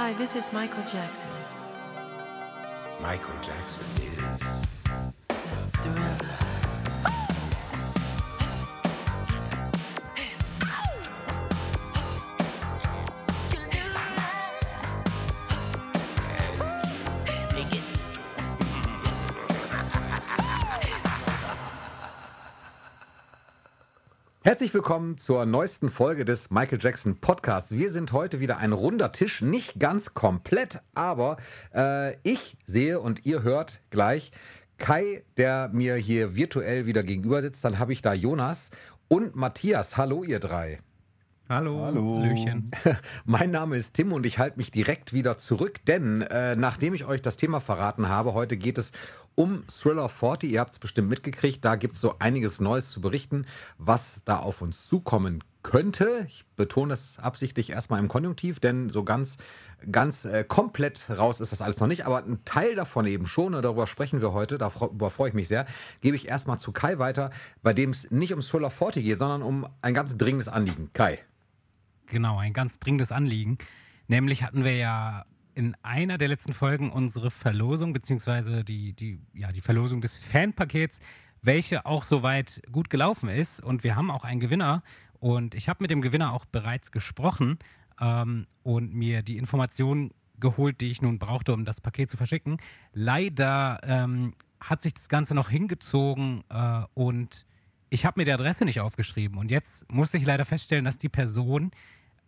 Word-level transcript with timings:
Hi, 0.00 0.12
this 0.12 0.36
is 0.36 0.52
Michael 0.52 0.84
Jackson. 0.92 1.28
Michael 3.02 3.34
Jackson 3.42 3.84
is 4.00 4.67
Herzlich 24.48 24.72
willkommen 24.72 25.18
zur 25.18 25.44
neuesten 25.44 25.90
Folge 25.90 26.24
des 26.24 26.48
Michael 26.48 26.78
Jackson 26.80 27.20
Podcasts. 27.20 27.72
Wir 27.72 27.90
sind 27.90 28.12
heute 28.12 28.40
wieder 28.40 28.56
ein 28.56 28.72
runder 28.72 29.12
Tisch, 29.12 29.42
nicht 29.42 29.78
ganz 29.78 30.14
komplett, 30.14 30.80
aber 30.94 31.36
äh, 31.74 32.16
ich 32.22 32.56
sehe 32.64 32.98
und 32.98 33.26
ihr 33.26 33.42
hört 33.42 33.80
gleich 33.90 34.32
Kai, 34.78 35.22
der 35.36 35.68
mir 35.74 35.96
hier 35.96 36.34
virtuell 36.34 36.86
wieder 36.86 37.02
gegenüber 37.02 37.42
sitzt. 37.42 37.62
Dann 37.62 37.78
habe 37.78 37.92
ich 37.92 38.00
da 38.00 38.14
Jonas 38.14 38.70
und 39.08 39.36
Matthias. 39.36 39.98
Hallo, 39.98 40.24
ihr 40.24 40.40
drei. 40.40 40.78
Hallo. 41.50 41.80
Hallo. 41.82 42.22
Löchen. 42.22 42.70
Mein 43.24 43.50
Name 43.50 43.78
ist 43.78 43.94
Tim 43.94 44.12
und 44.12 44.26
ich 44.26 44.38
halte 44.38 44.58
mich 44.58 44.70
direkt 44.70 45.14
wieder 45.14 45.38
zurück, 45.38 45.82
denn 45.86 46.20
äh, 46.20 46.56
nachdem 46.56 46.92
ich 46.92 47.06
euch 47.06 47.22
das 47.22 47.38
Thema 47.38 47.60
verraten 47.60 48.10
habe, 48.10 48.34
heute 48.34 48.58
geht 48.58 48.76
es 48.76 48.92
um 49.34 49.64
Thriller 49.66 50.10
40. 50.10 50.52
Ihr 50.52 50.60
habt 50.60 50.74
es 50.74 50.78
bestimmt 50.78 51.08
mitgekriegt, 51.08 51.64
da 51.64 51.76
gibt 51.76 51.94
es 51.94 52.02
so 52.02 52.16
einiges 52.18 52.60
Neues 52.60 52.90
zu 52.90 53.00
berichten, 53.00 53.46
was 53.78 54.20
da 54.26 54.40
auf 54.40 54.60
uns 54.60 54.88
zukommen 54.88 55.42
könnte. 55.62 56.26
Ich 56.28 56.44
betone 56.54 56.92
es 56.92 57.18
absichtlich 57.18 57.70
erstmal 57.70 58.00
im 58.00 58.08
Konjunktiv, 58.08 58.60
denn 58.60 58.90
so 58.90 59.02
ganz, 59.02 59.38
ganz 59.90 60.26
äh, 60.26 60.44
komplett 60.44 61.08
raus 61.08 61.40
ist 61.40 61.52
das 61.52 61.62
alles 61.62 61.80
noch 61.80 61.88
nicht. 61.88 62.04
Aber 62.04 62.18
ein 62.18 62.44
Teil 62.44 62.74
davon 62.74 63.06
eben 63.06 63.26
schon, 63.26 63.54
und 63.54 63.62
darüber 63.62 63.86
sprechen 63.86 64.20
wir 64.20 64.34
heute, 64.34 64.58
darüber 64.58 65.08
freue 65.08 65.30
ich 65.30 65.34
mich 65.34 65.48
sehr, 65.48 65.64
gebe 66.02 66.14
ich 66.14 66.28
erstmal 66.28 66.60
zu 66.60 66.72
Kai 66.72 66.98
weiter, 66.98 67.30
bei 67.62 67.72
dem 67.72 67.88
es 67.88 68.10
nicht 68.10 68.34
um 68.34 68.42
Thriller 68.42 68.68
40 68.68 69.02
geht, 69.02 69.18
sondern 69.18 69.40
um 69.40 69.66
ein 69.80 69.94
ganz 69.94 70.14
dringendes 70.14 70.48
Anliegen. 70.48 70.90
Kai. 70.92 71.20
Genau, 72.08 72.38
ein 72.38 72.52
ganz 72.52 72.78
dringendes 72.78 73.12
Anliegen. 73.12 73.58
Nämlich 74.06 74.42
hatten 74.42 74.64
wir 74.64 74.76
ja 74.76 75.24
in 75.54 75.76
einer 75.82 76.18
der 76.18 76.28
letzten 76.28 76.52
Folgen 76.52 76.90
unsere 76.90 77.30
Verlosung, 77.30 77.92
beziehungsweise 77.92 78.64
die, 78.64 78.92
die, 78.92 79.20
ja, 79.34 79.52
die 79.52 79.60
Verlosung 79.60 80.00
des 80.00 80.16
Fanpakets, 80.16 81.00
welche 81.42 81.84
auch 81.84 82.04
soweit 82.04 82.62
gut 82.70 82.90
gelaufen 82.90 83.28
ist. 83.28 83.62
Und 83.62 83.84
wir 83.84 83.96
haben 83.96 84.10
auch 84.10 84.24
einen 84.24 84.40
Gewinner. 84.40 84.82
Und 85.20 85.54
ich 85.54 85.68
habe 85.68 85.82
mit 85.82 85.90
dem 85.90 86.00
Gewinner 86.00 86.32
auch 86.32 86.44
bereits 86.46 86.92
gesprochen 86.92 87.58
ähm, 88.00 88.46
und 88.62 88.94
mir 88.94 89.22
die 89.22 89.36
Informationen 89.36 90.12
geholt, 90.38 90.80
die 90.80 90.90
ich 90.90 91.02
nun 91.02 91.18
brauchte, 91.18 91.52
um 91.52 91.64
das 91.64 91.80
Paket 91.80 92.08
zu 92.08 92.16
verschicken. 92.16 92.58
Leider 92.92 93.80
ähm, 93.82 94.34
hat 94.60 94.82
sich 94.82 94.94
das 94.94 95.08
Ganze 95.08 95.34
noch 95.34 95.50
hingezogen 95.50 96.44
äh, 96.48 96.82
und 96.94 97.46
ich 97.90 98.04
habe 98.04 98.20
mir 98.20 98.24
die 98.24 98.32
Adresse 98.32 98.64
nicht 98.64 98.80
aufgeschrieben. 98.80 99.38
Und 99.38 99.50
jetzt 99.50 99.90
muss 99.90 100.14
ich 100.14 100.24
leider 100.24 100.44
feststellen, 100.44 100.84
dass 100.84 100.98
die 100.98 101.08
Person 101.08 101.70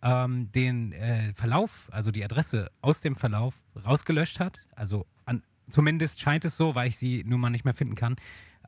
ähm, 0.01 0.51
den 0.51 0.91
äh, 0.93 1.33
Verlauf, 1.33 1.89
also 1.91 2.11
die 2.11 2.23
Adresse 2.23 2.71
aus 2.81 3.01
dem 3.01 3.15
Verlauf 3.15 3.55
rausgelöscht 3.85 4.39
hat. 4.39 4.59
Also 4.75 5.05
an, 5.25 5.43
zumindest 5.69 6.19
scheint 6.19 6.45
es 6.45 6.57
so, 6.57 6.75
weil 6.75 6.87
ich 6.87 6.97
sie 6.97 7.23
nun 7.25 7.39
mal 7.39 7.49
nicht 7.49 7.65
mehr 7.65 7.73
finden 7.73 7.95
kann. 7.95 8.15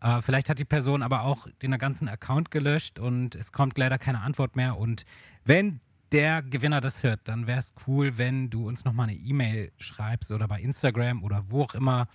Äh, 0.02 0.22
vielleicht 0.22 0.50
hat 0.50 0.60
die 0.60 0.66
Person 0.66 1.02
aber 1.02 1.24
auch 1.24 1.48
den 1.62 1.78
ganzen 1.78 2.08
Account 2.08 2.52
gelöscht 2.52 3.00
und 3.00 3.36
es 3.36 3.52
kommt 3.52 3.78
leider 3.78 3.98
keine 3.98 4.22
Antwort 4.22 4.56
mehr. 4.56 4.78
Und 4.78 5.06
wenn 5.46 5.80
der 6.12 6.44
Gewinner 6.44 6.82
das 6.82 7.02
hört, 7.02 7.22
dann 7.24 7.48
wäre 7.48 7.60
es 7.60 7.74
cool, 7.88 8.18
wenn 8.18 8.50
du 8.50 8.68
uns 8.68 8.86
nochmal 8.86 9.10
eine 9.10 9.18
E-Mail 9.18 9.72
schreibst 9.78 10.32
oder 10.32 10.48
bei 10.48 10.62
Instagram 10.62 11.24
oder 11.24 11.46
wo 11.50 11.64
auch 11.64 11.74
immer 11.74 12.08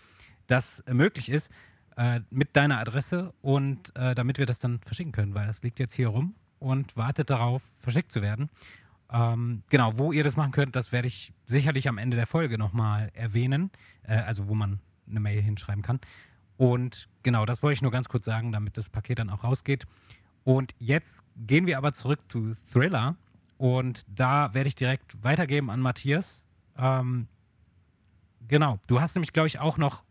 das 0.47 0.85
möglich 0.87 1.29
ist, 1.29 1.51
äh, 1.97 2.21
mit 2.31 2.55
deiner 2.55 2.79
Adresse 2.79 3.35
und 3.43 3.95
äh, 3.97 4.15
damit 4.15 4.39
wir 4.39 4.47
das 4.47 4.61
dann 4.61 4.81
verschicken 4.81 5.13
können, 5.13 5.35
weil 5.35 5.49
das 5.49 5.63
liegt 5.63 5.81
jetzt 5.81 5.95
hier 5.95 6.09
rum 6.09 6.37
und 6.61 6.97
wartet 6.97 7.31
darauf, 7.31 7.63
verschickt 7.77 8.13
zu 8.13 8.23
werden. 8.23 8.51
Ähm, 9.11 9.63
genau, 9.71 9.97
wo 9.97 10.13
ihr 10.13 10.25
das 10.25 10.37
machen 10.37 10.53
könnt, 10.53 10.77
das 10.77 10.93
werde 10.93 11.09
ich 11.09 11.33
sicherlich 11.47 11.89
am 11.89 11.99
Ende 11.99 12.17
der 12.17 12.27
Folge 12.27 12.59
nochmal 12.59 13.11
erwähnen. 13.15 13.71
Äh, 14.03 14.17
also 14.19 14.49
wo 14.49 14.55
man 14.55 14.81
eine 15.09 15.21
Mail 15.21 15.43
hinschreiben 15.43 15.83
kann. 15.83 16.01
Und 16.57 17.09
genau, 17.23 17.47
das 17.47 17.63
wollte 17.63 17.75
ich 17.75 17.83
nur 17.83 17.91
ganz 17.91 18.09
kurz 18.09 18.25
sagen, 18.25 18.53
damit 18.53 18.77
das 18.77 18.89
Paket 18.89 19.21
dann 19.21 19.31
auch 19.31 19.45
rausgeht. 19.45 19.87
Und 20.45 20.75
jetzt 20.79 21.23
gehen 21.37 21.67
wir 21.67 21.79
aber 21.79 21.93
zurück 21.93 22.21
zu 22.29 22.55
Thriller. 22.73 23.17
Und 23.59 24.05
da 24.09 24.55
werde 24.55 24.69
ich 24.69 24.75
direkt 24.75 25.23
weitergeben 25.23 25.71
an 25.71 25.81
Matthias. 25.81 26.45
Ähm, 26.77 27.29
genau, 28.47 28.79
du 28.87 29.01
hast 29.01 29.15
nämlich, 29.15 29.33
glaube 29.33 29.49
ich, 29.49 29.59
auch 29.59 29.79
noch 29.79 30.03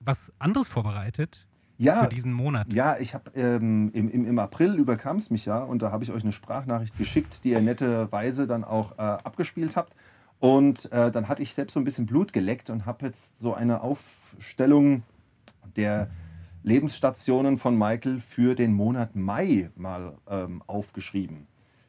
was 0.00 0.32
anderes 0.38 0.68
vorbereitet 0.68 1.46
Ja, 1.80 2.02
für 2.02 2.14
diesen 2.14 2.34
Monat. 2.34 2.70
ja, 2.72 2.98
ich 2.98 3.14
habe 3.14 3.30
ähm, 3.34 3.90
im, 3.94 4.10
im, 4.10 4.26
im 4.26 4.38
April 4.38 4.74
überkam 4.74 5.16
es 5.16 5.30
mich 5.30 5.46
ja 5.46 5.62
und 5.62 5.80
da 5.80 5.90
habe 5.90 6.04
ich 6.04 6.12
euch 6.12 6.22
eine 6.22 6.32
Sprachnachricht 6.32 6.98
geschickt, 6.98 7.42
die 7.42 7.52
ihr 7.52 7.62
netterweise 7.62 8.46
dann 8.46 8.64
auch 8.64 8.98
äh, 8.98 9.00
abgespielt 9.00 9.76
habt. 9.76 9.96
Und 10.40 10.92
äh, 10.92 11.10
dann 11.10 11.28
hatte 11.28 11.42
ich 11.42 11.54
selbst 11.54 11.72
so 11.72 11.80
ein 11.80 11.84
bisschen 11.84 12.04
Blut 12.04 12.34
geleckt 12.34 12.68
und 12.68 12.84
habe 12.84 13.06
jetzt 13.06 13.38
so 13.38 13.54
eine 13.54 13.80
Aufstellung 13.80 15.04
der 15.76 16.10
Lebensstationen 16.62 17.56
von 17.56 17.78
Michael 17.78 18.20
für 18.20 18.54
den 18.54 18.74
Monat 18.74 19.16
Mai 19.16 19.70
mal 19.74 20.18
ähm, 20.28 20.62
aufgeschrieben. 20.66 21.46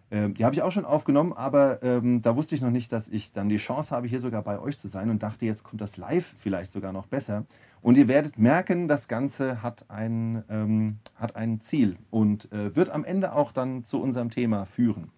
Ähm, 0.09 0.35
die 0.35 0.46
habe 0.46 0.56
ich 0.56 0.62
auch 0.62 0.72
schon 0.72 0.85
aufgenommen, 0.85 1.34
aber 1.34 1.84
ähm, 1.84 2.22
da 2.22 2.38
wusste 2.38 2.56
ich 2.56 2.62
noch 2.62 2.72
nicht, 2.72 2.94
dass 2.94 3.09
ich 3.09 3.34
dann 3.34 3.50
die 3.50 3.58
Chance 3.58 3.94
habe, 3.94 4.08
hier 4.08 4.22
sogar 4.22 4.41
bei 4.41 4.58
euch 4.59 4.78
zu 4.78 4.88
sein 4.88 5.09
und 5.09 5.22
dachte, 5.22 5.46
jetzt 5.46 5.63
kommt 5.63 5.81
das 5.81 5.97
live 5.97 6.34
vielleicht 6.40 6.72
sogar 6.72 6.94
noch 6.94 7.08
besser. 7.08 7.46
Und 7.81 7.97
ihr 7.97 8.08
werdet 8.08 8.38
merken, 8.38 8.88
das 8.88 9.08
Ganze 9.08 9.64
hat 9.64 9.86
ein, 9.90 10.44
ähm, 10.50 10.97
hat 11.16 11.36
ein 11.36 11.62
Ziel 11.62 11.97
und 12.12 12.52
äh, 12.52 12.75
wird 12.75 12.90
am 12.90 13.03
Ende 13.03 13.34
auch 13.34 13.52
dann 13.52 13.84
zu 13.84 14.02
unserem 14.02 14.30
Thema 14.30 14.66
führen. 14.66 15.12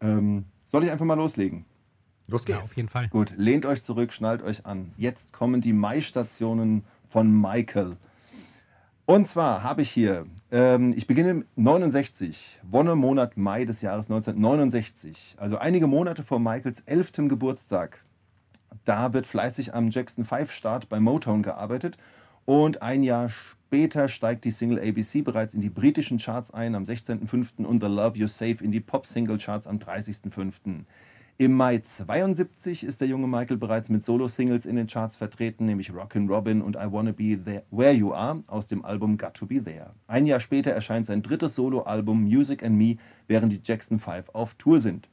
Ähm, 0.00 0.46
soll 0.64 0.84
ich 0.84 0.90
einfach 0.90 1.04
mal 1.06 1.14
loslegen? 1.14 1.64
Los 2.28 2.44
Ja, 2.48 2.56
geht's. 2.56 2.70
auf 2.70 2.76
jeden 2.76 2.88
Fall. 2.88 3.08
Gut, 3.08 3.34
lehnt 3.36 3.66
euch 3.66 3.82
zurück, 3.82 4.12
schnallt 4.12 4.42
euch 4.42 4.66
an. 4.66 4.92
Jetzt 4.96 5.32
kommen 5.32 5.60
die 5.60 5.72
Mai-Stationen 5.72 6.84
von 7.08 7.30
Michael. 7.40 7.96
Und 9.04 9.28
zwar 9.28 9.62
habe 9.62 9.82
ich 9.82 9.90
hier, 9.90 10.26
ähm, 10.50 10.92
ich 10.96 11.06
beginne 11.06 11.30
im 11.30 11.44
69, 11.54 12.58
Wonnemonat 12.64 13.36
Mai 13.36 13.64
des 13.64 13.80
Jahres 13.80 14.10
1969, 14.10 15.36
also 15.38 15.58
einige 15.58 15.86
Monate 15.86 16.24
vor 16.24 16.40
Michaels 16.40 16.80
11. 16.80 17.28
Geburtstag. 17.28 18.02
Da 18.84 19.12
wird 19.12 19.26
fleißig 19.26 19.74
am 19.74 19.90
Jackson 19.90 20.24
5 20.24 20.50
Start 20.52 20.88
bei 20.88 21.00
Motown 21.00 21.42
gearbeitet 21.42 21.96
und 22.44 22.82
ein 22.82 23.02
Jahr 23.02 23.28
später 23.28 24.08
steigt 24.08 24.44
die 24.44 24.52
Single 24.52 24.78
ABC 24.78 25.22
bereits 25.22 25.54
in 25.54 25.60
die 25.60 25.70
britischen 25.70 26.18
Charts 26.18 26.52
ein 26.52 26.74
am 26.74 26.84
16.05. 26.84 27.64
und 27.64 27.82
The 27.82 27.88
Love 27.88 28.16
You 28.16 28.28
Save 28.28 28.62
in 28.62 28.70
die 28.70 28.80
Pop-Single-Charts 28.80 29.66
am 29.66 29.78
30.05. 29.78 30.84
Im 31.38 31.52
Mai 31.52 31.80
72 31.80 32.82
ist 32.82 33.02
der 33.02 33.08
junge 33.08 33.26
Michael 33.26 33.58
bereits 33.58 33.90
mit 33.90 34.02
Solo-Singles 34.02 34.64
in 34.64 34.76
den 34.76 34.86
Charts 34.86 35.16
vertreten, 35.16 35.66
nämlich 35.66 35.92
Rockin' 35.92 36.28
Robin 36.28 36.62
und 36.62 36.76
I 36.76 36.90
Wanna 36.90 37.12
Be 37.12 37.36
There 37.36 37.64
Where 37.70 37.92
You 37.92 38.14
Are 38.14 38.42
aus 38.46 38.68
dem 38.68 38.82
Album 38.84 39.18
Got 39.18 39.34
to 39.34 39.46
Be 39.46 39.62
There. 39.62 39.90
Ein 40.06 40.24
Jahr 40.24 40.40
später 40.40 40.70
erscheint 40.70 41.04
sein 41.04 41.20
drittes 41.20 41.56
Solo-Album 41.56 42.24
Music 42.24 42.62
and 42.62 42.78
Me, 42.78 42.96
während 43.28 43.52
die 43.52 43.60
Jackson 43.62 43.98
5 43.98 44.30
auf 44.30 44.54
Tour 44.54 44.80
sind. 44.80 45.10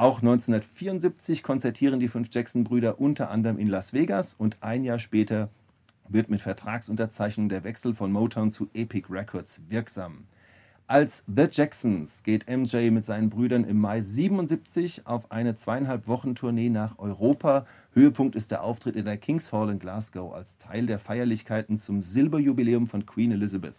Auch 0.00 0.22
1974 0.22 1.42
konzertieren 1.42 2.00
die 2.00 2.08
fünf 2.08 2.30
Jackson-Brüder 2.32 2.98
unter 3.00 3.30
anderem 3.30 3.58
in 3.58 3.68
Las 3.68 3.92
Vegas 3.92 4.32
und 4.32 4.56
ein 4.62 4.82
Jahr 4.82 4.98
später 4.98 5.50
wird 6.08 6.30
mit 6.30 6.40
Vertragsunterzeichnung 6.40 7.50
der 7.50 7.64
Wechsel 7.64 7.92
von 7.92 8.10
Motown 8.10 8.50
zu 8.50 8.70
Epic 8.72 9.08
Records 9.10 9.60
wirksam. 9.68 10.24
Als 10.86 11.24
The 11.26 11.48
Jacksons 11.50 12.22
geht 12.22 12.48
MJ 12.48 12.88
mit 12.90 13.04
seinen 13.04 13.28
Brüdern 13.28 13.64
im 13.64 13.78
Mai 13.78 14.00
77 14.00 15.06
auf 15.06 15.30
eine 15.30 15.54
zweieinhalb 15.54 16.08
Wochen 16.08 16.34
Tournee 16.34 16.70
nach 16.70 16.98
Europa. 16.98 17.66
Höhepunkt 17.92 18.36
ist 18.36 18.52
der 18.52 18.64
Auftritt 18.64 18.96
in 18.96 19.04
der 19.04 19.18
King's 19.18 19.52
Hall 19.52 19.68
in 19.68 19.78
Glasgow 19.78 20.32
als 20.32 20.56
Teil 20.56 20.86
der 20.86 20.98
Feierlichkeiten 20.98 21.76
zum 21.76 22.00
Silberjubiläum 22.00 22.86
von 22.86 23.04
Queen 23.04 23.32
Elizabeth. 23.32 23.76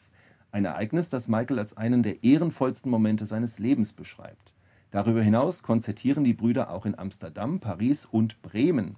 Ein 0.52 0.66
Ereignis, 0.66 1.10
das 1.10 1.28
Michael 1.28 1.58
als 1.58 1.78
einen 1.78 2.04
der 2.04 2.24
ehrenvollsten 2.24 2.92
Momente 2.92 3.26
seines 3.26 3.58
Lebens 3.58 3.92
beschreibt. 3.92 4.51
Darüber 4.92 5.22
hinaus 5.22 5.64
konzertieren 5.64 6.24
die 6.26 6.34
Brüder 6.34 6.70
auch 6.70 6.86
in 6.86 7.00
Amsterdam, 7.00 7.60
Paris 7.60 8.06
und 8.06 8.42
Bremen. 8.42 8.98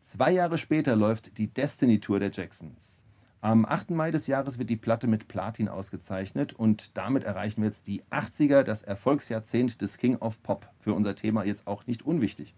Zwei 0.00 0.32
Jahre 0.32 0.58
später 0.58 0.96
läuft 0.96 1.38
die 1.38 1.46
Destiny 1.46 2.00
Tour 2.00 2.18
der 2.18 2.32
Jacksons. 2.32 3.04
Am 3.40 3.64
8. 3.64 3.90
Mai 3.90 4.10
des 4.10 4.26
Jahres 4.26 4.58
wird 4.58 4.68
die 4.68 4.76
Platte 4.76 5.06
mit 5.06 5.28
Platin 5.28 5.68
ausgezeichnet 5.68 6.52
und 6.52 6.96
damit 6.98 7.22
erreichen 7.22 7.62
wir 7.62 7.68
jetzt 7.68 7.86
die 7.86 8.02
80er, 8.10 8.64
das 8.64 8.82
Erfolgsjahrzehnt 8.82 9.80
des 9.80 9.96
King 9.96 10.16
of 10.16 10.42
Pop. 10.42 10.68
Für 10.80 10.92
unser 10.92 11.14
Thema 11.14 11.44
jetzt 11.44 11.68
auch 11.68 11.86
nicht 11.86 12.04
unwichtig. 12.04 12.56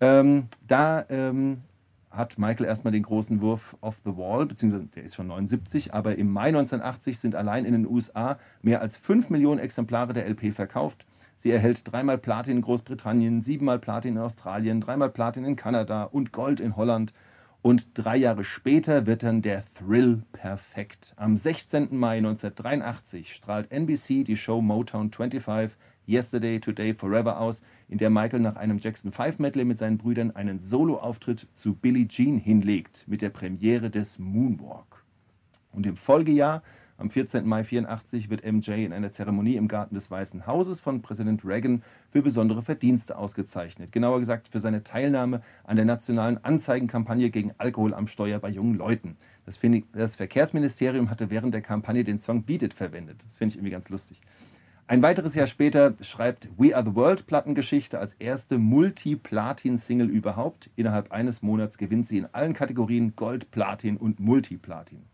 Ähm, 0.00 0.46
da 0.64 1.04
ähm, 1.08 1.62
hat 2.12 2.38
Michael 2.38 2.66
erstmal 2.66 2.92
den 2.92 3.02
großen 3.02 3.40
Wurf 3.40 3.76
off 3.80 4.02
the 4.04 4.16
wall, 4.16 4.46
beziehungsweise 4.46 4.86
der 4.86 5.02
ist 5.02 5.16
schon 5.16 5.26
79, 5.26 5.92
aber 5.92 6.16
im 6.16 6.30
Mai 6.30 6.48
1980 6.48 7.18
sind 7.18 7.34
allein 7.34 7.64
in 7.64 7.72
den 7.72 7.86
USA 7.88 8.38
mehr 8.62 8.80
als 8.80 8.96
5 8.96 9.30
Millionen 9.30 9.58
Exemplare 9.58 10.12
der 10.12 10.28
LP 10.28 10.54
verkauft. 10.54 11.06
Sie 11.36 11.50
erhält 11.50 11.90
dreimal 11.90 12.18
Platin 12.18 12.56
in 12.56 12.62
Großbritannien, 12.62 13.40
siebenmal 13.42 13.78
Platin 13.78 14.16
in 14.16 14.22
Australien, 14.22 14.80
dreimal 14.80 15.10
Platin 15.10 15.44
in 15.44 15.56
Kanada 15.56 16.04
und 16.04 16.32
Gold 16.32 16.60
in 16.60 16.76
Holland. 16.76 17.12
Und 17.62 17.88
drei 17.94 18.16
Jahre 18.16 18.44
später 18.44 19.06
wird 19.06 19.22
dann 19.22 19.40
der 19.40 19.64
Thrill 19.64 20.22
perfekt. 20.32 21.14
Am 21.16 21.36
16. 21.36 21.96
Mai 21.96 22.18
1983 22.18 23.34
strahlt 23.34 23.72
NBC 23.72 24.22
die 24.24 24.36
Show 24.36 24.60
Motown 24.60 25.10
25 25.10 25.76
Yesterday, 26.06 26.60
Today, 26.60 26.92
Forever 26.92 27.40
aus, 27.40 27.62
in 27.88 27.96
der 27.96 28.10
Michael 28.10 28.40
nach 28.40 28.56
einem 28.56 28.78
Jackson 28.78 29.10
5 29.10 29.38
Medley 29.38 29.64
mit 29.64 29.78
seinen 29.78 29.96
Brüdern 29.96 30.30
einen 30.32 30.60
Soloauftritt 30.60 31.48
zu 31.54 31.74
Billie 31.74 32.06
Jean 32.06 32.38
hinlegt 32.38 33.04
mit 33.08 33.22
der 33.22 33.30
Premiere 33.30 33.88
des 33.88 34.18
Moonwalk. 34.18 35.04
Und 35.72 35.86
im 35.86 35.96
Folgejahr 35.96 36.62
am 36.96 37.10
14. 37.10 37.46
Mai 37.46 37.64
84 37.64 38.30
wird 38.30 38.44
MJ 38.44 38.84
in 38.84 38.92
einer 38.92 39.10
Zeremonie 39.10 39.56
im 39.56 39.66
Garten 39.66 39.94
des 39.94 40.10
Weißen 40.10 40.46
Hauses 40.46 40.78
von 40.78 41.02
Präsident 41.02 41.44
Reagan 41.44 41.82
für 42.10 42.22
besondere 42.22 42.62
Verdienste 42.62 43.18
ausgezeichnet. 43.18 43.90
Genauer 43.90 44.20
gesagt 44.20 44.48
für 44.48 44.60
seine 44.60 44.84
Teilnahme 44.84 45.42
an 45.64 45.76
der 45.76 45.84
nationalen 45.84 46.42
Anzeigenkampagne 46.44 47.30
gegen 47.30 47.52
Alkohol 47.58 47.94
am 47.94 48.06
Steuer 48.06 48.38
bei 48.38 48.48
jungen 48.48 48.74
Leuten. 48.74 49.16
Das, 49.44 49.58
ich, 49.60 49.84
das 49.92 50.16
Verkehrsministerium 50.16 51.10
hatte 51.10 51.30
während 51.30 51.52
der 51.52 51.62
Kampagne 51.62 52.04
den 52.04 52.18
Song 52.18 52.44
Beat 52.44 52.62
It 52.62 52.74
verwendet. 52.74 53.24
Das 53.26 53.36
finde 53.36 53.50
ich 53.50 53.56
irgendwie 53.56 53.72
ganz 53.72 53.88
lustig. 53.88 54.22
Ein 54.86 55.02
weiteres 55.02 55.34
Jahr 55.34 55.46
später 55.46 55.94
schreibt 56.02 56.48
We 56.58 56.76
Are 56.76 56.84
the 56.84 56.94
World 56.94 57.26
Plattengeschichte 57.26 57.98
als 57.98 58.14
erste 58.14 58.58
Multi-Platin-Single 58.58 60.10
überhaupt. 60.10 60.68
Innerhalb 60.76 61.10
eines 61.10 61.40
Monats 61.40 61.78
gewinnt 61.78 62.06
sie 62.06 62.18
in 62.18 62.28
allen 62.32 62.52
Kategorien 62.52 63.16
Gold, 63.16 63.50
Platin 63.50 63.96
und 63.96 64.20
Multiplatin. 64.20 65.04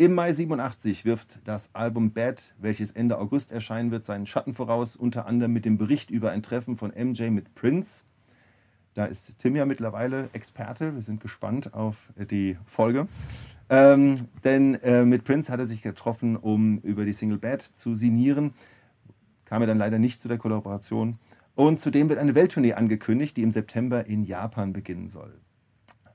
Im 0.00 0.14
Mai 0.14 0.32
87 0.32 1.04
wirft 1.04 1.40
das 1.44 1.74
Album 1.74 2.12
Bad, 2.12 2.54
welches 2.58 2.90
Ende 2.90 3.18
August 3.18 3.52
erscheinen 3.52 3.90
wird, 3.90 4.02
seinen 4.02 4.24
Schatten 4.24 4.54
voraus, 4.54 4.96
unter 4.96 5.26
anderem 5.26 5.52
mit 5.52 5.66
dem 5.66 5.76
Bericht 5.76 6.10
über 6.10 6.30
ein 6.30 6.42
Treffen 6.42 6.78
von 6.78 6.90
MJ 6.90 7.24
mit 7.24 7.54
Prince. 7.54 8.04
Da 8.94 9.04
ist 9.04 9.38
Tim 9.38 9.56
ja 9.56 9.66
mittlerweile 9.66 10.30
Experte. 10.32 10.94
Wir 10.94 11.02
sind 11.02 11.20
gespannt 11.20 11.74
auf 11.74 11.96
die 12.16 12.56
Folge. 12.64 13.08
Ähm, 13.68 14.26
denn 14.42 14.76
äh, 14.76 15.04
mit 15.04 15.24
Prince 15.24 15.52
hat 15.52 15.60
er 15.60 15.66
sich 15.66 15.82
getroffen, 15.82 16.36
um 16.36 16.78
über 16.78 17.04
die 17.04 17.12
Single 17.12 17.36
Bad 17.36 17.60
zu 17.60 17.94
signieren. 17.94 18.54
Kam 19.44 19.60
er 19.60 19.66
dann 19.66 19.76
leider 19.76 19.98
nicht 19.98 20.18
zu 20.22 20.28
der 20.28 20.38
Kollaboration. 20.38 21.18
Und 21.54 21.78
zudem 21.78 22.08
wird 22.08 22.20
eine 22.20 22.34
Welttournee 22.34 22.72
angekündigt, 22.72 23.36
die 23.36 23.42
im 23.42 23.52
September 23.52 24.06
in 24.06 24.24
Japan 24.24 24.72
beginnen 24.72 25.08
soll. 25.08 25.38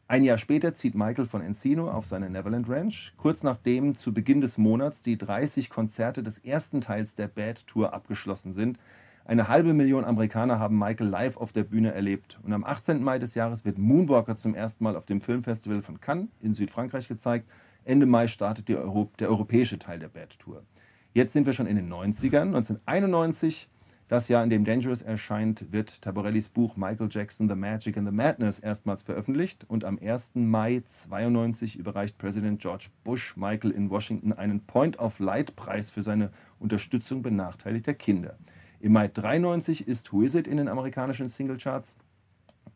Ein 0.07 0.23
Jahr 0.23 0.37
später 0.37 0.75
zieht 0.75 0.93
Michael 0.93 1.25
von 1.25 1.41
Encino 1.41 1.89
auf 1.89 2.05
seine 2.05 2.29
Neverland 2.29 2.69
Ranch, 2.69 3.13
kurz 3.17 3.41
nachdem 3.41 3.95
zu 3.95 4.13
Beginn 4.13 4.39
des 4.39 4.59
Monats 4.59 5.01
die 5.01 5.17
30 5.17 5.71
Konzerte 5.71 6.21
des 6.21 6.37
ersten 6.37 6.79
Teils 6.79 7.15
der 7.15 7.27
Bad 7.27 7.65
Tour 7.65 7.91
abgeschlossen 7.91 8.53
sind. 8.53 8.77
Eine 9.25 9.47
halbe 9.47 9.73
Million 9.73 10.05
Amerikaner 10.05 10.59
haben 10.59 10.77
Michael 10.77 11.07
live 11.07 11.37
auf 11.37 11.53
der 11.53 11.63
Bühne 11.63 11.91
erlebt. 11.91 12.39
Und 12.43 12.53
am 12.53 12.63
18. 12.63 13.01
Mai 13.01 13.17
des 13.17 13.33
Jahres 13.33 13.65
wird 13.65 13.79
Moonwalker 13.79 14.35
zum 14.35 14.53
ersten 14.53 14.83
Mal 14.83 14.95
auf 14.95 15.07
dem 15.07 15.21
Filmfestival 15.21 15.81
von 15.81 15.99
Cannes 15.99 16.27
in 16.39 16.53
Südfrankreich 16.53 17.07
gezeigt. 17.07 17.49
Ende 17.83 18.05
Mai 18.05 18.27
startet 18.27 18.69
Euro 18.69 19.09
der 19.17 19.29
europäische 19.29 19.79
Teil 19.79 19.97
der 19.97 20.09
Bad 20.09 20.37
Tour. 20.37 20.61
Jetzt 21.15 21.33
sind 21.33 21.47
wir 21.47 21.53
schon 21.53 21.65
in 21.65 21.77
den 21.77 21.91
90ern. 21.91 22.53
1991 22.53 23.69
das 24.07 24.27
Jahr, 24.27 24.43
in 24.43 24.51
dem 24.51 24.65
Dangerous 24.65 25.01
erscheint, 25.01 25.71
wird 25.71 26.03
Taborellis 26.03 26.49
Buch 26.49 26.77
Michael 26.77 27.09
Jackson, 27.09 27.49
The 27.49 27.55
Magic 27.55 27.97
and 27.97 28.07
the 28.07 28.13
Madness 28.13 28.59
erstmals 28.59 29.01
veröffentlicht 29.01 29.65
und 29.67 29.83
am 29.83 29.97
1. 29.97 30.35
Mai 30.35 30.83
92 30.85 31.75
überreicht 31.75 32.19
Präsident 32.19 32.61
George 32.61 32.89
Bush 33.03 33.35
Michael 33.35 33.71
in 33.71 33.89
Washington 33.89 34.31
einen 34.31 34.61
Point-of-Light-Preis 34.61 35.89
für 35.89 36.03
seine 36.03 36.29
Unterstützung 36.59 37.23
benachteiligter 37.23 37.95
Kinder. 37.95 38.37
Im 38.79 38.93
Mai 38.93 39.07
93 39.07 39.87
ist 39.87 40.13
Who 40.13 40.21
Is 40.21 40.35
It 40.35 40.47
in 40.47 40.57
den 40.57 40.67
amerikanischen 40.67 41.27
Singlecharts. 41.27 41.97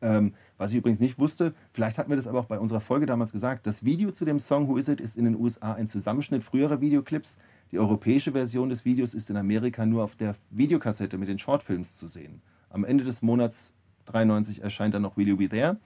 Ähm, 0.02 0.34
was 0.58 0.72
ich 0.72 0.78
übrigens 0.78 1.00
nicht 1.00 1.20
wusste, 1.20 1.54
vielleicht 1.74 2.00
hatten 2.00 2.10
wir 2.10 2.16
das 2.16 2.25
aber 2.25 2.40
auch 2.40 2.46
bei 2.46 2.58
unserer 2.58 2.80
Folge 2.80 3.06
damals 3.06 3.32
gesagt, 3.32 3.68
das 3.68 3.84
Video 3.84 4.12
zu 4.12 4.25
dem 4.25 4.40
Song 4.40 4.68
Who 4.68 4.78
Is 4.78 4.88
It 4.88 5.00
ist 5.00 5.16
in 5.16 5.25
den 5.25 5.36
USA 5.36 5.74
ein 5.74 5.88
Zusammenschnitt 5.88 6.42
früherer 6.42 6.82
Videoclips. 6.82 7.38
Die 7.71 7.80
europäische 7.80 8.31
Version 8.31 8.69
des 8.69 8.83
Videos 8.83 9.13
ist 9.13 9.30
in 9.30 9.38
Amerika 9.38 9.86
nur 9.86 10.04
auf 10.04 10.16
der 10.16 10.36
Videokassette 10.50 11.18
mit 11.18 11.27
den 11.27 11.38
Shortfilms 11.38 11.98
zu 11.98 12.07
sehen. 12.07 12.42
Am 12.69 12.83
Ende 12.83 13.04
des 13.04 13.21
Monats 13.21 13.74
93 14.06 14.63
erscheint 14.63 14.95
dann 14.95 15.04
noch 15.04 15.18
Will 15.18 15.27
You 15.27 15.38
Be 15.38 15.50
There. 15.50 15.77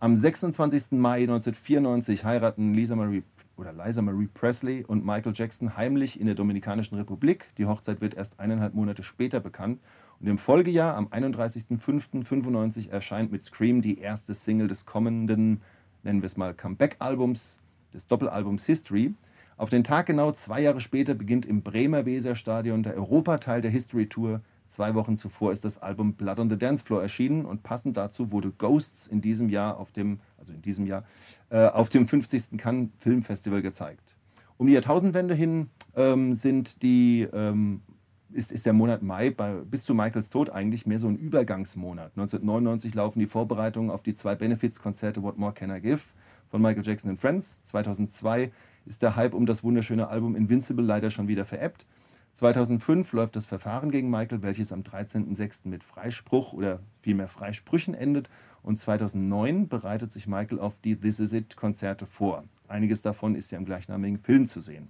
Am 0.00 0.16
26. 0.16 0.92
Mai 0.92 1.20
1994 1.20 2.24
heiraten 2.24 2.74
Lisa 2.74 2.96
Marie 2.96 3.22
oder 3.56 3.72
Liza 3.72 4.02
Marie 4.02 4.28
Presley 4.32 4.84
und 4.84 5.04
Michael 5.04 5.32
Jackson 5.34 5.76
heimlich 5.76 6.20
in 6.20 6.26
der 6.26 6.34
Dominikanischen 6.34 6.96
Republik. 6.96 7.48
Die 7.56 7.66
Hochzeit 7.66 8.00
wird 8.00 8.14
erst 8.14 8.38
eineinhalb 8.40 8.74
Monate 8.74 9.02
später 9.02 9.40
bekannt. 9.40 9.80
Und 10.20 10.26
im 10.26 10.38
Folgejahr, 10.38 10.96
am 10.96 11.06
31.05.95, 11.06 12.90
erscheint 12.90 13.30
mit 13.30 13.44
Scream 13.44 13.82
die 13.82 13.98
erste 13.98 14.34
Single 14.34 14.66
des 14.66 14.86
kommenden, 14.86 15.60
nennen 16.02 16.22
wir 16.22 16.26
es 16.26 16.36
mal, 16.36 16.54
Comeback-Albums, 16.54 17.60
des 17.92 18.06
Doppelalbums 18.06 18.64
History. 18.66 19.14
Auf 19.58 19.70
den 19.70 19.82
Tag 19.82 20.06
genau 20.06 20.30
zwei 20.30 20.60
Jahre 20.60 20.80
später 20.80 21.16
beginnt 21.16 21.44
im 21.44 21.62
Bremer 21.62 22.06
Weserstadion 22.06 22.84
der 22.84 22.94
Europateil 22.94 23.60
der 23.60 23.72
History 23.72 24.06
Tour. 24.06 24.40
Zwei 24.68 24.94
Wochen 24.94 25.16
zuvor 25.16 25.50
ist 25.50 25.64
das 25.64 25.82
Album 25.82 26.12
Blood 26.12 26.38
on 26.38 26.48
the 26.48 26.56
Dance 26.56 26.84
Floor 26.84 27.02
erschienen 27.02 27.44
und 27.44 27.64
passend 27.64 27.96
dazu 27.96 28.30
wurde 28.30 28.52
Ghosts 28.52 29.08
in 29.08 29.20
diesem 29.20 29.48
Jahr 29.48 29.78
auf 29.78 29.90
dem, 29.90 30.20
also 30.38 30.52
in 30.52 30.62
diesem 30.62 30.86
Jahr, 30.86 31.02
äh, 31.50 31.66
auf 31.66 31.88
dem 31.88 32.06
50. 32.06 32.56
Cannes 32.56 32.90
Filmfestival 32.98 33.60
gezeigt. 33.60 34.16
Um 34.58 34.68
die 34.68 34.74
Jahrtausendwende 34.74 35.34
hin 35.34 35.70
ähm, 35.96 36.36
sind 36.36 36.84
die, 36.84 37.26
ähm, 37.32 37.82
ist, 38.30 38.52
ist 38.52 38.64
der 38.64 38.74
Monat 38.74 39.02
Mai 39.02 39.30
bei, 39.30 39.54
bis 39.54 39.82
zu 39.82 39.92
Michaels 39.92 40.30
Tod 40.30 40.50
eigentlich 40.50 40.86
mehr 40.86 41.00
so 41.00 41.08
ein 41.08 41.16
Übergangsmonat. 41.16 42.12
1999 42.14 42.94
laufen 42.94 43.18
die 43.18 43.26
Vorbereitungen 43.26 43.90
auf 43.90 44.04
die 44.04 44.14
zwei 44.14 44.36
Benefits-Konzerte 44.36 45.20
What 45.24 45.36
More 45.36 45.52
Can 45.52 45.74
I 45.74 45.80
Give 45.80 46.00
von 46.48 46.62
Michael 46.62 46.86
Jackson 46.86 47.10
and 47.10 47.18
Friends. 47.18 47.60
2002 47.64 48.52
ist 48.88 49.02
der 49.02 49.16
Hype 49.16 49.34
um 49.34 49.46
das 49.46 49.62
wunderschöne 49.62 50.08
Album 50.08 50.34
Invincible 50.34 50.84
leider 50.84 51.10
schon 51.10 51.28
wieder 51.28 51.44
veräppt. 51.44 51.86
2005 52.32 53.12
läuft 53.12 53.36
das 53.36 53.46
Verfahren 53.46 53.90
gegen 53.90 54.10
Michael, 54.10 54.42
welches 54.42 54.72
am 54.72 54.82
13.06. 54.82 55.68
mit 55.68 55.84
Freispruch 55.84 56.52
oder 56.52 56.80
vielmehr 57.02 57.28
Freisprüchen 57.28 57.94
endet. 57.94 58.30
Und 58.62 58.78
2009 58.78 59.68
bereitet 59.68 60.12
sich 60.12 60.26
Michael 60.26 60.58
auf 60.58 60.78
die 60.80 60.96
This 60.96 61.20
Is 61.20 61.32
It 61.32 61.56
Konzerte 61.56 62.06
vor. 62.06 62.44
Einiges 62.66 63.02
davon 63.02 63.34
ist 63.34 63.50
ja 63.50 63.58
im 63.58 63.64
gleichnamigen 63.64 64.18
Film 64.18 64.46
zu 64.46 64.60
sehen. 64.60 64.88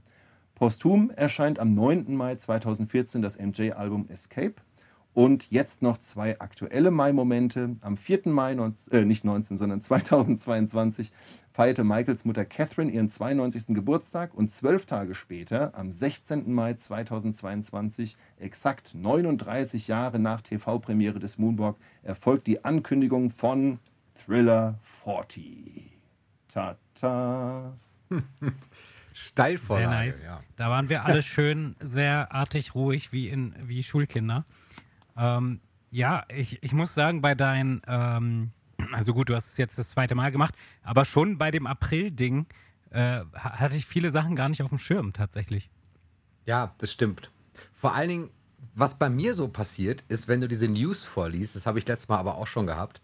Posthum 0.55 1.11
erscheint 1.11 1.59
am 1.59 1.75
9. 1.75 2.15
Mai 2.15 2.37
2014 2.37 3.23
das 3.23 3.39
MJ-Album 3.39 4.09
Escape. 4.09 4.57
Und 5.19 5.51
jetzt 5.51 5.83
noch 5.83 5.99
zwei 5.99 6.39
aktuelle 6.39 6.93
Mai-Momente. 6.93 7.75
Am 7.81 7.97
4. 7.97 8.29
Mai, 8.29 8.55
19, 8.55 8.93
äh, 8.93 9.05
nicht 9.05 9.25
19, 9.25 9.59
sondern 9.59 9.81
2022, 9.83 11.11
feierte 11.51 11.83
Michaels 11.83 12.25
Mutter 12.25 12.45
Catherine 12.45 12.89
ihren 12.89 13.09
92. 13.09 13.75
Geburtstag 13.75 14.33
und 14.33 14.49
zwölf 14.49 14.87
Tage 14.87 15.17
später, 15.17 15.77
am 15.77 15.91
16. 15.91 16.53
Mai 16.53 16.75
2022, 16.75 18.17
exakt 18.39 18.95
39 18.95 19.89
Jahre 19.89 20.21
nach 20.21 20.41
TV-Premiere 20.41 21.19
des 21.19 21.37
Moonwalk, 21.37 21.79
erfolgt 22.05 22.47
die 22.47 22.65
Ankündigung 22.65 23.33
von 23.33 23.81
Thriller 24.25 24.79
40. 25.03 25.99
Ta-ta. 26.47 27.77
Steilvorlage. 29.13 29.89
Sehr 29.89 29.99
nice. 29.99 30.27
Ja. 30.27 30.43
Da 30.55 30.71
waren 30.71 30.89
wir 30.89 31.07
alle 31.07 31.25
schön 31.25 31.75
sehr 31.81 32.31
artig, 32.31 32.77
ruhig, 32.77 33.11
wie, 33.11 33.29
in, 33.29 33.53
wie 33.65 33.83
Schulkinder. 33.83 34.45
Ähm, 35.19 35.61
ja, 35.91 36.25
ich, 36.29 36.63
ich 36.63 36.73
muss 36.73 36.95
sagen, 36.95 37.21
bei 37.21 37.35
deinen, 37.35 37.83
ähm, 37.87 38.53
also 38.93 39.13
gut, 39.13 39.29
du 39.29 39.35
hast 39.35 39.49
es 39.49 39.57
jetzt 39.57 39.79
das 39.79 39.91
zweite 39.91 40.15
Mal 40.15 40.31
gemacht, 40.31 40.55
aber 40.83 41.05
schon 41.05 41.37
bei 41.39 41.51
dem 41.51 41.67
April-Ding 41.67 42.47
äh, 42.91 43.21
hatte 43.35 43.77
ich 43.77 43.85
viele 43.85 44.11
Sachen 44.11 44.37
gar 44.37 44.49
nicht 44.49 44.63
auf 44.63 44.71
dem 44.71 44.79
Schirm 44.79 45.13
tatsächlich. 45.13 45.71
Ja, 46.47 46.75
das 46.79 46.93
stimmt. 46.93 47.31
Vor 47.75 47.95
allen 47.95 48.09
Dingen, 48.09 48.31
was 48.75 48.99
bei 48.99 49.11
mir 49.11 49.35
so 49.35 49.49
passiert, 49.49 50.05
ist, 50.09 50.29
wenn 50.29 50.41
du 50.41 50.49
diese 50.49 50.69
News 50.69 51.05
vorliest, 51.05 51.57
das 51.57 51.67
habe 51.67 51.79
ich 51.79 51.87
letztes 51.87 52.09
Mal 52.09 52.19
aber 52.19 52.37
auch 52.37 52.47
schon 52.47 52.67
gehabt, 52.67 53.01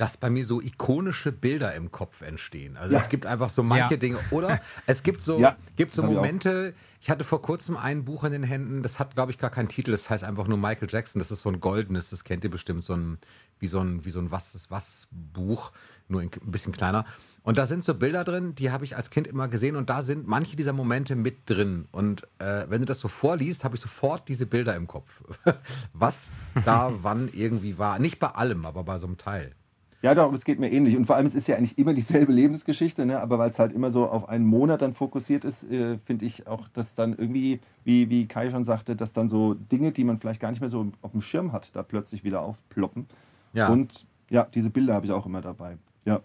dass 0.00 0.16
bei 0.16 0.30
mir 0.30 0.46
so 0.46 0.62
ikonische 0.62 1.30
Bilder 1.30 1.74
im 1.74 1.90
Kopf 1.92 2.22
entstehen. 2.22 2.78
Also 2.78 2.94
Ja. 2.94 3.00
es 3.02 3.10
gibt 3.10 3.26
einfach 3.26 3.50
so 3.50 3.62
manche 3.62 3.90
Ja. 3.94 3.96
Dinge. 3.98 4.18
Oder 4.30 4.58
es 4.86 5.02
gibt 5.02 5.20
so, 5.20 5.38
Ja, 5.38 5.56
gibt 5.76 5.92
so 5.92 6.02
ich. 6.02 6.08
Momente, 6.08 6.72
ich 7.02 7.10
hatte 7.10 7.22
vor 7.22 7.42
kurzem 7.42 7.76
ein 7.76 8.06
Buch 8.06 8.24
in 8.24 8.32
den 8.32 8.42
Händen, 8.42 8.82
das 8.82 8.98
hat, 8.98 9.14
glaube 9.14 9.30
ich, 9.30 9.36
gar 9.36 9.50
keinen 9.50 9.68
Titel, 9.68 9.90
das 9.90 10.08
heißt 10.08 10.24
einfach 10.24 10.46
nur 10.48 10.56
Michael 10.56 10.88
Jackson. 10.90 11.18
Das 11.20 11.30
ist 11.30 11.42
so 11.42 11.50
ein 11.50 11.60
goldenes, 11.60 12.08
das 12.08 12.24
kennt 12.24 12.44
ihr 12.44 12.50
bestimmt, 12.50 12.82
so 12.82 12.94
ein, 12.94 13.18
wie 13.58 13.66
so 13.66 13.80
ein, 13.80 14.02
wie 14.06 14.10
so 14.10 14.20
ein 14.20 14.30
Was 14.30 14.54
ist 14.54 14.70
was 14.70 15.06
Buch, 15.10 15.70
nur 16.08 16.22
ein 16.22 16.30
bisschen 16.46 16.72
kleiner. 16.72 17.04
Und 17.42 17.58
da 17.58 17.66
sind 17.66 17.84
so 17.84 17.94
Bilder 17.94 18.24
drin, 18.24 18.54
die 18.54 18.70
habe 18.70 18.86
ich 18.86 18.96
als 18.96 19.10
Kind 19.10 19.26
immer 19.26 19.48
gesehen 19.48 19.76
und 19.76 19.90
da 19.90 20.00
sind 20.02 20.26
manche 20.26 20.56
dieser 20.56 20.72
Momente 20.72 21.14
mit 21.14 21.48
drin. 21.48 21.88
Und 21.92 22.24
äh, 22.38 22.64
wenn 22.70 22.80
du 22.80 22.86
das 22.86 23.00
so 23.00 23.08
vorliest, 23.08 23.64
habe 23.64 23.76
ich 23.76 23.82
sofort 23.82 24.28
diese 24.30 24.46
Bilder 24.46 24.74
im 24.76 24.86
Kopf. 24.86 25.22
Was 25.92 26.28
da 26.64 26.90
wann 27.02 27.28
irgendwie 27.34 27.76
war. 27.78 27.98
Nicht 27.98 28.18
bei 28.18 28.28
allem, 28.28 28.64
aber 28.64 28.82
bei 28.84 28.96
so 28.96 29.06
einem 29.06 29.18
Teil. 29.18 29.54
Ja, 30.02 30.14
doch, 30.14 30.32
es 30.32 30.44
geht 30.44 30.58
mir 30.58 30.70
ähnlich. 30.72 30.96
Und 30.96 31.04
vor 31.04 31.16
allem, 31.16 31.26
es 31.26 31.34
ist 31.34 31.46
ja 31.46 31.56
eigentlich 31.56 31.76
immer 31.76 31.92
dieselbe 31.92 32.32
Lebensgeschichte, 32.32 33.04
ne? 33.04 33.20
aber 33.20 33.38
weil 33.38 33.50
es 33.50 33.58
halt 33.58 33.72
immer 33.72 33.90
so 33.90 34.06
auf 34.08 34.28
einen 34.30 34.46
Monat 34.46 34.80
dann 34.80 34.94
fokussiert 34.94 35.44
ist, 35.44 35.64
äh, 35.70 35.98
finde 35.98 36.24
ich 36.24 36.46
auch, 36.46 36.68
dass 36.68 36.94
dann 36.94 37.14
irgendwie, 37.16 37.60
wie, 37.84 38.08
wie 38.08 38.26
Kai 38.26 38.50
schon 38.50 38.64
sagte, 38.64 38.96
dass 38.96 39.12
dann 39.12 39.28
so 39.28 39.52
Dinge, 39.54 39.92
die 39.92 40.04
man 40.04 40.18
vielleicht 40.18 40.40
gar 40.40 40.50
nicht 40.50 40.60
mehr 40.60 40.70
so 40.70 40.90
auf 41.02 41.12
dem 41.12 41.20
Schirm 41.20 41.52
hat, 41.52 41.76
da 41.76 41.82
plötzlich 41.82 42.24
wieder 42.24 42.40
aufploppen. 42.40 43.06
Ja. 43.52 43.68
Und 43.68 44.06
ja, 44.30 44.44
diese 44.54 44.70
Bilder 44.70 44.94
habe 44.94 45.04
ich 45.04 45.12
auch 45.12 45.26
immer 45.26 45.42
dabei. 45.42 45.76
Ja. 46.06 46.20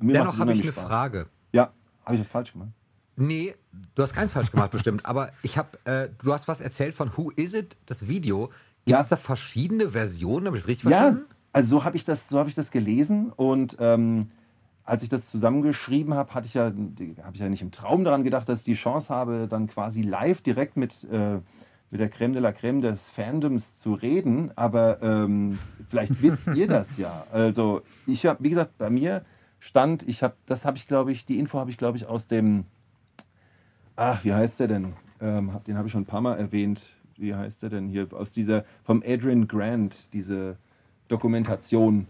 Mir 0.00 0.14
Dennoch 0.14 0.38
habe 0.38 0.52
ich 0.54 0.62
eine 0.62 0.72
Spaß. 0.72 0.84
Frage. 0.84 1.26
Ja, 1.52 1.72
habe 2.06 2.14
ich 2.14 2.22
das 2.22 2.30
falsch 2.30 2.52
gemacht? 2.52 2.70
Nee, 3.16 3.54
du 3.96 4.02
hast 4.02 4.14
keins 4.14 4.32
falsch 4.32 4.50
gemacht 4.52 4.70
bestimmt, 4.70 5.04
aber 5.04 5.30
ich 5.42 5.58
habe, 5.58 5.68
äh, 5.84 6.08
du 6.22 6.32
hast 6.32 6.46
was 6.48 6.60
erzählt 6.60 6.94
von 6.94 7.10
Who 7.16 7.32
Is 7.34 7.52
It, 7.52 7.76
das 7.86 8.06
Video. 8.08 8.46
Gibt 8.46 8.96
Ja. 8.96 9.00
es 9.00 9.08
da 9.08 9.16
verschiedene 9.16 9.90
Versionen? 9.90 10.46
Habe 10.46 10.56
ich 10.56 10.62
das 10.62 10.68
richtig 10.68 10.88
Ja, 10.88 10.98
verstanden? 10.98 11.30
Also 11.58 11.78
so 11.78 11.84
habe 11.84 11.96
ich, 11.96 12.04
das- 12.04 12.28
so 12.28 12.38
hab 12.38 12.46
ich 12.46 12.54
das 12.54 12.70
gelesen 12.70 13.32
und 13.34 13.76
ähm, 13.80 14.28
als 14.84 15.02
ich 15.02 15.08
das 15.08 15.28
zusammengeschrieben 15.28 16.14
habe, 16.14 16.32
hatte 16.32 16.46
ich 16.46 16.54
ja, 16.54 16.66
habe 16.66 17.34
ich 17.34 17.40
ja 17.40 17.48
nicht 17.48 17.62
im 17.62 17.72
Traum 17.72 18.04
daran 18.04 18.22
gedacht, 18.22 18.48
dass 18.48 18.60
ich 18.60 18.64
die 18.64 18.74
Chance 18.74 19.12
habe, 19.12 19.48
dann 19.48 19.66
quasi 19.66 20.02
live 20.02 20.40
direkt 20.40 20.76
mit, 20.76 21.02
äh, 21.12 21.40
mit 21.90 22.00
der 22.00 22.08
Creme 22.08 22.32
de 22.34 22.40
la 22.40 22.52
Creme 22.52 22.80
des 22.80 23.10
Fandoms 23.10 23.80
zu 23.80 23.94
reden. 23.94 24.52
Aber 24.54 25.02
ähm, 25.02 25.58
vielleicht 25.90 26.22
wisst 26.22 26.46
ihr 26.54 26.68
das 26.68 26.96
ja. 26.96 27.26
Also 27.32 27.82
ich 28.06 28.24
habe, 28.24 28.42
wie 28.44 28.50
gesagt, 28.50 28.78
bei 28.78 28.88
mir 28.88 29.24
stand, 29.58 30.08
ich 30.08 30.22
habe, 30.22 30.34
das 30.46 30.64
habe 30.64 30.76
ich, 30.76 30.86
glaube 30.86 31.10
ich, 31.10 31.26
die 31.26 31.40
Info 31.40 31.58
habe 31.58 31.70
ich, 31.70 31.76
glaube 31.76 31.98
ich, 31.98 32.06
aus 32.06 32.28
dem, 32.28 32.64
ach, 33.96 34.22
wie 34.24 34.32
heißt 34.32 34.60
der 34.60 34.68
denn? 34.68 34.94
Ähm, 35.20 35.50
den 35.66 35.76
habe 35.76 35.88
ich 35.88 35.92
schon 35.92 36.02
ein 36.02 36.06
paar 36.06 36.20
Mal 36.20 36.36
erwähnt. 36.38 36.94
Wie 37.16 37.34
heißt 37.34 37.62
der 37.62 37.70
denn 37.70 37.88
hier? 37.88 38.06
Aus 38.12 38.32
dieser, 38.32 38.64
vom 38.84 39.02
Adrian 39.04 39.48
Grant, 39.48 40.12
diese 40.14 40.56
Dokumentation 41.08 42.06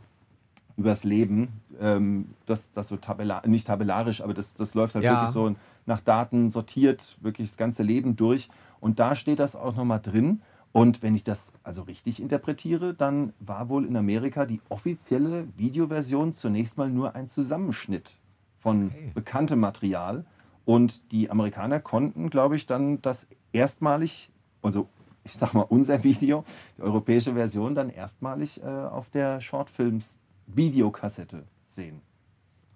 übers 0.76 1.04
Leben. 1.04 1.60
Ähm, 1.80 2.28
das, 2.46 2.72
das 2.72 2.88
so 2.88 2.96
tabellar, 2.96 3.46
nicht 3.46 3.66
tabellarisch, 3.66 4.20
aber 4.20 4.34
das, 4.34 4.54
das 4.54 4.74
läuft 4.74 4.94
halt 4.94 5.04
Ja. 5.04 5.12
wirklich 5.12 5.30
so 5.30 5.54
nach 5.86 6.00
Daten 6.00 6.48
sortiert, 6.48 7.16
wirklich 7.20 7.48
das 7.48 7.56
ganze 7.56 7.82
Leben 7.82 8.16
durch. 8.16 8.48
Und 8.80 9.00
da 9.00 9.14
steht 9.14 9.40
das 9.40 9.56
auch 9.56 9.74
nochmal 9.74 10.00
drin. 10.00 10.42
Und 10.72 11.02
wenn 11.02 11.14
ich 11.14 11.24
das 11.24 11.52
also 11.62 11.82
richtig 11.82 12.20
interpretiere, 12.20 12.94
dann 12.94 13.32
war 13.40 13.68
wohl 13.68 13.84
in 13.86 13.96
Amerika 13.96 14.44
die 14.46 14.60
offizielle 14.68 15.48
Videoversion 15.56 16.32
zunächst 16.32 16.76
mal 16.78 16.90
nur 16.90 17.14
ein 17.16 17.26
Zusammenschnitt 17.26 18.16
von 18.60 18.88
Okay. 18.88 19.10
bekanntem 19.14 19.60
Material. 19.60 20.24
Und 20.64 21.12
die 21.12 21.30
Amerikaner 21.30 21.80
konnten, 21.80 22.28
glaube 22.28 22.54
ich, 22.54 22.66
dann 22.66 23.00
das 23.00 23.26
erstmalig, 23.52 24.30
also 24.62 24.88
ich 25.28 25.34
sag 25.38 25.54
mal 25.54 25.62
unser 25.62 26.02
Video, 26.08 26.44
die 26.76 26.82
europäische 26.82 27.34
Version, 27.34 27.74
dann 27.74 27.90
erstmalig 27.90 28.62
äh, 28.62 28.66
auf 28.66 29.10
der 29.10 29.40
Shortfilms-Videokassette 29.40 31.44
sehen. 31.62 32.02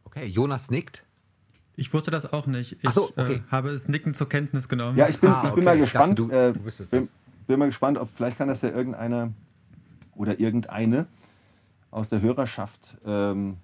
Okay, 0.04 0.26
Jonas 0.26 0.70
nickt. 0.70 1.04
Ich 1.74 1.92
wusste 1.94 2.10
das 2.10 2.30
auch 2.32 2.46
nicht. 2.46 2.76
Ich 2.84 2.90
so, 2.90 3.08
okay. 3.16 3.36
äh, 3.36 3.40
habe 3.50 3.70
es 3.70 3.88
nickend 3.88 4.16
zur 4.16 4.28
Kenntnis 4.28 4.68
genommen. 4.68 4.98
Ja, 4.98 5.08
ich 5.08 5.18
bin, 5.18 5.30
Ah, 5.30 5.40
ich 5.44 5.50
bin 5.50 5.52
okay. 5.52 5.62
mal 5.64 5.74
Ich 5.76 5.80
gespannt. 5.82 6.18
dachte, 6.18 6.30
du- 6.30 6.34
äh, 6.34 6.52
du 6.52 6.60
bin, 6.90 7.08
bin 7.46 7.58
mal 7.58 7.66
gespannt, 7.66 7.96
ob 7.98 8.10
vielleicht 8.14 8.36
kann 8.36 8.48
das 8.48 8.60
ja 8.60 8.68
irgendeiner 8.68 9.32
oder 10.14 10.38
irgendeine 10.38 11.06
aus 11.90 12.10
der 12.10 12.20
Hörerschaft 12.20 12.98
ähm, 13.06 13.56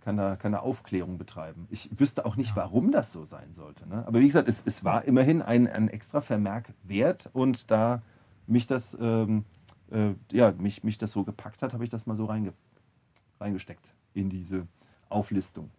kann, 0.00 0.16
da, 0.16 0.36
kann 0.36 0.52
da 0.52 0.60
Aufklärung 0.60 1.18
betreiben. 1.18 1.66
Ich 1.70 1.90
wüsste 1.98 2.24
auch 2.24 2.36
nicht, 2.36 2.54
warum 2.54 2.92
das 2.92 3.10
so 3.12 3.24
sein 3.24 3.52
sollte. 3.52 3.88
Ne? 3.88 4.04
Aber 4.06 4.20
wie 4.20 4.26
gesagt, 4.28 4.48
es, 4.48 4.62
es 4.64 4.84
war 4.84 5.04
immerhin 5.04 5.42
ein, 5.42 5.66
ein 5.66 5.88
extra 5.88 6.20
Vermerk 6.20 6.72
wert 6.84 7.28
und 7.32 7.70
da 7.72 8.02
mich 8.50 8.66
das, 8.66 8.96
ähm, 9.00 9.44
äh, 9.90 10.14
ja, 10.32 10.52
mich, 10.52 10.84
mich 10.84 10.98
das 10.98 11.12
so 11.12 11.24
gepackt 11.24 11.62
hat, 11.62 11.72
habe 11.72 11.84
ich 11.84 11.90
das 11.90 12.06
mal 12.06 12.16
so 12.16 12.26
reinge, 12.26 12.52
reingesteckt 13.40 13.92
in 14.14 14.28
diese 14.28 14.66
Auflistung. 15.08 15.70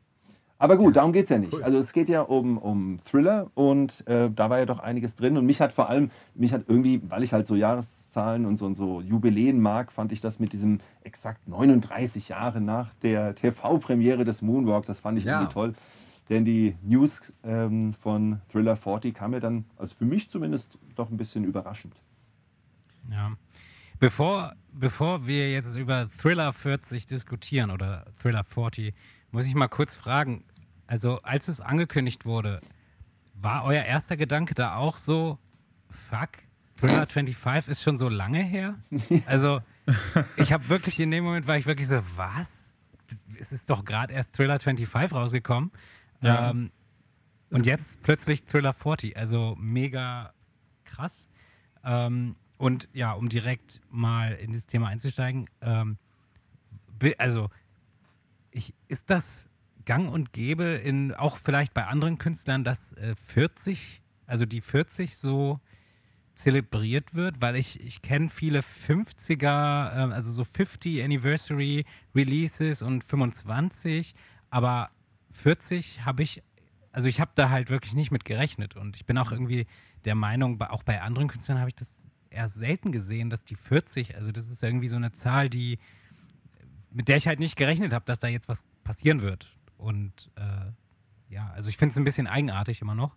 Aber 0.58 0.78
gut, 0.78 0.96
darum 0.96 1.12
geht 1.12 1.24
es 1.24 1.30
ja 1.32 1.40
nicht. 1.40 1.60
Also 1.64 1.80
es 1.80 1.92
geht 1.92 2.08
ja 2.08 2.22
um, 2.22 2.60
um 2.60 3.00
Thriller 3.04 3.50
und 3.56 4.08
äh, 4.08 4.30
da 4.30 4.52
war 4.52 4.60
ja 4.60 4.68
doch 4.68 4.78
einiges 4.80 5.16
drin. 5.16 5.36
Und 5.36 5.48
mich 5.48 5.60
hat 5.60 5.72
vor 5.74 5.90
allem, 5.90 6.12
mich 6.36 6.54
hat 6.54 6.66
irgendwie, 6.68 7.02
weil 7.10 7.24
ich 7.24 7.34
halt 7.34 7.48
so 7.48 7.56
Jahreszahlen 7.56 8.46
und 8.46 8.58
so, 8.58 8.68
und 8.68 8.76
so 8.76 9.02
Jubiläen 9.02 9.60
mag, 9.60 9.92
fand 9.92 10.12
ich 10.12 10.22
das 10.22 10.40
mit 10.40 10.54
diesem 10.54 10.80
exakt 11.04 11.48
39 11.48 12.30
Jahre 12.30 12.62
nach 12.62 12.94
der 12.94 13.34
TV-Premiere 13.34 14.24
des 14.24 14.44
Moonwalk, 14.44 14.86
das 14.86 15.00
fand 15.00 15.18
ich 15.18 15.26
Ja. 15.26 15.40
irgendwie 15.40 15.52
toll. 15.52 15.74
Denn 16.30 16.46
die 16.46 16.76
News 16.84 17.34
ähm, 17.44 17.94
von 17.96 18.40
Thriller 18.52 18.76
40 18.76 19.16
kam 19.16 19.32
mir 19.32 19.40
dann, 19.40 19.66
also 19.78 19.96
für 19.96 20.06
mich 20.06 20.30
zumindest, 20.30 20.78
doch 20.96 21.10
ein 21.10 21.18
bisschen 21.18 21.44
überraschend. 21.44 21.96
Ja. 23.10 23.32
Bevor, 24.00 24.56
bevor 24.72 25.28
wir 25.28 25.52
jetzt 25.52 25.76
über 25.76 26.10
Thriller 26.10 26.54
40 26.54 27.06
diskutieren 27.06 27.72
oder 27.72 28.06
Thriller 28.22 28.44
40, 28.44 28.94
muss 29.32 29.46
ich 29.46 29.54
mal 29.56 29.68
kurz 29.68 29.96
fragen. 29.96 30.44
Also, 30.88 31.22
als 31.22 31.48
es 31.48 31.62
angekündigt 31.62 32.26
wurde, 32.26 32.62
war 33.34 33.64
euer 33.64 33.84
erster 33.84 34.18
Gedanke 34.18 34.56
da 34.56 34.76
auch 34.76 34.98
so, 34.98 35.40
fuck, 35.90 36.30
Thriller 36.78 37.06
25 37.06 37.72
ist 37.72 37.84
schon 37.84 37.98
so 37.98 38.10
lange 38.10 38.44
her? 38.44 38.76
Also, 39.26 39.62
ich 40.36 40.52
habe 40.52 40.68
wirklich 40.70 41.00
in 41.00 41.12
dem 41.12 41.24
Moment 41.24 41.48
war 41.48 41.58
ich 41.58 41.66
wirklich 41.66 41.88
so, 41.88 42.02
was? 42.16 42.74
Es 43.40 43.52
ist 43.52 43.70
doch 43.70 43.86
gerade 43.86 44.14
erst 44.14 44.34
Thriller 44.34 44.60
25 44.60 45.14
rausgekommen. 45.14 45.72
Ja. 46.22 46.52
Ähm, 46.52 46.72
und 47.50 47.66
jetzt 47.66 48.02
plötzlich 48.02 48.46
Thriller 48.46 48.74
40. 48.74 49.18
Also 49.18 49.56
mega 49.60 50.34
krass. 50.86 51.30
Ähm, 51.84 52.36
und 52.62 52.88
ja, 52.94 53.14
um 53.14 53.28
direkt 53.28 53.82
mal 53.90 54.34
in 54.34 54.54
das 54.54 54.68
Thema 54.68 54.90
einzusteigen, 54.90 55.50
ähm, 55.62 55.98
also 57.18 57.50
ich, 58.52 58.76
ist 58.88 59.10
das 59.10 59.50
gang 59.84 60.14
und 60.14 60.32
gäbe 60.32 60.64
in 60.64 61.12
auch 61.12 61.38
vielleicht 61.38 61.74
bei 61.74 61.88
anderen 61.88 62.20
Künstlern, 62.20 62.64
dass 62.64 62.94
äh, 62.94 63.16
40, 63.16 64.04
also 64.28 64.46
die 64.46 64.62
40 64.62 65.18
so 65.18 65.60
zelebriert 66.36 67.16
wird, 67.16 67.42
weil 67.42 67.56
ich, 67.56 67.82
ich 67.82 68.04
kenne 68.04 68.30
viele 68.30 68.60
50er, 68.60 69.96
ähm, 69.96 70.12
also 70.12 70.32
so 70.32 70.44
50 70.44 71.04
Anniversary 71.04 71.84
Releases 72.14 72.84
und 72.84 73.04
25, 73.04 74.14
aber 74.52 74.92
40 75.32 76.06
habe 76.06 76.22
ich, 76.22 76.44
also 76.92 77.08
ich 77.08 77.20
habe 77.20 77.32
da 77.34 77.50
halt 77.50 77.72
wirklich 77.72 77.94
nicht 77.94 78.12
mit 78.12 78.24
gerechnet. 78.24 78.76
Und 78.76 78.98
ich 78.98 79.08
bin 79.08 79.18
auch 79.18 79.32
irgendwie 79.32 79.66
der 80.06 80.14
Meinung, 80.14 80.62
auch 80.62 80.84
bei 80.84 81.02
anderen 81.02 81.28
Künstlern 81.28 81.58
habe 81.58 81.70
ich 81.70 81.76
das 81.76 82.01
eher 82.32 82.50
selten 82.50 82.92
gesehen, 82.92 83.30
dass 83.30 83.44
die 83.44 83.56
40, 83.56 84.16
also 84.16 84.32
das 84.32 84.50
ist 84.50 84.64
irgendwie 84.64 84.88
so 84.90 84.96
eine 84.96 85.12
Zahl, 85.12 85.50
die 85.50 85.80
mit 86.94 87.08
der 87.08 87.16
ich 87.18 87.28
halt 87.28 87.40
nicht 87.40 87.56
gerechnet 87.56 87.94
habe, 87.94 88.04
dass 88.06 88.20
da 88.20 88.28
jetzt 88.28 88.50
was 88.50 88.66
passieren 88.84 89.22
wird. 89.22 89.56
Und 89.78 90.30
äh, 90.36 91.34
ja, 91.34 91.50
also 91.56 91.70
ich 91.70 91.78
finde 91.78 91.92
es 91.94 91.98
ein 91.98 92.04
bisschen 92.04 92.28
eigenartig 92.28 92.82
immer 92.82 92.96
noch. 92.96 93.16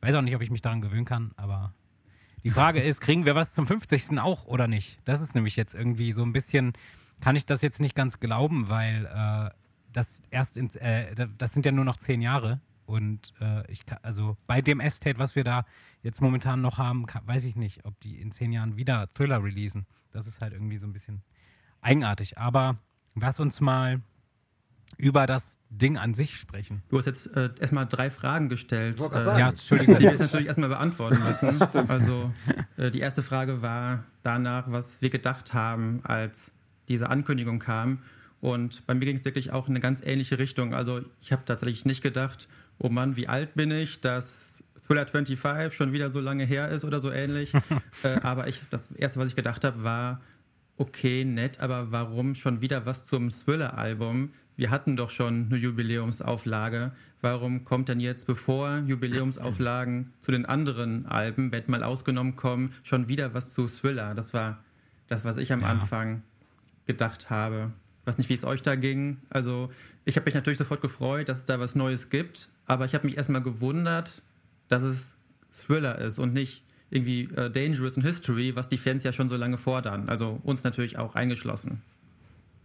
Ich 0.00 0.08
weiß 0.08 0.14
auch 0.14 0.22
nicht, 0.22 0.34
ob 0.34 0.40
ich 0.42 0.50
mich 0.50 0.62
daran 0.62 0.80
gewöhnen 0.80 1.04
kann, 1.04 1.32
aber 1.36 1.74
die 2.44 2.50
Frage 2.50 2.80
ist, 2.82 3.00
kriegen 3.00 3.26
wir 3.26 3.34
was 3.34 3.52
zum 3.52 3.66
50. 3.66 4.18
auch 4.18 4.46
oder 4.46 4.68
nicht? 4.68 5.00
Das 5.04 5.20
ist 5.20 5.34
nämlich 5.34 5.54
jetzt 5.56 5.74
irgendwie 5.74 6.12
so 6.12 6.22
ein 6.22 6.32
bisschen, 6.32 6.72
kann 7.20 7.36
ich 7.36 7.44
das 7.44 7.60
jetzt 7.60 7.80
nicht 7.80 7.94
ganz 7.94 8.20
glauben, 8.20 8.68
weil 8.70 9.04
äh, 9.04 9.50
das 9.92 10.22
erst 10.30 10.56
in, 10.56 10.74
äh, 10.76 11.14
da- 11.14 11.26
das 11.38 11.52
sind 11.52 11.66
ja 11.66 11.72
nur 11.72 11.84
noch 11.84 11.98
zehn 11.98 12.22
Jahre. 12.22 12.60
Und 12.86 13.32
äh, 13.40 13.70
ich 13.70 13.86
kann, 13.86 13.98
also 14.02 14.36
bei 14.46 14.60
dem 14.60 14.80
Estate, 14.80 15.18
was 15.18 15.34
wir 15.34 15.44
da 15.44 15.64
jetzt 16.02 16.20
momentan 16.20 16.60
noch 16.60 16.78
haben, 16.78 17.06
kann, 17.06 17.26
weiß 17.26 17.44
ich 17.44 17.56
nicht, 17.56 17.84
ob 17.84 17.98
die 18.00 18.20
in 18.20 18.30
zehn 18.30 18.52
Jahren 18.52 18.76
wieder 18.76 19.08
Thriller 19.14 19.42
releasen. 19.42 19.86
Das 20.10 20.26
ist 20.26 20.40
halt 20.40 20.52
irgendwie 20.52 20.78
so 20.78 20.86
ein 20.86 20.92
bisschen 20.92 21.22
eigenartig. 21.80 22.38
Aber 22.38 22.78
lass 23.14 23.40
uns 23.40 23.60
mal 23.60 24.00
über 24.96 25.26
das 25.26 25.58
Ding 25.70 25.96
an 25.96 26.14
sich 26.14 26.36
sprechen. 26.36 26.82
Du 26.88 26.98
hast 26.98 27.06
jetzt 27.06 27.26
äh, 27.36 27.50
erstmal 27.58 27.86
drei 27.86 28.10
Fragen 28.10 28.48
gestellt. 28.48 28.96
Ich 28.98 29.04
äh, 29.04 29.24
sagen. 29.24 29.38
Ja, 29.38 29.48
Entschuldigung. 29.48 29.96
die 29.96 30.04
wir 30.04 30.10
jetzt 30.10 30.20
natürlich 30.20 30.46
erstmal 30.46 30.68
beantworten 30.68 31.20
müssen. 31.42 31.88
Also 31.88 32.32
äh, 32.76 32.90
die 32.90 33.00
erste 33.00 33.22
Frage 33.22 33.62
war 33.62 34.04
danach, 34.22 34.70
was 34.70 35.00
wir 35.02 35.10
gedacht 35.10 35.54
haben, 35.54 36.00
als 36.04 36.52
diese 36.88 37.10
Ankündigung 37.10 37.58
kam. 37.58 38.00
Und 38.40 38.86
bei 38.86 38.94
mir 38.94 39.06
ging 39.06 39.16
es 39.16 39.24
wirklich 39.24 39.52
auch 39.52 39.68
in 39.68 39.72
eine 39.72 39.80
ganz 39.80 40.02
ähnliche 40.04 40.38
Richtung. 40.38 40.74
Also 40.74 41.00
ich 41.22 41.32
habe 41.32 41.44
tatsächlich 41.46 41.86
nicht 41.86 42.02
gedacht, 42.02 42.46
oh 42.78 42.88
Mann, 42.88 43.16
wie 43.16 43.28
alt 43.28 43.54
bin 43.54 43.70
ich, 43.70 44.00
dass 44.00 44.62
Thriller 44.86 45.06
25 45.06 45.74
schon 45.74 45.92
wieder 45.92 46.10
so 46.10 46.20
lange 46.20 46.44
her 46.44 46.68
ist 46.68 46.84
oder 46.84 47.00
so 47.00 47.10
ähnlich. 47.10 47.52
äh, 48.02 48.20
aber 48.22 48.48
ich, 48.48 48.60
das 48.70 48.90
Erste, 48.92 49.20
was 49.20 49.28
ich 49.28 49.36
gedacht 49.36 49.64
habe, 49.64 49.82
war, 49.82 50.20
okay, 50.76 51.24
nett, 51.24 51.60
aber 51.60 51.90
warum 51.92 52.34
schon 52.34 52.60
wieder 52.60 52.84
was 52.86 53.06
zum 53.06 53.30
Thriller-Album? 53.30 54.30
Wir 54.56 54.70
hatten 54.70 54.96
doch 54.96 55.10
schon 55.10 55.46
eine 55.50 55.56
Jubiläumsauflage. 55.56 56.92
Warum 57.20 57.64
kommt 57.64 57.88
denn 57.88 58.00
jetzt, 58.00 58.26
bevor 58.26 58.82
Jubiläumsauflagen 58.86 60.12
zu 60.20 60.30
den 60.30 60.46
anderen 60.46 61.06
Alben, 61.06 61.50
Bett 61.50 61.68
mal 61.68 61.82
ausgenommen, 61.82 62.36
kommen, 62.36 62.72
schon 62.82 63.08
wieder 63.08 63.34
was 63.34 63.52
zu 63.52 63.66
Thriller? 63.66 64.14
Das 64.14 64.34
war 64.34 64.62
das, 65.08 65.24
was 65.24 65.38
ich 65.38 65.52
am 65.52 65.62
Ja. 65.62 65.68
Anfang 65.68 66.22
gedacht 66.86 67.30
habe. 67.30 67.72
Ich 68.02 68.06
weiß 68.06 68.18
nicht, 68.18 68.28
wie 68.28 68.34
es 68.34 68.44
euch 68.44 68.62
da 68.62 68.74
ging. 68.76 69.18
Also, 69.30 69.70
ich 70.04 70.16
habe 70.16 70.26
mich 70.26 70.34
natürlich 70.34 70.58
sofort 70.58 70.82
gefreut, 70.82 71.28
dass 71.28 71.38
es 71.38 71.46
da 71.46 71.58
was 71.58 71.74
Neues 71.74 72.10
gibt, 72.10 72.50
aber 72.66 72.84
ich 72.84 72.94
habe 72.94 73.06
mich 73.06 73.16
erstmal 73.16 73.42
gewundert, 73.42 74.22
dass 74.68 74.82
es 74.82 75.16
Thriller 75.50 75.98
ist 75.98 76.18
und 76.18 76.32
nicht 76.32 76.64
irgendwie 76.90 77.24
äh, 77.34 77.50
Dangerous 77.50 77.96
in 77.96 78.02
History, 78.02 78.54
was 78.56 78.68
die 78.68 78.78
Fans 78.78 79.02
ja 79.02 79.12
schon 79.12 79.28
so 79.28 79.36
lange 79.36 79.58
fordern. 79.58 80.08
Also 80.08 80.40
uns 80.42 80.64
natürlich 80.64 80.98
auch 80.98 81.14
eingeschlossen. 81.14 81.82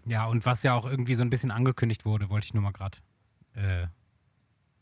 Ja, 0.05 0.25
und 0.25 0.45
was 0.45 0.63
ja 0.63 0.73
auch 0.73 0.89
irgendwie 0.89 1.15
so 1.15 1.21
ein 1.21 1.29
bisschen 1.29 1.51
angekündigt 1.51 2.05
wurde, 2.05 2.29
wollte 2.29 2.45
ich 2.45 2.53
nur 2.53 2.63
mal 2.63 2.71
gerade 2.71 2.97
äh, 3.53 3.87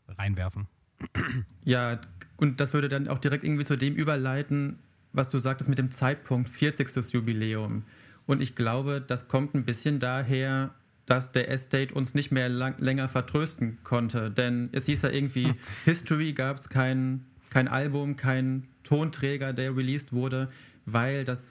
reinwerfen. 0.08 0.66
Ja, 1.64 2.00
und 2.38 2.60
das 2.60 2.72
würde 2.72 2.88
dann 2.88 3.08
auch 3.08 3.18
direkt 3.18 3.44
irgendwie 3.44 3.64
zu 3.64 3.76
dem 3.76 3.94
überleiten, 3.94 4.78
was 5.12 5.28
du 5.28 5.38
sagtest 5.38 5.68
mit 5.68 5.78
dem 5.78 5.90
Zeitpunkt 5.90 6.48
40. 6.48 7.12
Jubiläum. 7.12 7.84
Und 8.24 8.40
ich 8.40 8.54
glaube, 8.54 9.02
das 9.06 9.28
kommt 9.28 9.54
ein 9.54 9.64
bisschen 9.64 10.00
daher, 10.00 10.74
dass 11.08 11.32
der 11.32 11.50
Estate 11.50 11.94
uns 11.94 12.14
nicht 12.14 12.30
mehr 12.30 12.50
lang, 12.50 12.74
länger 12.78 13.08
vertrösten 13.08 13.78
konnte. 13.82 14.30
Denn 14.30 14.68
es 14.72 14.84
hieß 14.86 15.02
ja 15.02 15.10
irgendwie, 15.10 15.54
History 15.86 16.34
gab 16.34 16.58
es 16.58 16.68
kein, 16.68 17.24
kein 17.48 17.66
Album, 17.66 18.16
kein 18.16 18.68
Tonträger, 18.84 19.54
der 19.54 19.74
released 19.74 20.12
wurde, 20.12 20.48
weil 20.84 21.24
das 21.24 21.50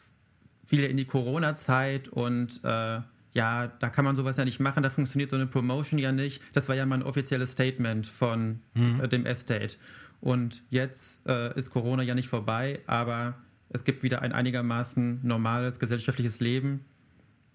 fiel 0.63 0.81
ja 0.81 0.87
in 0.87 0.97
die 0.97 1.05
Corona-Zeit 1.05 2.07
und 2.07 2.61
äh, 2.63 2.99
ja, 3.33 3.67
da 3.67 3.89
kann 3.89 4.05
man 4.05 4.15
sowas 4.15 4.37
ja 4.37 4.45
nicht 4.45 4.59
machen, 4.59 4.83
da 4.83 4.89
funktioniert 4.89 5.29
so 5.29 5.35
eine 5.35 5.47
Promotion 5.47 5.99
ja 5.99 6.11
nicht. 6.11 6.41
Das 6.53 6.69
war 6.69 6.75
ja 6.75 6.85
mal 6.85 6.95
ein 6.95 7.03
offizielles 7.03 7.51
Statement 7.51 8.07
von 8.07 8.59
mhm. 8.73 9.09
dem 9.09 9.25
Estate. 9.25 9.77
Und 10.21 10.63
jetzt 10.69 11.27
äh, 11.27 11.57
ist 11.57 11.69
Corona 11.71 12.03
ja 12.03 12.15
nicht 12.15 12.29
vorbei, 12.29 12.79
aber 12.87 13.35
es 13.69 13.83
gibt 13.83 14.03
wieder 14.03 14.21
ein 14.21 14.33
einigermaßen 14.33 15.19
normales 15.23 15.79
gesellschaftliches 15.79 16.39
Leben. 16.39 16.85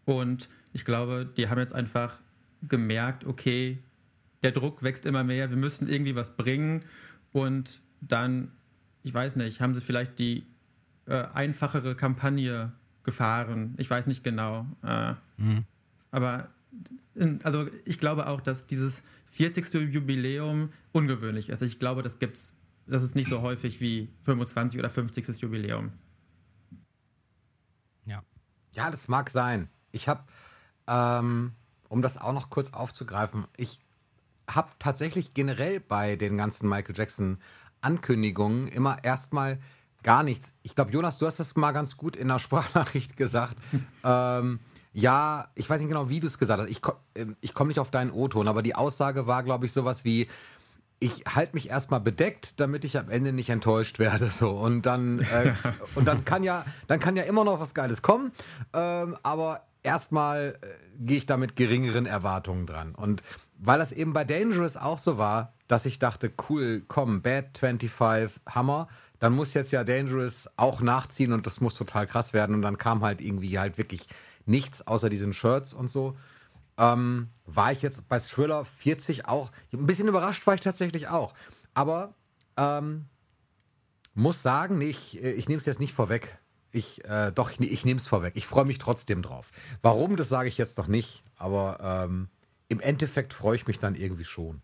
Und 0.04 0.48
ich 0.72 0.84
glaube, 0.84 1.30
die 1.36 1.48
haben 1.48 1.58
jetzt 1.58 1.74
einfach 1.74 2.20
gemerkt, 2.62 3.24
okay, 3.24 3.78
der 4.42 4.52
Druck 4.52 4.82
wächst 4.82 5.06
immer 5.06 5.24
mehr, 5.24 5.50
wir 5.50 5.56
müssen 5.56 5.88
irgendwie 5.88 6.14
was 6.14 6.36
bringen. 6.36 6.84
Und 7.32 7.80
dann, 8.00 8.52
ich 9.02 9.14
weiß 9.14 9.36
nicht, 9.36 9.60
haben 9.60 9.74
sie 9.74 9.80
vielleicht 9.80 10.18
die 10.18 10.46
äh, 11.06 11.24
einfachere 11.32 11.94
Kampagne 11.94 12.72
gefahren. 13.04 13.74
Ich 13.78 13.88
weiß 13.88 14.06
nicht 14.06 14.24
genau. 14.24 14.66
Äh, 14.82 15.14
mhm. 15.36 15.64
Aber 16.10 16.48
in, 17.14 17.40
also 17.44 17.66
ich 17.84 17.98
glaube 17.98 18.26
auch, 18.28 18.40
dass 18.40 18.66
dieses 18.66 19.02
40. 19.26 19.92
Jubiläum 19.92 20.70
ungewöhnlich 20.92 21.48
ist. 21.48 21.62
Ich 21.62 21.78
glaube, 21.78 22.02
das 22.02 22.18
gibt's, 22.18 22.54
das 22.86 23.02
ist 23.02 23.14
nicht 23.14 23.28
so 23.28 23.42
häufig 23.42 23.80
wie 23.80 24.08
25 24.22 24.78
oder 24.78 24.90
50. 24.90 25.40
Jubiläum. 25.40 25.92
Ja. 28.04 28.22
Ja, 28.74 28.90
das 28.90 29.08
mag 29.08 29.30
sein. 29.30 29.68
Ich 29.90 30.08
habe, 30.08 30.24
ähm, 30.86 31.52
um 31.88 32.02
das 32.02 32.18
auch 32.18 32.32
noch 32.32 32.50
kurz 32.50 32.72
aufzugreifen, 32.72 33.46
ich 33.56 33.78
habe 34.48 34.70
tatsächlich 34.78 35.34
generell 35.34 35.80
bei 35.80 36.16
den 36.16 36.36
ganzen 36.36 36.68
Michael 36.68 36.96
Jackson 36.96 37.38
Ankündigungen 37.80 38.68
immer 38.68 39.02
erstmal 39.02 39.58
gar 40.02 40.22
nichts. 40.22 40.52
Ich 40.62 40.74
glaube, 40.74 40.90
Jonas, 40.90 41.18
du 41.18 41.26
hast 41.26 41.38
das 41.40 41.54
mal 41.56 41.72
ganz 41.72 41.96
gut 41.96 42.16
in 42.16 42.28
der 42.28 42.38
Sprachnachricht 42.40 43.16
gesagt. 43.16 43.56
ähm, 44.04 44.60
ja, 44.92 45.48
ich 45.54 45.68
weiß 45.68 45.80
nicht 45.80 45.88
genau, 45.88 46.08
wie 46.10 46.20
du 46.20 46.26
es 46.26 46.38
gesagt 46.38 46.60
hast. 46.60 46.68
Ich, 46.68 46.80
ähm, 47.14 47.36
ich 47.40 47.54
komme 47.54 47.68
nicht 47.68 47.80
auf 47.80 47.90
deinen 47.90 48.10
O-Ton, 48.10 48.48
aber 48.48 48.62
die 48.62 48.74
Aussage 48.74 49.26
war, 49.26 49.42
glaube 49.42 49.66
ich, 49.66 49.72
sowas 49.72 50.04
wie, 50.04 50.28
ich 50.98 51.24
halte 51.34 51.54
mich 51.54 51.70
erstmal 51.70 52.00
bedeckt, 52.00 52.60
damit 52.60 52.84
ich 52.84 52.98
am 52.98 53.10
Ende 53.10 53.32
nicht 53.32 53.48
enttäuscht 53.48 53.98
werde. 53.98 54.28
So. 54.28 54.50
Und 54.50 54.82
dann, 54.82 55.20
äh, 55.20 55.54
und 55.94 56.06
dann 56.06 56.24
kann 56.24 56.44
ja, 56.44 56.64
dann 56.88 57.00
kann 57.00 57.16
ja 57.16 57.24
immer 57.24 57.44
noch 57.44 57.58
was 57.58 57.74
Geiles 57.74 58.02
kommen. 58.02 58.32
Ähm, 58.72 59.16
aber 59.22 59.62
erstmal 59.82 60.58
äh, 60.60 60.66
gehe 60.98 61.18
ich 61.18 61.26
da 61.26 61.36
mit 61.36 61.56
geringeren 61.56 62.06
Erwartungen 62.06 62.66
dran. 62.66 62.94
Und 62.94 63.22
weil 63.58 63.78
das 63.78 63.92
eben 63.92 64.12
bei 64.12 64.24
Dangerous 64.24 64.76
auch 64.76 64.98
so 64.98 65.18
war, 65.18 65.54
dass 65.68 65.86
ich 65.86 65.98
dachte, 65.98 66.32
cool, 66.48 66.82
komm, 66.86 67.22
Bad 67.22 67.58
25, 67.58 68.40
Hammer, 68.48 68.88
dann 69.18 69.34
muss 69.34 69.54
jetzt 69.54 69.72
ja 69.72 69.84
Dangerous 69.84 70.48
auch 70.56 70.80
nachziehen 70.80 71.32
und 71.32 71.46
das 71.46 71.60
muss 71.60 71.74
total 71.74 72.06
krass 72.06 72.32
werden. 72.32 72.54
Und 72.56 72.62
dann 72.62 72.78
kam 72.78 73.02
halt 73.02 73.20
irgendwie 73.20 73.58
halt 73.58 73.78
wirklich 73.78 74.06
nichts 74.46 74.86
außer 74.86 75.08
diesen 75.08 75.32
Shirts 75.32 75.74
und 75.74 75.88
so. 75.88 76.16
Ähm, 76.76 77.28
war 77.46 77.70
ich 77.70 77.82
jetzt 77.82 78.08
bei 78.08 78.18
Thriller 78.18 78.64
40 78.64 79.26
auch, 79.26 79.52
ein 79.72 79.86
bisschen 79.86 80.08
überrascht 80.08 80.46
war 80.46 80.54
ich 80.54 80.60
tatsächlich 80.60 81.08
auch. 81.08 81.34
Aber 81.74 82.14
ähm, 82.56 83.06
muss 84.14 84.42
sagen, 84.42 84.78
nee, 84.78 84.86
ich, 84.86 85.22
ich 85.22 85.48
nehme 85.48 85.60
es 85.60 85.66
jetzt 85.66 85.80
nicht 85.80 85.94
vorweg. 85.94 86.38
Ich, 86.72 87.04
äh, 87.04 87.30
doch, 87.32 87.50
ich, 87.50 87.60
ich 87.60 87.84
nehme 87.84 88.00
es 88.00 88.06
vorweg. 88.06 88.32
Ich 88.34 88.46
freue 88.46 88.64
mich 88.64 88.78
trotzdem 88.78 89.22
drauf. 89.22 89.50
Warum, 89.82 90.16
das 90.16 90.28
sage 90.28 90.48
ich 90.48 90.58
jetzt 90.58 90.78
noch 90.78 90.88
nicht, 90.88 91.22
aber 91.36 92.06
ähm, 92.08 92.28
im 92.68 92.80
Endeffekt 92.80 93.34
freue 93.34 93.56
ich 93.56 93.66
mich 93.66 93.78
dann 93.78 93.94
irgendwie 93.94 94.24
schon. 94.24 94.62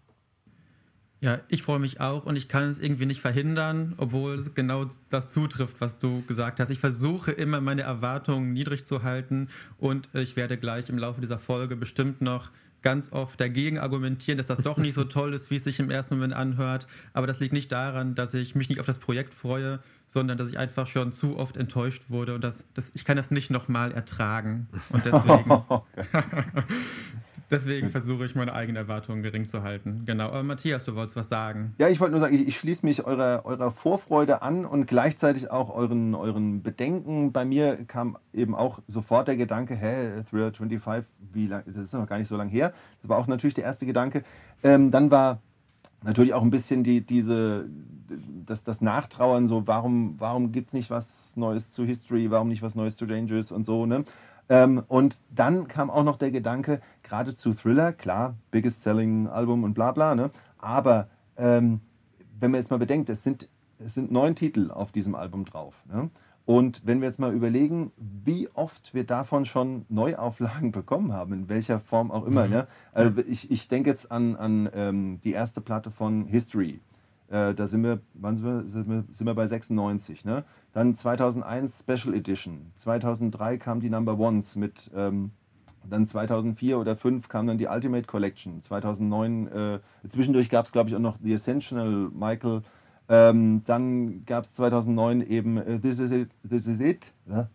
Ja, 1.21 1.41
ich 1.49 1.63
freue 1.63 1.81
mich 1.81 2.01
auch 2.01 2.27
und 2.27 2.37
ich 2.37 2.47
kann 2.47 2.69
es 2.69 2.79
irgendwie 2.79 3.05
nicht 3.05 3.21
verhindern, 3.21 3.95
obwohl 3.97 4.37
es 4.37 4.55
genau 4.55 4.87
das 5.11 5.33
zutrifft, 5.33 5.81
was 5.81 5.99
du 5.99 6.23
gesagt 6.27 6.61
hast. 6.61 6.71
Ich 6.71 6.79
versuche 6.79 7.33
immer 7.33 7.61
meine 7.61 7.83
Erwartungen 7.83 8.53
niedrig 8.53 8.87
zu 8.87 9.03
halten 9.03 9.49
und 9.79 10.09
ich 10.15 10.37
werde 10.37 10.57
gleich 10.59 10.89
im 10.89 10.97
Laufe 10.97 11.21
dieser 11.21 11.41
Folge 11.41 11.75
bestimmt 11.75 12.23
noch 12.23 12.53
ganz 12.83 13.13
oft 13.13 13.41
dagegen 13.41 13.79
argumentieren, 13.79 14.39
dass 14.39 14.47
das 14.47 14.59
doch 14.59 14.79
nicht 14.79 14.95
so 14.95 15.05
toll 15.05 15.35
ist, 15.35 15.51
wie 15.51 15.57
es 15.57 15.65
sich 15.65 15.79
im 15.81 15.91
ersten 15.91 16.15
Moment 16.15 16.35
anhört. 16.35 16.87
Aber 17.13 17.27
das 17.27 17.41
liegt 17.41 17.53
nicht 17.53 17.73
daran, 17.73 18.15
dass 18.15 18.35
ich 18.35 18.55
mich 18.55 18.69
nicht 18.69 18.81
auf 18.81 18.87
das 18.87 18.99
Projekt 18.99 19.35
freue, 19.35 19.81
sondern 20.09 20.39
dass 20.39 20.51
ich 20.51 20.59
einfach 20.59 20.87
schon 20.87 21.13
zu 21.13 21.37
oft 21.37 21.57
enttäuscht 21.57 22.05
wurde 22.09 22.35
und 22.35 22.43
das, 22.43 22.65
das, 22.75 22.91
ich 22.95 23.05
kann 23.05 23.17
das 23.17 23.31
nicht 23.31 23.51
nochmal 23.51 23.93
ertragen. 23.93 24.69
Und 24.91 25.05
deswegen. 25.05 25.63
Deswegen 27.51 27.89
versuche 27.91 28.27
ich 28.27 28.35
meine 28.35 28.53
eigenen 28.53 28.77
Erwartungen 28.77 29.23
gering 29.23 29.47
zu 29.49 29.63
halten. 29.63 30.03
Genau. 30.05 30.27
Aber 30.27 30.43
Matthias, 30.43 30.85
du 30.85 30.95
wolltest 30.95 31.17
was 31.17 31.29
sagen. 31.29 31.75
Ja, 31.79 31.89
ich 31.89 31.99
wollte 31.99 32.13
nur 32.13 32.21
sagen, 32.21 32.35
ich, 32.35 32.47
ich, 32.47 32.59
schließe 32.59 32.85
mich 32.85 33.07
eurer, 33.07 33.43
eurer 33.45 33.71
Vorfreude 33.71 34.43
an 34.43 34.67
und 34.67 34.87
gleichzeitig 34.87 35.51
auch 35.51 35.75
euren, 35.75 36.15
euren 36.15 36.63
Bedenken. 36.63 37.33
Bei 37.33 37.47
mir 37.47 37.77
kam 37.87 38.19
eben 38.35 38.55
auch 38.55 38.81
sofort 38.87 39.29
der 39.29 39.37
Gedanke, 39.37 39.75
hä, 39.75 40.25
Thriller 40.29 40.53
25, 40.53 41.11
wie 41.33 41.47
lang, 41.47 41.63
das 41.67 41.77
ist 41.77 41.95
noch 41.95 42.07
gar 42.07 42.19
nicht 42.19 42.29
so 42.29 42.37
lange 42.37 42.51
her. 42.51 42.75
Das 43.01 43.09
war 43.09 43.19
auch 43.19 43.27
natürlich 43.27 43.55
der 43.55 43.65
erste 43.65 43.87
Gedanke. 43.87 44.25
Ähm, 44.63 44.91
dann 44.91 45.11
war 45.11 45.41
natürlich 46.03 46.35
auch 46.35 46.43
ein 46.43 46.51
bisschen 46.51 46.85
die, 46.85 47.01
diese, 47.01 47.67
das, 48.45 48.63
das 48.63 48.81
Nachtrauern, 48.83 49.47
so 49.47 49.67
warum, 49.67 50.17
warum 50.19 50.53
gibt 50.53 50.69
es 50.69 50.75
nicht 50.75 50.91
was 50.91 51.37
Neues 51.37 51.71
zu 51.71 51.85
History, 51.85 52.31
warum 52.31 52.49
nicht 52.49 52.63
was 52.63 52.75
Neues 52.75 52.97
zu 52.97 53.07
Dangerous 53.07 53.53
und 53.53 53.63
so. 53.63 53.87
Ne? 53.87 54.05
Ähm, 54.49 54.83
und 54.89 55.21
dann 55.31 55.69
kam 55.69 55.91
auch 55.91 56.05
noch 56.05 56.17
der 56.17 56.31
Gedanke, 56.31 56.81
gerade 57.09 57.35
zu 57.35 57.53
Thriller, 57.53 57.93
klar, 57.93 58.35
biggest 58.51 58.83
selling 58.83 59.29
Album 59.29 59.65
und 59.65 59.75
bla 59.75 59.93
bla, 59.93 60.15
ne? 60.15 60.31
aber 60.59 61.09
ähm, 61.37 61.81
wenn 62.41 62.51
man 62.51 62.61
jetzt 62.61 62.71
mal 62.71 62.79
bedenkt, 62.79 63.11
es 63.11 63.23
sind, 63.23 63.49
es 63.79 63.95
sind 63.95 64.13
neun 64.13 64.35
Titel 64.35 64.71
auf 64.71 64.93
diesem 64.93 65.15
Album 65.15 65.45
drauf. 65.45 65.75
Ne? 65.91 66.11
Und 66.45 66.81
wenn 66.87 67.01
wir 67.01 67.09
jetzt 67.09 67.19
mal 67.19 67.35
überlegen, 67.35 67.93
wie 67.99 68.49
oft 68.55 68.95
wir 68.95 69.05
davon 69.05 69.45
schon 69.45 69.85
Neuauflagen 69.89 70.73
bekommen 70.73 71.13
haben, 71.13 71.33
in 71.35 71.49
welcher 71.49 71.79
Form 71.79 72.11
auch 72.11 72.25
immer. 72.25 72.47
Mhm. 72.47 72.51
Ne? 72.51 72.67
Also 72.93 73.21
ich, 73.29 73.51
ich 73.51 73.69
denke 73.69 73.91
jetzt 73.91 74.11
an, 74.11 74.35
an 74.37 74.69
ähm, 74.73 75.21
die 75.23 75.33
erste 75.33 75.61
Platte 75.61 75.91
von 75.91 76.27
History. 76.27 76.81
Äh, 77.29 77.55
da 77.55 77.69
sind 77.69 77.83
wir, 77.83 78.01
wann 78.15 78.37
sind 78.37 78.47
wir, 78.47 78.65
sind 78.67 78.89
wir, 78.89 79.05
sind 79.11 79.27
wir 79.27 79.35
bei 79.35 79.47
96. 79.47 80.25
Ne? 80.25 80.45
Dann 80.73 80.95
2001 80.95 81.81
Special 81.81 82.15
Edition. 82.15 82.71
2003 82.77 83.59
kam 83.59 83.81
die 83.81 83.91
Number 83.91 84.19
Ones 84.19 84.57
mit, 84.57 84.91
ähm, 84.95 85.33
dann 85.89 86.07
2004 86.07 86.79
oder 86.79 86.93
2005 86.93 87.29
kam 87.29 87.47
dann 87.47 87.59
die 87.59 87.67
Ultimate 87.67 88.07
Collection. 88.07 88.63
2009, 88.63 89.49
äh, 89.49 89.79
zwischendurch 90.09 90.51
gab 90.51 90.67
es 90.67 90.73
glaube 90.73 90.89
ich 90.89 90.97
auch 90.97 91.01
noch 91.01 91.17
The 91.23 91.33
Essential 91.33 92.11
Michael. 92.13 92.63
Ähm, 93.09 93.63
dann 93.65 94.25
gab 94.27 94.45
es 94.45 94.55
2009 94.55 95.23
eben 95.23 95.57
äh, 95.57 95.79
This 95.79 95.99
Is 95.99 96.11
It. 96.11 96.31
This 96.49 96.67
Is 96.67 96.81
It. 96.81 97.13
Ja? 97.27 97.49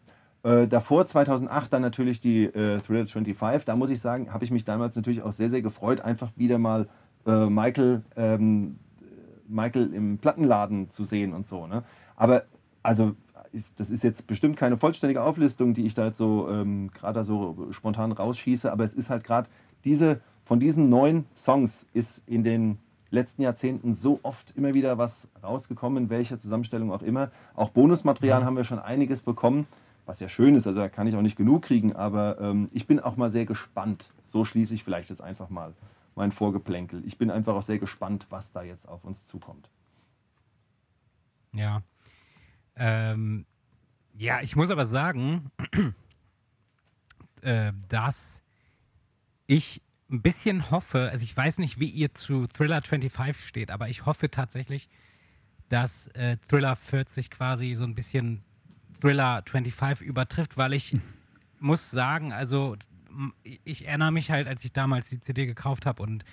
Äh, 0.44 0.68
davor 0.68 1.06
2008 1.06 1.72
dann 1.72 1.82
natürlich 1.82 2.20
die 2.20 2.46
äh, 2.46 2.80
Thriller 2.80 3.08
25. 3.08 3.66
Da 3.66 3.76
muss 3.76 3.90
ich 3.90 4.02
sagen, 4.02 4.34
habe 4.34 4.44
ich 4.44 4.52
mich 4.52 4.66
damals 4.66 4.96
natürlich 4.96 5.22
auch 5.22 5.32
sehr, 5.32 5.50
sehr 5.50 5.62
gefreut, 5.62 6.02
einfach 6.02 6.32
wieder 6.36 6.58
mal 6.58 6.88
äh, 7.26 7.46
Michael, 7.46 8.02
ähm, 8.18 8.78
Michael 9.48 9.94
im 9.94 10.18
Plattenladen 10.18 10.90
zu 10.90 11.04
sehen 11.04 11.34
und 11.34 11.46
so. 11.46 11.68
Ne? 11.68 11.84
Aber 12.16 12.44
also 12.82 13.16
das 13.76 13.90
ist 13.92 14.04
jetzt 14.04 14.28
bestimmt 14.28 14.58
keine 14.58 14.78
vollständige 14.78 15.22
Auflistung, 15.22 15.74
die 15.74 15.86
ich 15.86 15.94
da 15.94 16.08
jetzt 16.08 16.18
so 16.18 16.50
ähm, 16.50 16.92
gerade 16.92 17.24
so 17.24 17.68
spontan 17.72 18.12
rausschieße, 18.12 18.72
aber 18.72 18.84
es 18.84 18.94
ist 18.94 19.10
halt 19.10 19.24
gerade 19.24 19.50
diese, 19.86 20.22
von 20.46 20.60
diesen 20.60 20.90
neun 20.90 21.26
Songs 21.36 21.86
ist 21.94 22.24
in 22.26 22.44
den 22.44 22.80
letzten 23.10 23.44
Jahrzehnten 23.44 23.94
so 23.94 24.20
oft 24.24 24.56
immer 24.58 24.74
wieder 24.74 24.98
was 24.98 25.28
rausgekommen, 25.44 26.06
in 26.06 26.10
welcher 26.10 26.40
Zusammenstellung 26.40 26.92
auch 26.92 27.04
immer. 27.04 27.32
Auch 27.56 27.70
Bonusmaterial 27.70 28.42
mhm. 28.42 28.46
haben 28.46 28.58
wir 28.58 28.64
schon 28.64 28.80
einiges 28.80 29.22
bekommen, 29.22 29.68
was 30.06 30.20
ja 30.20 30.28
schön 30.28 30.56
ist, 30.56 30.68
also 30.68 30.80
da 30.80 30.90
kann 30.90 31.08
ich 31.08 31.16
auch 31.16 31.22
nicht 31.22 31.38
genug 31.38 31.64
kriegen, 31.64 31.96
aber 31.96 32.42
ähm, 32.42 32.70
ich 32.74 32.88
bin 32.88 33.00
auch 33.00 33.16
mal 33.16 33.30
sehr 33.30 33.46
gespannt. 33.46 34.12
So 34.24 34.44
schließe 34.44 34.74
ich 34.74 34.84
vielleicht 34.84 35.10
jetzt 35.10 35.22
einfach 35.22 35.50
mal 35.50 35.74
mein 36.16 36.32
Vorgeplänkel. 36.32 37.04
Ich 37.06 37.18
bin 37.18 37.32
einfach 37.32 37.54
auch 37.56 37.62
sehr 37.62 37.80
gespannt, 37.80 38.28
was 38.30 38.52
da 38.52 38.64
jetzt 38.64 38.88
auf 38.88 39.06
uns 39.06 39.26
zukommt. 39.26 39.70
Ja, 41.54 41.84
ähm, 42.76 43.46
ja, 44.18 44.42
ich 44.42 44.56
muss 44.56 44.70
aber 44.70 44.86
sagen, 44.86 45.52
äh, 47.42 47.74
dass 47.90 48.42
ich 49.48 49.82
ein 50.10 50.22
bisschen 50.22 50.70
hoffe, 50.70 51.10
also 51.12 51.24
ich 51.24 51.36
weiß 51.36 51.58
nicht, 51.58 51.80
wie 51.80 51.90
ihr 51.90 52.14
zu 52.14 52.46
Thriller 52.48 52.82
25 52.82 53.46
steht, 53.46 53.72
aber 53.72 53.90
ich 53.90 54.06
hoffe 54.06 54.30
tatsächlich, 54.30 54.90
dass 55.70 56.08
äh, 56.08 56.38
Thriller 56.48 56.76
40 56.76 57.32
quasi 57.32 57.74
so 57.74 57.84
ein 57.84 57.96
bisschen 57.96 58.44
Thriller 59.02 59.44
25 59.46 60.06
übertrifft, 60.06 60.58
weil 60.58 60.74
ich 60.74 60.96
muss 61.60 61.90
sagen, 61.90 62.32
also 62.32 62.78
ich 63.64 63.88
erinnere 63.88 64.12
mich 64.12 64.32
halt, 64.32 64.48
als 64.48 64.64
ich 64.66 64.74
damals 64.74 65.10
die 65.10 65.20
CD 65.20 65.46
gekauft 65.46 65.86
habe 65.86 66.02
und 66.04 66.24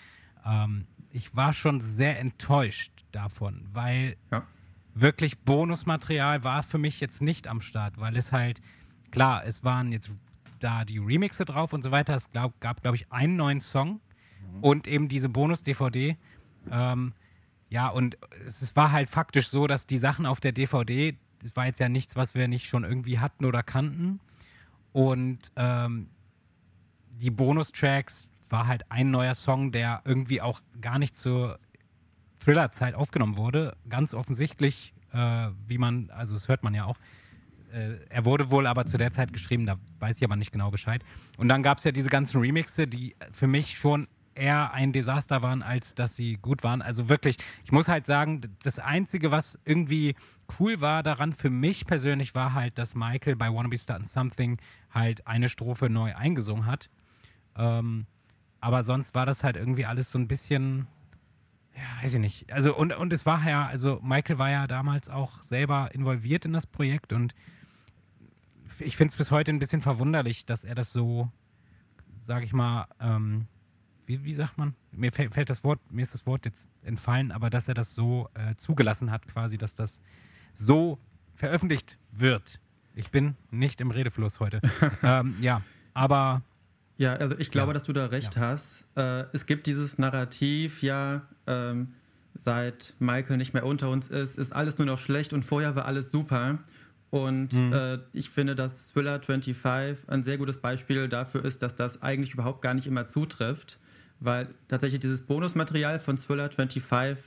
ähm, 0.44 0.86
ich 1.10 1.34
war 1.34 1.52
schon 1.52 1.80
sehr 1.80 2.18
enttäuscht 2.18 2.92
davon, 3.12 3.66
weil 3.72 4.16
ja. 4.30 4.46
Wirklich 4.94 5.38
Bonusmaterial 5.40 6.44
war 6.44 6.62
für 6.62 6.78
mich 6.78 7.00
jetzt 7.00 7.22
nicht 7.22 7.48
am 7.48 7.60
Start, 7.60 7.98
weil 7.98 8.16
es 8.16 8.32
halt, 8.32 8.60
klar, 9.10 9.44
es 9.44 9.64
waren 9.64 9.92
jetzt 9.92 10.10
da 10.58 10.84
die 10.84 10.98
Remixe 10.98 11.44
drauf 11.44 11.72
und 11.72 11.82
so 11.82 11.90
weiter. 11.90 12.14
Es 12.14 12.30
glaub, 12.30 12.58
gab, 12.60 12.82
glaube 12.82 12.96
ich, 12.96 13.10
einen 13.10 13.36
neuen 13.36 13.60
Song 13.60 14.00
mhm. 14.54 14.60
und 14.62 14.86
eben 14.86 15.08
diese 15.08 15.28
Bonus-DVD. 15.28 16.16
Ähm, 16.70 17.12
ja, 17.68 17.88
und 17.88 18.18
es 18.44 18.74
war 18.76 18.92
halt 18.92 19.10
faktisch 19.10 19.48
so, 19.48 19.66
dass 19.66 19.86
die 19.86 19.98
Sachen 19.98 20.26
auf 20.26 20.40
der 20.40 20.52
DVD, 20.52 21.16
das 21.42 21.56
war 21.56 21.66
jetzt 21.66 21.80
ja 21.80 21.88
nichts, 21.88 22.16
was 22.16 22.34
wir 22.34 22.48
nicht 22.48 22.66
schon 22.66 22.84
irgendwie 22.84 23.18
hatten 23.18 23.44
oder 23.44 23.62
kannten. 23.62 24.20
Und 24.92 25.52
ähm, 25.56 26.08
die 27.20 27.30
Bonustracks 27.30 28.28
war 28.48 28.66
halt 28.66 28.90
ein 28.90 29.10
neuer 29.10 29.34
Song, 29.34 29.72
der 29.72 30.02
irgendwie 30.04 30.42
auch 30.42 30.60
gar 30.80 30.98
nicht 30.98 31.16
zur 31.16 31.58
Thriller-Zeit 32.40 32.94
aufgenommen 32.94 33.36
wurde. 33.36 33.76
Ganz 33.88 34.14
offensichtlich, 34.14 34.92
äh, 35.12 35.48
wie 35.66 35.78
man, 35.78 36.10
also 36.10 36.34
das 36.34 36.48
hört 36.48 36.64
man 36.64 36.74
ja 36.74 36.84
auch. 36.84 36.96
Äh, 37.72 37.96
er 38.08 38.24
wurde 38.24 38.50
wohl 38.50 38.66
aber 38.66 38.86
zu 38.86 38.98
der 38.98 39.12
Zeit 39.12 39.32
geschrieben, 39.32 39.66
da 39.66 39.76
weiß 40.00 40.16
ich 40.16 40.24
aber 40.24 40.36
nicht 40.36 40.52
genau 40.52 40.70
Bescheid. 40.70 41.04
Und 41.36 41.48
dann 41.48 41.62
gab 41.62 41.78
es 41.78 41.84
ja 41.84 41.92
diese 41.92 42.10
ganzen 42.10 42.40
Remixe, 42.40 42.86
die 42.86 43.14
für 43.32 43.46
mich 43.46 43.78
schon 43.78 44.08
eher 44.34 44.72
ein 44.72 44.92
Desaster 44.92 45.42
waren, 45.42 45.62
als 45.62 45.94
dass 45.94 46.16
sie 46.16 46.36
gut 46.36 46.62
waren. 46.62 46.82
Also 46.82 47.08
wirklich, 47.08 47.36
ich 47.64 47.72
muss 47.72 47.88
halt 47.88 48.06
sagen, 48.06 48.40
das 48.62 48.78
Einzige, 48.78 49.30
was 49.30 49.58
irgendwie 49.64 50.14
cool 50.58 50.80
war 50.80 51.02
daran 51.02 51.32
für 51.32 51.50
mich 51.50 51.86
persönlich, 51.86 52.34
war 52.34 52.54
halt, 52.54 52.78
dass 52.78 52.94
Michael 52.94 53.36
bei 53.36 53.52
Wanna 53.52 53.68
Be 53.68 53.78
Starting 53.78 54.06
Something 54.06 54.58
halt 54.90 55.26
eine 55.26 55.48
Strophe 55.48 55.90
neu 55.90 56.14
eingesungen 56.16 56.66
hat. 56.66 56.88
Ähm, 57.56 58.06
aber 58.60 58.82
sonst 58.82 59.14
war 59.14 59.26
das 59.26 59.44
halt 59.44 59.56
irgendwie 59.56 59.86
alles 59.86 60.10
so 60.10 60.18
ein 60.18 60.28
bisschen, 60.28 60.86
ja, 61.74 62.02
weiß 62.02 62.14
ich 62.14 62.20
nicht. 62.20 62.52
Also, 62.52 62.76
und, 62.76 62.92
und 62.92 63.12
es 63.12 63.26
war 63.26 63.46
ja, 63.48 63.66
also 63.66 64.00
Michael 64.02 64.38
war 64.38 64.50
ja 64.50 64.66
damals 64.66 65.08
auch 65.08 65.42
selber 65.42 65.90
involviert 65.92 66.44
in 66.44 66.52
das 66.52 66.66
Projekt 66.66 67.12
und 67.12 67.34
ich 68.78 68.96
finde 68.96 69.12
es 69.12 69.18
bis 69.18 69.30
heute 69.30 69.50
ein 69.50 69.58
bisschen 69.58 69.82
verwunderlich, 69.82 70.46
dass 70.46 70.64
er 70.64 70.74
das 70.74 70.92
so, 70.92 71.30
sage 72.18 72.44
ich 72.44 72.52
mal, 72.52 72.86
ähm, 73.00 73.46
wie, 74.06 74.24
wie 74.24 74.34
sagt 74.34 74.58
man? 74.58 74.74
Mir 74.90 75.12
fällt, 75.12 75.32
fällt, 75.32 75.50
das 75.50 75.62
Wort, 75.62 75.80
mir 75.90 76.02
ist 76.02 76.14
das 76.14 76.26
Wort 76.26 76.44
jetzt 76.44 76.68
entfallen, 76.82 77.30
aber 77.30 77.50
dass 77.50 77.68
er 77.68 77.74
das 77.74 77.94
so 77.94 78.28
äh, 78.34 78.56
zugelassen 78.56 79.10
hat, 79.10 79.28
quasi, 79.28 79.56
dass 79.56 79.74
das 79.74 80.00
so 80.54 80.98
veröffentlicht 81.34 81.98
wird. 82.10 82.60
Ich 82.94 83.10
bin 83.10 83.36
nicht 83.50 83.80
im 83.80 83.90
Redefluss 83.90 84.40
heute. 84.40 84.60
ähm, 85.02 85.36
ja, 85.40 85.62
aber. 85.94 86.42
Ja, 86.98 87.14
also 87.14 87.38
ich 87.38 87.50
glaube, 87.50 87.68
ja. 87.68 87.74
dass 87.74 87.84
du 87.84 87.92
da 87.92 88.06
recht 88.06 88.34
ja. 88.34 88.42
hast. 88.42 88.84
Äh, 88.96 89.24
es 89.32 89.46
gibt 89.46 89.66
dieses 89.66 89.96
Narrativ, 89.96 90.82
ja, 90.82 91.22
ähm, 91.50 91.88
seit 92.34 92.94
Michael 92.98 93.36
nicht 93.36 93.52
mehr 93.52 93.66
unter 93.66 93.90
uns 93.90 94.08
ist, 94.08 94.38
ist 94.38 94.52
alles 94.52 94.78
nur 94.78 94.86
noch 94.86 94.98
schlecht 94.98 95.32
und 95.32 95.44
vorher 95.44 95.76
war 95.76 95.84
alles 95.84 96.10
super. 96.10 96.58
Und 97.10 97.52
mhm. 97.52 97.72
äh, 97.72 97.98
ich 98.12 98.30
finde, 98.30 98.54
dass 98.54 98.92
Thriller 98.92 99.20
25 99.20 100.08
ein 100.08 100.22
sehr 100.22 100.38
gutes 100.38 100.58
Beispiel 100.58 101.08
dafür 101.08 101.44
ist, 101.44 101.62
dass 101.62 101.74
das 101.74 102.02
eigentlich 102.02 102.34
überhaupt 102.34 102.62
gar 102.62 102.72
nicht 102.72 102.86
immer 102.86 103.08
zutrifft, 103.08 103.78
weil 104.20 104.48
tatsächlich 104.68 105.00
dieses 105.00 105.22
Bonusmaterial 105.22 105.98
von 105.98 106.16
Thriller 106.16 106.50
25 106.50 107.18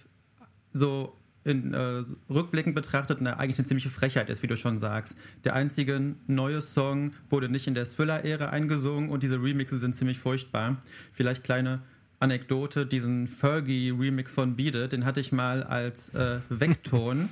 so 0.73 1.17
in, 1.43 1.73
äh, 1.73 2.03
rückblickend 2.29 2.75
betrachtet 2.75 3.19
eine, 3.19 3.37
eigentlich 3.37 3.59
eine 3.59 3.67
ziemliche 3.67 3.89
Frechheit 3.89 4.29
ist, 4.29 4.41
wie 4.41 4.47
du 4.47 4.55
schon 4.55 4.79
sagst. 4.79 5.15
Der 5.43 5.53
einzige 5.53 6.15
neue 6.27 6.61
Song 6.61 7.11
wurde 7.29 7.49
nicht 7.49 7.67
in 7.67 7.73
der 7.73 7.85
Thriller-Ära 7.85 8.47
eingesungen 8.49 9.09
und 9.09 9.23
diese 9.23 9.41
Remixe 9.41 9.77
sind 9.77 9.93
ziemlich 9.93 10.19
furchtbar. 10.19 10.77
Vielleicht 11.11 11.43
kleine 11.43 11.81
Anekdote, 12.23 12.85
diesen 12.85 13.27
Fergie-Remix 13.27 14.33
von 14.33 14.57
It, 14.57 14.91
den 14.91 15.05
hatte 15.05 15.19
ich 15.19 15.31
mal 15.31 15.63
als 15.63 16.09
äh, 16.13 16.39
Vekton. 16.49 17.29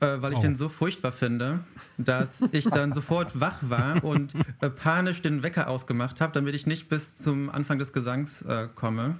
äh, 0.00 0.20
weil 0.20 0.32
ich 0.32 0.38
oh. 0.38 0.42
den 0.42 0.54
so 0.54 0.68
furchtbar 0.68 1.12
finde, 1.12 1.60
dass 1.98 2.42
ich 2.52 2.64
dann 2.64 2.92
sofort 2.92 3.38
wach 3.38 3.58
war 3.62 4.02
und 4.02 4.34
äh, 4.60 4.70
panisch 4.70 5.22
den 5.22 5.42
Wecker 5.42 5.68
ausgemacht 5.68 6.20
habe, 6.20 6.32
damit 6.32 6.54
ich 6.54 6.66
nicht 6.66 6.88
bis 6.88 7.16
zum 7.16 7.50
Anfang 7.50 7.78
des 7.78 7.92
Gesangs 7.92 8.42
äh, 8.42 8.68
komme. 8.74 9.18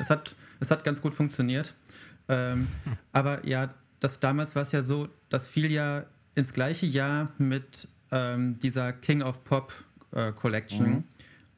Es 0.00 0.10
hat, 0.10 0.34
es 0.60 0.70
hat 0.70 0.84
ganz 0.84 1.00
gut 1.00 1.14
funktioniert. 1.14 1.74
Ähm, 2.28 2.66
aber 3.12 3.46
ja, 3.46 3.70
das, 4.00 4.18
damals 4.18 4.54
war 4.56 4.62
es 4.62 4.72
ja 4.72 4.82
so, 4.82 5.08
das 5.28 5.46
fiel 5.46 5.70
ja 5.70 6.04
ins 6.34 6.52
gleiche 6.52 6.86
Jahr 6.86 7.30
mit 7.38 7.88
ähm, 8.10 8.58
dieser 8.58 8.92
King 8.92 9.22
of 9.22 9.44
Pop 9.44 9.72
äh, 10.12 10.32
Collection. 10.32 10.88
Mhm. 10.88 11.04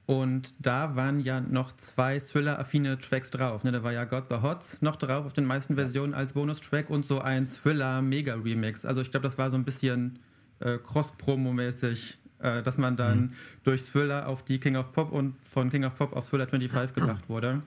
Und 0.08 0.54
da 0.58 0.96
waren 0.96 1.20
ja 1.20 1.38
noch 1.38 1.76
zwei 1.76 2.18
Thriller-affine 2.18 2.98
Tracks 2.98 3.30
drauf. 3.30 3.62
Ne? 3.62 3.72
Da 3.72 3.82
war 3.82 3.92
ja 3.92 4.06
Got 4.06 4.30
the 4.30 4.36
Hots 4.36 4.80
noch 4.80 4.96
drauf 4.96 5.26
auf 5.26 5.34
den 5.34 5.44
meisten 5.44 5.74
Versionen 5.74 6.14
als 6.14 6.32
Bonustrack 6.32 6.88
und 6.88 7.04
so 7.04 7.20
ein 7.20 7.44
Thriller-Mega-Remix. 7.44 8.86
Also 8.86 9.02
ich 9.02 9.10
glaube, 9.10 9.24
das 9.24 9.36
war 9.36 9.50
so 9.50 9.56
ein 9.56 9.66
bisschen 9.66 10.18
äh, 10.60 10.78
Cross-Promo-mäßig, 10.78 12.16
äh, 12.38 12.62
dass 12.62 12.78
man 12.78 12.96
dann 12.96 13.20
mhm. 13.20 13.32
durch 13.64 13.84
Thriller 13.84 14.28
auf 14.28 14.42
die 14.46 14.58
King 14.58 14.76
of 14.76 14.92
Pop 14.92 15.12
und 15.12 15.34
von 15.44 15.68
King 15.68 15.84
of 15.84 15.94
Pop 15.94 16.16
auf 16.16 16.26
Thriller 16.26 16.46
25 16.46 16.94
gebracht 16.94 17.24
wurde. 17.28 17.60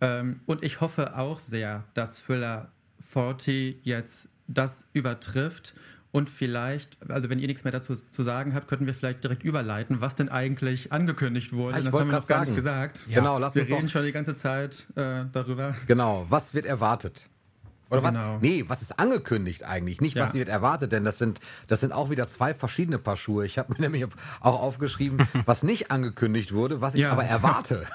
Ähm, 0.00 0.38
und 0.46 0.62
ich 0.62 0.80
hoffe 0.80 1.18
auch 1.18 1.40
sehr, 1.40 1.82
dass 1.94 2.22
Thriller 2.22 2.70
40 3.00 3.80
jetzt 3.82 4.28
das 4.46 4.86
übertrifft 4.92 5.74
und 6.12 6.28
vielleicht, 6.28 6.98
also 7.08 7.30
wenn 7.30 7.38
ihr 7.38 7.46
nichts 7.46 7.62
mehr 7.64 7.72
dazu 7.72 7.94
zu 7.94 8.22
sagen 8.22 8.54
habt, 8.54 8.68
könnten 8.68 8.86
wir 8.86 8.94
vielleicht 8.94 9.22
direkt 9.22 9.44
überleiten, 9.44 10.00
was 10.00 10.16
denn 10.16 10.28
eigentlich 10.28 10.92
angekündigt 10.92 11.52
wurde. 11.52 11.78
Ich 11.78 11.84
das 11.84 11.92
haben 11.92 12.08
wir 12.08 12.18
noch 12.18 12.26
gar 12.26 12.38
sagen. 12.38 12.50
nicht 12.50 12.56
gesagt. 12.56 13.06
Ja. 13.08 13.20
Genau, 13.20 13.38
lass 13.38 13.54
wir 13.54 13.62
uns 13.62 13.70
reden 13.70 13.88
schon 13.88 14.02
die 14.02 14.12
ganze 14.12 14.34
Zeit 14.34 14.86
äh, 14.96 15.24
darüber. 15.32 15.74
Genau, 15.86 16.26
was 16.28 16.52
wird 16.52 16.66
erwartet? 16.66 17.28
Oder 17.90 18.02
genau. 18.02 18.34
was? 18.34 18.42
Nee, 18.42 18.64
was 18.66 18.82
ist 18.82 18.98
angekündigt 18.98 19.64
eigentlich? 19.64 20.00
Nicht, 20.00 20.16
ja. 20.16 20.24
was 20.24 20.34
wird 20.34 20.48
erwartet, 20.48 20.92
denn 20.92 21.04
das 21.04 21.18
sind, 21.18 21.40
das 21.66 21.80
sind 21.80 21.92
auch 21.92 22.10
wieder 22.10 22.28
zwei 22.28 22.54
verschiedene 22.54 22.98
Paar 22.98 23.16
Schuhe. 23.16 23.44
Ich 23.44 23.58
habe 23.58 23.72
mir 23.72 23.80
nämlich 23.90 24.04
auch 24.40 24.60
aufgeschrieben, 24.60 25.26
was 25.44 25.62
nicht 25.62 25.90
angekündigt 25.90 26.52
wurde, 26.52 26.80
was 26.80 26.94
ich 26.94 27.02
ja. 27.02 27.12
aber 27.12 27.24
erwarte. 27.24 27.86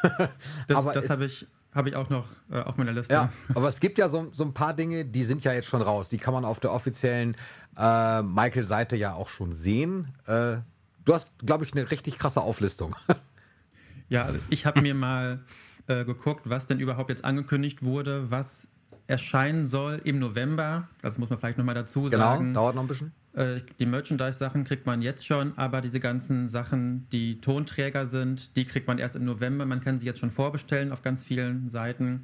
das, 0.68 0.86
das 0.94 1.10
habe 1.10 1.26
ich 1.26 1.48
habe 1.76 1.90
ich 1.90 1.96
auch 1.96 2.10
noch 2.10 2.26
äh, 2.50 2.62
auf 2.62 2.78
meiner 2.78 2.94
Liste. 2.94 3.14
Ja, 3.14 3.32
aber 3.54 3.68
es 3.68 3.82
gibt 3.82 3.98
ja 3.98 4.08
so, 4.08 4.30
so 4.32 4.46
ein 4.46 4.54
paar 4.54 4.74
Dinge, 4.74 5.04
die 5.06 5.24
sind 5.24 5.44
ja 5.44 5.52
jetzt 5.52 5.68
schon 5.68 5.82
raus. 5.82 6.08
Die 6.08 6.18
kann 6.18 6.34
man 6.34 6.46
auf 6.46 6.62
der 6.62 6.72
offiziellen 6.72 7.36
äh, 7.78 8.22
Michael-Seite 8.22 8.96
ja 8.96 9.14
auch 9.14 9.28
schon 9.28 9.54
sehen. 9.54 10.14
Äh, 10.26 10.58
du 11.04 11.14
hast, 11.14 11.30
glaube 11.46 11.66
ich, 11.66 11.74
eine 11.74 11.92
richtig 11.92 12.18
krasse 12.18 12.42
Auflistung. 12.42 12.96
ja, 14.10 14.24
also 14.24 14.40
ich 14.50 14.66
habe 14.66 14.82
mir 14.82 14.96
mal 14.96 15.44
äh, 15.88 16.06
geguckt, 16.06 16.50
was 16.50 16.68
denn 16.68 16.80
überhaupt 16.80 17.10
jetzt 17.10 17.26
angekündigt 17.26 17.84
wurde, 17.84 18.32
was 18.32 18.68
erscheinen 19.08 19.68
soll 19.68 20.02
im 20.06 20.20
November. 20.20 20.88
Das 21.02 21.18
muss 21.18 21.30
man 21.30 21.40
vielleicht 21.40 21.58
nochmal 21.58 21.76
dazu 21.76 22.04
genau, 22.04 22.18
sagen. 22.18 22.46
Genau, 22.46 22.62
dauert 22.62 22.76
noch 22.76 22.84
ein 22.84 22.88
bisschen. 22.88 23.12
Äh, 23.36 23.62
die 23.80 23.86
Merchandise-Sachen 23.86 24.64
kriegt 24.64 24.86
man 24.86 25.02
jetzt 25.02 25.26
schon, 25.26 25.58
aber 25.58 25.82
diese 25.82 26.00
ganzen 26.00 26.48
Sachen, 26.48 27.08
die 27.12 27.42
Tonträger 27.42 28.06
sind, 28.06 28.56
die 28.56 28.66
kriegt 28.66 28.88
man 28.88 28.98
erst 28.98 29.16
im 29.16 29.24
November. 29.24 29.66
Man 29.66 29.82
kann 29.82 30.00
sie 30.00 30.06
jetzt 30.06 30.20
schon 30.20 30.32
vorbestellen 30.32 30.92
auf 30.92 31.02
ganz 31.02 31.24
vielen 31.24 31.70
Seiten. 31.70 32.24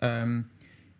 Ähm, 0.00 0.46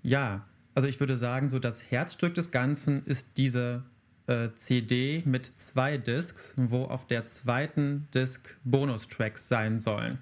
ja, 0.02 0.44
also 0.74 0.88
ich 0.88 1.00
würde 1.00 1.16
sagen, 1.16 1.48
so 1.48 1.58
das 1.58 1.90
Herzstück 1.90 2.34
des 2.34 2.50
Ganzen 2.50 3.04
ist 3.06 3.26
diese 3.38 3.84
äh, 4.26 4.50
CD 4.54 5.22
mit 5.24 5.46
zwei 5.46 5.96
Discs, 5.96 6.54
wo 6.58 6.84
auf 6.84 7.06
der 7.06 7.26
zweiten 7.26 8.08
Disc 8.14 8.56
Bonustracks 8.64 9.48
sein 9.48 9.78
sollen. 9.78 10.18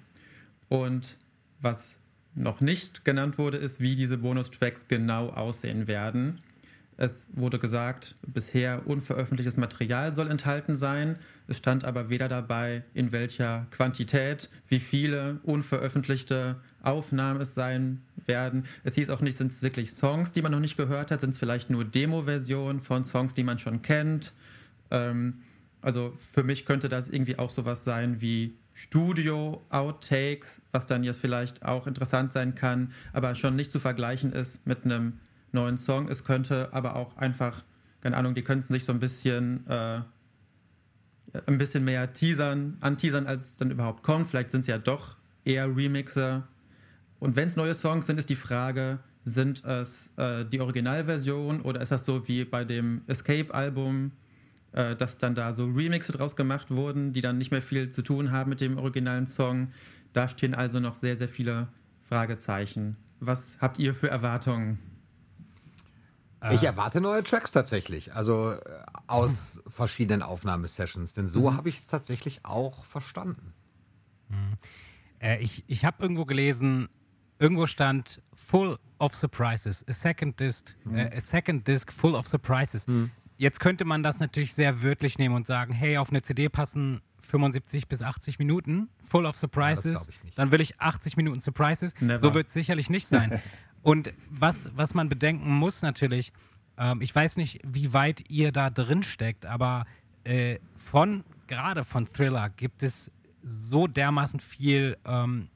Und 0.69 1.17
was 1.59 1.97
noch 2.33 2.61
nicht 2.61 3.03
genannt 3.03 3.37
wurde, 3.37 3.57
ist, 3.57 3.81
wie 3.81 3.95
diese 3.95 4.17
Bonustracks 4.17 4.87
genau 4.87 5.29
aussehen 5.29 5.87
werden. 5.87 6.39
Es 6.97 7.27
wurde 7.33 7.59
gesagt, 7.59 8.15
bisher 8.25 8.87
unveröffentlichtes 8.87 9.57
Material 9.57 10.15
soll 10.15 10.29
enthalten 10.29 10.75
sein. 10.75 11.17
Es 11.47 11.57
stand 11.57 11.83
aber 11.83 12.09
weder 12.09 12.29
dabei, 12.29 12.83
in 12.93 13.11
welcher 13.11 13.67
Quantität, 13.71 14.49
wie 14.69 14.79
viele 14.79 15.39
unveröffentlichte 15.43 16.55
Aufnahmen 16.81 17.41
es 17.41 17.53
sein 17.53 18.01
werden. 18.25 18.65
Es 18.83 18.95
hieß 18.95 19.09
auch 19.09 19.21
nicht, 19.21 19.37
sind 19.37 19.51
es 19.51 19.61
wirklich 19.61 19.91
Songs, 19.91 20.31
die 20.31 20.41
man 20.41 20.53
noch 20.53 20.59
nicht 20.59 20.77
gehört 20.77 21.11
hat, 21.11 21.21
sind 21.21 21.31
es 21.31 21.37
vielleicht 21.37 21.69
nur 21.69 21.83
Demo-Versionen 21.83 22.79
von 22.79 23.03
Songs, 23.03 23.33
die 23.33 23.43
man 23.43 23.59
schon 23.59 23.81
kennt. 23.81 24.31
Ähm, 24.89 25.41
also 25.81 26.13
für 26.17 26.43
mich 26.43 26.65
könnte 26.65 26.87
das 26.87 27.09
irgendwie 27.09 27.37
auch 27.37 27.49
sowas 27.49 27.83
sein 27.83 28.21
wie 28.21 28.55
Studio-Outtakes, 28.73 30.61
was 30.71 30.87
dann 30.87 31.03
jetzt 31.03 31.19
vielleicht 31.19 31.63
auch 31.63 31.87
interessant 31.87 32.33
sein 32.33 32.55
kann, 32.55 32.91
aber 33.13 33.35
schon 33.35 33.55
nicht 33.55 33.71
zu 33.71 33.79
vergleichen 33.79 34.33
ist 34.33 34.65
mit 34.65 34.85
einem 34.85 35.19
neuen 35.55 35.77
Song. 35.77 36.07
Es 36.07 36.23
könnte 36.23 36.69
aber 36.71 36.95
auch 36.95 37.17
einfach, 37.17 37.63
keine 38.01 38.17
Ahnung, 38.17 38.35
die 38.35 38.43
könnten 38.43 38.71
sich 38.71 38.85
so 38.85 38.93
ein 38.93 38.99
bisschen 38.99 39.65
äh, 39.67 40.01
ein 41.45 41.57
bisschen 41.57 41.83
mehr 41.83 42.13
teasern, 42.13 42.77
anteasern, 42.81 43.27
als 43.27 43.57
dann 43.57 43.71
überhaupt 43.71 44.03
kommt. 44.03 44.29
Vielleicht 44.29 44.51
sind 44.51 44.61
es 44.61 44.67
ja 44.67 44.77
doch 44.77 45.17
eher 45.43 45.75
Remixe. 45.75 46.43
Und 47.19 47.35
wenn 47.35 47.47
es 47.47 47.55
neue 47.55 47.75
Songs 47.75 48.07
sind, 48.07 48.19
ist 48.19 48.29
die 48.29 48.35
Frage, 48.35 48.99
sind 49.23 49.63
es 49.65 50.11
äh, 50.17 50.45
die 50.45 50.61
Originalversion 50.61 51.61
oder 51.61 51.81
ist 51.81 51.91
das 51.91 52.05
so 52.05 52.27
wie 52.27 52.45
bei 52.45 52.63
dem 52.63 53.01
Escape-Album, 53.07 54.11
äh, 54.73 54.95
dass 54.95 55.17
dann 55.17 55.35
da 55.35 55.53
so 55.53 55.65
Remixe 55.65 56.11
draus 56.11 56.35
gemacht 56.35 56.69
wurden, 56.69 57.13
die 57.13 57.21
dann 57.21 57.37
nicht 57.37 57.51
mehr 57.51 57.61
viel 57.61 57.89
zu 57.89 58.01
tun 58.01 58.31
haben 58.31 58.49
mit 58.49 58.61
dem 58.61 58.77
originalen 58.77 59.27
Song. 59.27 59.69
Da 60.13 60.29
stehen 60.29 60.53
also 60.53 60.79
noch 60.79 60.95
sehr, 60.95 61.17
sehr 61.17 61.29
viele 61.29 61.67
Fragezeichen. 62.07 62.97
Was 63.19 63.57
habt 63.59 63.79
ihr 63.79 63.93
für 63.93 64.09
Erwartungen? 64.09 64.77
Ich 66.51 66.63
erwarte 66.63 67.01
neue 67.01 67.23
Tracks 67.23 67.51
tatsächlich, 67.51 68.13
also 68.13 68.51
äh, 68.51 68.59
aus 69.07 69.61
verschiedenen 69.67 70.21
Aufnahmesessions, 70.21 71.13
denn 71.13 71.27
so 71.29 71.53
habe 71.53 71.69
ich 71.69 71.79
es 71.79 71.87
tatsächlich 71.87 72.45
auch 72.45 72.85
verstanden. 72.85 73.53
Äh, 75.19 75.39
ich 75.41 75.63
ich 75.67 75.85
habe 75.85 76.03
irgendwo 76.03 76.25
gelesen, 76.25 76.89
irgendwo 77.39 77.67
stand 77.67 78.21
full 78.33 78.77
of 78.99 79.15
surprises, 79.15 79.83
a 79.87 79.93
second 79.93 80.39
disc, 80.39 80.75
äh, 80.93 81.17
a 81.17 81.21
second 81.21 81.67
disc 81.67 81.91
full 81.91 82.15
of 82.15 82.27
surprises. 82.27 82.85
Jetzt 83.37 83.59
könnte 83.59 83.83
man 83.83 84.01
das 84.01 84.19
natürlich 84.19 84.53
sehr 84.53 84.81
wörtlich 84.81 85.17
nehmen 85.17 85.35
und 85.35 85.45
sagen, 85.45 85.73
hey, 85.73 85.97
auf 85.97 86.09
eine 86.09 86.21
CD 86.21 86.47
passen 86.47 87.01
75 87.19 87.87
bis 87.87 88.01
80 88.01 88.39
Minuten, 88.39 88.89
full 88.99 89.25
of 89.25 89.35
surprises. 89.35 90.07
nicht. 90.23 90.37
Dann 90.37 90.51
will 90.51 90.61
ich 90.61 90.79
80 90.79 91.17
Minuten 91.17 91.41
surprises. 91.41 91.93
Never. 91.99 92.19
So 92.19 92.33
wird 92.33 92.47
es 92.47 92.53
sicherlich 92.53 92.89
nicht 92.89 93.07
sein. 93.07 93.41
und 93.85 94.11
was, 94.31 94.71
was 94.75 94.95
man 94.95 95.09
bedenken 95.09 95.53
muss 95.53 95.83
natürlich, 95.83 96.33
ähm, 96.75 97.03
ich 97.03 97.13
weiß 97.13 97.37
nicht, 97.37 97.59
wie 97.63 97.93
weit 97.93 98.23
ihr 98.31 98.51
da 98.51 98.71
drin 98.71 99.03
steckt, 99.03 99.45
aber 99.45 99.85
äh, 100.23 100.57
von, 100.73 101.23
gerade 101.45 101.83
von 101.83 102.07
Thriller 102.07 102.49
gibt 102.49 102.81
es 102.81 103.11
so 103.43 103.85
dermaßen 103.85 104.39
viel 104.39 104.97
ähm, 105.05 105.49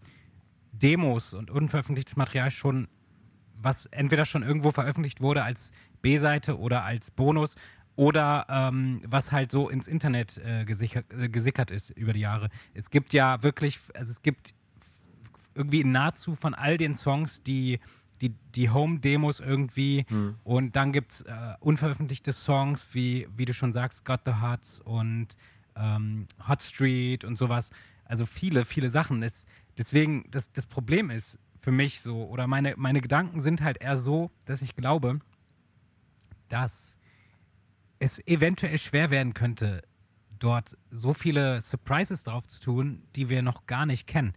Demos 0.73 1.33
und 1.33 1.49
unveröffentlichtes 1.49 2.17
Material 2.17 2.51
schon, 2.51 2.87
was 3.55 3.87
entweder 3.87 4.25
schon 4.25 4.43
irgendwo 4.43 4.69
veröffentlicht 4.69 5.21
wurde 5.21 5.41
als 5.41 5.71
B-Seite 6.03 6.59
oder 6.59 6.83
als 6.83 7.09
Bonus 7.09 7.55
oder 7.95 8.45
ähm, 8.47 9.01
was 9.07 9.31
halt 9.31 9.49
so 9.49 9.69
ins 9.69 9.87
Internet 9.87 10.37
äh, 10.37 10.65
gesichert, 10.65 11.11
äh, 11.11 11.29
gesickert 11.29 11.71
ist 11.71 11.89
über 11.89 12.13
die 12.13 12.19
Jahre. 12.19 12.49
Es 12.75 12.91
gibt 12.91 13.11
ja 13.11 13.41
wirklich, 13.41 13.79
also 13.95 14.11
es 14.11 14.21
gibt 14.21 14.53
irgendwie 15.55 15.83
nahezu 15.83 16.35
von 16.35 16.53
all 16.53 16.77
den 16.77 16.93
Songs 16.93 17.41
die, 17.41 17.79
die, 18.21 18.34
die 18.55 18.69
Home-Demos 18.69 19.39
irgendwie 19.39 20.05
und 20.43 20.75
dann 20.75 20.91
gibt 20.91 21.12
es 21.12 21.21
äh, 21.21 21.55
unveröffentlichte 21.60 22.34
Songs, 22.34 22.89
wie, 22.93 23.27
wie 23.36 23.45
du 23.45 23.53
schon 23.53 23.73
sagst, 23.73 24.05
Got 24.05 24.21
the 24.25 24.34
Huts 24.41 24.82
und 24.82 25.38
ähm, 25.75 26.27
Hot 26.47 26.62
Street 26.62 27.23
und 27.23 27.38
sowas. 27.38 27.71
Also 28.05 28.25
viele, 28.25 28.65
viele 28.65 28.89
Sachen. 28.89 29.23
Es, 29.23 29.45
deswegen, 29.77 30.25
das, 30.32 30.51
das 30.51 30.65
Problem 30.65 31.10
ist 31.10 31.39
für 31.55 31.71
mich 31.71 32.01
so, 32.01 32.27
oder 32.27 32.47
meine, 32.47 32.73
meine 32.77 33.01
Gedanken 33.01 33.41
sind 33.41 33.62
halt 33.62 33.82
eher 33.82 33.97
so, 33.97 34.32
dass 34.45 34.62
ich 34.62 34.75
glaube, 34.75 35.19
dass 36.47 36.95
es 37.99 38.25
eventuell 38.27 38.79
schwer 38.79 39.12
werden 39.12 39.34
könnte, 39.34 39.84
dort 40.39 40.77
so 40.89 41.13
viele 41.13 41.62
Surprises 41.62 42.23
drauf 42.23 42.47
zu 42.47 42.60
tun, 42.60 43.03
die 43.15 43.29
wir 43.29 43.41
noch 43.41 43.65
gar 43.65 43.86
nicht 43.86 44.08
kennen. 44.08 44.34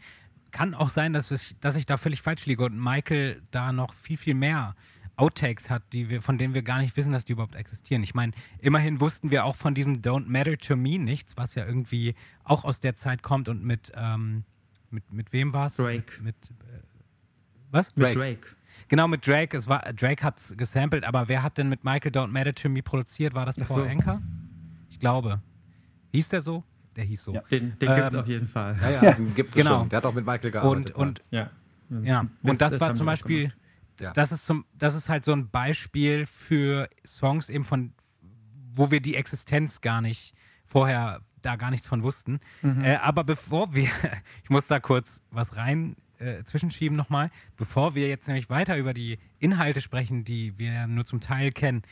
Kann 0.53 0.75
auch 0.75 0.91
sein, 0.91 1.13
dass, 1.13 1.31
ich, 1.31 1.59
dass 1.61 1.77
ich 1.77 1.87
da 1.87 1.97
völlig 1.97 2.23
falsch 2.23 2.47
liege 2.47 2.65
und 2.65 2.79
Michael 2.79 3.43
da 3.51 3.73
noch 3.73 3.95
viel, 3.95 4.17
viel 4.17 4.35
mehr 4.35 4.77
Outtakes 5.17 5.71
hat, 5.71 5.83
die 5.93 6.09
wir, 6.09 6.23
von 6.23 6.39
denen 6.39 6.55
wir 6.55 6.63
gar 6.63 6.79
nicht 6.79 6.97
wissen, 6.97 7.13
dass 7.13 7.25
die 7.25 7.33
überhaupt 7.33 7.55
existieren. 7.55 8.03
Ich 8.03 8.15
meine, 8.15 8.33
immerhin 8.59 9.01
wussten 9.01 9.31
wir 9.31 9.45
auch 9.45 9.57
von 9.57 9.75
diesem 9.75 10.03
Don't 10.03 10.27
Matter 10.27 10.57
to 10.57 10.77
Me 10.77 10.99
nichts, 10.99 11.37
was 11.37 11.55
ja 11.55 11.67
irgendwie 11.67 12.15
auch 12.45 12.65
aus 12.65 12.81
der 12.81 12.97
Zeit 12.97 13.23
kommt 13.23 13.49
und 13.49 13.65
mit, 13.65 13.93
ähm, 13.95 14.45
mit, 14.91 15.13
mit 15.13 15.33
wem 15.33 15.53
war 15.53 15.67
es? 15.67 15.77
Drake. 15.77 16.21
Mit, 16.23 16.51
mit 16.51 16.51
äh, 16.51 16.83
was? 17.71 17.95
Mit 17.97 18.07
Drake. 18.07 18.19
Drake. 18.19 18.47
Genau, 18.89 19.09
mit 19.09 19.27
Drake. 19.27 19.57
Es 19.57 19.69
war, 19.69 19.81
Drake 19.93 20.23
hat 20.23 20.39
es 20.39 20.55
gesampelt, 20.57 21.05
aber 21.05 21.29
wer 21.29 21.43
hat 21.43 21.59
denn 21.59 21.69
mit 21.69 21.85
Michael 21.85 22.13
Don't 22.13 22.29
Matter 22.29 22.55
to 22.55 22.69
Me 22.69 22.83
produziert? 22.83 23.35
War 23.35 23.47
das 23.47 23.57
Paul 23.57 23.85
so. 23.85 23.89
Anker? 23.89 24.21
Ich 24.91 24.99
glaube. 24.99 25.41
Hieß 26.13 26.29
der 26.29 26.43
so? 26.43 26.65
Der 26.97 27.05
hieß 27.05 27.25
so. 27.25 27.33
Ja. 27.35 27.41
Den, 27.51 27.79
den 27.79 27.89
gibt 27.95 28.07
es 28.07 28.13
Ähm, 28.13 28.19
auf 28.21 28.27
jeden 28.29 28.49
Fall. 28.49 28.77
Ja, 28.83 28.91
ja, 29.03 29.13
den 29.13 29.35
gibt 29.35 29.51
es 29.51 29.57
Genau. 29.57 29.81
schon. 29.81 29.89
Der 29.89 29.97
hat 29.99 30.05
auch 30.07 30.15
mit 30.15 30.27
Michael 30.27 30.47
Und, 30.47 30.53
gearbeitet. 30.53 30.95
und 30.95 31.23
Ja. 31.31 31.51
ja, 32.03 32.27
und 32.43 32.61
das 32.61 32.79
war 32.81 32.89
haben 32.89 32.95
zum 32.97 33.07
Beispiel, 33.07 33.53
das 34.15 34.33
ist 34.33 34.45
zum, 34.45 34.65
das 34.79 34.95
ist 34.95 35.09
halt 35.09 35.25
so 35.25 35.33
ein 35.33 35.49
Beispiel 35.51 36.27
für 36.27 36.89
Songs 37.07 37.49
eben 37.49 37.65
von, 37.65 37.93
wo 38.75 38.91
wir 38.91 39.01
die 39.01 39.17
Existenz 39.17 39.81
gar 39.81 40.01
nicht 40.01 40.35
vorher 40.65 41.21
da 41.43 41.57
gar 41.57 41.71
nichts 41.71 41.87
von 41.87 42.03
wussten. 42.03 42.41
Äh, 42.63 42.97
aber 42.97 43.25
bevor 43.25 43.75
wir, 43.75 43.89
ich 44.45 44.51
muss 44.51 44.67
da 44.69 44.79
kurz 44.81 45.21
was 45.31 45.57
rein 45.57 45.97
äh, 46.19 46.45
zwischenschieben 46.45 46.97
nochmal, 46.97 47.31
bevor 47.57 47.95
wir 47.95 48.07
jetzt 48.09 48.29
nämlich 48.29 48.49
weiter 48.49 48.77
über 48.79 48.95
die 48.95 49.19
Inhalte 49.41 49.81
sprechen, 49.81 50.25
die 50.25 50.57
wir 50.59 50.87
nur 50.87 51.05
zum 51.05 51.21
Teil 51.21 51.51
kennen, 51.51 51.83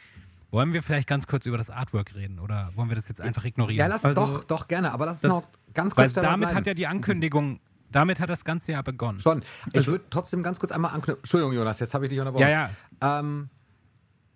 wollen 0.51 0.73
wir 0.73 0.83
vielleicht 0.83 1.09
ganz 1.09 1.27
kurz 1.27 1.47
über 1.47 1.59
das 1.59 1.71
Artwork 1.71 2.15
reden 2.15 2.39
oder 2.39 2.71
wollen 2.75 2.89
wir 2.89 2.97
das 2.97 3.09
jetzt 3.09 3.21
einfach 3.21 3.45
ignorieren? 3.45 3.79
ja, 3.79 3.87
lass 3.87 4.05
Also, 4.05 4.21
doch, 4.21 4.45
doch 4.45 4.69
gerne, 4.69 4.93
aber 4.93 5.07
lass 5.07 5.15
uns 5.17 5.23
das- 5.23 5.31
noch 5.31 5.49
ganz 5.75 5.97
Weil 5.97 6.05
kurz 6.07 6.15
dabei 6.15 6.27
damit 6.29 6.41
bleiben. 6.49 6.57
hat 6.59 6.67
ja 6.67 6.75
die 6.75 6.87
Ankündigung, 6.87 7.61
damit 7.93 8.21
hat 8.21 8.29
das 8.31 8.45
Ganze 8.45 8.73
ja 8.73 8.83
begonnen. 8.83 9.21
Schon. 9.21 9.43
Ich 9.73 9.87
würde 9.87 10.05
trotzdem 10.11 10.43
ganz 10.43 10.59
kurz 10.61 10.73
einmal 10.73 10.93
anknüpfen. 10.93 11.23
Entschuldigung, 11.23 11.53
Jonas, 11.55 11.79
jetzt 11.81 11.95
habe 11.95 12.05
ich 12.07 12.11
dich 12.11 12.19
unterbrochen. 12.19 12.43
Ja, 12.49 12.71
ja. 13.01 13.19
Ähm, 13.21 13.49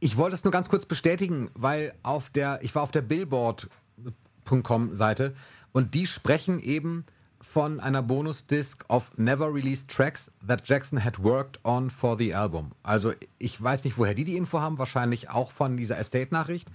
ich 0.00 0.16
wollte 0.16 0.36
es 0.36 0.44
nur 0.44 0.50
ganz 0.52 0.68
kurz 0.68 0.86
bestätigen, 0.86 1.50
weil 1.54 1.94
auf 2.02 2.30
der, 2.30 2.58
ich 2.62 2.74
war 2.74 2.82
auf 2.82 2.90
der 2.90 3.02
Billboard.com 3.02 4.94
Seite 4.94 5.34
und 5.72 5.94
die 5.94 6.06
sprechen 6.06 6.58
eben 6.60 7.04
von 7.44 7.78
einer 7.78 8.02
Bonus-Disc 8.02 8.84
of 8.88 9.12
never 9.16 9.52
released 9.54 9.88
tracks 9.88 10.30
that 10.46 10.66
Jackson 10.66 11.04
had 11.04 11.22
worked 11.22 11.60
on 11.62 11.90
for 11.90 12.16
the 12.18 12.34
album. 12.34 12.72
Also 12.82 13.12
ich 13.38 13.62
weiß 13.62 13.84
nicht, 13.84 13.98
woher 13.98 14.14
die 14.14 14.24
die 14.24 14.36
Info 14.36 14.60
haben, 14.60 14.78
wahrscheinlich 14.78 15.28
auch 15.28 15.52
von 15.52 15.76
dieser 15.76 15.98
Estate-Nachricht. 15.98 16.68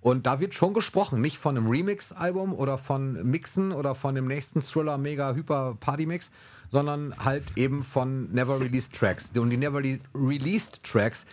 Und 0.00 0.26
da 0.26 0.40
wird 0.40 0.54
schon 0.54 0.74
gesprochen, 0.74 1.20
nicht 1.20 1.38
von 1.38 1.56
einem 1.56 1.68
Remix-Album 1.68 2.54
oder 2.54 2.78
von 2.78 3.22
Mixen 3.28 3.72
oder 3.72 3.94
von 3.94 4.14
dem 4.14 4.26
nächsten 4.26 4.62
Thriller 4.62 4.96
Mega 4.96 5.34
Hyper 5.34 5.76
Party 5.78 6.06
Mix, 6.06 6.30
sondern 6.70 7.14
halt 7.18 7.44
eben 7.56 7.82
von 7.82 8.32
Never 8.32 8.60
Released 8.60 8.92
Tracks. 8.92 9.30
Und 9.36 9.50
die 9.50 9.56
Never 9.56 9.80
Re- 9.80 10.00
Released 10.14 10.82
Tracks 10.82 11.26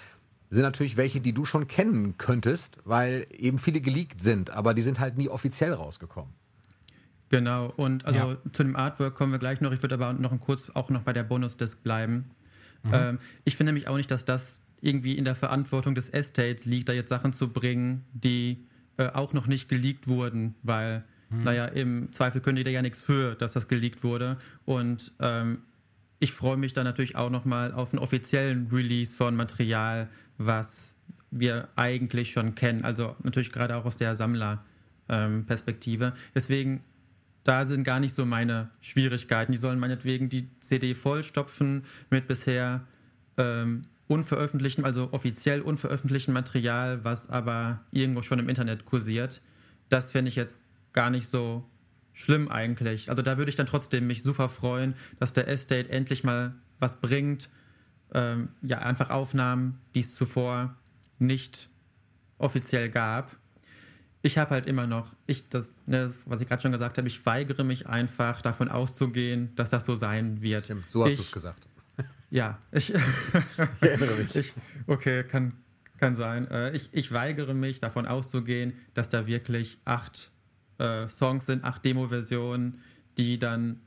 sind 0.50 0.64
natürlich 0.64 0.98
welche, 0.98 1.22
die 1.22 1.34
du 1.34 1.46
schon 1.46 1.68
kennen 1.68 2.16
könntest, 2.18 2.78
weil 2.84 3.28
eben 3.38 3.60
viele 3.60 3.82
geleakt 3.82 4.22
sind, 4.22 4.50
aber 4.50 4.74
die 4.74 4.82
sind 4.82 5.00
halt 5.00 5.18
nie 5.18 5.30
offiziell 5.30 5.74
rausgekommen. 5.74 6.34
Genau, 7.30 7.68
und 7.78 8.06
also 8.06 8.32
Ja. 8.32 8.38
zu 8.54 8.64
dem 8.64 8.76
Artwork 8.76 9.14
kommen 9.16 9.32
wir 9.32 9.40
gleich 9.40 9.62
noch. 9.62 9.72
Ich 9.72 9.82
würde 9.84 9.96
aber 9.96 10.14
noch 10.14 10.38
kurz 10.40 10.70
auch 10.74 10.90
noch 10.90 11.04
bei 11.04 11.14
der 11.14 11.24
Bonus-Disc 11.24 11.84
bleiben. 11.84 12.26
Ähm, 12.92 13.20
ich 13.46 13.56
finde 13.56 13.72
nämlich 13.74 13.88
auch 13.88 13.98
nicht, 13.98 14.10
dass 14.10 14.26
das 14.26 14.62
irgendwie 14.82 15.18
in 15.18 15.26
der 15.26 15.36
Verantwortung 15.36 15.94
des 15.96 16.10
Estates 16.10 16.66
liegt, 16.66 16.88
da 16.90 16.94
jetzt 16.94 17.10
Sachen 17.10 17.34
zu 17.34 17.50
bringen, 17.50 18.06
die 18.14 18.66
äh, 18.98 19.08
auch 19.10 19.34
noch 19.34 19.48
nicht 19.48 19.68
geleakt 19.70 20.08
wurden, 20.08 20.56
weil, 20.64 21.04
naja, 21.30 21.66
im 21.66 22.12
Zweifel 22.14 22.42
können 22.42 22.56
die 22.56 22.64
da 22.64 22.72
ja 22.72 22.82
nichts 22.82 23.02
für, 23.02 23.36
dass 23.36 23.54
das 23.54 23.68
geleakt 23.68 24.04
wurde. 24.04 24.38
Und 24.66 25.12
ähm, 25.20 25.60
ich 26.20 26.32
freue 26.34 26.58
mich 26.58 26.74
dann 26.74 26.86
natürlich 26.86 27.16
auch 27.16 27.30
nochmal 27.30 27.72
auf 27.74 27.94
einen 27.94 28.00
offiziellen 28.00 28.68
Release 28.72 29.16
von 29.16 29.36
Material, 29.36 30.08
was 30.38 30.96
wir 31.32 31.68
eigentlich 31.76 32.32
schon 32.32 32.56
kennen. 32.56 32.84
Also 32.84 33.16
natürlich 33.24 33.52
gerade 33.52 33.76
auch 33.76 33.86
aus 33.86 33.98
der 33.98 34.16
Sammlerperspektive. 34.16 36.14
Deswegen, 36.34 36.82
da 37.50 37.66
sind 37.66 37.84
gar 37.84 38.00
nicht 38.00 38.14
so 38.14 38.28
meine 38.28 38.70
Schwierigkeiten. 38.80 39.52
Die 39.52 39.58
sollen 39.58 39.80
meinetwegen 39.80 40.30
die 40.30 40.48
CD 40.60 40.94
vollstopfen 40.94 41.84
mit 42.12 42.28
bisher 42.28 42.82
ähm, 43.38 43.82
unveröffentlichtem, 44.08 44.86
also 44.86 45.10
offiziell 45.14 45.62
unveröffentlichtem 45.62 46.32
Material, 46.32 47.04
was 47.04 47.28
aber 47.28 47.80
irgendwo 47.90 48.22
schon 48.22 48.38
im 48.38 48.50
Internet 48.50 48.86
kursiert. 48.86 49.42
Das 49.90 50.12
fände 50.12 50.30
ich 50.30 50.36
jetzt 50.36 50.60
gar 50.94 51.10
nicht 51.10 51.28
so 51.28 51.68
schlimm 52.14 52.50
eigentlich. 52.50 53.10
Also 53.10 53.24
da 53.24 53.40
würde 53.40 53.50
ich 53.50 53.56
dann 53.56 53.66
trotzdem 53.66 54.06
mich 54.06 54.22
super 54.22 54.48
freuen, 54.48 54.94
dass 55.20 55.34
der 55.34 55.48
Estate 55.48 55.90
endlich 55.90 56.24
mal 56.24 56.54
was 56.78 57.02
bringt. 57.02 57.50
Ähm, 58.14 58.50
ja, 58.62 58.78
einfach 58.78 59.10
Aufnahmen, 59.10 59.80
die 59.96 60.02
es 60.02 60.14
zuvor 60.14 60.76
nicht 61.18 61.68
offiziell 62.38 62.90
gab. 62.90 63.36
Ich 64.22 64.38
habe 64.38 64.52
halt 64.52 64.68
immer 64.68 64.86
noch, 64.86 65.16
ich 65.28 65.48
das, 65.50 65.74
ne, 65.86 66.14
was 66.26 66.42
ich 66.42 66.48
gerade 66.48 66.62
schon 66.62 66.72
gesagt 66.72 66.98
habe, 66.98 67.08
ich 67.08 67.26
weigere 67.26 67.64
mich 67.64 67.88
einfach 67.88 68.42
davon 68.42 68.68
auszugehen, 68.68 69.56
dass 69.56 69.70
das 69.70 69.86
so 69.86 69.96
sein 69.96 70.42
wird. 70.42 70.66
Stimmt, 70.66 70.92
so 70.92 71.06
hast 71.06 71.18
du 71.18 71.22
es 71.22 71.32
gesagt. 71.32 71.68
Ja, 72.30 72.60
ich, 72.72 72.94
Ich 73.82 73.90
erinnere 73.90 74.16
mich. 74.16 74.36
ich, 74.36 74.54
okay, 74.88 75.24
kann, 75.24 75.54
kann 75.98 76.16
sein. 76.16 76.50
Äh, 76.52 76.76
ich, 76.76 76.90
ich 76.92 77.12
weigere 77.12 77.54
mich 77.54 77.80
davon 77.80 78.06
auszugehen, 78.06 78.74
dass 78.94 79.10
da 79.10 79.26
wirklich 79.26 79.80
acht 79.86 80.32
äh, 80.78 81.08
Songs 81.08 81.46
sind, 81.46 81.64
acht 81.64 81.84
Demo-Versionen, 81.86 82.82
die 83.18 83.40
dann 83.40 83.82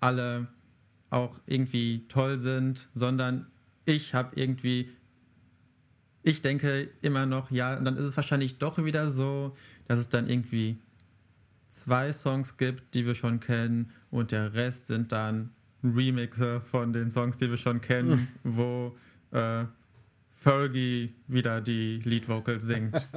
alle 0.00 0.48
auch 1.10 1.40
irgendwie 1.46 2.06
toll 2.08 2.38
sind, 2.38 2.88
sondern 2.94 3.46
ich 3.84 4.14
habe 4.14 4.38
irgendwie, 4.38 4.90
ich 6.28 6.42
denke 6.42 6.88
immer 7.00 7.26
noch, 7.26 7.50
ja, 7.50 7.76
und 7.76 7.84
dann 7.84 7.96
ist 7.96 8.04
es 8.04 8.16
wahrscheinlich 8.16 8.58
doch 8.58 8.82
wieder 8.84 9.10
so, 9.10 9.56
dass 9.86 9.98
es 9.98 10.08
dann 10.08 10.28
irgendwie 10.28 10.78
zwei 11.68 12.12
Songs 12.12 12.56
gibt, 12.56 12.94
die 12.94 13.06
wir 13.06 13.14
schon 13.14 13.40
kennen 13.40 13.90
und 14.10 14.32
der 14.32 14.52
Rest 14.54 14.88
sind 14.88 15.12
dann 15.12 15.50
Remixe 15.82 16.60
von 16.60 16.92
den 16.92 17.10
Songs, 17.10 17.38
die 17.38 17.48
wir 17.48 17.56
schon 17.56 17.80
kennen, 17.80 18.28
wo 18.44 18.96
äh, 19.30 19.64
Fergie 20.34 21.14
wieder 21.26 21.60
die 21.60 22.00
Lead 22.04 22.28
Vocal 22.28 22.60
singt. 22.60 23.08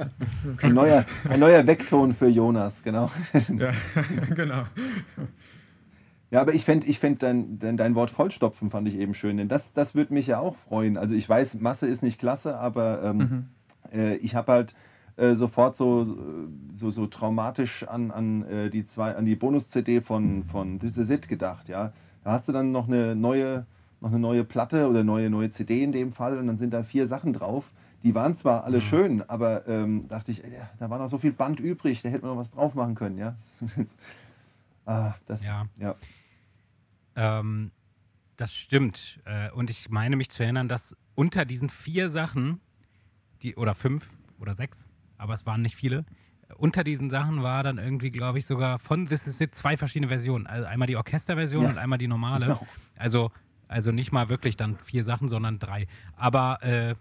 Ein 0.60 0.74
neuer, 0.74 1.04
ein 1.28 1.40
neuer 1.40 1.66
Weckton 1.66 2.14
für 2.14 2.28
Jonas, 2.28 2.82
genau. 2.82 3.10
ja, 3.58 3.72
genau. 4.34 4.64
Ja, 6.32 6.40
aber 6.40 6.54
ich 6.54 6.64
fände 6.64 6.86
ich 6.86 6.98
fänd 6.98 7.22
dein, 7.22 7.58
dein, 7.58 7.76
dein 7.76 7.94
Wort 7.94 8.08
vollstopfen 8.08 8.70
fand 8.70 8.88
ich 8.88 8.96
eben 8.96 9.12
schön, 9.12 9.36
denn 9.36 9.48
das, 9.48 9.74
das 9.74 9.94
würde 9.94 10.14
mich 10.14 10.28
ja 10.28 10.40
auch 10.40 10.56
freuen. 10.56 10.96
Also 10.96 11.14
ich 11.14 11.28
weiß, 11.28 11.60
Masse 11.60 11.86
ist 11.86 12.02
nicht 12.02 12.18
klasse, 12.18 12.56
aber 12.56 13.02
ähm, 13.02 13.18
mhm. 13.18 13.48
äh, 13.92 14.16
ich 14.16 14.34
habe 14.34 14.50
halt 14.50 14.74
äh, 15.18 15.34
sofort 15.34 15.76
so, 15.76 16.06
so, 16.72 16.88
so 16.88 17.06
traumatisch 17.06 17.86
an, 17.86 18.10
an, 18.10 18.46
äh, 18.48 18.70
die, 18.70 18.86
zwei, 18.86 19.14
an 19.14 19.26
die 19.26 19.36
Bonus-CD 19.36 20.00
von, 20.00 20.44
von 20.44 20.78
This 20.78 20.96
Is 20.96 21.10
It 21.10 21.28
gedacht, 21.28 21.68
ja. 21.68 21.92
Da 22.24 22.32
hast 22.32 22.48
du 22.48 22.52
dann 22.52 22.72
noch 22.72 22.88
eine 22.88 23.14
neue, 23.14 23.66
noch 24.00 24.08
eine 24.08 24.18
neue 24.18 24.42
Platte 24.42 24.88
oder 24.88 25.04
neue, 25.04 25.28
neue 25.28 25.50
CD 25.50 25.84
in 25.84 25.92
dem 25.92 26.12
Fall 26.12 26.38
und 26.38 26.46
dann 26.46 26.56
sind 26.56 26.72
da 26.72 26.82
vier 26.82 27.06
Sachen 27.06 27.34
drauf. 27.34 27.72
Die 28.04 28.14
waren 28.14 28.38
zwar 28.38 28.64
alle 28.64 28.78
mhm. 28.78 28.82
schön, 28.82 29.22
aber 29.28 29.68
ähm, 29.68 30.08
dachte 30.08 30.32
ich, 30.32 30.42
ey, 30.42 30.50
da 30.78 30.88
war 30.88 30.98
noch 30.98 31.08
so 31.08 31.18
viel 31.18 31.32
Band 31.32 31.60
übrig, 31.60 32.00
da 32.00 32.08
hätte 32.08 32.24
man 32.24 32.36
noch 32.36 32.40
was 32.40 32.50
drauf 32.50 32.74
machen 32.74 32.94
können, 32.94 33.18
ja. 33.18 33.34
ah, 34.86 35.12
das, 35.26 35.44
ja. 35.44 35.66
ja. 35.78 35.94
Ähm, 37.16 37.72
das 38.36 38.54
stimmt. 38.54 39.20
Äh, 39.24 39.50
und 39.50 39.70
ich 39.70 39.90
meine 39.90 40.16
mich 40.16 40.30
zu 40.30 40.42
erinnern, 40.42 40.68
dass 40.68 40.96
unter 41.14 41.44
diesen 41.44 41.68
vier 41.68 42.08
Sachen, 42.08 42.60
die, 43.42 43.56
oder 43.56 43.74
fünf 43.74 44.08
oder 44.38 44.54
sechs, 44.54 44.88
aber 45.18 45.34
es 45.34 45.46
waren 45.46 45.62
nicht 45.62 45.76
viele, 45.76 46.04
unter 46.56 46.84
diesen 46.84 47.10
Sachen 47.10 47.42
war 47.42 47.62
dann 47.62 47.78
irgendwie, 47.78 48.10
glaube 48.10 48.38
ich, 48.38 48.46
sogar 48.46 48.78
von 48.78 49.06
This 49.06 49.26
Is 49.26 49.40
It 49.40 49.54
zwei 49.54 49.76
verschiedene 49.76 50.08
Versionen. 50.08 50.46
Also 50.46 50.66
einmal 50.66 50.86
die 50.86 50.96
Orchesterversion 50.96 51.64
ja. 51.64 51.70
und 51.70 51.78
einmal 51.78 51.98
die 51.98 52.08
normale. 52.08 52.46
Genau. 52.46 52.66
Also, 52.96 53.30
also 53.68 53.92
nicht 53.92 54.12
mal 54.12 54.28
wirklich 54.28 54.56
dann 54.56 54.76
vier 54.76 55.04
Sachen, 55.04 55.28
sondern 55.28 55.58
drei. 55.58 55.86
Aber 56.14 56.62
äh, 56.62 56.94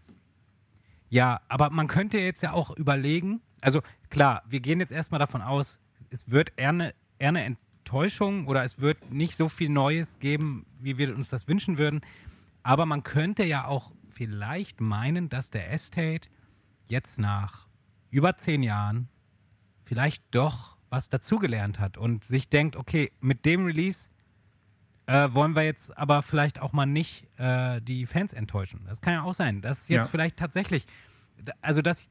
ja, 1.10 1.42
aber 1.50 1.70
man 1.70 1.88
könnte 1.88 2.18
jetzt 2.20 2.42
ja 2.42 2.54
auch 2.54 2.72
überlegen, 2.72 3.42
also 3.60 3.82
klar, 4.10 4.44
wir 4.48 4.62
gehen 4.62 4.80
jetzt 4.80 4.92
erstmal 4.92 5.20
davon 5.20 5.42
aus, 5.42 5.80
es 6.10 6.30
wird 6.30 6.54
eher 6.56 6.70
eine, 6.70 6.94
eher 7.20 7.30
eine 7.30 7.58
Enttäuschung 7.92 8.48
oder 8.48 8.64
es 8.64 8.80
wird 8.80 9.12
nicht 9.12 9.36
so 9.36 9.50
viel 9.50 9.68
Neues 9.68 10.20
geben, 10.20 10.66
wie 10.80 10.98
wir 10.98 11.14
uns 11.14 11.28
das 11.28 11.50
wünschen 11.50 11.78
würden. 11.78 12.00
Aber 12.64 12.86
man 12.86 13.04
könnte 13.04 13.44
ja 13.44 13.66
auch 13.66 13.92
vielleicht 14.08 14.80
meinen, 14.80 15.28
dass 15.28 15.50
der 15.50 15.74
Estate 15.74 16.30
jetzt 16.86 17.20
nach 17.20 17.68
über 18.10 18.38
zehn 18.38 18.64
Jahren 18.64 19.10
vielleicht 19.84 20.24
doch 20.32 20.78
was 20.90 21.10
dazugelernt 21.10 21.80
hat 21.80 21.98
und 21.98 22.24
sich 22.24 22.48
denkt, 22.48 22.78
okay, 22.78 23.12
mit 23.20 23.44
dem 23.44 23.66
Release 23.66 24.08
äh, 25.08 25.28
wollen 25.34 25.54
wir 25.54 25.64
jetzt 25.64 25.98
aber 25.98 26.22
vielleicht 26.22 26.62
auch 26.62 26.72
mal 26.72 26.86
nicht 26.86 27.28
äh, 27.40 27.82
die 27.82 28.06
Fans 28.06 28.32
enttäuschen. 28.32 28.86
Das 28.88 29.02
kann 29.02 29.16
ja 29.16 29.24
auch 29.24 29.34
sein, 29.34 29.62
dass 29.62 29.90
jetzt 29.90 30.06
ja. 30.06 30.08
vielleicht 30.10 30.38
tatsächlich, 30.38 30.88
also 31.60 31.82
dass 31.82 32.10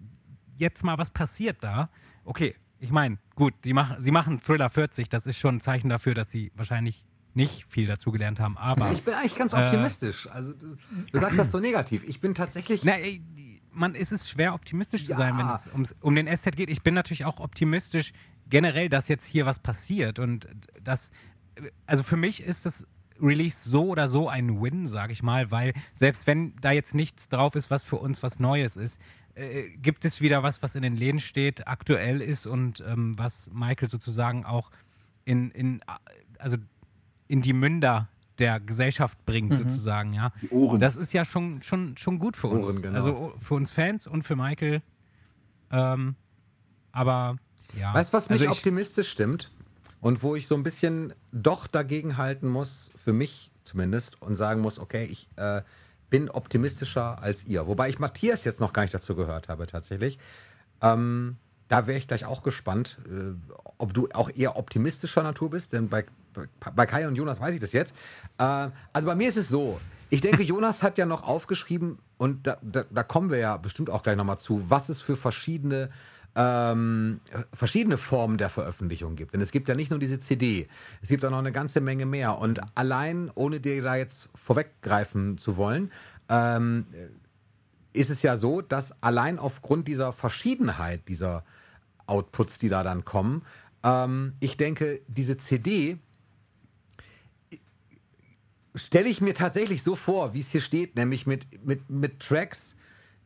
jetzt 0.58 0.84
mal 0.84 0.98
was 0.98 1.08
passiert 1.08 1.64
da. 1.64 1.88
Okay, 2.24 2.54
ich 2.80 2.90
meine, 2.90 3.18
gut, 3.34 3.54
sie 3.62 3.74
machen, 3.74 3.96
sie 3.98 4.10
machen 4.10 4.40
Thriller 4.40 4.70
40, 4.70 5.08
das 5.08 5.26
ist 5.26 5.38
schon 5.38 5.56
ein 5.56 5.60
Zeichen 5.60 5.88
dafür, 5.88 6.14
dass 6.14 6.30
sie 6.30 6.50
wahrscheinlich 6.56 7.04
nicht 7.34 7.64
viel 7.68 7.86
dazugelernt 7.86 8.40
haben, 8.40 8.58
aber. 8.58 8.90
Ich 8.92 9.04
bin 9.04 9.14
eigentlich 9.14 9.36
ganz 9.36 9.54
optimistisch. 9.54 10.26
Äh, 10.26 10.30
also, 10.30 10.52
du, 10.52 10.76
du, 11.12 11.20
sagst 11.20 11.38
das 11.38 11.52
so 11.52 11.60
negativ. 11.60 12.02
Ich 12.08 12.20
bin 12.20 12.34
tatsächlich. 12.34 12.82
Na, 12.82 12.92
ey, 12.98 13.22
man 13.70 13.94
ist 13.94 14.10
es 14.10 14.28
schwer, 14.28 14.54
optimistisch 14.54 15.04
zu 15.04 15.12
ja. 15.12 15.16
sein, 15.16 15.38
wenn 15.38 15.48
es 15.48 15.68
ums, 15.68 15.94
um 16.00 16.14
den 16.14 16.26
Asset 16.26 16.56
geht. 16.56 16.70
Ich 16.70 16.82
bin 16.82 16.94
natürlich 16.94 17.24
auch 17.24 17.38
optimistisch 17.38 18.12
generell, 18.48 18.88
dass 18.88 19.06
jetzt 19.06 19.26
hier 19.26 19.46
was 19.46 19.58
passiert 19.58 20.18
und 20.18 20.48
das. 20.82 21.12
Also 21.86 22.02
für 22.02 22.16
mich 22.16 22.42
ist 22.42 22.66
das 22.66 22.86
Release 23.20 23.68
so 23.68 23.88
oder 23.88 24.08
so 24.08 24.28
ein 24.28 24.60
Win, 24.60 24.88
sage 24.88 25.12
ich 25.12 25.22
mal, 25.22 25.50
weil 25.50 25.74
selbst 25.92 26.26
wenn 26.26 26.56
da 26.56 26.72
jetzt 26.72 26.94
nichts 26.94 27.28
drauf 27.28 27.54
ist, 27.54 27.70
was 27.70 27.84
für 27.84 27.96
uns 27.96 28.22
was 28.22 28.40
Neues 28.40 28.76
ist, 28.76 28.98
äh, 29.40 29.70
gibt 29.76 30.04
es 30.04 30.20
wieder 30.20 30.42
was, 30.42 30.62
was 30.62 30.74
in 30.74 30.82
den 30.82 30.96
Läden 30.96 31.18
steht, 31.18 31.66
aktuell 31.66 32.20
ist 32.20 32.46
und 32.46 32.84
ähm, 32.86 33.18
was 33.18 33.50
Michael 33.52 33.88
sozusagen 33.88 34.44
auch 34.44 34.70
in, 35.24 35.50
in, 35.50 35.80
also 36.38 36.56
in 37.28 37.42
die 37.42 37.52
Münder 37.52 38.08
der 38.38 38.60
Gesellschaft 38.60 39.24
bringt, 39.26 39.50
mhm. 39.50 39.56
sozusagen, 39.56 40.12
ja. 40.12 40.32
Die 40.42 40.50
Ohren. 40.50 40.80
Das 40.80 40.96
ist 40.96 41.12
ja 41.12 41.24
schon, 41.24 41.62
schon, 41.62 41.96
schon 41.96 42.18
gut 42.18 42.36
für 42.36 42.48
uns. 42.48 42.66
Ohren, 42.66 42.82
genau. 42.82 42.96
Also 42.96 43.34
für 43.38 43.54
uns 43.54 43.70
Fans 43.70 44.06
und 44.06 44.22
für 44.22 44.36
Michael. 44.36 44.82
Ähm, 45.70 46.16
aber 46.92 47.36
ja. 47.78 47.94
Weißt 47.94 48.12
du, 48.12 48.16
was 48.16 48.30
mich 48.30 48.40
also 48.40 48.52
optimistisch 48.52 49.10
stimmt? 49.10 49.50
Und 50.00 50.22
wo 50.22 50.34
ich 50.34 50.46
so 50.46 50.54
ein 50.54 50.62
bisschen 50.62 51.12
doch 51.30 51.66
dagegen 51.66 52.16
halten 52.16 52.48
muss, 52.48 52.90
für 52.96 53.12
mich 53.12 53.50
zumindest, 53.64 54.20
und 54.22 54.34
sagen 54.34 54.62
muss, 54.62 54.78
okay, 54.78 55.04
ich 55.04 55.28
äh, 55.36 55.62
bin 56.10 56.28
optimistischer 56.28 57.22
als 57.22 57.44
ihr. 57.44 57.66
Wobei 57.66 57.88
ich 57.88 57.98
Matthias 57.98 58.44
jetzt 58.44 58.60
noch 58.60 58.72
gar 58.72 58.82
nicht 58.82 58.94
dazu 58.94 59.14
gehört 59.14 59.48
habe, 59.48 59.66
tatsächlich. 59.66 60.18
Ähm, 60.82 61.36
da 61.68 61.86
wäre 61.86 61.98
ich 61.98 62.08
gleich 62.08 62.24
auch 62.24 62.42
gespannt, 62.42 62.98
äh, 63.06 63.34
ob 63.78 63.94
du 63.94 64.08
auch 64.12 64.28
eher 64.28 64.56
optimistischer 64.56 65.22
Natur 65.22 65.50
bist, 65.50 65.72
denn 65.72 65.88
bei, 65.88 66.04
bei 66.74 66.86
Kai 66.86 67.06
und 67.06 67.14
Jonas 67.14 67.40
weiß 67.40 67.54
ich 67.54 67.60
das 67.60 67.72
jetzt. 67.72 67.94
Äh, 68.38 68.68
also 68.92 69.06
bei 69.06 69.14
mir 69.14 69.28
ist 69.28 69.36
es 69.36 69.48
so. 69.48 69.80
Ich 70.10 70.20
denke, 70.20 70.42
Jonas 70.44 70.82
hat 70.82 70.98
ja 70.98 71.06
noch 71.06 71.22
aufgeschrieben, 71.22 71.98
und 72.18 72.46
da, 72.46 72.58
da, 72.60 72.84
da 72.90 73.02
kommen 73.02 73.30
wir 73.30 73.38
ja 73.38 73.56
bestimmt 73.56 73.88
auch 73.88 74.02
gleich 74.02 74.16
nochmal 74.16 74.38
zu, 74.38 74.68
was 74.68 74.90
es 74.90 75.00
für 75.00 75.16
verschiedene 75.16 75.90
ähm, 76.36 77.20
verschiedene 77.52 77.96
Formen 77.96 78.38
der 78.38 78.48
Veröffentlichung 78.48 79.16
gibt. 79.16 79.34
Denn 79.34 79.40
es 79.40 79.50
gibt 79.50 79.68
ja 79.68 79.74
nicht 79.74 79.90
nur 79.90 79.98
diese 79.98 80.20
CD, 80.20 80.68
es 81.02 81.08
gibt 81.08 81.24
auch 81.24 81.30
noch 81.30 81.38
eine 81.38 81.52
ganze 81.52 81.80
Menge 81.80 82.06
mehr. 82.06 82.38
Und 82.38 82.60
allein, 82.76 83.30
ohne 83.34 83.60
dir 83.60 83.82
da 83.82 83.96
jetzt 83.96 84.28
vorweggreifen 84.34 85.38
zu 85.38 85.56
wollen, 85.56 85.90
ähm, 86.28 86.86
ist 87.92 88.10
es 88.10 88.22
ja 88.22 88.36
so, 88.36 88.60
dass 88.60 88.92
allein 89.02 89.38
aufgrund 89.38 89.88
dieser 89.88 90.12
Verschiedenheit 90.12 91.08
dieser 91.08 91.44
Outputs, 92.06 92.58
die 92.58 92.68
da 92.68 92.82
dann 92.82 93.04
kommen, 93.04 93.42
ähm, 93.82 94.32
ich 94.40 94.56
denke, 94.56 95.00
diese 95.08 95.36
CD 95.36 95.98
stelle 98.74 99.08
ich 99.08 99.20
mir 99.20 99.34
tatsächlich 99.34 99.82
so 99.82 99.96
vor, 99.96 100.34
wie 100.34 100.40
es 100.40 100.50
hier 100.50 100.60
steht, 100.60 100.96
nämlich 100.96 101.26
mit, 101.26 101.64
mit, 101.64 101.90
mit 101.90 102.20
Tracks, 102.20 102.76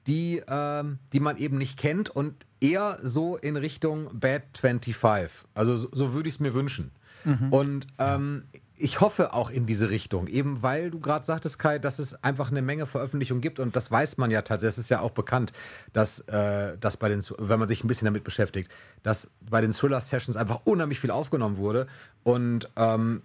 die, 0.06 0.42
ähm, 0.48 0.98
die 1.12 1.20
man 1.20 1.36
eben 1.36 1.58
nicht 1.58 1.78
kennt 1.78 2.10
und 2.10 2.46
eher 2.64 2.98
so 3.02 3.36
in 3.36 3.56
Richtung 3.56 4.08
Bad 4.12 4.42
25. 4.58 5.46
Also 5.54 5.76
so, 5.76 5.88
so 5.92 6.14
würde 6.14 6.28
ich 6.28 6.36
es 6.36 6.40
mir 6.40 6.54
wünschen. 6.54 6.90
Mhm. 7.24 7.52
Und 7.52 7.86
ähm, 7.98 8.44
ich 8.76 9.00
hoffe 9.00 9.32
auch 9.32 9.50
in 9.50 9.66
diese 9.66 9.90
Richtung, 9.90 10.26
eben 10.26 10.62
weil 10.62 10.90
du 10.90 10.98
gerade 10.98 11.24
sagtest, 11.24 11.58
Kai, 11.58 11.78
dass 11.78 11.98
es 11.98 12.22
einfach 12.24 12.50
eine 12.50 12.60
Menge 12.60 12.86
Veröffentlichungen 12.86 13.40
gibt 13.40 13.60
und 13.60 13.76
das 13.76 13.90
weiß 13.90 14.16
man 14.16 14.30
ja 14.30 14.42
tatsächlich, 14.42 14.78
es 14.78 14.84
ist 14.84 14.90
ja 14.90 15.00
auch 15.00 15.12
bekannt, 15.12 15.52
dass, 15.92 16.20
äh, 16.20 16.76
dass 16.78 16.96
bei 16.96 17.08
den, 17.08 17.22
wenn 17.38 17.58
man 17.58 17.68
sich 17.68 17.84
ein 17.84 17.88
bisschen 17.88 18.06
damit 18.06 18.24
beschäftigt, 18.24 18.70
dass 19.02 19.28
bei 19.48 19.60
den 19.60 19.72
Thriller-Sessions 19.72 20.36
einfach 20.36 20.60
unheimlich 20.64 20.98
viel 20.98 21.12
aufgenommen 21.12 21.56
wurde 21.56 21.86
und 22.24 22.68
ähm, 22.76 23.22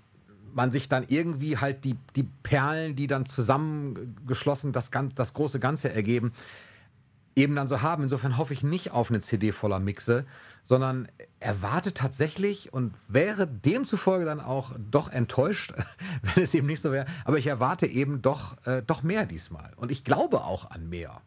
man 0.53 0.71
sich 0.71 0.87
dann 0.87 1.05
irgendwie 1.07 1.57
halt 1.57 1.83
die, 1.83 1.95
die 2.15 2.23
Perlen, 2.43 2.95
die 2.95 3.07
dann 3.07 3.25
zusammengeschlossen 3.25 4.71
das, 4.71 4.89
das 5.15 5.33
große 5.33 5.59
Ganze 5.59 5.93
ergeben, 5.93 6.31
eben 7.35 7.55
dann 7.55 7.67
so 7.67 7.81
haben. 7.81 8.03
Insofern 8.03 8.37
hoffe 8.37 8.53
ich 8.53 8.63
nicht 8.63 8.91
auf 8.91 9.09
eine 9.09 9.21
CD 9.21 9.51
voller 9.51 9.79
Mixe, 9.79 10.25
sondern 10.63 11.07
erwarte 11.39 11.93
tatsächlich 11.93 12.73
und 12.73 12.93
wäre 13.07 13.47
demzufolge 13.47 14.25
dann 14.25 14.39
auch 14.39 14.71
doch 14.91 15.11
enttäuscht, 15.11 15.73
wenn 16.21 16.43
es 16.43 16.53
eben 16.53 16.67
nicht 16.67 16.81
so 16.81 16.91
wäre. 16.91 17.05
Aber 17.25 17.37
ich 17.37 17.47
erwarte 17.47 17.85
eben 17.87 18.21
doch, 18.21 18.55
äh, 18.65 18.81
doch 18.85 19.03
mehr 19.03 19.25
diesmal. 19.25 19.71
Und 19.75 19.91
ich 19.91 20.03
glaube 20.03 20.41
auch 20.41 20.69
an 20.71 20.89
mehr. 20.89 21.21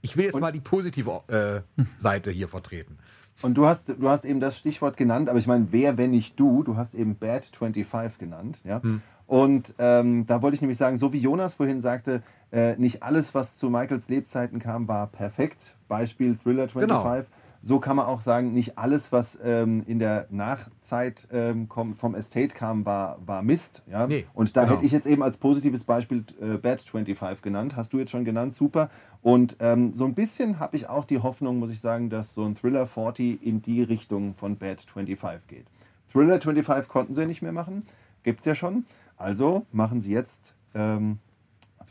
Ich 0.00 0.16
will 0.16 0.26
jetzt 0.26 0.34
und 0.34 0.40
mal 0.40 0.52
die 0.52 0.60
positive 0.60 1.64
äh, 1.76 1.82
Seite 1.98 2.30
hier 2.30 2.48
vertreten. 2.48 2.98
Und 3.40 3.54
du 3.54 3.66
hast, 3.66 3.88
du 3.88 4.08
hast 4.08 4.24
eben 4.24 4.40
das 4.40 4.58
Stichwort 4.58 4.96
genannt, 4.96 5.28
aber 5.28 5.38
ich 5.38 5.46
meine, 5.46 5.68
wer, 5.70 5.96
wenn 5.96 6.10
nicht 6.10 6.38
du? 6.40 6.64
Du 6.64 6.76
hast 6.76 6.94
eben 6.94 7.16
Bad 7.16 7.44
25 7.44 8.18
genannt. 8.18 8.62
Ja? 8.64 8.82
Hm. 8.82 9.00
Und 9.26 9.74
ähm, 9.78 10.26
da 10.26 10.42
wollte 10.42 10.56
ich 10.56 10.60
nämlich 10.60 10.78
sagen, 10.78 10.96
so 10.96 11.12
wie 11.12 11.18
Jonas 11.18 11.54
vorhin 11.54 11.80
sagte, 11.80 12.22
äh, 12.52 12.76
nicht 12.76 13.02
alles, 13.02 13.34
was 13.34 13.58
zu 13.58 13.70
Michaels 13.70 14.08
Lebzeiten 14.08 14.58
kam, 14.58 14.88
war 14.88 15.06
perfekt. 15.08 15.76
Beispiel 15.88 16.36
Thriller 16.36 16.68
25. 16.68 16.88
Genau. 16.88 17.24
So 17.60 17.80
kann 17.80 17.96
man 17.96 18.06
auch 18.06 18.20
sagen, 18.20 18.52
nicht 18.52 18.78
alles, 18.78 19.10
was 19.10 19.36
ähm, 19.42 19.82
in 19.86 19.98
der 19.98 20.28
Nachzeit 20.30 21.26
ähm, 21.32 21.68
vom 21.68 22.14
Estate 22.14 22.54
kam, 22.54 22.86
war, 22.86 23.18
war 23.26 23.42
Mist. 23.42 23.82
Ja? 23.90 24.06
Nee, 24.06 24.26
und 24.32 24.56
da 24.56 24.62
genau. 24.62 24.76
hätte 24.76 24.86
ich 24.86 24.92
jetzt 24.92 25.06
eben 25.06 25.24
als 25.24 25.38
positives 25.38 25.82
Beispiel 25.82 26.24
äh, 26.40 26.56
Bad 26.56 26.80
25 26.80 27.42
genannt. 27.42 27.74
Hast 27.74 27.92
du 27.92 27.98
jetzt 27.98 28.12
schon 28.12 28.24
genannt, 28.24 28.54
super. 28.54 28.90
Und 29.22 29.56
ähm, 29.58 29.92
so 29.92 30.04
ein 30.04 30.14
bisschen 30.14 30.60
habe 30.60 30.76
ich 30.76 30.88
auch 30.88 31.04
die 31.04 31.18
Hoffnung, 31.18 31.58
muss 31.58 31.70
ich 31.70 31.80
sagen, 31.80 32.10
dass 32.10 32.32
so 32.32 32.44
ein 32.44 32.54
Thriller 32.54 32.86
40 32.86 33.44
in 33.44 33.60
die 33.60 33.82
Richtung 33.82 34.34
von 34.34 34.56
Bad 34.56 34.82
25 34.82 35.48
geht. 35.48 35.66
Thriller 36.12 36.40
25 36.40 36.88
konnten 36.88 37.12
sie 37.12 37.26
nicht 37.26 37.42
mehr 37.42 37.52
machen, 37.52 37.82
gibt 38.22 38.38
es 38.40 38.46
ja 38.46 38.54
schon. 38.54 38.84
Also 39.16 39.66
machen 39.72 40.00
sie 40.00 40.12
jetzt 40.12 40.54
ähm, 40.74 41.18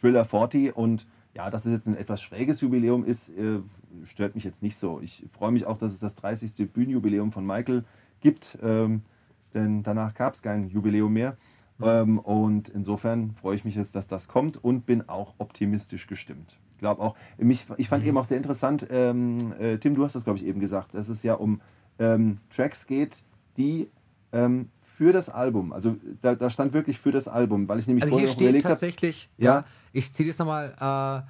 Thriller 0.07 0.23
40 0.23 0.75
und 0.75 1.05
ja, 1.33 1.49
dass 1.49 1.65
es 1.65 1.73
jetzt 1.73 1.85
ein 1.85 1.97
etwas 1.97 2.21
schräges 2.21 2.61
Jubiläum 2.61 3.03
ist, 3.03 3.29
äh, 3.29 3.59
stört 4.05 4.35
mich 4.35 4.45
jetzt 4.45 4.63
nicht 4.63 4.77
so. 4.77 5.01
Ich 5.01 5.25
freue 5.29 5.51
mich 5.51 5.65
auch, 5.67 5.77
dass 5.77 5.91
es 5.91 5.99
das 5.99 6.15
30. 6.15 6.71
Bühnenjubiläum 6.71 7.33
von 7.33 7.45
Michael 7.45 7.83
gibt, 8.21 8.57
ähm, 8.63 9.01
denn 9.53 9.83
danach 9.83 10.13
gab 10.13 10.33
es 10.33 10.41
kein 10.41 10.69
Jubiläum 10.69 11.11
mehr. 11.11 11.35
Ähm, 11.81 12.19
und 12.19 12.69
insofern 12.69 13.35
freue 13.35 13.55
ich 13.55 13.65
mich 13.65 13.75
jetzt, 13.75 13.95
dass 13.95 14.07
das 14.07 14.29
kommt 14.29 14.63
und 14.63 14.85
bin 14.85 15.09
auch 15.09 15.35
optimistisch 15.39 16.07
gestimmt. 16.07 16.57
Ich 16.75 16.79
glaube 16.79 17.01
auch, 17.01 17.15
mich, 17.37 17.65
ich 17.75 17.89
fand 17.89 18.05
eben 18.05 18.17
auch 18.17 18.25
sehr 18.25 18.37
interessant, 18.37 18.87
ähm, 18.89 19.53
äh, 19.59 19.77
Tim, 19.77 19.93
du 19.93 20.05
hast 20.05 20.15
das, 20.15 20.23
glaube 20.23 20.39
ich, 20.39 20.45
eben 20.45 20.61
gesagt, 20.61 20.93
dass 20.93 21.09
es 21.09 21.21
ja 21.21 21.33
um 21.33 21.59
ähm, 21.99 22.39
Tracks 22.49 22.87
geht, 22.87 23.23
die 23.57 23.89
ähm, 24.31 24.69
für 24.97 25.13
das 25.13 25.29
Album, 25.29 25.73
also 25.73 25.95
da, 26.23 26.33
da, 26.33 26.49
stand 26.49 26.73
wirklich 26.73 26.97
für 26.97 27.11
das 27.11 27.27
Album, 27.27 27.67
weil 27.67 27.77
ich 27.77 27.85
nämlich 27.85 28.03
also 28.03 28.13
vorher 28.13 28.27
hier 28.27 28.33
steht 28.33 28.47
überlegt 28.47 28.65
tatsächlich, 28.65 29.29
hab, 29.37 29.43
ja, 29.43 29.65
ich 29.93 30.11
ziehe 30.11 30.27
das 30.27 30.39
nochmal, 30.39 30.73
äh, 30.79 31.27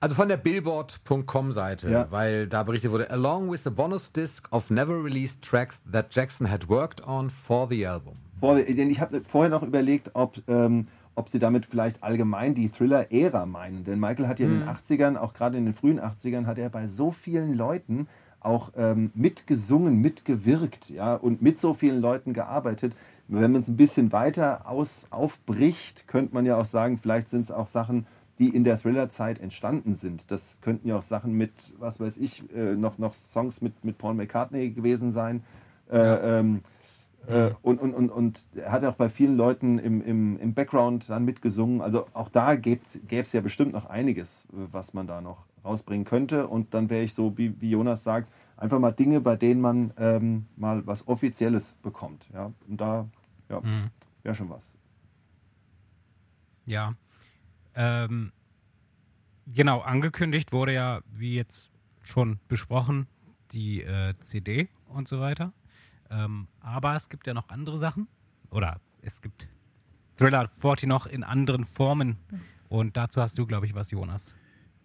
also 0.00 0.14
von 0.16 0.28
der 0.28 0.36
Billboard.com 0.36 1.52
Seite, 1.52 1.88
ja. 1.88 2.06
weil 2.10 2.48
da 2.48 2.64
berichtet 2.64 2.90
wurde, 2.90 3.08
along 3.10 3.52
with 3.52 3.62
the 3.62 3.70
bonus 3.70 4.10
disc 4.10 4.48
of 4.50 4.68
never 4.68 5.02
released 5.02 5.42
tracks 5.42 5.78
that 5.90 6.12
Jackson 6.12 6.50
had 6.50 6.68
worked 6.68 7.06
on 7.06 7.30
for 7.30 7.68
the 7.70 7.86
album. 7.86 8.14
Vor, 8.40 8.58
ich 8.58 9.00
habe 9.00 9.22
vorher 9.22 9.50
noch 9.50 9.62
überlegt, 9.62 10.10
ob, 10.14 10.36
ähm, 10.48 10.88
ob 11.14 11.28
sie 11.28 11.38
damit 11.38 11.66
vielleicht 11.66 12.02
allgemein 12.02 12.54
die 12.54 12.68
Thriller-Ära 12.68 13.46
meinen. 13.46 13.84
Denn 13.84 14.00
Michael 14.00 14.26
hat 14.26 14.40
ja 14.40 14.46
hm. 14.46 14.54
in 14.54 14.60
den 14.60 14.68
80ern, 14.68 15.10
mhm. 15.12 15.16
auch 15.18 15.34
gerade 15.34 15.56
in 15.56 15.64
den 15.66 15.74
frühen 15.74 16.00
80ern, 16.00 16.46
hat 16.46 16.58
er 16.58 16.68
bei 16.68 16.88
so 16.88 17.12
vielen 17.12 17.54
Leuten 17.54 18.08
auch 18.46 18.72
ähm, 18.76 19.10
mitgesungen, 19.14 20.00
mitgewirkt 20.00 20.90
ja, 20.90 21.14
und 21.14 21.42
mit 21.42 21.58
so 21.58 21.74
vielen 21.74 22.00
Leuten 22.00 22.32
gearbeitet. 22.32 22.94
Wenn 23.28 23.52
man 23.52 23.62
es 23.62 23.68
ein 23.68 23.76
bisschen 23.76 24.12
weiter 24.12 24.68
aus, 24.68 25.06
aufbricht, 25.10 26.06
könnte 26.06 26.32
man 26.32 26.46
ja 26.46 26.56
auch 26.56 26.64
sagen, 26.64 26.96
vielleicht 26.96 27.28
sind 27.28 27.42
es 27.42 27.50
auch 27.50 27.66
Sachen, 27.66 28.06
die 28.38 28.48
in 28.48 28.64
der 28.64 28.78
Thriller-Zeit 28.80 29.40
entstanden 29.40 29.94
sind. 29.94 30.30
Das 30.30 30.60
könnten 30.60 30.88
ja 30.88 30.96
auch 30.96 31.02
Sachen 31.02 31.32
mit, 31.32 31.74
was 31.78 31.98
weiß 31.98 32.18
ich, 32.18 32.42
äh, 32.54 32.76
noch, 32.76 32.98
noch 32.98 33.14
Songs 33.14 33.60
mit, 33.62 33.84
mit 33.84 33.98
Paul 33.98 34.14
McCartney 34.14 34.70
gewesen 34.70 35.10
sein. 35.10 35.42
Äh, 35.90 35.96
ja. 35.96 36.38
ähm, 36.38 36.60
äh, 37.26 37.50
und, 37.62 37.80
und, 37.80 37.94
und, 37.94 38.10
und 38.10 38.46
er 38.54 38.70
hat 38.70 38.84
auch 38.84 38.94
bei 38.94 39.08
vielen 39.08 39.36
Leuten 39.36 39.78
im, 39.78 40.02
im, 40.02 40.38
im 40.38 40.54
Background 40.54 41.10
dann 41.10 41.24
mitgesungen. 41.24 41.80
Also 41.80 42.06
auch 42.12 42.28
da 42.28 42.54
gäbe 42.54 42.80
es 43.08 43.32
ja 43.32 43.40
bestimmt 43.40 43.72
noch 43.72 43.86
einiges, 43.86 44.46
was 44.52 44.94
man 44.94 45.06
da 45.06 45.20
noch 45.20 45.46
rausbringen 45.66 46.04
könnte. 46.04 46.46
Und 46.46 46.72
dann 46.74 46.88
wäre 46.90 47.04
ich 47.04 47.14
so, 47.14 47.36
wie, 47.36 47.60
wie 47.60 47.70
Jonas 47.70 48.04
sagt, 48.04 48.32
einfach 48.56 48.78
mal 48.78 48.92
Dinge, 48.92 49.20
bei 49.20 49.36
denen 49.36 49.60
man 49.60 49.92
ähm, 49.98 50.46
mal 50.56 50.86
was 50.86 51.06
Offizielles 51.08 51.76
bekommt. 51.82 52.28
Ja? 52.32 52.52
Und 52.68 52.80
da 52.80 53.08
ja, 53.48 53.60
mhm. 53.60 53.90
wäre 54.22 54.34
schon 54.34 54.50
was. 54.50 54.74
Ja, 56.66 56.94
ähm, 57.76 58.32
genau, 59.46 59.80
angekündigt 59.80 60.52
wurde 60.52 60.72
ja, 60.72 61.00
wie 61.12 61.34
jetzt 61.34 61.70
schon 62.02 62.40
besprochen, 62.48 63.06
die 63.52 63.82
äh, 63.82 64.14
CD 64.20 64.68
und 64.88 65.06
so 65.06 65.20
weiter. 65.20 65.52
Ähm, 66.10 66.48
aber 66.60 66.96
es 66.96 67.08
gibt 67.08 67.26
ja 67.26 67.34
noch 67.34 67.48
andere 67.50 67.78
Sachen. 67.78 68.08
Oder 68.50 68.80
es 69.02 69.20
gibt 69.20 69.48
Thriller 70.16 70.48
40 70.48 70.88
noch 70.88 71.06
in 71.06 71.22
anderen 71.22 71.64
Formen. 71.64 72.16
Und 72.68 72.96
dazu 72.96 73.20
hast 73.20 73.38
du, 73.38 73.46
glaube 73.46 73.66
ich, 73.66 73.74
was, 73.74 73.90
Jonas. 73.90 74.34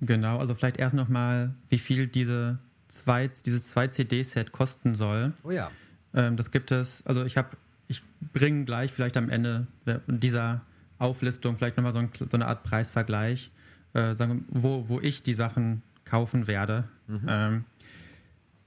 Genau, 0.02 0.40
also 0.40 0.56
vielleicht 0.56 0.78
erst 0.78 0.96
nochmal, 0.96 1.54
wie 1.70 1.78
viel 1.78 2.08
diese 2.08 2.60
zwei, 2.88 3.28
dieses 3.28 3.76
2-CD-Set 3.76 4.52
kosten 4.52 4.96
soll. 4.96 5.34
Oh 5.44 5.52
ja. 5.52 5.72
Ähm, 6.14 6.38
das 6.38 6.52
gibt 6.52 6.72
es, 6.72 7.06
also 7.06 7.24
ich 7.24 7.38
habe, 7.38 7.50
ich 7.88 8.04
bringe 8.34 8.66
gleich 8.66 8.92
vielleicht 8.92 9.16
am 9.16 9.30
Ende 9.30 9.68
dieser 10.08 10.62
Auflistung 10.98 11.58
vielleicht 11.58 11.78
nochmal 11.78 11.94
so, 11.94 12.00
ein, 12.00 12.10
so 12.14 12.26
eine 12.32 12.48
Art 12.48 12.64
Preisvergleich, 12.64 13.52
äh, 13.94 14.16
sagen, 14.16 14.46
wo, 14.50 14.90
wo 14.90 15.00
ich 15.00 15.24
die 15.24 15.34
Sachen 15.34 15.84
kaufen 16.06 16.48
werde. 16.48 16.86
Mhm. 17.08 17.26
Ähm, 17.28 17.66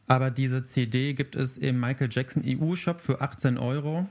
aber 0.06 0.30
diese 0.30 0.64
CD 0.64 1.14
gibt 1.14 1.34
es 1.34 1.56
im 1.58 1.80
Michael 1.80 2.08
Jackson 2.10 2.42
EU-Shop 2.46 3.00
für 3.00 3.20
18 3.20 3.58
Euro, 3.58 4.08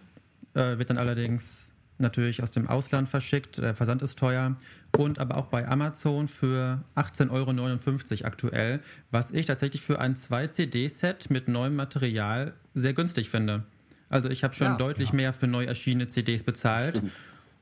äh, 0.56 0.78
wird 0.78 0.90
dann 0.90 0.98
allerdings 0.98 1.70
natürlich 2.04 2.44
aus 2.44 2.52
dem 2.52 2.68
Ausland 2.68 3.10
verschickt, 3.10 3.58
der 3.58 3.74
Versand 3.74 4.02
ist 4.04 4.20
teuer 4.20 4.56
und 4.96 5.18
aber 5.18 5.38
auch 5.38 5.48
bei 5.48 5.68
Amazon 5.68 6.28
für 6.28 6.84
18,59 6.96 7.32
Euro 7.32 8.28
aktuell, 8.28 8.80
was 9.10 9.32
ich 9.32 9.48
tatsächlich 9.48 9.82
für 9.82 10.00
ein 10.00 10.16
2-CD-Set 10.16 11.32
mit 11.32 11.48
neuem 11.48 11.76
Material 11.76 12.54
sehr 12.76 12.94
günstig 12.94 13.30
finde. 13.30 13.64
Also 14.10 14.30
ich 14.30 14.44
habe 14.44 14.54
schon 14.54 14.68
ja, 14.68 14.78
deutlich 14.78 15.10
ja. 15.10 15.16
mehr 15.16 15.34
für 15.34 15.48
neu 15.48 15.66
erschienene 15.66 16.08
CDs 16.08 16.44
bezahlt. 16.44 16.98
Stimmt. 16.98 17.12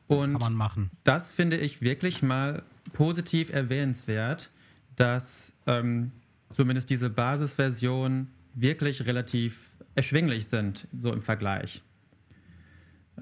Und 0.08 0.34
Kann 0.34 0.42
man 0.42 0.54
machen. 0.56 0.92
das 1.06 1.30
finde 1.30 1.56
ich 1.56 1.82
wirklich 1.82 2.22
mal 2.22 2.64
positiv 2.92 3.54
erwähnenswert, 3.54 4.50
dass 4.98 5.54
ähm, 5.68 6.12
zumindest 6.54 6.90
diese 6.90 7.10
Basisversion 7.10 8.28
wirklich 8.54 9.06
relativ 9.06 9.70
erschwinglich 9.96 10.48
sind, 10.48 10.88
so 10.98 11.14
im 11.14 11.22
Vergleich. 11.22 11.82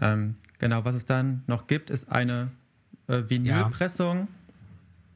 Ähm, 0.02 0.36
genau, 0.60 0.86
was 0.86 0.96
es 0.96 1.06
dann 1.06 1.44
noch 1.48 1.68
gibt, 1.68 1.90
ist 1.90 2.12
eine 2.12 2.52
äh, 3.08 3.24
Vinylpressung 3.28 4.20
ja. 4.20 4.28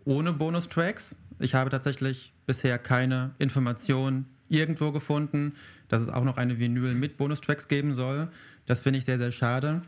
ohne 0.06 0.34
Bonustracks. 0.34 1.16
Ich 1.40 1.56
habe 1.56 1.70
tatsächlich 1.70 2.34
bisher 2.46 2.78
keine 2.78 3.32
Information 3.40 4.26
irgendwo 4.50 4.92
gefunden, 4.92 5.54
dass 5.88 6.02
es 6.02 6.10
auch 6.10 6.24
noch 6.24 6.38
eine 6.38 6.60
Vinyl 6.60 6.96
mit 6.96 7.18
Bonustracks 7.18 7.68
geben 7.68 7.94
soll. 7.94 8.28
Das 8.66 8.80
finde 8.80 9.00
ich 9.00 9.06
sehr, 9.06 9.18
sehr 9.18 9.32
schade 9.32 9.84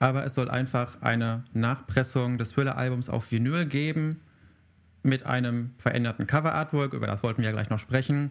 aber 0.00 0.24
es 0.24 0.34
soll 0.34 0.50
einfach 0.50 1.00
eine 1.02 1.44
Nachpressung 1.52 2.38
des 2.38 2.52
Thriller-Albums 2.52 3.08
auf 3.08 3.30
Vinyl 3.30 3.66
geben 3.66 4.20
mit 5.02 5.24
einem 5.24 5.70
veränderten 5.78 6.26
Cover-Artwork, 6.26 6.94
über 6.94 7.06
das 7.06 7.22
wollten 7.22 7.42
wir 7.42 7.50
ja 7.50 7.52
gleich 7.52 7.70
noch 7.70 7.78
sprechen. 7.78 8.30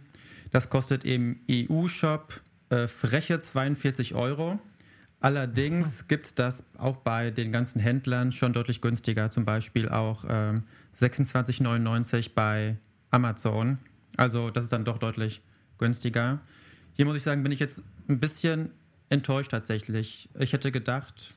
Das 0.51 0.70
kostet 0.70 1.05
im 1.05 1.39
EU-Shop 1.49 2.41
äh, 2.70 2.88
freche 2.88 3.39
42 3.39 4.15
Euro. 4.15 4.59
Allerdings 5.20 6.05
gibt 6.07 6.28
es 6.28 6.36
das 6.36 6.63
auch 6.78 6.97
bei 6.97 7.32
den 7.32 7.51
ganzen 7.51 7.80
Händlern 7.80 8.32
schon 8.32 8.53
deutlich 8.53 8.82
günstiger, 8.82 9.30
zum 9.30 9.45
Beispiel 9.45 9.89
auch 9.89 10.26
ähm, 10.28 10.63
26,99 10.99 12.32
bei 12.34 12.78
Amazon. 13.11 13.80
Also 14.17 14.49
das 14.49 14.65
ist 14.65 14.74
dann 14.74 14.86
doch 14.86 14.97
deutlich 14.97 15.41
günstiger. 15.78 16.39
Hier 16.93 17.05
muss 17.05 17.15
ich 17.15 17.24
sagen, 17.24 17.43
bin 17.43 17.51
ich 17.51 17.59
jetzt 17.59 17.84
ein 18.07 18.20
bisschen 18.20 18.72
enttäuscht 19.09 19.51
tatsächlich. 19.51 20.30
Ich 20.38 20.53
hätte 20.53 20.72
gedacht, 20.72 21.34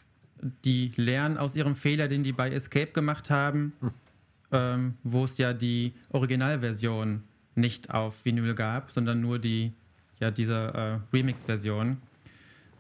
die 0.65 0.93
lernen 0.97 1.39
aus 1.39 1.55
ihrem 1.55 1.77
Fehler, 1.77 2.09
den 2.09 2.23
die 2.23 2.33
bei 2.33 2.51
Escape 2.51 2.93
gemacht 2.93 3.31
haben, 3.31 3.73
hm. 3.81 3.91
ähm, 4.51 4.95
wo 5.05 5.25
es 5.25 5.39
ja 5.39 5.53
die 5.53 5.95
Originalversion 6.11 7.23
nicht 7.55 7.91
auf 7.91 8.25
Vinyl 8.25 8.55
gab, 8.55 8.91
sondern 8.91 9.21
nur 9.21 9.39
die, 9.39 9.73
ja, 10.21 10.31
diese 10.31 11.01
äh, 11.13 11.17
Remix-Version. 11.17 11.99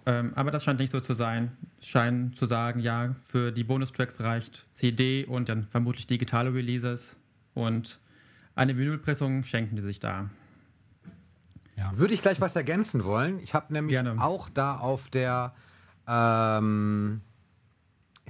Ähm, 0.05 0.32
aber 0.34 0.50
das 0.50 0.64
scheint 0.64 0.80
nicht 0.80 0.90
so 0.90 1.00
zu 1.00 1.14
sein. 1.14 1.53
Scheinen 1.80 2.32
zu 2.32 2.46
sagen, 2.46 2.80
ja, 2.80 3.14
für 3.24 3.53
die 3.53 3.64
Bonustracks 3.64 4.20
reicht 4.20 4.66
CD 4.72 5.24
und 5.24 5.48
dann 5.48 5.66
vermutlich 5.68 6.07
digitale 6.07 6.53
Releases 6.53 7.18
und 7.55 8.00
eine 8.55 8.76
Vinylpressung 8.76 9.44
schenken 9.44 9.76
die 9.76 9.82
sich 9.82 10.00
da. 10.00 10.28
Ja. 11.76 11.96
Würde 11.96 12.14
ich 12.14 12.22
gleich 12.22 12.40
was 12.40 12.57
ergänzen 12.57 13.05
wollen. 13.05 13.38
Ich 13.40 13.55
habe 13.55 13.72
nämlich 13.72 13.94
Gerne. 13.94 14.22
auch 14.22 14.48
da 14.50 14.76
auf 14.76 15.09
der 15.09 15.55
ähm, 16.07 17.20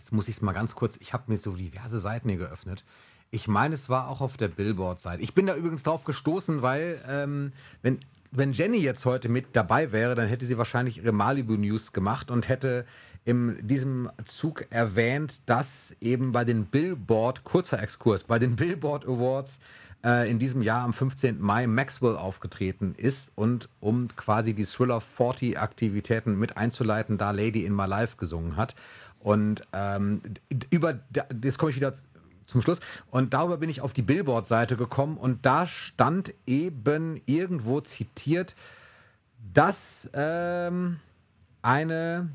jetzt 0.02 0.12
muss 0.12 0.28
ich 0.28 0.36
es 0.36 0.42
mal 0.42 0.52
ganz 0.52 0.74
kurz, 0.74 0.96
ich 1.00 1.12
habe 1.12 1.30
mir 1.30 1.38
so 1.38 1.52
diverse 1.54 1.98
Seiten 1.98 2.28
hier 2.28 2.38
geöffnet. 2.38 2.84
Ich 3.30 3.46
meine, 3.48 3.74
es 3.74 3.88
war 3.88 4.08
auch 4.08 4.20
auf 4.20 4.36
der 4.36 4.48
Billboard-Seite. 4.48 5.22
Ich 5.22 5.32
bin 5.32 5.46
da 5.46 5.54
übrigens 5.54 5.84
drauf 5.84 6.04
gestoßen, 6.04 6.60
weil 6.60 7.02
ähm, 7.08 7.52
wenn, 7.82 8.00
wenn 8.32 8.52
Jenny 8.52 8.78
jetzt 8.78 9.04
heute 9.04 9.28
mit 9.28 9.54
dabei 9.54 9.92
wäre, 9.92 10.14
dann 10.14 10.26
hätte 10.26 10.46
sie 10.46 10.58
wahrscheinlich 10.58 10.98
ihre 10.98 11.12
Malibu 11.12 11.54
News 11.54 11.92
gemacht 11.92 12.30
und 12.30 12.48
hätte 12.48 12.86
in 13.24 13.58
diesem 13.66 14.10
Zug 14.24 14.66
erwähnt, 14.70 15.42
dass 15.46 15.94
eben 16.00 16.32
bei 16.32 16.44
den 16.44 16.64
Billboard, 16.64 17.44
kurzer 17.44 17.80
Exkurs, 17.80 18.24
bei 18.24 18.38
den 18.38 18.56
Billboard 18.56 19.04
Awards 19.04 19.60
äh, 20.04 20.28
in 20.30 20.38
diesem 20.38 20.62
Jahr 20.62 20.82
am 20.82 20.92
15. 20.92 21.40
Mai 21.40 21.66
Maxwell 21.66 22.16
aufgetreten 22.16 22.94
ist 22.96 23.30
und 23.36 23.68
um 23.80 24.08
quasi 24.16 24.54
die 24.54 24.64
Thriller 24.64 25.00
40 25.00 25.58
Aktivitäten 25.58 26.38
mit 26.38 26.56
einzuleiten, 26.56 27.18
da 27.18 27.30
Lady 27.30 27.64
in 27.64 27.74
My 27.74 27.86
Life 27.86 28.16
gesungen 28.16 28.56
hat. 28.56 28.74
Und 29.20 29.62
ähm, 29.72 30.20
über, 30.70 30.94
das 31.12 31.58
komme 31.58 31.70
ich 31.70 31.76
wieder 31.76 31.94
zum 32.46 32.62
Schluss. 32.62 32.80
Und 33.10 33.34
darüber 33.34 33.56
bin 33.56 33.70
ich 33.70 33.80
auf 33.80 33.92
die 33.92 34.02
Billboard-Seite 34.02 34.76
gekommen 34.76 35.16
und 35.16 35.44
da 35.46 35.66
stand 35.66 36.34
eben 36.46 37.20
irgendwo 37.26 37.80
zitiert, 37.80 38.54
dass 39.52 40.08
ähm, 40.14 41.00
eine, 41.62 42.28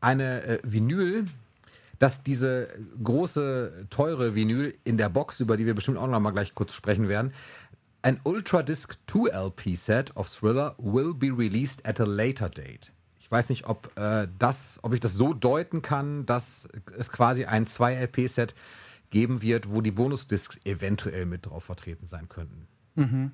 eine 0.00 0.42
äh, 0.44 0.58
Vinyl, 0.62 1.24
dass 1.98 2.22
diese 2.22 2.68
große, 3.02 3.86
teure 3.90 4.34
Vinyl 4.34 4.74
in 4.84 4.98
der 4.98 5.08
Box, 5.08 5.40
über 5.40 5.56
die 5.56 5.66
wir 5.66 5.74
bestimmt 5.74 5.98
auch 5.98 6.06
noch 6.06 6.20
mal 6.20 6.30
gleich 6.30 6.54
kurz 6.54 6.74
sprechen 6.74 7.08
werden, 7.08 7.32
ein 8.02 8.18
Ultra 8.24 8.62
Disc 8.62 8.94
2 9.06 9.28
LP 9.28 9.76
Set 9.76 10.16
of 10.16 10.28
Thriller 10.28 10.74
will 10.78 11.14
be 11.14 11.28
released 11.28 11.86
at 11.86 12.00
a 12.00 12.04
later 12.04 12.48
date 12.48 12.92
weiß 13.32 13.48
nicht, 13.48 13.66
ob 13.66 13.90
äh, 13.98 14.28
das, 14.38 14.78
ob 14.82 14.92
ich 14.92 15.00
das 15.00 15.14
so 15.14 15.32
deuten 15.32 15.82
kann, 15.82 16.26
dass 16.26 16.68
es 16.96 17.10
quasi 17.10 17.46
ein 17.46 17.66
2-LP-Set 17.66 18.54
geben 19.12 19.42
wird, 19.42 19.70
wo 19.70 19.80
die 19.80 19.92
Bonusdiscs 19.92 20.58
eventuell 20.64 21.26
mit 21.26 21.46
drauf 21.46 21.64
vertreten 21.64 22.06
sein 22.06 22.28
könnten. 22.28 22.66
Mhm. 22.96 23.30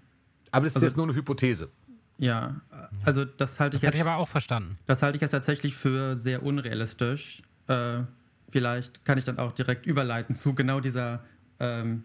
Aber 0.50 0.64
das 0.64 0.72
ist 0.72 0.76
also, 0.76 0.86
jetzt 0.86 0.96
nur 0.96 1.06
eine 1.06 1.14
Hypothese. 1.14 1.70
Ja, 2.18 2.60
also 3.04 3.24
das 3.24 3.60
halte 3.60 3.76
ich 3.76 3.80
das 3.80 3.86
jetzt. 3.86 3.94
Das 3.94 4.00
ich 4.00 4.06
aber 4.06 4.16
auch 4.20 4.28
verstanden. 4.28 4.76
Das 4.86 5.02
halte 5.02 5.16
ich 5.16 5.22
jetzt 5.22 5.30
tatsächlich 5.30 5.74
für 5.74 6.16
sehr 6.16 6.42
unrealistisch, 6.42 7.42
äh, 7.68 8.02
vielleicht 8.50 9.04
kann 9.04 9.18
ich 9.18 9.24
dann 9.24 9.38
auch 9.38 9.52
direkt 9.52 9.86
überleiten 9.86 10.34
zu 10.34 10.54
genau 10.54 10.80
dieser 10.80 11.22
ähm, 11.60 12.04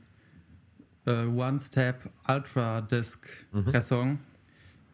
äh, 1.06 1.26
One-Step 1.26 2.10
Ultra 2.28 2.82
Disc 2.82 3.28
Pressung. 3.66 4.20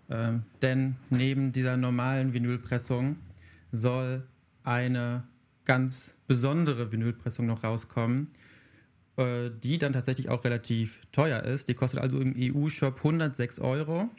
Ähm, 0.09 0.43
denn 0.61 0.95
neben 1.09 1.51
dieser 1.51 1.77
normalen 1.77 2.34
Vinylpressung 2.34 3.17
soll 3.71 4.23
eine 4.63 5.23
ganz 5.65 6.15
besondere 6.27 6.91
Vinylpressung 6.91 7.45
noch 7.45 7.63
rauskommen, 7.63 8.27
äh, 9.20 9.51
die 9.63 9.78
dann 9.78 9.91
tatsächlich 9.91 10.30
auch 10.30 10.45
relativ 10.45 11.01
teuer 11.11 11.43
ist. 11.43 11.67
Die 11.67 11.74
kostet 11.74 11.99
also 11.99 12.20
im 12.22 12.34
EU-Shop 12.38 12.95
106 12.99 13.59
Euro 13.59 14.09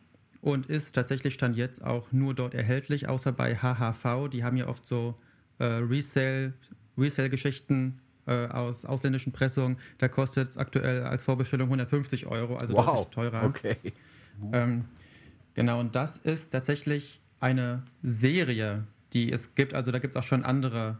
und 0.42 0.66
ist 0.66 0.94
tatsächlich 0.94 1.32
Stand 1.32 1.56
jetzt 1.56 1.82
auch 1.82 2.12
nur 2.12 2.34
dort 2.34 2.52
erhältlich, 2.54 3.08
außer 3.08 3.32
bei 3.32 3.56
HHV. 3.56 4.28
Die 4.30 4.44
haben 4.44 4.58
ja 4.58 4.68
oft 4.68 4.84
so 4.84 5.14
äh, 5.58 5.64
Resale, 5.64 6.52
Resale-Geschichten 6.98 7.98
äh, 8.26 8.48
aus 8.48 8.84
ausländischen 8.84 9.32
Pressungen. 9.32 9.78
Da 9.96 10.08
kostet 10.08 10.50
es 10.50 10.58
aktuell 10.58 11.04
als 11.04 11.22
Vorbestellung 11.22 11.68
150 11.68 12.26
Euro, 12.26 12.56
also 12.56 12.74
Wow. 12.74 12.84
deutlich 12.84 13.08
teurer. 13.14 13.44
Okay. 13.44 13.76
Ähm, 14.52 14.84
genau, 15.54 15.80
und 15.80 15.94
das 15.94 16.18
ist 16.18 16.50
tatsächlich 16.50 17.22
eine 17.40 17.84
Serie, 18.02 18.84
die 19.14 19.32
es 19.32 19.54
gibt. 19.54 19.72
Also 19.72 19.92
da 19.92 19.98
gibt 19.98 20.14
es 20.14 20.20
auch 20.20 20.26
schon 20.26 20.44
andere 20.44 20.98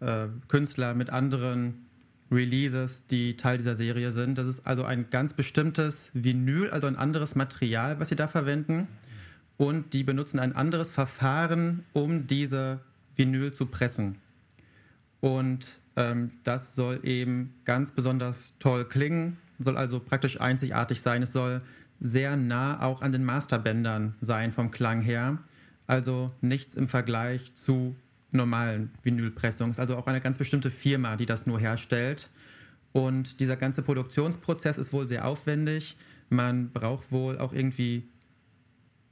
äh, 0.00 0.28
Künstler 0.48 0.94
mit 0.94 1.10
anderen 1.10 1.86
Releases, 2.32 3.06
die 3.06 3.36
Teil 3.36 3.58
dieser 3.58 3.76
Serie 3.76 4.12
sind. 4.12 4.38
Das 4.38 4.46
ist 4.46 4.66
also 4.66 4.84
ein 4.84 5.10
ganz 5.10 5.34
bestimmtes 5.34 6.10
Vinyl, 6.14 6.70
also 6.70 6.86
ein 6.86 6.96
anderes 6.96 7.34
Material, 7.34 8.00
was 8.00 8.08
sie 8.08 8.16
da 8.16 8.28
verwenden. 8.28 8.88
Und 9.56 9.92
die 9.92 10.02
benutzen 10.02 10.38
ein 10.38 10.56
anderes 10.56 10.90
Verfahren, 10.90 11.84
um 11.92 12.26
diese 12.26 12.80
Vinyl 13.14 13.52
zu 13.52 13.66
pressen. 13.66 14.16
Und 15.20 15.78
ähm, 15.96 16.30
das 16.42 16.74
soll 16.74 17.00
eben 17.04 17.54
ganz 17.64 17.92
besonders 17.92 18.54
toll 18.58 18.86
klingen, 18.86 19.36
soll 19.58 19.76
also 19.76 20.00
praktisch 20.00 20.40
einzigartig 20.40 21.00
sein. 21.00 21.22
Es 21.22 21.32
soll 21.32 21.60
sehr 22.00 22.36
nah 22.36 22.82
auch 22.82 23.02
an 23.02 23.12
den 23.12 23.24
Masterbändern 23.24 24.14
sein 24.20 24.50
vom 24.52 24.70
Klang 24.70 25.00
her. 25.02 25.38
Also 25.86 26.32
nichts 26.40 26.74
im 26.74 26.88
Vergleich 26.88 27.54
zu 27.54 27.94
normalen 28.32 28.90
Vinylpressungen. 29.02 29.70
Es 29.70 29.76
ist 29.76 29.80
also 29.80 29.96
auch 29.96 30.06
eine 30.06 30.20
ganz 30.20 30.38
bestimmte 30.38 30.70
Firma, 30.70 31.16
die 31.16 31.26
das 31.26 31.46
nur 31.46 31.60
herstellt. 31.60 32.30
Und 32.92 33.40
dieser 33.40 33.56
ganze 33.56 33.82
Produktionsprozess 33.82 34.78
ist 34.78 34.92
wohl 34.92 35.08
sehr 35.08 35.26
aufwendig. 35.26 35.96
Man 36.28 36.70
braucht 36.70 37.12
wohl 37.12 37.38
auch 37.38 37.52
irgendwie, 37.52 38.08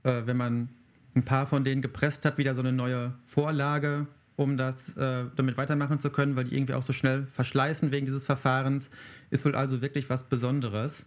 äh, 0.03 0.23
wenn 0.25 0.37
man 0.37 0.69
ein 1.15 1.25
paar 1.25 1.47
von 1.47 1.65
denen 1.65 1.83
gepresst 1.83 2.25
hat, 2.25 2.39
wieder 2.39 2.55
so 2.55 2.61
eine 2.61 2.73
neue 2.73 3.15
Vorlage, 3.27 4.07
um 4.37 4.57
das 4.57 4.97
äh, 4.97 5.25
damit 5.37 5.57
weitermachen 5.57 5.99
zu 5.99 6.11
können, 6.11 6.37
weil 6.37 6.45
die 6.45 6.55
irgendwie 6.55 6.75
auch 6.75 6.83
so 6.83 6.93
schnell 6.93 7.27
verschleißen 7.27 7.91
wegen 7.91 8.07
dieses 8.07 8.25
Verfahrens. 8.25 8.91
Ist 9.31 9.45
wohl 9.45 9.55
also 9.55 9.83
wirklich 9.83 10.09
was 10.09 10.25
Besonderes. 10.29 11.05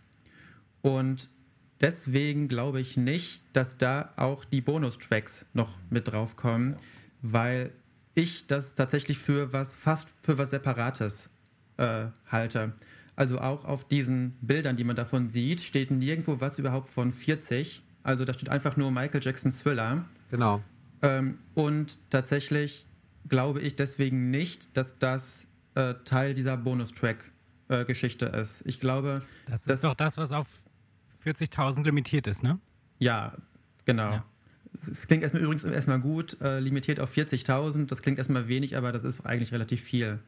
Und 0.82 1.30
deswegen 1.82 2.47
glaube 2.47 2.80
ich 2.80 2.97
nicht, 2.97 3.43
dass 3.53 3.78
da 3.78 4.14
auch 4.18 4.45
die 4.45 4.61
Bonustracks 4.61 5.45
noch 5.53 5.78
mit 5.89 6.09
draufkommen, 6.09 6.76
weil 7.22 7.72
ich 8.16 8.47
das 8.47 8.76
tatsächlich 8.76 9.18
für 9.18 9.53
was 9.53 9.76
fast 9.76 10.07
für 10.22 10.38
was 10.38 10.51
Separates 10.51 11.30
äh, 11.78 12.05
halte. 12.28 12.74
Also 13.16 13.39
auch 13.39 13.66
auf 13.66 13.88
diesen 13.88 14.38
Bildern, 14.41 14.76
die 14.76 14.84
man 14.84 14.95
davon 14.95 15.30
sieht, 15.30 15.61
steht 15.61 15.91
nirgendwo 15.91 16.41
was 16.41 16.57
überhaupt 16.59 16.89
von 16.89 17.11
40. 17.11 17.84
Also 18.01 18.26
da 18.26 18.34
steht 18.34 18.49
einfach 18.49 18.76
nur 18.76 18.91
Michael 18.91 19.22
Jackson 19.24 19.51
Thriller. 19.51 20.05
Genau. 20.32 20.64
Ähm, 21.01 21.38
und 21.53 21.99
tatsächlich 22.09 22.86
glaube 23.30 23.61
ich 23.61 23.76
deswegen 23.76 24.32
nicht, 24.32 24.76
dass 24.76 24.97
das 24.97 25.47
äh, 25.76 25.93
Teil 26.05 26.34
dieser 26.34 26.57
Bonustrack-Geschichte 26.57 28.26
ist. 28.28 28.64
Ich 28.66 28.80
glaube, 28.80 29.22
Das 29.47 29.66
ist 29.68 29.84
doch 29.84 29.95
das, 29.95 30.18
was 30.18 30.32
auf 30.32 30.47
40.000 31.26 31.84
limitiert 31.84 32.28
ist, 32.28 32.43
ne? 32.43 32.59
ja, 32.99 33.34
genau. 33.86 34.11
Ja. 34.11 34.26
Es 34.91 35.07
klingt 35.07 35.24
erstmal 35.24 35.43
übrigens 35.43 35.63
erstmal 35.63 35.99
gut, 35.99 36.38
äh, 36.41 36.59
limitiert 36.59 36.99
auf 36.99 37.11
40.000. 37.15 37.88
Das 37.88 38.01
klingt 38.01 38.17
erstmal 38.17 38.47
wenig, 38.47 38.76
aber 38.76 38.91
das 38.91 39.03
ist 39.03 39.26
eigentlich 39.26 39.51
relativ 39.51 39.82
viel. 39.82 40.19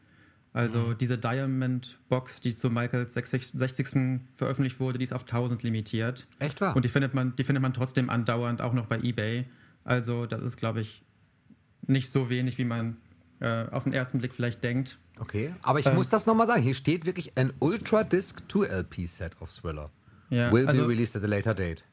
Also 0.53 0.93
diese 0.93 1.17
Diamond 1.17 1.97
Box, 2.07 2.39
die 2.39 2.55
zu 2.55 2.69
Michaels 2.69 3.13
60. 3.13 3.51
60. 3.55 4.21
veröffentlicht 4.35 4.79
wurde, 4.79 4.97
die 4.97 5.03
ist 5.03 5.13
auf 5.13 5.23
1000 5.23 5.63
limitiert. 5.63 6.27
Echt 6.39 6.61
wahr? 6.61 6.75
Und 6.75 6.85
die 6.85 6.89
findet 6.89 7.13
man, 7.13 7.35
die 7.35 7.43
findet 7.43 7.61
man 7.61 7.73
trotzdem 7.73 8.09
andauernd 8.09 8.61
auch 8.61 8.71
noch 8.73 8.85
bei 8.85 8.97
eBay. 8.99 9.45
Also 9.83 10.25
das 10.25 10.41
ist, 10.41 10.55
glaube 10.55 10.79
ich, 10.79 11.03
nicht 11.87 12.09
so 12.11 12.29
wenig, 12.29 12.57
wie 12.57 12.63
man 12.63 12.95
äh, 13.41 13.65
auf 13.69 13.83
den 13.83 13.91
ersten 13.91 14.19
Blick 14.19 14.33
vielleicht 14.33 14.63
denkt. 14.63 14.97
okay. 15.19 15.53
Aber 15.61 15.79
ich 15.79 15.87
Ähm. 15.87 15.95
muss 15.95 16.07
das 16.07 16.25
nochmal 16.25 16.47
sagen. 16.47 16.61
Hier 16.61 16.73
steht 16.75 17.05
wirklich 17.05 17.33
ein 17.35 17.51
Ultra 17.59 18.03
Disc 18.05 18.39
2 18.49 18.65
LP 18.67 19.07
Set 19.07 19.33
of 19.41 19.51
Thriller. 19.51 19.91
Ja, 20.29 20.53
Will 20.53 20.67
also 20.67 20.83
be 20.83 20.87
released 20.87 21.17
at 21.17 21.23
a 21.23 21.27
later 21.27 21.53
date. 21.53 21.83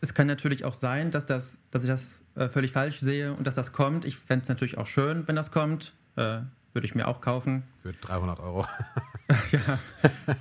Es 0.00 0.14
kann 0.14 0.26
natürlich 0.26 0.64
auch 0.64 0.74
sein, 0.74 1.10
dass, 1.10 1.26
das, 1.26 1.58
dass 1.70 1.82
ich 1.82 1.88
das 1.88 2.14
äh, 2.34 2.48
völlig 2.48 2.72
falsch 2.72 3.00
sehe 3.00 3.32
und 3.32 3.46
dass 3.46 3.54
das 3.54 3.72
kommt. 3.72 4.04
Ich 4.04 4.16
fände 4.16 4.42
es 4.42 4.48
natürlich 4.48 4.78
auch 4.78 4.86
schön, 4.86 5.26
wenn 5.26 5.36
das 5.36 5.50
kommt. 5.50 5.92
Äh, 6.16 6.40
Würde 6.72 6.86
ich 6.86 6.94
mir 6.94 7.08
auch 7.08 7.20
kaufen. 7.20 7.64
Für 7.82 7.92
300 7.92 8.40
Euro. 8.40 8.66
ja, 9.50 9.78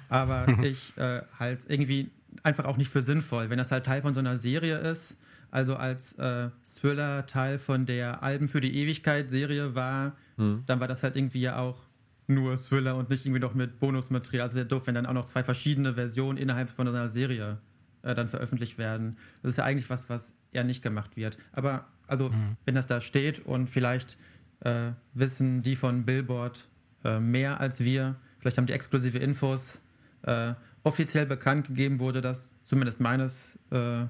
aber 0.10 0.48
ich 0.64 0.96
äh, 0.98 1.22
halt 1.40 1.62
irgendwie 1.68 2.12
einfach 2.44 2.66
auch 2.66 2.78
nicht 2.78 2.92
für 2.92 3.02
sinnvoll, 3.02 3.50
wenn 3.50 3.58
das 3.58 3.72
halt 3.72 3.86
Teil 3.86 4.02
von 4.02 4.14
so 4.14 4.20
einer 4.20 4.38
Serie 4.38 4.78
ist. 4.78 5.16
Also 5.52 5.76
als 5.76 6.14
äh, 6.14 6.50
Thriller 6.80 7.26
Teil 7.26 7.58
von 7.58 7.88
der 7.88 8.22
Alben 8.22 8.48
für 8.48 8.62
die 8.62 8.76
Ewigkeit 8.76 9.32
Serie 9.32 9.74
war, 9.74 10.14
dann 10.38 10.80
war 10.80 10.88
das 10.88 11.04
halt 11.04 11.18
irgendwie 11.18 11.42
ja 11.42 11.58
auch 11.58 11.82
nur 12.28 12.56
Thriller 12.56 12.96
und 12.96 13.10
nicht 13.10 13.26
irgendwie 13.26 13.42
noch 13.42 13.56
mit 13.56 13.80
Bonusmaterial. 13.80 14.44
Also 14.44 14.56
wäre 14.56 14.68
doof, 14.68 14.84
wenn 14.86 14.96
dann 14.96 15.06
auch 15.06 15.14
noch 15.14 15.26
zwei 15.26 15.44
verschiedene 15.44 15.96
Versionen 15.96 16.38
innerhalb 16.38 16.70
von 16.70 16.88
so 16.88 16.94
einer 16.94 17.10
Serie 17.10 17.58
äh, 18.04 18.16
dann 18.16 18.28
veröffentlicht 18.28 18.78
werden. 18.78 19.18
Das 19.42 19.52
ist 19.52 19.58
ja 19.58 19.64
eigentlich 19.66 19.90
was, 19.90 20.10
was 20.10 20.34
eher 20.52 20.64
nicht 20.64 20.82
gemacht 20.82 21.16
wird. 21.16 21.38
Aber 21.52 21.88
also, 22.08 22.32
wenn 22.66 22.76
das 22.76 22.88
da 22.88 23.02
steht 23.02 23.46
und 23.46 23.70
vielleicht 23.70 24.18
äh, 24.62 24.92
wissen 25.14 25.62
die 25.62 25.76
von 25.76 26.06
Billboard 26.06 26.68
äh, 27.04 27.20
mehr 27.20 27.60
als 27.60 27.80
wir, 27.80 28.16
vielleicht 28.40 28.58
haben 28.58 28.66
die 28.66 28.74
exklusive 28.74 29.20
Infos. 29.20 29.82
Äh, 30.24 30.54
offiziell 30.84 31.26
bekannt 31.26 31.68
gegeben 31.68 32.00
wurde 32.00 32.22
das, 32.22 32.54
zumindest 32.64 33.00
meines 33.00 33.58
äh, 33.72 34.06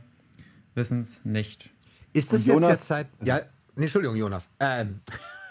Wissens, 0.76 1.22
nicht. 1.26 1.70
Ist 2.14 2.32
das 2.32 2.42
Und 2.42 2.46
jetzt 2.48 2.56
Jonas- 2.56 2.70
der 2.70 2.80
Zeit. 2.80 3.08
Ja, 3.24 3.42
nee, 3.76 3.84
Entschuldigung, 3.84 4.16
Jonas. 4.16 4.48
Ähm, 4.60 5.02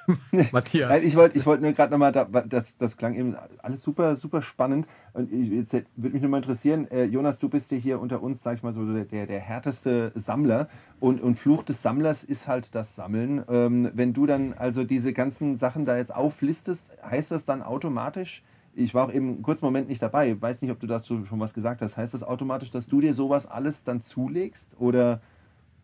Matthias. 0.52 0.90
Nein, 0.90 1.02
ich 1.04 1.16
wollte 1.16 1.38
ich 1.38 1.46
wollt 1.46 1.60
nur 1.60 1.72
gerade 1.72 1.92
nochmal, 1.92 2.12
da, 2.12 2.24
das, 2.24 2.76
das 2.76 2.96
klang 2.96 3.14
eben 3.14 3.36
alles 3.62 3.82
super, 3.82 4.16
super 4.16 4.42
spannend. 4.42 4.86
Und 5.12 5.32
ich, 5.32 5.50
jetzt 5.50 5.72
würde 5.72 6.12
mich 6.14 6.22
nur 6.22 6.30
mal 6.30 6.38
interessieren, 6.38 6.90
äh, 6.90 7.04
Jonas, 7.04 7.38
du 7.38 7.48
bist 7.48 7.70
ja 7.70 7.76
hier 7.78 8.00
unter 8.00 8.22
uns, 8.22 8.42
sag 8.42 8.56
ich 8.56 8.62
mal 8.62 8.72
so, 8.72 8.84
der, 8.92 9.26
der 9.26 9.40
härteste 9.40 10.12
Sammler. 10.14 10.68
Und, 11.00 11.20
und 11.20 11.36
Fluch 11.38 11.62
des 11.62 11.82
Sammlers 11.82 12.24
ist 12.24 12.48
halt 12.48 12.74
das 12.74 12.96
Sammeln. 12.96 13.44
Ähm, 13.48 13.90
wenn 13.94 14.12
du 14.12 14.26
dann 14.26 14.54
also 14.54 14.84
diese 14.84 15.12
ganzen 15.12 15.56
Sachen 15.56 15.84
da 15.84 15.96
jetzt 15.96 16.14
auflistest, 16.14 16.90
heißt 17.08 17.30
das 17.30 17.44
dann 17.44 17.62
automatisch, 17.62 18.42
ich 18.74 18.94
war 18.94 19.06
auch 19.06 19.12
eben 19.12 19.28
einen 19.28 19.42
kurzen 19.42 19.64
Moment 19.64 19.88
nicht 19.88 20.00
dabei, 20.00 20.40
weiß 20.40 20.62
nicht, 20.62 20.70
ob 20.70 20.78
du 20.80 20.86
dazu 20.86 21.24
schon 21.24 21.40
was 21.40 21.52
gesagt 21.52 21.82
hast, 21.82 21.96
heißt 21.96 22.14
das 22.14 22.22
automatisch, 22.22 22.70
dass 22.70 22.86
du 22.86 23.00
dir 23.00 23.12
sowas 23.12 23.46
alles 23.46 23.82
dann 23.84 24.00
zulegst? 24.00 24.76
Oder 24.78 25.20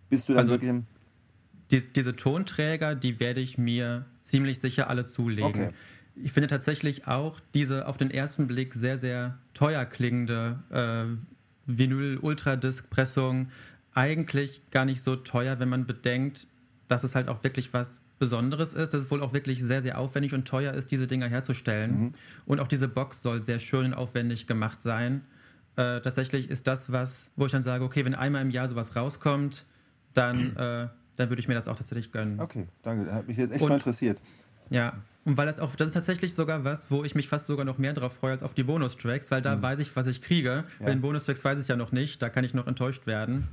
bist 0.08 0.28
du 0.28 0.32
dann 0.32 0.42
Also- 0.42 0.52
wirklich 0.54 0.70
im. 0.70 0.86
Die, 1.74 1.92
diese 1.92 2.14
Tonträger, 2.14 2.94
die 2.94 3.18
werde 3.18 3.40
ich 3.40 3.58
mir 3.58 4.04
ziemlich 4.20 4.60
sicher 4.60 4.88
alle 4.88 5.04
zulegen. 5.04 5.48
Okay. 5.48 5.70
Ich 6.14 6.32
finde 6.32 6.46
tatsächlich 6.46 7.08
auch 7.08 7.40
diese 7.54 7.88
auf 7.88 7.96
den 7.96 8.12
ersten 8.12 8.46
Blick 8.46 8.74
sehr, 8.74 8.98
sehr 8.98 9.38
teuer 9.52 9.84
klingende 9.84 10.60
äh, 10.70 11.04
Vinyl-Ultradisc-Pressung 11.66 13.48
eigentlich 13.92 14.62
gar 14.70 14.84
nicht 14.84 15.02
so 15.02 15.16
teuer, 15.16 15.58
wenn 15.58 15.68
man 15.68 15.86
bedenkt, 15.86 16.46
dass 16.86 17.02
es 17.02 17.16
halt 17.16 17.28
auch 17.28 17.42
wirklich 17.42 17.72
was 17.72 18.00
Besonderes 18.20 18.72
ist, 18.72 18.94
dass 18.94 19.02
es 19.02 19.10
wohl 19.10 19.22
auch 19.22 19.32
wirklich 19.32 19.60
sehr, 19.60 19.82
sehr 19.82 19.98
aufwendig 19.98 20.34
und 20.34 20.46
teuer 20.46 20.72
ist, 20.72 20.92
diese 20.92 21.08
Dinger 21.08 21.28
herzustellen. 21.28 22.14
Und 22.46 22.60
auch 22.60 22.68
diese 22.68 22.86
Box 22.86 23.22
soll 23.22 23.42
sehr 23.42 23.58
schön 23.58 23.86
und 23.86 23.94
aufwendig 23.94 24.46
gemacht 24.46 24.82
sein. 24.82 25.22
Äh, 25.76 26.00
tatsächlich 26.00 26.48
ist 26.48 26.68
das 26.68 26.92
was, 26.92 27.30
wo 27.34 27.46
ich 27.46 27.52
dann 27.52 27.64
sage, 27.64 27.82
okay, 27.82 28.04
wenn 28.04 28.14
einmal 28.14 28.42
im 28.42 28.50
Jahr 28.50 28.68
sowas 28.68 28.94
rauskommt, 28.94 29.64
dann, 30.12 30.56
äh, 30.56 30.88
dann 31.16 31.28
würde 31.30 31.40
ich 31.40 31.48
mir 31.48 31.54
das 31.54 31.68
auch 31.68 31.76
tatsächlich 31.76 32.12
gönnen. 32.12 32.40
Okay, 32.40 32.66
danke, 32.82 33.04
das 33.06 33.14
hat 33.14 33.28
mich 33.28 33.36
jetzt 33.36 33.52
echt 33.52 33.62
Und- 33.62 33.68
mal 33.68 33.74
interessiert. 33.76 34.20
Ja, 34.70 34.94
und 35.26 35.36
weil 35.36 35.46
das 35.46 35.58
auch, 35.60 35.76
das 35.76 35.88
ist 35.88 35.92
tatsächlich 35.92 36.34
sogar 36.34 36.64
was, 36.64 36.90
wo 36.90 37.04
ich 37.04 37.14
mich 37.14 37.28
fast 37.28 37.46
sogar 37.46 37.64
noch 37.66 37.76
mehr 37.78 37.92
drauf 37.92 38.14
freue 38.14 38.32
als 38.32 38.42
auf 38.42 38.54
die 38.54 38.62
Bonustracks, 38.62 39.30
weil 39.30 39.42
da 39.42 39.60
weiß 39.60 39.78
ich, 39.80 39.94
was 39.94 40.06
ich 40.06 40.22
kriege. 40.22 40.64
Bei 40.80 40.90
den 40.90 41.00
Bonustracks 41.02 41.44
weiß 41.44 41.58
ich 41.60 41.68
ja 41.68 41.76
noch 41.76 41.92
nicht, 41.92 42.22
da 42.22 42.28
kann 42.30 42.44
ich 42.44 42.54
noch 42.54 42.66
enttäuscht 42.66 43.06
werden. 43.06 43.48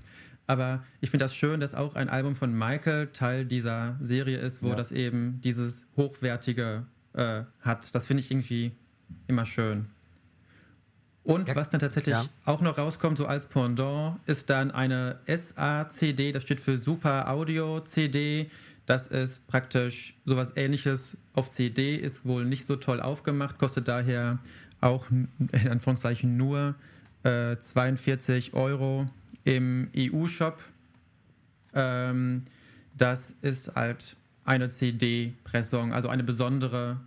Aber 0.47 0.83
ich 1.01 1.11
finde 1.11 1.25
das 1.25 1.35
schön, 1.35 1.59
dass 1.59 1.75
auch 1.75 1.95
ein 1.95 2.09
Album 2.09 2.35
von 2.35 2.57
Michael 2.57 3.07
Teil 3.07 3.45
dieser 3.45 3.97
Serie 4.01 4.37
ist, 4.39 4.63
wo 4.63 4.69
Ja. 4.69 4.75
das 4.75 4.91
eben 4.91 5.39
dieses 5.43 5.85
Hochwertige 5.97 6.85
äh, 7.13 7.43
hat. 7.59 7.93
Das 7.93 8.07
finde 8.07 8.21
ich 8.21 8.31
irgendwie 8.31 8.71
immer 9.27 9.45
schön. 9.45 9.87
Und 11.23 11.49
Ja, 11.49 11.55
was 11.55 11.69
dann 11.69 11.79
tatsächlich 11.79 12.13
ja. 12.13 12.25
auch 12.45 12.61
noch 12.61 12.77
rauskommt, 12.77 13.17
so 13.17 13.25
als 13.27 13.47
Pendant, 13.47 14.19
ist 14.25 14.49
dann 14.49 14.71
eine 14.71 15.19
SA-CD, 15.27 16.31
das 16.31 16.43
steht 16.43 16.59
für 16.59 16.77
Super 16.77 17.29
Audio 17.29 17.81
CD. 17.81 18.49
Das 18.87 19.07
ist 19.07 19.45
praktisch 19.47 20.15
sowas 20.25 20.53
ähnliches 20.55 21.17
auf 21.33 21.49
CD, 21.51 21.95
ist 21.95 22.25
wohl 22.25 22.45
nicht 22.45 22.65
so 22.65 22.75
toll 22.75 22.99
aufgemacht, 22.99 23.59
kostet 23.59 23.87
daher 23.87 24.39
auch 24.81 25.05
in 25.11 25.29
Anführungszeichen 25.69 26.35
nur 26.35 26.75
äh, 27.23 27.57
42 27.57 28.53
Euro 28.53 29.07
im 29.43 29.89
EU-Shop. 29.95 30.59
Ähm, 31.73 32.43
das 32.97 33.35
ist 33.41 33.75
halt 33.75 34.15
eine 34.43 34.69
CD-Pressung, 34.69 35.93
also 35.93 36.09
eine 36.09 36.23
besondere, 36.23 36.99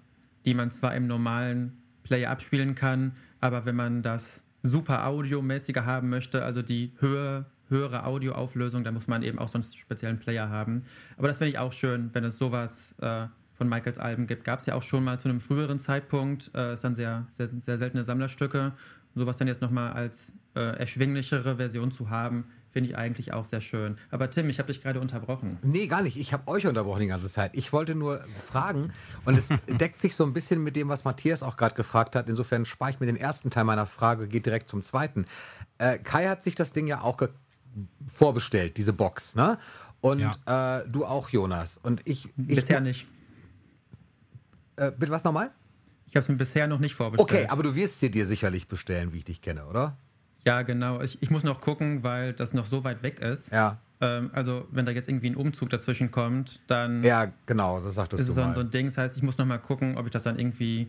die 0.44 0.54
man 0.54 0.70
zwar 0.70 0.94
im 0.94 1.08
normalen 1.08 1.76
Player 2.04 2.30
abspielen 2.30 2.74
kann, 2.74 3.12
aber 3.44 3.66
wenn 3.66 3.76
man 3.76 4.00
das 4.00 4.40
super 4.62 5.06
audiomäßiger 5.06 5.84
haben 5.84 6.08
möchte, 6.08 6.42
also 6.42 6.62
die 6.62 6.92
Höhe, 7.00 7.44
höhere 7.68 8.06
Audioauflösung, 8.06 8.84
dann 8.84 8.94
muss 8.94 9.06
man 9.06 9.22
eben 9.22 9.38
auch 9.38 9.48
so 9.48 9.58
einen 9.58 9.64
speziellen 9.64 10.18
Player 10.18 10.48
haben. 10.48 10.84
Aber 11.18 11.28
das 11.28 11.36
finde 11.36 11.50
ich 11.50 11.58
auch 11.58 11.74
schön, 11.74 12.08
wenn 12.14 12.24
es 12.24 12.38
sowas 12.38 12.94
äh, 13.02 13.26
von 13.52 13.68
Michaels 13.68 13.98
Alben 13.98 14.26
gibt. 14.26 14.44
Gab 14.44 14.60
es 14.60 14.66
ja 14.66 14.74
auch 14.74 14.82
schon 14.82 15.04
mal 15.04 15.20
zu 15.20 15.28
einem 15.28 15.40
früheren 15.40 15.78
Zeitpunkt. 15.78 16.52
Äh, 16.54 16.72
ist 16.72 16.84
dann 16.84 16.94
sehr, 16.94 17.26
sehr, 17.32 17.50
sehr 17.50 17.76
seltene 17.76 18.02
Sammlerstücke. 18.02 18.72
Sowas 19.14 19.36
dann 19.36 19.46
jetzt 19.46 19.60
nochmal 19.60 19.92
als 19.92 20.32
äh, 20.54 20.78
erschwinglichere 20.78 21.56
Version 21.56 21.92
zu 21.92 22.08
haben, 22.08 22.46
finde 22.74 22.90
ich 22.90 22.96
eigentlich 22.96 23.32
auch 23.32 23.44
sehr 23.44 23.60
schön. 23.60 23.96
Aber 24.10 24.28
Tim, 24.28 24.50
ich 24.50 24.58
habe 24.58 24.66
dich 24.66 24.82
gerade 24.82 25.00
unterbrochen. 25.00 25.58
Nee, 25.62 25.86
gar 25.86 26.02
nicht. 26.02 26.16
Ich 26.16 26.32
habe 26.32 26.48
euch 26.48 26.66
unterbrochen 26.66 27.02
die 27.02 27.06
ganze 27.06 27.30
Zeit. 27.30 27.52
Ich 27.54 27.72
wollte 27.72 27.94
nur 27.94 28.24
fragen, 28.44 28.92
und 29.24 29.38
es 29.38 29.48
deckt 29.68 30.00
sich 30.00 30.16
so 30.16 30.24
ein 30.24 30.32
bisschen 30.32 30.62
mit 30.62 30.74
dem, 30.74 30.88
was 30.88 31.04
Matthias 31.04 31.44
auch 31.44 31.56
gerade 31.56 31.76
gefragt 31.76 32.16
hat. 32.16 32.28
Insofern 32.28 32.64
spare 32.64 32.90
ich 32.90 32.98
mir 32.98 33.06
den 33.06 33.16
ersten 33.16 33.48
Teil 33.50 33.62
meiner 33.62 33.86
Frage, 33.86 34.26
geht 34.26 34.44
direkt 34.44 34.68
zum 34.68 34.82
zweiten. 34.82 35.24
Äh, 35.78 35.98
Kai 35.98 36.26
hat 36.26 36.42
sich 36.42 36.56
das 36.56 36.72
Ding 36.72 36.88
ja 36.88 37.00
auch 37.00 37.22
vorbestellt, 38.12 38.76
diese 38.76 38.92
Box, 38.92 39.36
ne? 39.36 39.56
Und 40.00 40.18
ja. 40.18 40.80
äh, 40.80 40.88
du 40.88 41.06
auch, 41.06 41.28
Jonas. 41.28 41.78
Und 41.80 42.02
ich. 42.04 42.28
ich 42.36 42.56
Bisher 42.56 42.80
nicht. 42.80 43.06
Äh, 44.74 44.90
bitte 44.90 45.12
was 45.12 45.22
nochmal? 45.22 45.52
Ich 46.08 46.16
habe 46.16 46.24
es 46.24 46.28
mir 46.28 46.36
bisher 46.36 46.66
noch 46.66 46.80
nicht 46.80 46.96
vorbestellt. 46.96 47.30
Okay, 47.30 47.46
aber 47.48 47.62
du 47.62 47.76
wirst 47.76 48.00
sie 48.00 48.10
dir 48.10 48.26
sicherlich 48.26 48.66
bestellen, 48.66 49.12
wie 49.12 49.18
ich 49.18 49.24
dich 49.24 49.42
kenne, 49.42 49.64
oder? 49.66 49.96
Ja, 50.46 50.62
genau. 50.62 51.00
Ich, 51.00 51.22
ich 51.22 51.30
muss 51.30 51.42
noch 51.42 51.60
gucken, 51.60 52.02
weil 52.02 52.32
das 52.32 52.52
noch 52.52 52.66
so 52.66 52.84
weit 52.84 53.02
weg 53.02 53.20
ist. 53.20 53.50
Ja. 53.50 53.78
Ähm, 54.00 54.30
also, 54.32 54.66
wenn 54.70 54.84
da 54.84 54.92
jetzt 54.92 55.08
irgendwie 55.08 55.30
ein 55.30 55.36
Umzug 55.36 55.70
dazwischen 55.70 56.10
kommt, 56.10 56.60
dann. 56.66 57.02
Ja, 57.02 57.32
genau, 57.46 57.80
das 57.80 57.94
sagtest 57.94 58.20
ist 58.20 58.26
du. 58.28 58.32
Ist 58.32 58.46
so, 58.48 58.52
so 58.52 58.60
ein 58.60 58.70
Ding. 58.70 58.86
Das 58.86 58.98
heißt, 58.98 59.16
ich 59.16 59.22
muss 59.22 59.38
noch 59.38 59.46
mal 59.46 59.58
gucken, 59.58 59.96
ob 59.96 60.06
ich 60.06 60.12
das 60.12 60.22
dann 60.22 60.38
irgendwie. 60.38 60.88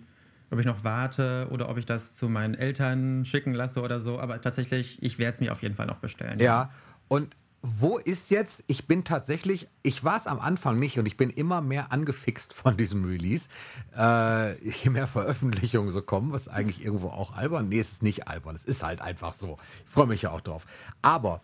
Ob 0.51 0.60
ich 0.60 0.66
noch 0.66 0.84
warte 0.84 1.47
oder 1.49 1.70
ob 1.70 1.78
ich 1.78 1.88
das 1.88 2.16
zu 2.16 2.30
meinen 2.30 2.53
Eltern 2.53 3.26
schicken 3.26 3.53
lasse 3.53 3.82
oder 3.82 3.99
so. 3.99 4.20
Aber 4.20 4.39
tatsächlich, 4.41 5.01
ich 5.01 5.18
werde 5.18 5.34
es 5.34 5.39
mir 5.41 5.51
auf 5.51 5.64
jeden 5.64 5.74
Fall 5.74 5.88
noch 5.88 5.97
bestellen. 5.97 6.39
Ja, 6.39 6.70
und 7.08 7.36
wo 7.68 7.97
ist 7.97 8.30
jetzt, 8.30 8.63
ich 8.68 8.86
bin 8.86 9.03
tatsächlich, 9.03 9.68
ich 9.82 10.03
war 10.03 10.18
es 10.18 10.28
am 10.28 10.39
Anfang 10.39 10.78
nicht 10.78 10.99
und 10.99 11.07
ich 11.07 11.18
bin 11.18 11.32
immer 11.32 11.61
mehr 11.61 11.91
angefixt 11.91 12.53
von 12.53 12.78
diesem 12.78 13.05
Release, 13.05 13.49
äh, 13.97 14.53
je 14.70 14.91
mehr 14.91 15.07
Veröffentlichungen 15.07 15.89
so 15.89 16.01
kommen, 16.01 16.32
was 16.32 16.47
eigentlich 16.47 16.86
irgendwo 16.86 17.07
auch 17.07 17.36
albern, 17.36 17.70
nee, 17.70 17.80
es 17.80 17.91
ist 17.91 18.03
nicht 18.03 18.28
albern, 18.28 18.55
es 18.55 18.63
ist 18.63 18.84
halt 18.84 19.01
einfach 19.01 19.34
so. 19.34 19.57
Ich 19.86 19.91
freue 19.91 20.05
mich 20.05 20.22
ja 20.22 20.32
auch 20.32 20.41
drauf. 20.41 20.66
Aber 21.01 21.41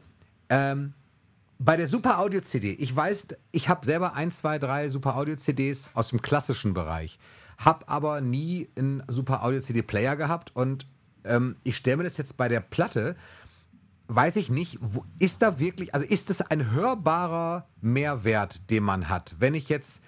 ähm, 0.50 0.94
bei 1.58 1.76
der 1.76 1.88
Super 1.88 2.20
Audio 2.20 2.42
CD, 2.42 2.72
ich 2.74 2.96
weiß, 2.96 3.28
ich 3.52 3.68
habe 3.68 3.86
selber 3.86 4.14
ein, 4.14 4.32
zwei, 4.32 4.60
drei 4.60 4.90
Super 4.90 5.16
Audio 5.16 5.36
CDs 5.36 5.90
aus 5.94 6.10
dem 6.10 6.22
klassischen 6.22 6.74
Bereich, 6.74 7.18
habe 7.58 7.88
aber 7.90 8.22
nie 8.22 8.70
einen 8.78 9.04
Super 9.08 9.44
Audio 9.44 9.60
CD 9.60 9.82
Player 9.82 10.16
gehabt 10.16 10.56
und 10.56 10.86
ähm, 11.24 11.56
ich 11.64 11.78
stelle 11.78 11.98
mir 11.98 12.04
das 12.04 12.18
jetzt 12.18 12.38
bei 12.38 12.48
der 12.48 12.62
Platte 12.62 13.16
weiß 14.16 14.36
ich 14.36 14.50
nicht, 14.50 14.78
wo, 14.82 15.06
ist 15.20 15.42
da 15.42 15.60
wirklich, 15.60 15.94
also 15.94 16.06
ist 16.06 16.30
das 16.30 16.42
ein 16.42 16.72
hörbarer 16.72 17.68
Mehrwert, 17.80 18.70
den 18.70 18.84
man 18.84 19.08
hat? 19.08 19.36
Wenn 19.40 19.56
ich 19.56 19.70
jetzt, 19.70 20.02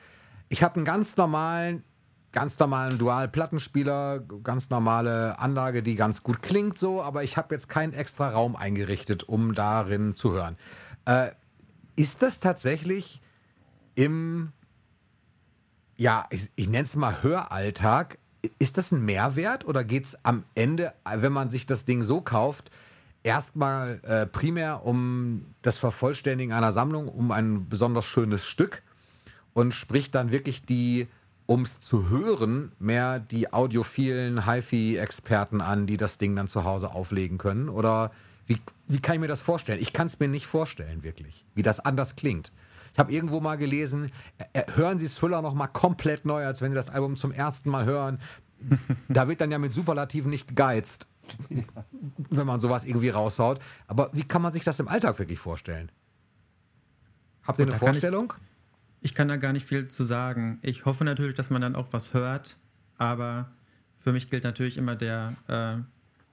ich 0.49 0.62
habe 0.62 0.76
einen 0.76 0.86
ganz 0.86 1.16
normalen, 1.16 1.84
ganz 2.34 2.60
normalen 2.60 2.97
Dual-Plattenspieler, 2.97 4.20
ganz 4.43 4.70
normale 4.70 5.39
Anlage, 5.39 5.84
die 5.84 5.95
ganz 5.95 6.22
gut 6.22 6.41
klingt 6.41 6.78
so, 6.78 7.01
aber 7.01 7.24
ich 7.24 7.38
habe 7.38 7.56
jetzt 7.56 7.70
keinen 7.70 7.93
extra 7.93 8.30
Raum 8.30 8.58
eingerichtet, 8.58 9.24
um 9.24 9.54
darin 9.54 10.16
zu 10.16 10.34
hören. 10.34 10.58
Äh, 11.06 11.30
ist 11.95 12.22
das 12.22 12.41
tatsächlich 12.41 13.22
im, 13.95 14.51
ja, 15.95 16.26
ich, 16.30 16.49
ich 16.56 16.68
nenne 16.68 16.86
es 16.86 16.95
mal 16.97 17.24
Höralltag, 17.24 18.18
ist 18.60 18.78
das 18.78 18.91
ein 18.91 19.06
Mehrwert 19.06 19.66
oder 19.66 19.86
geht 19.86 20.08
es 20.08 20.18
am 20.24 20.43
Ende, 20.56 20.93
wenn 21.06 21.32
man 21.32 21.49
sich 21.49 21.66
das 21.66 21.86
Ding 21.86 22.04
so 22.04 22.20
kauft, 22.20 22.70
erstmal 23.24 23.99
äh, 24.03 24.26
primär 24.26 24.86
um 24.86 25.45
das 25.61 25.78
Vervollständigen 25.78 26.53
einer 26.53 26.71
Sammlung, 26.71 27.07
um 27.07 27.32
ein 27.32 27.67
besonders 27.69 28.05
schönes 28.05 28.45
Stück 28.45 28.84
und 29.53 29.74
spricht 29.74 30.13
dann 30.15 30.32
wirklich 30.32 30.65
die, 30.65 31.07
um 31.45 31.63
es 31.63 31.80
zu 31.80 32.09
hören, 32.09 32.71
mehr 32.80 33.19
die 33.19 33.51
audiophilen 33.51 34.45
HiFi-Experten 34.45 35.61
an, 35.61 35.88
die 35.88 35.97
das 35.97 36.17
Ding 36.17 36.36
dann 36.36 36.47
zu 36.47 36.63
Hause 36.63 36.91
auflegen 36.91 37.38
können? 37.38 37.69
Oder 37.69 38.11
wie, 38.45 38.59
wie 38.88 38.99
kann 38.99 39.15
ich 39.15 39.21
mir 39.21 39.28
das 39.28 39.39
vorstellen? 39.39 39.82
Ich 39.82 39.93
kann 39.93 40.07
es 40.07 40.19
mir 40.19 40.28
nicht 40.28 40.47
vorstellen, 40.47 41.03
wirklich, 41.03 41.45
wie 41.55 41.61
das 41.61 41.80
anders 41.80 42.15
klingt. 42.15 42.51
Ich 42.93 42.99
habe 42.99 43.11
irgendwo 43.11 43.39
mal 43.39 43.55
gelesen, 43.55 44.11
äh, 44.38 44.59
äh, 44.59 44.63
hören 44.76 44.99
Sie 44.99 45.07
Thriller 45.07 45.41
noch 45.41 45.53
mal 45.53 45.67
komplett 45.67 46.26
neu, 46.26 46.45
als 46.45 46.61
wenn 46.61 46.71
Sie 46.71 46.76
das 46.76 46.89
Album 46.89 47.15
zum 47.15 47.32
ersten 47.32 47.69
Mal 47.69 47.86
hören. 47.86 48.19
da 49.09 49.28
wird 49.28 49.41
dann 49.41 49.51
ja 49.51 49.57
mit 49.57 49.74
Superlativen 49.74 50.30
nicht 50.30 50.47
gegeizt. 50.47 51.07
wenn 52.30 52.47
man 52.47 52.59
sowas 52.59 52.86
irgendwie 52.86 53.09
raushaut. 53.09 53.59
Aber 53.88 54.09
wie 54.13 54.24
kann 54.24 54.41
man 54.41 54.53
sich 54.53 54.63
das 54.63 54.80
im 54.80 54.88
Alltag 54.88 55.19
wirklich 55.19 55.39
vorstellen? 55.39 55.91
Habt 57.43 57.59
ihr 57.59 57.67
eine 57.67 57.76
Vorstellung? 57.76 58.34
Ich, 59.01 59.11
ich, 59.11 59.15
kann 59.15 59.28
da 59.28 59.38
gar 59.38 59.53
nicht 59.53 59.65
viel 59.65 59.89
zu 59.89 60.03
sagen. 60.03 60.59
Ich 60.61 60.86
hoffe 60.86 61.03
natürlich, 61.03 61.36
dass 61.36 61.49
man 61.49 61.61
dann 61.61 61.76
auch 61.76 61.88
was 61.91 62.13
hört, 62.13 62.57
aber 62.97 63.51
für 63.97 64.13
mich 64.13 64.30
gilt 64.30 64.43
natürlich 64.43 64.78
immer 64.78 64.95
der, 64.95 65.36
äh, 65.47 65.82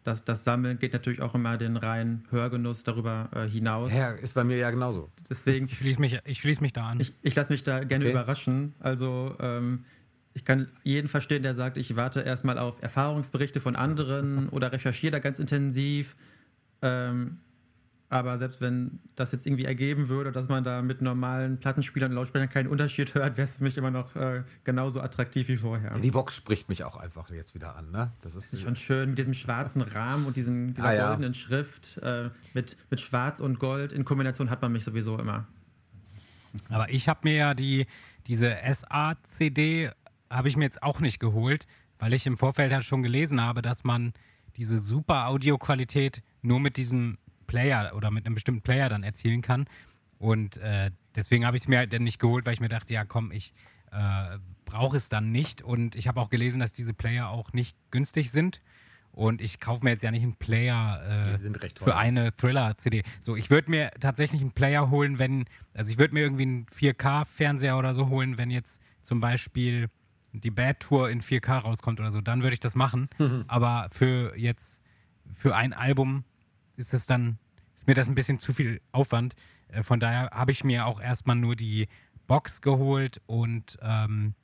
das, 0.04 0.24
das 0.24 0.44
Sammeln 0.44 0.78
geht 0.78 0.92
natürlich 0.92 1.20
auch 1.20 1.34
immer 1.34 1.56
den 1.56 1.76
reinen 1.76 2.26
Hörgenuss 2.30 2.84
darüber 2.84 3.28
äh, 3.34 3.48
hinaus. 3.48 3.92
Ja, 3.92 4.12
ist 4.12 4.34
bei 4.34 4.44
mir 4.44 4.56
ja 4.56 4.70
genauso. 4.70 5.10
Deswegen. 5.28 5.66
Ich 5.66 5.78
schließe 5.78 6.00
mich, 6.00 6.18
ich 6.24 6.40
schließ 6.40 6.60
mich 6.60 6.72
da 6.72 6.88
an. 6.88 7.00
Ich, 7.00 7.12
ich 7.22 7.34
lasse 7.34 7.52
mich 7.52 7.62
da 7.62 7.84
gerne 7.84 8.04
okay. 8.04 8.12
überraschen. 8.12 8.74
Also 8.78 9.36
ähm, 9.40 9.84
ich 10.32 10.44
kann 10.44 10.68
jeden 10.84 11.08
verstehen, 11.08 11.42
der 11.42 11.54
sagt, 11.54 11.76
ich 11.76 11.96
warte 11.96 12.20
erstmal 12.20 12.58
auf 12.58 12.82
Erfahrungsberichte 12.82 13.60
von 13.60 13.76
anderen 13.76 14.48
oder 14.50 14.72
recherchiere 14.72 15.12
da 15.12 15.18
ganz 15.18 15.38
intensiv. 15.38 16.14
Ähm, 16.82 17.38
aber 18.12 18.38
selbst 18.38 18.60
wenn 18.60 18.98
das 19.14 19.30
jetzt 19.30 19.46
irgendwie 19.46 19.64
ergeben 19.64 20.08
würde, 20.08 20.32
dass 20.32 20.48
man 20.48 20.64
da 20.64 20.82
mit 20.82 21.00
normalen 21.00 21.58
Plattenspielern 21.58 22.10
und 22.10 22.16
Lautsprechern 22.16 22.48
keinen 22.48 22.66
Unterschied 22.66 23.14
hört, 23.14 23.36
wäre 23.36 23.46
es 23.46 23.56
für 23.56 23.62
mich 23.62 23.76
immer 23.76 23.92
noch 23.92 24.16
äh, 24.16 24.42
genauso 24.64 25.00
attraktiv 25.00 25.46
wie 25.46 25.56
vorher. 25.56 25.94
Die 25.94 26.10
Box 26.10 26.34
spricht 26.34 26.68
mich 26.68 26.82
auch 26.82 26.96
einfach 26.96 27.30
jetzt 27.30 27.54
wieder 27.54 27.76
an. 27.76 27.92
Ne? 27.92 28.10
Das, 28.22 28.34
ist, 28.34 28.52
das 28.52 28.54
ist 28.54 28.62
schon 28.62 28.74
schön 28.74 29.10
mit 29.10 29.18
diesem 29.18 29.32
schwarzen 29.32 29.80
Rahmen 29.80 30.26
und 30.26 30.36
diesen, 30.36 30.74
dieser 30.74 30.88
ah, 30.88 30.92
ja. 30.92 31.06
goldenen 31.08 31.34
Schrift. 31.34 31.98
Äh, 31.98 32.30
mit, 32.52 32.76
mit 32.90 33.00
Schwarz 33.00 33.38
und 33.38 33.60
Gold 33.60 33.92
in 33.92 34.04
Kombination 34.04 34.50
hat 34.50 34.60
man 34.60 34.72
mich 34.72 34.82
sowieso 34.82 35.16
immer. 35.16 35.46
Aber 36.68 36.90
ich 36.90 37.08
habe 37.08 37.20
mir 37.22 37.34
ja 37.34 37.54
die, 37.54 37.86
diese 38.26 38.56
SA-CD 38.72 39.92
habe 40.30 40.48
ich 40.48 40.56
mir 40.56 40.64
jetzt 40.64 40.82
auch 40.82 41.00
nicht 41.00 41.18
geholt, 41.18 41.66
weil 41.98 42.12
ich 42.12 42.26
im 42.26 42.38
Vorfeld 42.38 42.72
ja 42.72 42.80
schon 42.80 43.02
gelesen 43.02 43.40
habe, 43.40 43.62
dass 43.62 43.84
man 43.84 44.12
diese 44.56 44.78
super 44.78 45.26
Audioqualität 45.26 46.22
nur 46.42 46.60
mit 46.60 46.76
diesem 46.76 47.18
Player 47.46 47.92
oder 47.94 48.10
mit 48.10 48.26
einem 48.26 48.34
bestimmten 48.34 48.62
Player 48.62 48.88
dann 48.88 49.02
erzielen 49.02 49.42
kann. 49.42 49.66
Und 50.18 50.56
äh, 50.58 50.90
deswegen 51.14 51.46
habe 51.46 51.56
ich 51.56 51.64
es 51.64 51.68
mir 51.68 51.78
halt 51.78 51.92
dann 51.92 52.04
nicht 52.04 52.18
geholt, 52.18 52.46
weil 52.46 52.54
ich 52.54 52.60
mir 52.60 52.68
dachte, 52.68 52.94
ja 52.94 53.04
komm, 53.04 53.32
ich 53.32 53.52
äh, 53.90 54.38
brauche 54.64 54.96
es 54.96 55.08
dann 55.08 55.32
nicht. 55.32 55.62
Und 55.62 55.96
ich 55.96 56.08
habe 56.08 56.20
auch 56.20 56.30
gelesen, 56.30 56.60
dass 56.60 56.72
diese 56.72 56.94
Player 56.94 57.28
auch 57.28 57.52
nicht 57.52 57.76
günstig 57.90 58.30
sind. 58.30 58.60
Und 59.12 59.42
ich 59.42 59.58
kaufe 59.58 59.84
mir 59.84 59.90
jetzt 59.90 60.04
ja 60.04 60.12
nicht 60.12 60.22
einen 60.22 60.36
Player 60.36 61.34
äh, 61.34 61.72
für 61.74 61.96
eine 61.96 62.34
Thriller-CD. 62.36 63.02
So, 63.20 63.34
ich 63.34 63.50
würde 63.50 63.68
mir 63.68 63.90
tatsächlich 63.98 64.40
einen 64.40 64.52
Player 64.52 64.88
holen, 64.88 65.18
wenn, 65.18 65.46
also 65.74 65.90
ich 65.90 65.98
würde 65.98 66.14
mir 66.14 66.20
irgendwie 66.20 66.42
einen 66.44 66.66
4K-Fernseher 66.66 67.76
oder 67.76 67.94
so 67.94 68.08
holen, 68.08 68.38
wenn 68.38 68.50
jetzt 68.50 68.80
zum 69.02 69.20
Beispiel 69.20 69.88
die 70.32 70.50
Bad 70.50 70.80
Tour 70.80 71.10
in 71.10 71.20
4K 71.20 71.58
rauskommt 71.58 72.00
oder 72.00 72.10
so, 72.10 72.20
dann 72.20 72.42
würde 72.42 72.54
ich 72.54 72.60
das 72.60 72.74
machen. 72.74 73.08
Mhm. 73.18 73.44
Aber 73.48 73.88
für 73.90 74.36
jetzt, 74.36 74.82
für 75.32 75.56
ein 75.56 75.72
Album 75.72 76.24
ist 76.76 76.94
es 76.94 77.06
dann, 77.06 77.38
ist 77.76 77.86
mir 77.86 77.94
das 77.94 78.08
ein 78.08 78.14
bisschen 78.14 78.38
zu 78.38 78.52
viel 78.52 78.80
Aufwand. 78.92 79.34
Äh, 79.68 79.82
von 79.82 80.00
daher 80.00 80.30
habe 80.30 80.52
ich 80.52 80.64
mir 80.64 80.86
auch 80.86 81.00
erstmal 81.00 81.36
nur 81.36 81.56
die 81.56 81.88
Box 82.26 82.60
geholt 82.60 83.20
und 83.26 83.78
ähm, 83.82 84.34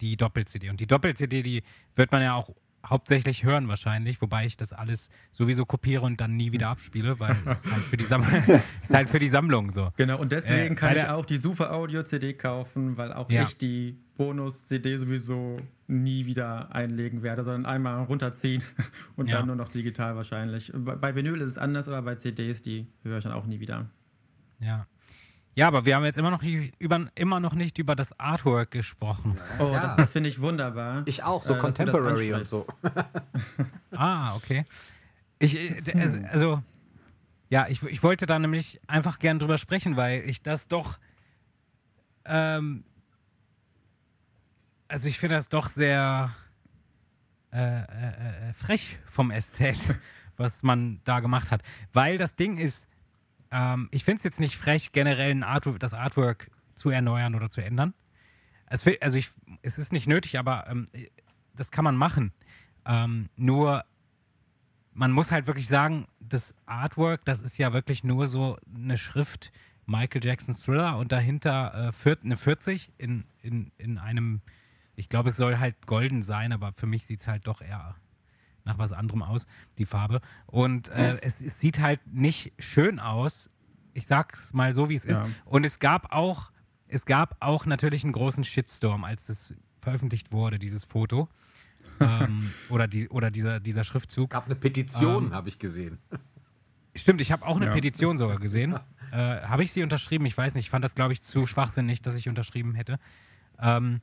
die 0.00 0.16
Doppel-CD. 0.16 0.70
Und 0.70 0.80
die 0.80 0.86
Doppel-CD, 0.86 1.42
die 1.42 1.62
wird 1.94 2.12
man 2.12 2.22
ja 2.22 2.34
auch 2.34 2.50
hauptsächlich 2.88 3.44
hören 3.44 3.68
wahrscheinlich, 3.68 4.20
wobei 4.22 4.46
ich 4.46 4.56
das 4.56 4.72
alles 4.72 5.10
sowieso 5.32 5.66
kopiere 5.66 6.02
und 6.02 6.20
dann 6.20 6.36
nie 6.36 6.52
wieder 6.52 6.68
abspiele, 6.68 7.18
weil 7.20 7.36
es 7.46 7.64
halt 7.64 7.82
für 7.82 7.96
die 7.96 8.04
Sammlung, 8.04 8.42
ist 8.82 8.94
halt 8.94 9.08
für 9.08 9.18
die 9.18 9.28
Sammlung 9.28 9.70
so. 9.70 9.92
Genau, 9.96 10.18
und 10.18 10.32
deswegen 10.32 10.74
äh, 10.74 10.76
kann 10.76 10.96
ich 10.96 11.04
auch 11.04 11.26
die 11.26 11.38
Super 11.38 11.74
Audio 11.74 12.02
CD 12.02 12.34
kaufen, 12.34 12.96
weil 12.96 13.12
auch 13.12 13.30
ja. 13.30 13.44
ich 13.44 13.56
die 13.56 13.98
Bonus-CD 14.16 14.96
sowieso 14.96 15.58
nie 15.86 16.26
wieder 16.26 16.74
einlegen 16.74 17.22
werde, 17.22 17.44
sondern 17.44 17.66
einmal 17.66 18.04
runterziehen 18.04 18.62
und 19.16 19.28
ja. 19.28 19.38
dann 19.38 19.46
nur 19.46 19.56
noch 19.56 19.68
digital 19.68 20.16
wahrscheinlich. 20.16 20.72
Bei 20.74 21.14
Vinyl 21.14 21.40
ist 21.40 21.50
es 21.50 21.58
anders, 21.58 21.88
aber 21.88 22.02
bei 22.02 22.14
CDs, 22.16 22.62
die 22.62 22.86
höre 23.02 23.18
ich 23.18 23.24
dann 23.24 23.32
auch 23.32 23.46
nie 23.46 23.60
wieder. 23.60 23.86
Ja. 24.58 24.86
Ja, 25.56 25.68
aber 25.68 25.86
wir 25.86 25.96
haben 25.96 26.04
jetzt 26.04 26.18
immer 26.18 26.30
noch, 26.30 26.42
nicht 26.42 26.74
über, 26.78 27.06
immer 27.14 27.40
noch 27.40 27.54
nicht 27.54 27.78
über 27.78 27.96
das 27.96 28.18
Artwork 28.20 28.70
gesprochen. 28.70 29.38
Oh, 29.58 29.72
Ja. 29.72 29.86
das, 29.86 29.96
das 29.96 30.10
finde 30.12 30.28
ich 30.28 30.40
wunderbar. 30.42 31.02
Ich 31.06 31.22
auch, 31.22 31.42
so 31.42 31.54
Äh, 31.54 31.58
Contemporary 31.58 32.32
und 32.34 32.46
so. 32.46 32.66
Ah, 33.92 34.34
okay. 34.36 34.66
Ich, 35.38 35.56
äh, 35.58 35.82
also, 36.30 36.62
ja, 37.48 37.66
ich, 37.68 37.82
ich 37.84 38.02
wollte 38.02 38.26
da 38.26 38.38
nämlich 38.38 38.78
einfach 38.86 39.18
gern 39.18 39.38
drüber 39.38 39.56
sprechen, 39.56 39.96
weil 39.96 40.28
ich 40.28 40.42
das 40.42 40.68
doch, 40.68 40.98
ähm, 42.26 42.84
also 44.88 45.08
ich 45.08 45.18
finde 45.18 45.36
das 45.36 45.48
doch 45.48 45.70
sehr 45.70 46.34
äh, 47.52 47.58
äh, 47.58 47.80
äh, 47.80 48.52
frech 48.52 48.98
vom 49.06 49.30
Estate, 49.30 49.98
was 50.36 50.62
man 50.62 51.00
da 51.04 51.20
gemacht 51.20 51.50
hat. 51.50 51.62
Weil 51.94 52.18
das 52.18 52.36
Ding 52.36 52.58
ist, 52.58 52.86
ähm, 53.50 53.88
ich 53.90 54.04
finde 54.04 54.18
es 54.18 54.24
jetzt 54.24 54.40
nicht 54.40 54.56
frech, 54.56 54.92
generell 54.92 55.30
ein 55.30 55.42
Artwork, 55.42 55.78
das 55.78 55.94
Artwork 55.94 56.50
zu 56.74 56.90
erneuern 56.90 57.34
oder 57.34 57.50
zu 57.50 57.60
ändern. 57.62 57.94
Es, 58.66 58.84
also 59.00 59.16
ich, 59.16 59.30
es 59.62 59.78
ist 59.78 59.92
nicht 59.92 60.06
nötig, 60.06 60.38
aber 60.38 60.66
ähm, 60.68 60.86
das 61.54 61.70
kann 61.70 61.84
man 61.84 61.96
machen. 61.96 62.32
Ähm, 62.84 63.28
nur 63.36 63.84
man 64.92 65.12
muss 65.12 65.30
halt 65.30 65.46
wirklich 65.46 65.68
sagen, 65.68 66.06
das 66.20 66.54
Artwork, 66.64 67.24
das 67.24 67.40
ist 67.40 67.58
ja 67.58 67.72
wirklich 67.72 68.02
nur 68.02 68.28
so 68.28 68.58
eine 68.74 68.96
Schrift 68.96 69.52
Michael 69.84 70.24
Jacksons 70.24 70.62
Thriller 70.62 70.96
und 70.96 71.12
dahinter 71.12 71.92
äh, 72.04 72.16
eine 72.24 72.36
40 72.36 72.92
in, 72.98 73.24
in, 73.42 73.70
in 73.76 73.98
einem, 73.98 74.40
ich 74.94 75.08
glaube, 75.08 75.28
es 75.28 75.36
soll 75.36 75.58
halt 75.58 75.86
golden 75.86 76.22
sein, 76.22 76.52
aber 76.52 76.72
für 76.72 76.86
mich 76.86 77.06
sieht 77.06 77.20
es 77.20 77.28
halt 77.28 77.46
doch 77.46 77.60
eher 77.60 77.94
nach 78.66 78.78
was 78.78 78.92
anderem 78.92 79.22
aus, 79.22 79.46
die 79.78 79.86
Farbe. 79.86 80.20
Und 80.46 80.88
äh, 80.88 81.18
es, 81.22 81.40
es 81.40 81.58
sieht 81.60 81.78
halt 81.78 82.00
nicht 82.06 82.52
schön 82.58 82.98
aus. 83.00 83.50
Ich 83.94 84.06
sag's 84.06 84.52
mal 84.52 84.72
so, 84.74 84.88
wie 84.90 84.94
es 84.96 85.04
ist. 85.06 85.20
Ja. 85.20 85.26
Und 85.46 85.64
es 85.64 85.78
gab 85.78 86.12
auch, 86.12 86.50
es 86.88 87.06
gab 87.06 87.36
auch 87.40 87.64
natürlich 87.64 88.04
einen 88.04 88.12
großen 88.12 88.44
Shitstorm, 88.44 89.04
als 89.04 89.26
das 89.26 89.54
veröffentlicht 89.78 90.32
wurde, 90.32 90.58
dieses 90.58 90.84
Foto. 90.84 91.28
ähm, 92.00 92.50
oder 92.68 92.86
die, 92.88 93.08
oder 93.08 93.30
dieser, 93.30 93.58
dieser 93.58 93.82
Schriftzug. 93.84 94.28
Gab 94.30 94.44
eine 94.44 94.54
Petition, 94.56 95.26
Ähm, 95.28 95.34
habe 95.34 95.48
ich 95.48 95.58
gesehen. 95.58 95.98
Stimmt, 96.94 97.22
ich 97.22 97.32
habe 97.32 97.46
auch 97.46 97.56
eine 97.56 97.66
Ja. 97.66 97.72
Petition 97.72 98.18
sogar 98.18 98.38
gesehen. 98.38 98.78
Äh, 99.12 99.16
habe 99.42 99.62
ich 99.64 99.72
sie 99.72 99.82
unterschrieben? 99.82 100.26
Ich 100.26 100.36
weiß 100.36 100.54
nicht. 100.56 100.66
Ich 100.66 100.70
fand 100.70 100.84
das, 100.84 100.94
glaube 100.94 101.12
ich, 101.14 101.22
zu 101.22 101.46
schwachsinnig, 101.46 102.02
dass 102.02 102.14
ich 102.16 102.28
unterschrieben 102.28 102.74
hätte. 102.74 102.98
Ähm, 103.58 104.00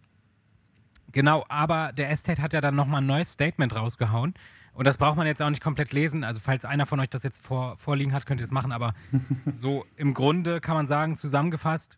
genau, 1.13 1.45
aber 1.47 1.93
der 1.93 2.11
Estate 2.11 2.41
hat 2.41 2.51
ja 2.51 2.59
dann 2.59 2.75
nochmal 2.75 3.01
ein 3.01 3.07
neues 3.07 3.31
Statement 3.31 3.73
rausgehauen. 3.75 4.33
Und 4.73 4.85
das 4.85 4.97
braucht 4.97 5.17
man 5.17 5.27
jetzt 5.27 5.41
auch 5.41 5.49
nicht 5.49 5.61
komplett 5.61 5.93
lesen. 5.93 6.23
Also, 6.23 6.39
falls 6.39 6.65
einer 6.65 6.85
von 6.85 6.99
euch 6.99 7.09
das 7.09 7.23
jetzt 7.23 7.45
vor, 7.45 7.77
vorliegen 7.77 8.11
hat, 8.11 8.25
könnt 8.25 8.41
ihr 8.41 8.45
es 8.45 8.51
machen. 8.51 8.71
Aber 8.71 8.93
so 9.55 9.85
im 9.95 10.13
Grunde 10.13 10.59
kann 10.59 10.75
man 10.75 10.87
sagen, 10.87 11.15
zusammengefasst 11.15 11.97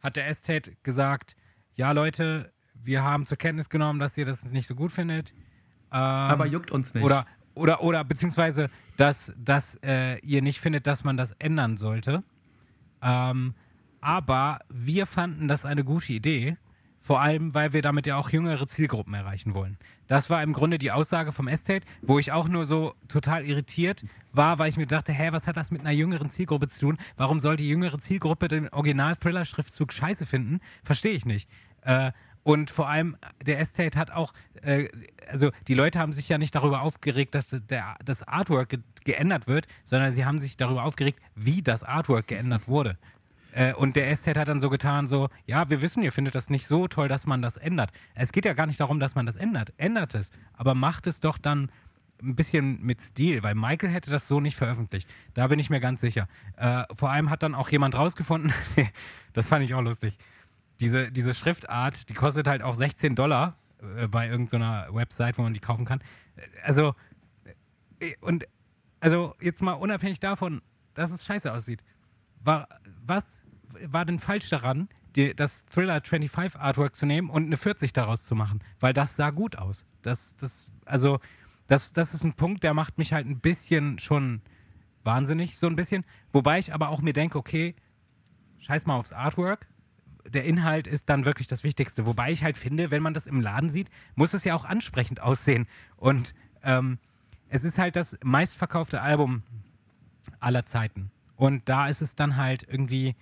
hat 0.00 0.16
der 0.16 0.28
Estate 0.28 0.76
gesagt: 0.82 1.36
Ja, 1.74 1.92
Leute, 1.92 2.52
wir 2.74 3.02
haben 3.02 3.24
zur 3.24 3.38
Kenntnis 3.38 3.68
genommen, 3.68 4.00
dass 4.00 4.16
ihr 4.18 4.26
das 4.26 4.44
nicht 4.50 4.66
so 4.66 4.74
gut 4.74 4.90
findet. 4.90 5.32
Ähm, 5.92 6.00
Aber 6.00 6.46
juckt 6.46 6.70
uns 6.70 6.92
nicht. 6.94 7.04
oder, 7.04 7.26
oder, 7.54 7.82
oder 7.82 8.04
beziehungsweise, 8.04 8.68
dass, 8.96 9.32
dass 9.36 9.76
äh, 9.82 10.18
ihr 10.18 10.42
nicht 10.42 10.60
findet, 10.60 10.86
dass 10.86 11.04
man 11.04 11.16
das 11.16 11.32
ändern 11.38 11.76
sollte. 11.76 12.22
Ähm, 13.00 13.54
aber 14.00 14.60
wir 14.68 15.06
fanden 15.06 15.48
das 15.48 15.64
eine 15.64 15.84
gute 15.84 16.12
Idee, 16.12 16.56
vor 17.08 17.22
allem, 17.22 17.54
weil 17.54 17.72
wir 17.72 17.80
damit 17.80 18.06
ja 18.06 18.18
auch 18.18 18.28
jüngere 18.28 18.68
Zielgruppen 18.68 19.14
erreichen 19.14 19.54
wollen. 19.54 19.78
Das 20.08 20.28
war 20.28 20.42
im 20.42 20.52
Grunde 20.52 20.76
die 20.76 20.92
Aussage 20.92 21.32
vom 21.32 21.48
Estate, 21.48 21.86
wo 22.02 22.18
ich 22.18 22.32
auch 22.32 22.48
nur 22.48 22.66
so 22.66 22.92
total 23.08 23.46
irritiert 23.46 24.04
war, 24.32 24.58
weil 24.58 24.68
ich 24.68 24.76
mir 24.76 24.86
dachte, 24.86 25.14
hä, 25.14 25.30
was 25.32 25.46
hat 25.46 25.56
das 25.56 25.70
mit 25.70 25.80
einer 25.80 25.92
jüngeren 25.92 26.30
Zielgruppe 26.30 26.68
zu 26.68 26.80
tun? 26.80 26.98
Warum 27.16 27.40
soll 27.40 27.56
die 27.56 27.66
jüngere 27.66 27.98
Zielgruppe 27.98 28.48
den 28.48 28.68
Original-Thriller-Schriftzug 28.68 29.94
scheiße 29.94 30.26
finden? 30.26 30.60
Verstehe 30.84 31.12
ich 31.12 31.24
nicht. 31.24 31.48
Äh, 31.80 32.12
und 32.42 32.68
vor 32.68 32.90
allem, 32.90 33.16
der 33.42 33.58
Estate 33.58 33.98
hat 33.98 34.10
auch, 34.10 34.34
äh, 34.60 34.88
also 35.30 35.50
die 35.66 35.74
Leute 35.74 35.98
haben 36.00 36.12
sich 36.12 36.28
ja 36.28 36.36
nicht 36.36 36.54
darüber 36.54 36.82
aufgeregt, 36.82 37.34
dass 37.34 37.56
der, 37.70 37.96
das 38.04 38.22
Artwork 38.22 38.68
ge 38.68 38.80
geändert 39.04 39.46
wird, 39.46 39.66
sondern 39.84 40.12
sie 40.12 40.26
haben 40.26 40.40
sich 40.40 40.58
darüber 40.58 40.84
aufgeregt, 40.84 41.22
wie 41.34 41.62
das 41.62 41.82
Artwork 41.84 42.26
geändert 42.26 42.68
wurde. 42.68 42.98
Äh, 43.58 43.74
und 43.74 43.96
der 43.96 44.08
Estate 44.08 44.38
hat 44.38 44.46
dann 44.46 44.60
so 44.60 44.70
getan, 44.70 45.08
so, 45.08 45.30
ja, 45.44 45.68
wir 45.68 45.82
wissen, 45.82 46.00
ihr 46.04 46.12
findet 46.12 46.36
das 46.36 46.48
nicht 46.48 46.68
so 46.68 46.86
toll, 46.86 47.08
dass 47.08 47.26
man 47.26 47.42
das 47.42 47.56
ändert. 47.56 47.90
Es 48.14 48.30
geht 48.30 48.44
ja 48.44 48.52
gar 48.52 48.66
nicht 48.66 48.78
darum, 48.78 49.00
dass 49.00 49.16
man 49.16 49.26
das 49.26 49.34
ändert. 49.34 49.72
Ändert 49.78 50.14
es, 50.14 50.30
aber 50.52 50.76
macht 50.76 51.08
es 51.08 51.18
doch 51.18 51.38
dann 51.38 51.72
ein 52.22 52.36
bisschen 52.36 52.80
mit 52.82 53.02
Stil, 53.02 53.42
weil 53.42 53.56
Michael 53.56 53.90
hätte 53.90 54.12
das 54.12 54.28
so 54.28 54.38
nicht 54.38 54.54
veröffentlicht. 54.54 55.10
Da 55.34 55.48
bin 55.48 55.58
ich 55.58 55.70
mir 55.70 55.80
ganz 55.80 56.00
sicher. 56.00 56.28
Äh, 56.56 56.84
vor 56.94 57.10
allem 57.10 57.30
hat 57.30 57.42
dann 57.42 57.56
auch 57.56 57.68
jemand 57.68 57.96
rausgefunden, 57.96 58.52
das 59.32 59.48
fand 59.48 59.64
ich 59.64 59.74
auch 59.74 59.82
lustig, 59.82 60.18
diese, 60.78 61.10
diese 61.10 61.34
Schriftart, 61.34 62.08
die 62.08 62.14
kostet 62.14 62.46
halt 62.46 62.62
auch 62.62 62.76
16 62.76 63.16
Dollar 63.16 63.56
äh, 63.96 64.06
bei 64.06 64.28
irgendeiner 64.28 64.86
Website, 64.92 65.36
wo 65.36 65.42
man 65.42 65.52
die 65.52 65.60
kaufen 65.60 65.84
kann. 65.84 66.00
Äh, 66.36 66.42
Also, 66.62 66.94
äh, 67.98 68.14
und 68.20 68.46
also 69.00 69.34
jetzt 69.40 69.62
mal 69.62 69.72
unabhängig 69.72 70.20
davon, 70.20 70.62
dass 70.94 71.10
es 71.10 71.24
scheiße 71.24 71.52
aussieht. 71.52 71.82
War, 72.44 72.68
was 73.04 73.42
war 73.86 74.04
denn 74.04 74.18
falsch 74.18 74.48
daran, 74.48 74.88
die, 75.16 75.34
das 75.34 75.64
Thriller 75.66 76.00
25 76.02 76.60
Artwork 76.60 76.94
zu 76.94 77.06
nehmen 77.06 77.30
und 77.30 77.46
eine 77.46 77.56
40 77.56 77.92
daraus 77.92 78.24
zu 78.24 78.34
machen? 78.34 78.60
Weil 78.80 78.92
das 78.92 79.16
sah 79.16 79.30
gut 79.30 79.56
aus. 79.56 79.84
Das, 80.02 80.36
das, 80.36 80.70
also, 80.84 81.20
das, 81.66 81.92
das 81.92 82.14
ist 82.14 82.24
ein 82.24 82.34
Punkt, 82.34 82.64
der 82.64 82.74
macht 82.74 82.98
mich 82.98 83.12
halt 83.12 83.26
ein 83.26 83.40
bisschen 83.40 83.98
schon 83.98 84.42
wahnsinnig, 85.04 85.56
so 85.56 85.66
ein 85.66 85.76
bisschen. 85.76 86.04
Wobei 86.32 86.58
ich 86.58 86.74
aber 86.74 86.88
auch 86.90 87.00
mir 87.00 87.12
denke, 87.12 87.38
okay, 87.38 87.74
scheiß 88.58 88.86
mal 88.86 88.96
aufs 88.96 89.12
Artwork. 89.12 89.66
Der 90.26 90.44
Inhalt 90.44 90.86
ist 90.86 91.08
dann 91.08 91.24
wirklich 91.24 91.46
das 91.46 91.64
Wichtigste. 91.64 92.06
Wobei 92.06 92.32
ich 92.32 92.44
halt 92.44 92.58
finde, 92.58 92.90
wenn 92.90 93.02
man 93.02 93.14
das 93.14 93.26
im 93.26 93.40
Laden 93.40 93.70
sieht, 93.70 93.88
muss 94.14 94.34
es 94.34 94.44
ja 94.44 94.54
auch 94.54 94.64
ansprechend 94.64 95.20
aussehen. 95.20 95.66
Und 95.96 96.34
ähm, 96.62 96.98
es 97.48 97.64
ist 97.64 97.78
halt 97.78 97.96
das 97.96 98.16
meistverkaufte 98.22 99.00
Album 99.00 99.42
aller 100.40 100.66
Zeiten. 100.66 101.10
Und 101.36 101.68
da 101.68 101.88
ist 101.88 102.02
es 102.02 102.14
dann 102.14 102.36
halt 102.36 102.66
irgendwie, 102.68 103.14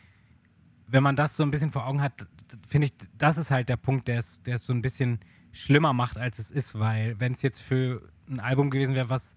wenn 0.89 1.03
man 1.03 1.17
das 1.17 1.37
so 1.37 1.43
ein 1.43 1.51
bisschen 1.51 1.71
vor 1.71 1.87
Augen 1.87 2.01
hat, 2.01 2.27
finde 2.69 2.87
ich, 2.87 2.93
das 3.19 3.39
ist 3.39 3.51
halt 3.51 3.69
der 3.69 3.77
Punkt, 3.77 4.09
der 4.09 4.19
es, 4.19 4.43
der 4.43 4.57
es 4.57 4.67
so 4.67 4.73
ein 4.73 4.83
bisschen 4.83 5.19
schlimmer 5.53 5.93
macht, 5.93 6.17
als 6.19 6.39
es 6.39 6.51
ist. 6.51 6.79
Weil 6.79 7.19
wenn 7.19 7.33
es 7.33 7.43
jetzt 7.43 7.61
für 7.61 8.09
ein 8.29 8.41
Album 8.41 8.71
gewesen 8.71 8.95
wäre, 8.95 9.09
was 9.11 9.35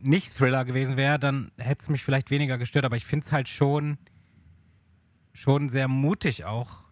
nicht 0.00 0.34
Thriller 0.36 0.64
gewesen 0.64 0.96
wäre, 0.96 1.18
dann 1.18 1.50
hätte 1.58 1.82
es 1.82 1.88
mich 1.88 2.02
vielleicht 2.04 2.30
weniger 2.30 2.58
gestört. 2.58 2.84
Aber 2.84 2.96
ich 2.96 3.04
finde 3.04 3.26
es 3.26 3.32
halt 3.32 3.48
schon, 3.48 3.98
schon 5.32 5.68
sehr 5.68 5.88
mutig 5.88 6.44
auch, 6.44 6.82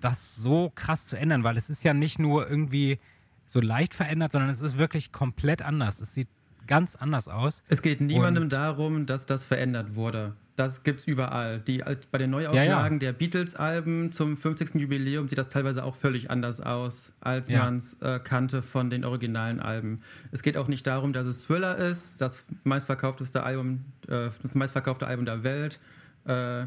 das 0.00 0.36
so 0.36 0.70
krass 0.74 1.06
zu 1.06 1.16
ändern, 1.16 1.42
weil 1.44 1.56
es 1.56 1.70
ist 1.70 1.82
ja 1.82 1.94
nicht 1.94 2.18
nur 2.18 2.48
irgendwie 2.48 2.98
so 3.46 3.60
leicht 3.60 3.94
verändert, 3.94 4.32
sondern 4.32 4.50
es 4.50 4.60
ist 4.60 4.78
wirklich 4.78 5.12
komplett 5.12 5.62
anders. 5.62 6.00
Es 6.00 6.14
sieht 6.14 6.28
ganz 6.66 6.96
anders 6.96 7.28
aus. 7.28 7.62
Es 7.68 7.80
geht 7.82 8.00
niemandem 8.00 8.44
Und- 8.44 8.52
darum, 8.52 9.06
dass 9.06 9.26
das 9.26 9.44
verändert 9.44 9.94
wurde. 9.94 10.36
Das 10.56 10.82
gibt's 10.84 11.04
überall. 11.06 11.60
Die, 11.60 11.82
als- 11.82 12.06
bei 12.06 12.16
den 12.18 12.30
Neuauflagen 12.30 12.98
der 12.98 13.12
Beatles-Alben 13.12 14.10
zum 14.12 14.36
50. 14.38 14.74
Jubiläum 14.80 15.28
sieht 15.28 15.36
das 15.36 15.50
teilweise 15.50 15.84
auch 15.84 15.94
völlig 15.94 16.30
anders 16.30 16.60
aus, 16.62 17.12
als 17.20 17.50
Ja. 17.50 17.64
man 17.64 17.76
es 17.76 17.94
äh, 18.00 18.18
kannte 18.24 18.62
von 18.62 18.88
den 18.88 19.04
originalen 19.04 19.60
Alben. 19.60 19.98
Es 20.32 20.42
geht 20.42 20.56
auch 20.56 20.68
nicht 20.68 20.86
darum, 20.86 21.12
dass 21.12 21.26
es 21.26 21.44
Thriller 21.46 21.76
ist, 21.76 22.20
das 22.22 22.42
meistverkaufteste 22.64 23.42
Album, 23.42 23.84
äh, 24.08 24.30
das 24.42 24.54
meistverkaufte 24.54 25.06
Album 25.06 25.26
der 25.26 25.42
Welt. 25.44 25.78
Äh, 26.26 26.64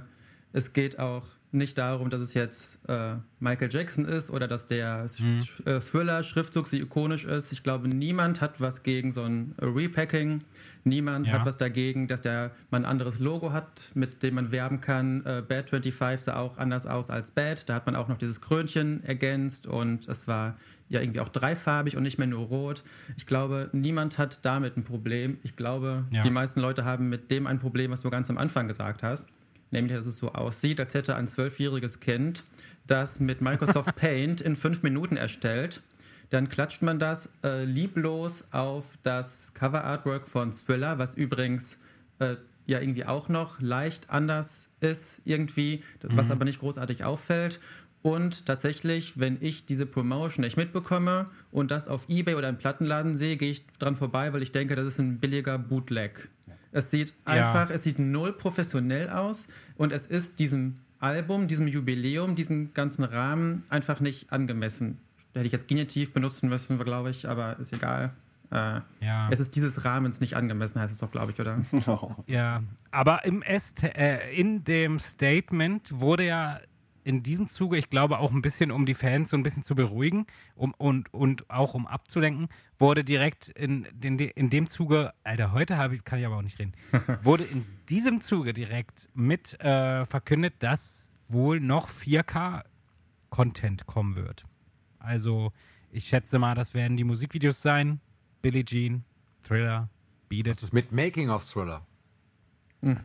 es 0.53 0.73
geht 0.73 0.99
auch 0.99 1.25
nicht 1.51 1.79
darum, 1.79 2.11
dass 2.11 2.19
es 2.21 2.35
jetzt 2.35 2.77
äh, 2.87 3.15
Michael 3.39 3.69
Jackson 3.71 4.05
ist 4.05 4.29
oder 4.29 4.47
dass 4.47 4.67
der 4.67 5.07
Sch- 5.07 5.65
äh, 5.65 5.79
Thriller-Schriftzug 5.79 6.67
so 6.67 6.77
ikonisch 6.77 7.25
ist. 7.25 7.51
Ich 7.51 7.63
glaube, 7.63 7.87
niemand 7.87 8.39
hat 8.39 8.61
was 8.61 8.83
gegen 8.83 9.11
so 9.11 9.23
ein 9.23 9.55
äh, 9.59 9.65
Repacking. 9.65 10.43
Niemand 10.83 11.27
Ja. 11.27 11.33
hat 11.33 11.45
was 11.45 11.57
dagegen, 11.57 12.07
dass 12.07 12.21
der 12.21 12.51
man 12.71 12.83
ein 12.85 12.91
anderes 12.91 13.19
Logo 13.19 13.51
hat, 13.51 13.91
mit 13.93 14.23
dem 14.23 14.35
man 14.35 14.51
werben 14.51 14.79
kann. 14.81 15.25
Äh, 15.25 15.43
Bad 15.47 15.69
25 15.69 16.21
sah 16.25 16.37
auch 16.39 16.57
anders 16.57 16.85
aus 16.85 17.09
als 17.09 17.31
Bad. 17.31 17.67
Da 17.69 17.75
hat 17.75 17.85
man 17.85 17.95
auch 17.95 18.07
noch 18.07 18.17
dieses 18.17 18.39
Krönchen 18.41 19.03
ergänzt 19.03 19.67
und 19.67 20.07
es 20.07 20.27
war 20.27 20.55
ja 20.87 21.01
irgendwie 21.01 21.19
auch 21.19 21.29
dreifarbig 21.29 21.95
und 21.97 22.03
nicht 22.03 22.17
mehr 22.17 22.27
nur 22.27 22.45
rot. 22.47 22.83
Ich 23.17 23.25
glaube, 23.27 23.69
niemand 23.73 24.17
hat 24.17 24.43
damit 24.43 24.77
ein 24.77 24.83
Problem. 24.83 25.37
Ich 25.43 25.55
glaube, 25.55 26.05
Ja. 26.11 26.23
die 26.23 26.31
meisten 26.31 26.61
Leute 26.61 26.85
haben 26.85 27.09
mit 27.09 27.29
dem 27.29 27.45
ein 27.45 27.59
Problem, 27.59 27.91
was 27.91 28.01
du 28.01 28.09
ganz 28.09 28.29
am 28.29 28.37
Anfang 28.37 28.67
gesagt 28.67 29.03
hast. 29.03 29.27
Nämlich, 29.71 29.95
dass 29.95 30.07
es 30.07 30.17
so 30.17 30.31
aussieht, 30.33 30.79
als 30.79 30.95
hätte 30.95 31.15
ein 31.15 31.27
zwölfjähriges 31.27 31.99
Kind 31.99 32.43
das 32.87 33.19
mit 33.19 33.39
Microsoft 33.41 33.95
Paint 33.97 34.41
in 34.41 34.55
fünf 34.55 34.81
Minuten 34.81 35.15
erstellt. 35.15 35.83
Dann 36.29 36.47
klatscht 36.47 36.81
man 36.81 36.99
das 36.99 37.29
äh, 37.43 37.63
lieblos 37.63 38.45
auf 38.51 38.85
das 39.03 39.53
Cover-Artwork 39.55 40.27
von 40.27 40.51
Thriller, 40.51 40.99
was 40.99 41.15
übrigens 41.15 41.77
äh, 42.19 42.35
ja 42.67 42.79
irgendwie 42.79 43.05
auch 43.05 43.29
noch 43.29 43.59
leicht 43.61 44.09
anders 44.09 44.67
ist, 44.79 45.19
irgendwie, 45.25 45.83
was 46.03 46.29
aber 46.29 46.45
nicht 46.45 46.59
großartig 46.59 47.03
auffällt. 47.03 47.59
Und 48.01 48.45
tatsächlich, 48.45 49.19
wenn 49.19 49.37
ich 49.41 49.65
diese 49.65 49.85
Promotion 49.85 50.45
nicht 50.45 50.55
mitbekomme 50.55 51.25
und 51.51 51.71
das 51.71 51.87
auf 51.87 52.07
Ebay 52.07 52.35
oder 52.35 52.47
im 52.47 52.57
Plattenladen 52.57 53.15
sehe, 53.15 53.35
gehe 53.35 53.51
ich 53.51 53.65
dran 53.79 53.95
vorbei, 53.95 54.31
weil 54.31 54.41
ich 54.43 54.51
denke, 54.51 54.75
das 54.75 54.85
ist 54.85 54.99
ein 54.99 55.17
billiger 55.17 55.57
Bootleg. 55.57 56.29
Es 56.71 56.91
sieht 56.91 57.13
Ja. 57.25 57.33
einfach, 57.33 57.69
es 57.71 57.83
sieht 57.83 57.99
null 57.99 58.31
professionell 58.33 59.09
aus 59.09 59.47
und 59.75 59.91
es 59.91 60.05
ist 60.05 60.39
diesem 60.39 60.75
Album, 60.99 61.47
diesem 61.47 61.67
Jubiläum, 61.67 62.35
diesem 62.35 62.73
ganzen 62.73 63.03
Rahmen 63.03 63.63
einfach 63.69 63.99
nicht 63.99 64.31
angemessen. 64.31 64.99
Hätte 65.39 65.47
ich 65.47 65.53
jetzt 65.53 65.67
Genitiv 65.67 66.13
benutzen 66.13 66.49
müssen, 66.49 66.77
glaube 66.79 67.09
ich, 67.11 67.27
aber 67.27 67.57
ist 67.59 67.73
egal. 67.73 68.11
Äh, 68.51 68.81
Ja. 68.99 69.29
Es 69.29 69.39
ist 69.39 69.55
dieses 69.55 69.85
Rahmens 69.85 70.19
nicht 70.19 70.35
angemessen, 70.35 70.81
heißt 70.81 70.91
es 70.91 70.99
doch, 70.99 71.11
glaube 71.11 71.31
ich, 71.31 71.39
oder? 71.39 71.59
Ja, 72.27 72.61
aber 72.91 73.25
im 73.25 73.43
ST 73.43 73.83
äh, 73.83 74.31
in 74.33 74.63
dem 74.63 74.99
Statement 74.99 75.99
wurde 75.99 76.25
ja 76.25 76.59
in 77.03 77.23
diesem 77.23 77.47
Zuge, 77.47 77.77
ich 77.77 77.89
glaube 77.89 78.19
auch 78.19 78.31
ein 78.31 78.41
bisschen, 78.41 78.71
um 78.71 78.85
die 78.85 78.93
Fans 78.93 79.29
so 79.29 79.37
ein 79.37 79.43
bisschen 79.43 79.63
zu 79.63 79.73
beruhigen 79.75 80.27
um, 80.55 80.73
und, 80.77 81.13
und 81.13 81.49
auch 81.49 81.73
um 81.73 81.87
abzulenken, 81.87 82.49
wurde 82.77 83.03
direkt 83.03 83.49
in, 83.49 83.87
in, 84.03 84.19
in 84.19 84.49
dem 84.49 84.67
Zuge, 84.67 85.13
Alter, 85.23 85.51
heute 85.53 85.77
habe 85.77 85.95
ich, 85.95 86.03
kann 86.03 86.19
ich 86.19 86.25
aber 86.25 86.37
auch 86.37 86.41
nicht 86.41 86.59
reden, 86.59 86.73
wurde 87.23 87.45
in 87.45 87.65
diesem 87.87 88.21
Zuge 88.21 88.53
direkt 88.53 89.09
mit 89.13 89.59
äh, 89.61 90.05
verkündet, 90.05 90.55
dass 90.59 91.09
wohl 91.29 91.59
noch 91.59 91.89
4K-Content 91.89 93.85
kommen 93.87 94.15
wird. 94.15 94.45
Also 94.99 95.51
ich 95.91 96.07
schätze 96.07 96.37
mal, 96.39 96.55
das 96.55 96.73
werden 96.73 96.97
die 96.97 97.03
Musikvideos 97.03 97.61
sein, 97.61 97.99
Billie 98.41 98.63
Jean, 98.63 99.03
Thriller, 99.43 99.89
Beat 100.27 100.47
It. 100.47 100.47
Das 100.47 100.63
ist 100.63 100.73
mit 100.73 100.91
Making 100.91 101.29
of 101.29 101.43
Thriller. 101.43 101.81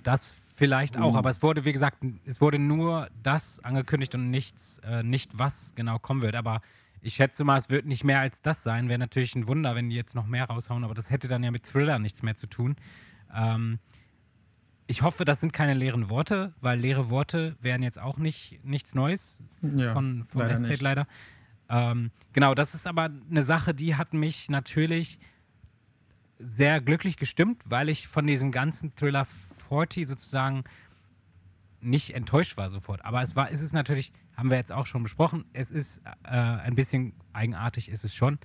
Das 0.05 0.32
vielleicht 0.55 0.97
auch, 0.99 1.16
aber 1.16 1.30
es 1.30 1.42
wurde, 1.42 1.64
wie 1.64 1.72
gesagt, 1.72 1.99
es 2.26 2.40
wurde 2.40 2.59
nur 2.61 3.09
das 3.22 3.59
angekündigt 3.64 4.14
und 4.14 4.30
nichts, 4.30 4.78
äh, 4.84 5.03
nicht 5.03 5.36
was 5.36 5.74
genau 5.74 5.99
kommen 5.99 6.22
wird. 6.22 6.36
Aber 6.36 6.61
ich 7.01 7.14
schätze 7.14 7.42
mal, 7.42 7.59
es 7.59 7.70
wird 7.70 7.86
nicht 7.86 8.05
mehr 8.05 8.20
als 8.20 8.40
das 8.40 8.62
sein. 8.62 8.88
Wäre 8.88 8.99
natürlich 9.01 9.34
ein 9.34 9.49
Wunder, 9.49 9.74
wenn 9.74 9.90
die 9.90 9.97
jetzt 9.97 10.14
noch 10.14 10.26
mehr 10.26 10.45
raushauen, 10.45 10.84
aber 10.84 10.95
das 10.95 11.11
hätte 11.11 11.26
dann 11.26 11.42
ja 11.42 11.51
mit 11.51 11.64
Thriller 11.66 11.99
nichts 11.99 12.22
mehr 12.22 12.36
zu 12.36 12.47
tun. 12.47 12.76
Ähm, 13.34 13.78
ich 14.86 15.03
hoffe, 15.03 15.24
das 15.24 15.40
sind 15.40 15.53
keine 15.53 15.74
leeren 15.74 16.09
Worte, 16.09 16.53
weil 16.61 16.78
leere 16.78 17.11
Worte 17.11 17.57
wären 17.61 17.82
jetzt 17.82 17.99
auch 17.99 18.18
nicht 18.18 18.61
nichts 18.64 18.95
Neues 18.95 19.42
Ja, 19.62 19.92
von, 19.92 20.24
vom 20.24 20.42
leider 20.42 20.53
Estate 20.55 20.70
nicht. 20.72 20.82
leider. 20.82 21.07
Ähm, 21.69 22.11
genau, 22.33 22.55
das 22.55 22.75
ist 22.75 22.87
aber 22.87 23.11
eine 23.31 23.43
Sache, 23.43 23.75
die 23.75 23.97
hat 23.97 24.15
mich 24.15 24.49
natürlich 24.51 25.19
sehr 26.39 26.81
glücklich 26.81 27.17
gestimmt, 27.17 27.62
weil 27.67 27.89
ich 27.89 28.09
von 28.09 28.27
diesem 28.27 28.53
ganzen 28.53 28.95
Thriller 28.95 29.27
40 29.69 30.07
sozusagen 30.07 30.65
nicht 31.81 32.15
enttäuscht 32.15 32.57
war 32.57 32.71
sofort. 32.71 33.05
Aber 33.05 33.23
es 33.23 33.37
war, 33.37 33.51
es 33.51 33.61
ist 33.61 33.73
natürlich, 33.73 34.12
haben 34.37 34.51
wir 34.51 34.57
jetzt 34.57 34.73
auch 34.73 34.87
schon 34.87 35.03
besprochen, 35.03 35.45
es 35.53 35.71
ist 35.71 36.01
äh, 36.25 36.31
ein 36.31 36.75
bisschen 36.75 37.12
eigenartig, 37.33 37.89
ist 37.89 38.05
es 38.05 38.15
schon. 38.15 38.39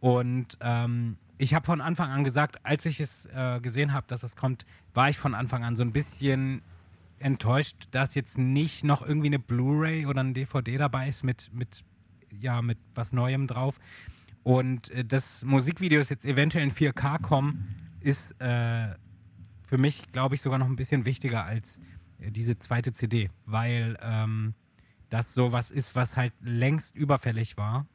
Und 0.00 0.58
ähm, 0.60 1.18
ich 1.38 1.54
habe 1.54 1.66
von 1.66 1.80
Anfang 1.80 2.10
an 2.10 2.24
gesagt, 2.24 2.64
als 2.64 2.86
ich 2.86 3.00
es 3.00 3.26
äh, 3.26 3.60
gesehen 3.60 3.92
habe, 3.92 4.06
dass 4.08 4.22
es 4.22 4.36
kommt, 4.36 4.64
war 4.94 5.08
ich 5.08 5.18
von 5.18 5.34
Anfang 5.34 5.64
an 5.64 5.76
so 5.76 5.82
ein 5.82 5.92
bisschen 5.92 6.62
enttäuscht, 7.20 7.88
dass 7.90 8.14
jetzt 8.14 8.38
nicht 8.38 8.84
noch 8.84 9.02
irgendwie 9.02 9.28
eine 9.28 9.38
Blu-ray 9.38 10.06
oder 10.06 10.22
ein 10.22 10.34
DVD 10.34 10.78
dabei 10.78 11.08
ist 11.08 11.24
mit, 11.24 11.50
mit, 11.52 11.84
ja, 12.40 12.62
mit 12.62 12.78
was 12.94 13.12
Neuem 13.12 13.46
drauf. 13.46 13.78
Und 14.42 14.90
äh, 14.90 15.04
dass 15.04 15.44
Musikvideos 15.44 16.08
jetzt 16.08 16.24
eventuell 16.24 16.64
in 16.64 16.72
4K 16.72 17.20
kommen, 17.20 17.76
ist 18.00 18.32
äh, 18.40 18.94
für 19.62 19.78
mich, 19.78 20.10
glaube 20.12 20.34
ich, 20.34 20.40
sogar 20.40 20.58
noch 20.58 20.66
ein 20.66 20.76
bisschen 20.76 21.04
wichtiger 21.04 21.44
als 21.44 21.78
äh, 22.18 22.30
diese 22.30 22.58
zweite 22.58 22.92
CD, 22.92 23.30
weil 23.44 23.98
ähm, 24.02 24.54
das 25.10 25.34
sowas 25.34 25.70
ist, 25.70 25.94
was 25.94 26.16
halt 26.16 26.32
längst 26.40 26.96
überfällig 26.96 27.56
war. 27.56 27.86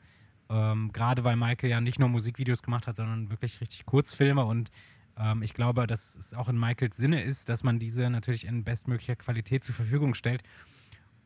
Ähm, 0.49 0.91
Gerade 0.91 1.23
weil 1.23 1.35
Michael 1.35 1.69
ja 1.69 1.81
nicht 1.81 1.99
nur 1.99 2.09
Musikvideos 2.09 2.61
gemacht 2.61 2.87
hat, 2.87 2.95
sondern 2.95 3.29
wirklich 3.29 3.61
richtig 3.61 3.85
Kurzfilme 3.85 4.45
und 4.45 4.71
ähm, 5.17 5.41
ich 5.43 5.53
glaube, 5.53 5.87
dass 5.87 6.15
es 6.15 6.33
auch 6.33 6.49
in 6.49 6.59
Michaels 6.59 6.97
Sinne 6.97 7.21
ist, 7.23 7.49
dass 7.49 7.63
man 7.63 7.79
diese 7.79 8.09
natürlich 8.09 8.45
in 8.45 8.63
bestmöglicher 8.63 9.15
Qualität 9.15 9.63
zur 9.63 9.75
Verfügung 9.75 10.13
stellt. 10.13 10.43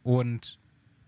Und 0.03 0.59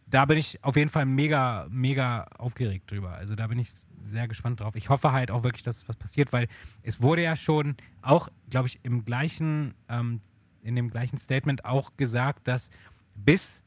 da 0.09 0.25
bin 0.25 0.37
ich 0.37 0.63
auf 0.63 0.75
jeden 0.75 0.89
Fall 0.89 1.05
mega, 1.05 1.67
mega 1.69 2.23
aufgeregt 2.37 2.91
drüber. 2.91 3.13
Also 3.13 3.35
da 3.35 3.47
bin 3.47 3.59
ich 3.59 3.71
sehr 4.01 4.27
gespannt 4.27 4.59
drauf. 4.59 4.75
Ich 4.75 4.89
hoffe 4.89 5.11
halt 5.11 5.29
auch 5.29 5.43
wirklich, 5.43 5.63
dass 5.63 5.87
was 5.87 5.95
passiert, 5.95 6.33
weil 6.33 6.47
es 6.81 7.01
wurde 7.01 7.23
ja 7.23 7.35
schon 7.35 7.75
auch, 8.01 8.29
glaube 8.49 8.67
ich, 8.67 8.79
im 8.83 9.05
gleichen, 9.05 9.75
ähm, 9.87 10.21
in 10.63 10.75
dem 10.75 10.89
gleichen 10.89 11.17
Statement 11.17 11.65
auch 11.65 11.95
gesagt, 11.97 12.47
dass 12.47 12.69
bis 13.15 13.63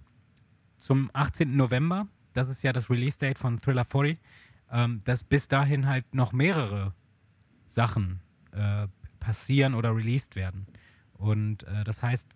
zum 0.79 1.11
18. 1.13 1.57
November, 1.57 2.09
das 2.33 2.49
ist 2.49 2.63
ja 2.63 2.73
das 2.73 2.91
Release-Date 2.91 3.39
von 3.39 3.59
Thriller 3.61 3.85
40, 3.85 4.19
ähm, 4.71 5.01
dass 5.05 5.23
bis 5.23 5.47
dahin 5.47 5.87
halt 5.87 6.13
noch 6.15 6.33
mehrere 6.33 6.93
Sachen 7.69 8.21
äh, 8.53 8.89
passieren 9.21 9.75
oder 9.75 9.95
released 9.95 10.35
werden. 10.35 10.67
Und 11.15 11.63
äh, 11.65 11.85
das 11.85 12.03
heißt, 12.03 12.27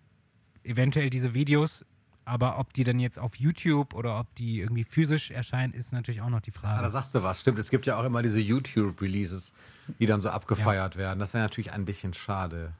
eventuell 0.63 1.09
diese 1.09 1.33
Videos, 1.33 1.85
aber 2.27 2.59
ob 2.59 2.73
die 2.73 2.83
dann 2.83 2.99
jetzt 2.99 3.17
auf 3.17 3.35
YouTube 3.37 3.93
oder 3.93 4.19
ob 4.19 4.33
die 4.35 4.59
irgendwie 4.59 4.83
physisch 4.83 5.31
erscheinen, 5.31 5.73
ist 5.73 5.93
natürlich 5.93 6.21
auch 6.21 6.29
noch 6.29 6.41
die 6.41 6.51
Ah, 6.55 6.59
Frage. 6.59 6.83
da 6.83 6.89
sagst 6.89 7.15
du 7.15 7.23
was. 7.23 7.39
Stimmt, 7.39 7.57
es 7.59 7.69
gibt 7.69 7.85
ja 7.85 7.97
auch 7.97 8.03
immer 8.03 8.21
diese 8.21 8.39
YouTube-Releases, 8.39 9.53
die 9.99 10.05
dann 10.05 10.21
so 10.21 10.29
abgefeiert 10.29 10.95
werden. 10.97 11.19
Das 11.19 11.33
wäre 11.33 11.43
natürlich 11.43 11.71
ein 11.71 11.85
bisschen 11.85 12.13
schade. 12.13 12.73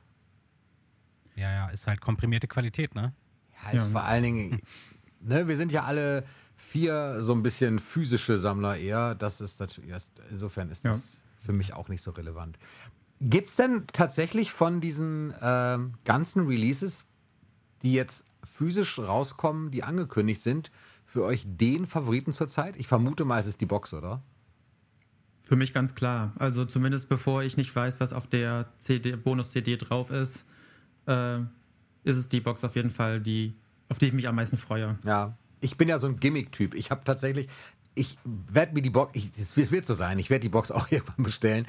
ja, 1.36 1.52
ja, 1.52 1.68
ist 1.70 1.88
halt 1.88 2.02
komprimierte 2.02 2.48
Qualität, 2.48 2.96
ne? 2.96 3.14
Ja, 3.64 3.72
ist 3.80 3.88
vor 3.92 4.04
allen 4.04 4.24
Dingen, 4.24 4.62
ne, 5.22 5.48
wir 5.48 5.56
sind 5.58 5.72
ja 5.72 5.84
alle 5.84 6.26
vier 6.56 7.22
so 7.22 7.34
ein 7.34 7.44
bisschen 7.44 7.80
physische 7.80 8.38
Sammler 8.38 8.78
eher. 8.78 9.16
Das 9.16 9.42
ist 9.42 9.60
natürlich, 9.60 9.90
erst- 9.92 10.20
insofern 10.32 10.70
ist 10.72 10.84
Ja. 10.84 10.92
das 10.92 11.22
für 11.40 11.54
mich 11.54 11.74
auch 11.74 11.88
nicht 11.90 12.02
so 12.02 12.12
relevant. 12.12 12.58
Gibt 13.22 13.50
es 13.52 13.56
denn 13.56 13.86
tatsächlich 13.94 14.52
von 14.52 14.80
diesen 14.82 15.34
ähm, 15.42 15.94
ganzen 16.06 16.46
Releases, 16.48 17.04
die 17.84 17.94
jetzt 17.94 18.26
physisch 18.44 19.00
rauskommen, 19.00 19.72
die 19.72 19.84
angekündigt 19.84 20.42
sind, 20.42 20.72
für 21.06 21.24
euch 21.24 21.44
den 21.46 21.86
Favoriten 21.86 22.34
zurzeit? 22.34 22.76
Ich 22.78 22.88
vermute 22.88 23.26
mal, 23.26 23.40
es 23.40 23.48
ist 23.48 23.62
die 23.62 23.66
Box, 23.66 23.94
oder? 23.94 24.22
Für 25.44 25.56
mich 25.56 25.74
ganz 25.74 25.96
klar. 25.96 26.34
Also 26.38 26.66
zumindest 26.66 27.08
bevor 27.08 27.44
ich 27.44 27.56
nicht 27.56 27.74
weiß, 27.74 28.00
was 28.00 28.12
auf 28.12 28.28
der 28.28 28.68
CD, 28.80 29.16
Bonus-CD 29.16 29.78
drauf 29.78 30.12
ist, 30.12 30.46
äh, 31.06 31.40
ist 32.04 32.18
es 32.18 32.28
die 32.28 32.42
Box 32.42 32.64
auf 32.66 32.76
jeden 32.76 32.92
Fall, 32.92 33.22
die, 33.22 33.54
auf 33.88 33.98
die 33.98 34.08
ich 34.08 34.14
mich 34.14 34.28
am 34.28 34.36
meisten 34.36 34.58
freue. 34.58 35.00
Ja, 35.06 35.38
ich 35.62 35.78
bin 35.78 35.88
ja 35.88 36.00
so 36.00 36.08
ein 36.08 36.20
Gimmick-Typ. 36.20 36.76
Ich 36.76 36.92
habe 36.92 37.04
tatsächlich, 37.06 37.48
ich 37.96 38.18
werde 38.26 38.74
mir 38.74 38.82
die 38.82 38.90
Box, 38.90 39.18
es 39.38 39.72
wird 39.72 39.86
so 39.86 39.94
sein, 39.94 40.20
ich 40.20 40.30
werde 40.30 40.42
die 40.42 40.50
Box 40.50 40.72
auch 40.72 40.92
irgendwann 40.92 41.24
bestellen. 41.24 41.66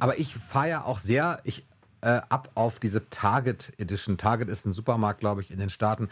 Aber 0.00 0.18
ich 0.18 0.34
fahre 0.34 0.68
ja 0.68 0.84
auch 0.84 0.98
sehr 0.98 1.40
ich, 1.44 1.64
äh, 2.02 2.20
ab 2.28 2.50
auf 2.54 2.78
diese 2.80 3.08
Target 3.10 3.72
Edition. 3.78 4.18
Target 4.18 4.48
ist 4.48 4.66
ein 4.66 4.72
Supermarkt, 4.72 5.20
glaube 5.20 5.40
ich, 5.40 5.50
in 5.50 5.58
den 5.58 5.70
Staaten, 5.70 6.08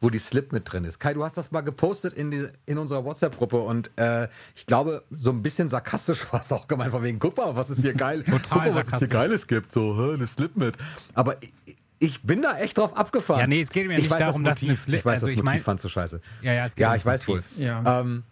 wo 0.00 0.08
die 0.08 0.18
Slip 0.18 0.52
mit 0.52 0.72
drin 0.72 0.84
ist. 0.84 0.98
Kai, 1.00 1.14
du 1.14 1.24
hast 1.24 1.36
das 1.36 1.50
mal 1.50 1.60
gepostet 1.62 2.14
in, 2.14 2.30
die, 2.30 2.48
in 2.66 2.78
unserer 2.78 3.04
WhatsApp-Gruppe 3.04 3.58
und 3.58 3.90
äh, 3.98 4.28
ich 4.54 4.66
glaube, 4.66 5.02
so 5.10 5.30
ein 5.30 5.42
bisschen 5.42 5.68
sarkastisch 5.68 6.24
war 6.32 6.40
es 6.40 6.50
auch 6.52 6.66
gemeint, 6.68 6.92
von 6.92 7.02
wegen, 7.02 7.18
guck 7.18 7.36
mal, 7.36 7.54
was 7.56 7.68
es 7.70 7.78
hier 7.80 7.92
geil, 7.94 8.22
Total 8.24 8.40
guck 8.48 8.56
mal, 8.56 8.74
was 8.74 8.92
es 8.92 8.98
hier. 9.00 9.08
Geiles 9.08 9.46
gibt, 9.46 9.72
so, 9.72 9.96
hä, 9.96 10.14
eine 10.14 10.26
Slip 10.26 10.56
mit. 10.56 10.76
Aber 11.14 11.36
ich, 11.42 11.52
ich 11.98 12.22
bin 12.22 12.42
da 12.42 12.58
echt 12.58 12.78
drauf 12.78 12.96
abgefahren. 12.96 13.40
Ja, 13.40 13.46
nee, 13.46 13.60
es 13.62 13.70
geht 13.70 13.86
mir 13.88 13.94
ich 13.94 14.02
nicht 14.02 14.10
weiß, 14.10 14.18
darum, 14.20 14.44
das 14.44 14.60
dass 14.60 14.68
eine 14.68 14.76
Slip- 14.76 14.98
Ich 15.00 15.04
weiß, 15.04 15.14
also 15.14 15.26
das 15.26 15.30
ich 15.32 15.36
Motiv 15.38 15.44
mein- 15.52 15.62
fandst 15.62 15.84
du 15.84 15.88
scheiße. 15.88 16.20
Ja, 16.42 16.52
ja, 16.52 16.66
es 16.66 16.74
geht 16.74 16.82
Ja, 16.82 16.94
ich 16.94 17.04
weiß 17.04 17.26
wohl. 17.28 17.36
Motiv. 17.36 17.58
Ja. 17.58 18.00
Ähm, 18.00 18.22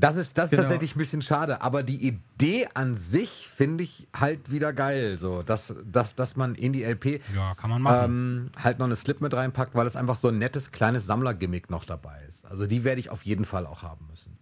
das 0.00 0.16
ist, 0.16 0.38
das 0.38 0.46
ist 0.46 0.50
Genau. 0.52 0.62
tatsächlich 0.62 0.94
ein 0.94 0.98
bisschen 0.98 1.22
schade, 1.22 1.60
aber 1.62 1.82
die 1.82 2.06
Idee 2.06 2.68
an 2.74 2.96
sich 2.96 3.48
finde 3.54 3.84
ich 3.84 4.06
halt 4.14 4.50
wieder 4.50 4.72
geil. 4.72 5.18
So, 5.18 5.42
dass, 5.42 5.74
dass, 5.84 6.14
dass 6.14 6.36
man 6.36 6.54
in 6.54 6.72
die 6.72 6.84
LP 6.84 7.20
Ja, 7.34 7.54
kann 7.54 7.70
man 7.70 7.82
machen. 7.82 8.04
ähm, 8.04 8.50
halt 8.62 8.78
noch 8.78 8.86
eine 8.86 8.96
Slip 8.96 9.20
mit 9.20 9.34
reinpackt, 9.34 9.74
weil 9.74 9.86
es 9.86 9.96
einfach 9.96 10.14
so 10.14 10.28
ein 10.28 10.38
nettes 10.38 10.70
kleines 10.72 11.06
Sammlergimmick 11.06 11.68
noch 11.70 11.84
dabei 11.84 12.22
ist. 12.28 12.46
Also 12.46 12.66
die 12.66 12.84
werde 12.84 13.00
ich 13.00 13.10
auf 13.10 13.22
jeden 13.22 13.44
Fall 13.44 13.66
auch 13.66 13.82
haben 13.82 14.06
müssen. 14.08 14.36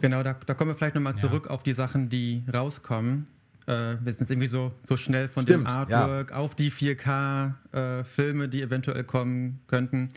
Genau, 0.00 0.22
da, 0.24 0.34
da 0.44 0.54
kommen 0.54 0.70
wir 0.70 0.74
vielleicht 0.74 0.96
nochmal 0.96 1.14
zurück 1.14 1.46
auf 1.48 1.62
die 1.62 1.72
Sachen, 1.72 2.08
die 2.08 2.42
rauskommen. 2.52 3.28
Äh, 3.66 3.72
wir 4.02 4.12
sind 4.12 4.20
jetzt 4.20 4.30
irgendwie 4.30 4.48
so, 4.48 4.72
so 4.82 4.96
schnell 4.96 5.28
von 5.28 5.44
Stimmt, 5.44 5.66
dem 5.68 5.72
Artwork 5.72 6.32
auf 6.32 6.54
die 6.56 6.70
4K-Filme, 6.72 8.48
die 8.48 8.62
eventuell 8.62 9.04
kommen 9.04 9.60
könnten. 9.68 10.10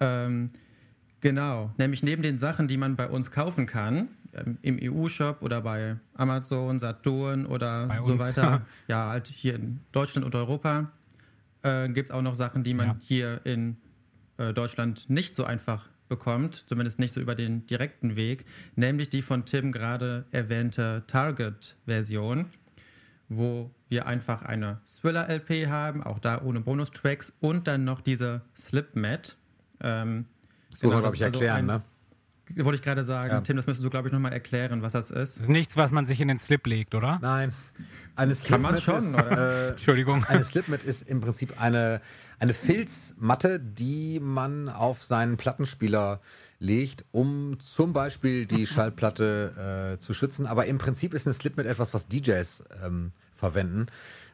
Ähm, 0.00 0.50
genau, 1.20 1.70
nämlich 1.78 2.02
neben 2.02 2.22
den 2.22 2.38
Sachen, 2.38 2.68
die 2.68 2.76
man 2.76 2.96
bei 2.96 3.08
uns 3.08 3.30
kaufen 3.30 3.66
kann, 3.66 4.08
im 4.62 4.78
EU-Shop 4.82 5.42
oder 5.42 5.60
bei 5.62 5.96
Amazon, 6.14 6.78
Saturn 6.78 7.46
oder 7.46 7.86
Bei 7.86 7.98
so 7.98 8.12
uns. 8.12 8.20
weiter, 8.20 8.66
ja, 8.88 9.08
halt 9.10 9.28
hier 9.28 9.54
in 9.54 9.80
Deutschland 9.92 10.24
und 10.26 10.34
Europa, 10.34 10.90
äh, 11.62 11.88
gibt 11.88 12.10
es 12.10 12.14
auch 12.14 12.22
noch 12.22 12.34
Sachen, 12.34 12.64
die 12.64 12.74
man 12.74 12.86
Ja. 12.88 12.96
hier 13.00 13.40
in 13.44 13.76
äh, 14.38 14.52
Deutschland 14.52 15.08
nicht 15.08 15.34
so 15.36 15.44
einfach 15.44 15.88
bekommt, 16.08 16.64
zumindest 16.68 16.98
nicht 16.98 17.12
so 17.12 17.20
über 17.20 17.34
den 17.34 17.66
direkten 17.66 18.14
Weg, 18.16 18.44
nämlich 18.76 19.08
die 19.08 19.22
von 19.22 19.44
Tim 19.46 19.72
gerade 19.72 20.26
erwähnte 20.32 21.02
Target-Version, 21.06 22.46
wo 23.28 23.70
wir 23.88 24.06
einfach 24.06 24.42
eine 24.42 24.80
Thriller-LP 25.00 25.66
haben, 25.68 26.02
auch 26.02 26.18
da 26.18 26.42
ohne 26.42 26.60
Bonustracks 26.60 27.32
und 27.40 27.66
dann 27.66 27.84
noch 27.84 28.00
diese 28.00 28.42
Slipmat. 28.56 29.36
Ähm, 29.80 30.26
Das 30.70 30.82
muss 30.82 30.90
man, 30.90 30.90
genau, 30.90 31.00
glaube 31.02 31.16
ich, 31.16 31.24
also 31.24 31.38
erklären, 31.38 31.56
ein- 31.58 31.66
ne? 31.78 31.82
Wollte 32.56 32.76
ich 32.76 32.82
gerade 32.82 33.04
sagen. 33.04 33.30
Ja. 33.30 33.40
Tim, 33.40 33.56
das 33.56 33.66
müsstest 33.66 33.84
du, 33.84 33.90
glaube 33.90 34.08
ich, 34.08 34.12
nochmal 34.12 34.32
erklären, 34.32 34.82
was 34.82 34.92
das 34.92 35.10
ist. 35.10 35.36
Das 35.36 35.44
ist 35.44 35.48
nichts, 35.48 35.76
was 35.76 35.90
man 35.90 36.06
sich 36.06 36.20
in 36.20 36.28
den 36.28 36.38
Slip 36.38 36.66
legt, 36.66 36.94
oder? 36.94 37.18
Nein. 37.22 37.52
Eine 38.16 38.34
Kann 38.34 38.62
man 38.62 38.76
Slipmat 38.76 39.02
schon, 39.02 39.10
ist, 39.10 39.18
oder? 39.18 39.66
Äh, 39.66 39.68
Entschuldigung. 39.70 40.24
eine 40.24 40.44
Slipmat 40.44 40.82
ist 40.82 41.08
im 41.08 41.20
Prinzip 41.20 41.60
eine, 41.60 42.00
eine 42.38 42.54
Filzmatte, 42.54 43.58
die 43.58 44.20
man 44.20 44.68
auf 44.68 45.02
seinen 45.02 45.36
Plattenspieler 45.36 46.20
legt, 46.58 47.04
um 47.12 47.58
zum 47.60 47.92
Beispiel 47.92 48.46
die 48.46 48.66
Schallplatte 48.68 49.96
äh, 49.96 50.00
zu 50.00 50.14
schützen. 50.14 50.46
Aber 50.46 50.66
im 50.66 50.78
Prinzip 50.78 51.14
ist 51.14 51.26
eine 51.26 51.34
Slipmat 51.34 51.66
etwas, 51.66 51.92
was 51.94 52.06
DJs 52.06 52.62
ähm, 52.84 53.12
verwenden, 53.32 53.86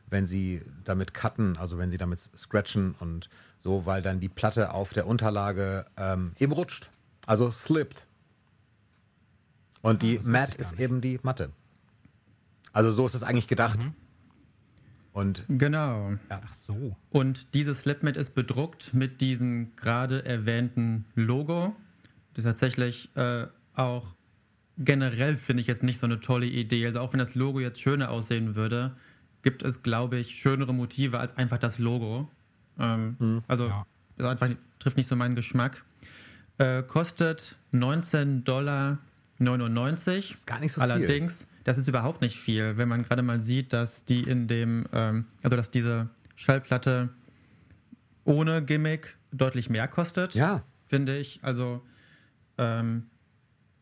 wenn 0.09 0.27
sie 0.27 0.63
damit 0.85 1.15
cutten, 1.15 1.57
also 1.57 1.79
wenn 1.79 1.91
sie 1.91 1.99
damit 1.99 2.21
scratchen 2.37 2.95
und 2.99 3.31
so, 3.59 3.87
weil 3.87 4.03
dann 4.03 4.21
die 4.21 4.29
Platte 4.29 4.73
auf 4.73 4.93
der 4.93 5.07
Unterlage 5.07 5.87
ähm, 5.97 6.33
eben 6.39 6.53
rutscht. 6.53 6.91
Also 7.31 7.53
slippt. 7.53 8.09
Und 9.83 10.03
die 10.03 10.19
gar 10.19 10.49
ist 10.59 10.81
eben 10.81 11.01
die 11.01 11.21
Matte. 11.23 11.53
Also 12.73 12.91
so 12.91 13.07
ist 13.07 13.15
es 13.15 13.23
eigentlich 13.23 13.47
gedacht. 13.47 13.85
Mhm. 13.85 13.95
Und 15.13 15.45
Genau. 15.49 16.15
Ach 16.29 16.53
so. 16.53 16.97
Und 17.11 17.55
dieses 17.55 17.83
Slipmat 17.83 18.17
ist 18.17 18.35
bedruckt 18.35 18.95
mit 18.95 19.21
diesem 19.21 19.77
gerade 19.77 20.25
erwähnten 20.25 21.05
Logo. 21.15 21.77
Das 22.35 22.45
ist 22.45 22.51
tatsächlich 22.51 23.15
äh, 23.17 23.47
auch 23.77 24.17
generell 24.77 25.37
finde 25.37 25.61
ich 25.61 25.69
jetzt 25.69 25.85
nicht 25.85 26.01
so 26.01 26.07
eine 26.07 26.19
tolle 26.21 26.47
Idee. 26.47 26.85
Also 26.85 26.99
auch 26.99 27.13
wenn 27.13 27.21
das 27.21 27.37
Logo 27.37 27.61
jetzt 27.61 27.81
schöner 27.81 28.11
aussehen 28.11 28.57
würde, 28.57 28.97
gibt 29.43 29.63
es, 29.63 29.85
glaube 29.85 30.19
ich, 30.19 30.35
schönere 30.35 30.75
Motive 30.75 31.21
als 31.21 31.37
einfach 31.37 31.59
das 31.59 31.79
Logo. 31.79 32.29
Ähm, 32.77 33.45
Also 33.47 33.69
Ja. 33.69 33.87
ist 34.17 34.25
einfach, 34.27 34.49
trifft 34.81 34.97
nicht 34.97 35.07
so 35.07 35.15
meinen 35.15 35.37
Geschmack. 35.37 35.85
Äh, 36.61 36.83
kostet 36.83 37.57
19,99 37.73 38.45
Dollar. 38.45 38.99
ist 40.19 40.47
gar 40.47 40.61
nicht 40.61 40.73
so 40.73 40.83
viel. 40.83 40.91
Allerdings, 40.91 41.47
das 41.65 41.79
ist 41.79 41.89
überhaupt 41.89 42.21
nicht 42.21 42.39
viel, 42.39 42.77
wenn 42.77 42.87
man 42.87 43.03
gerade 43.03 43.23
mal 43.23 43.41
sieht, 43.41 43.73
dass 43.73 44.05
die 44.05 44.21
in 44.21 44.47
dem, 44.47 44.85
ähm, 44.93 45.25
also 45.43 45.57
dass 45.57 45.71
diese 45.71 46.11
Schallplatte 46.37 47.09
ohne 48.25 48.63
Gimmick 48.63 49.17
deutlich 49.33 49.71
mehr 49.71 49.89
kostet, 49.89 50.35
Ja, 50.35 50.63
finde 50.87 51.17
ich. 51.17 51.39
Also 51.41 51.81
ähm, 52.59 53.07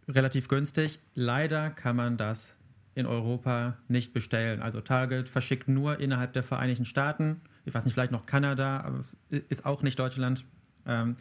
relativ 0.09 0.47
günstig. 0.47 1.01
Leider 1.16 1.70
kann 1.70 1.97
man 1.97 2.16
das 2.16 2.57
in 2.95 3.07
Europa 3.07 3.76
nicht 3.89 4.12
bestellen. 4.12 4.62
Also 4.62 4.81
Target 4.81 5.29
verschickt 5.29 5.66
nur 5.66 5.99
innerhalb 5.99 6.33
der 6.33 6.45
Vereinigten 6.45 6.85
Staaten. 6.85 7.41
Ich 7.64 7.74
weiß 7.74 7.85
nicht, 7.85 7.95
vielleicht 7.95 8.12
noch 8.12 8.26
Kanada, 8.26 8.83
aber 8.83 9.01
es 9.01 9.16
ist 9.31 9.66
auch 9.66 9.83
nicht 9.83 9.99
Deutschland. 9.99 10.45
Ähm, 10.87 11.16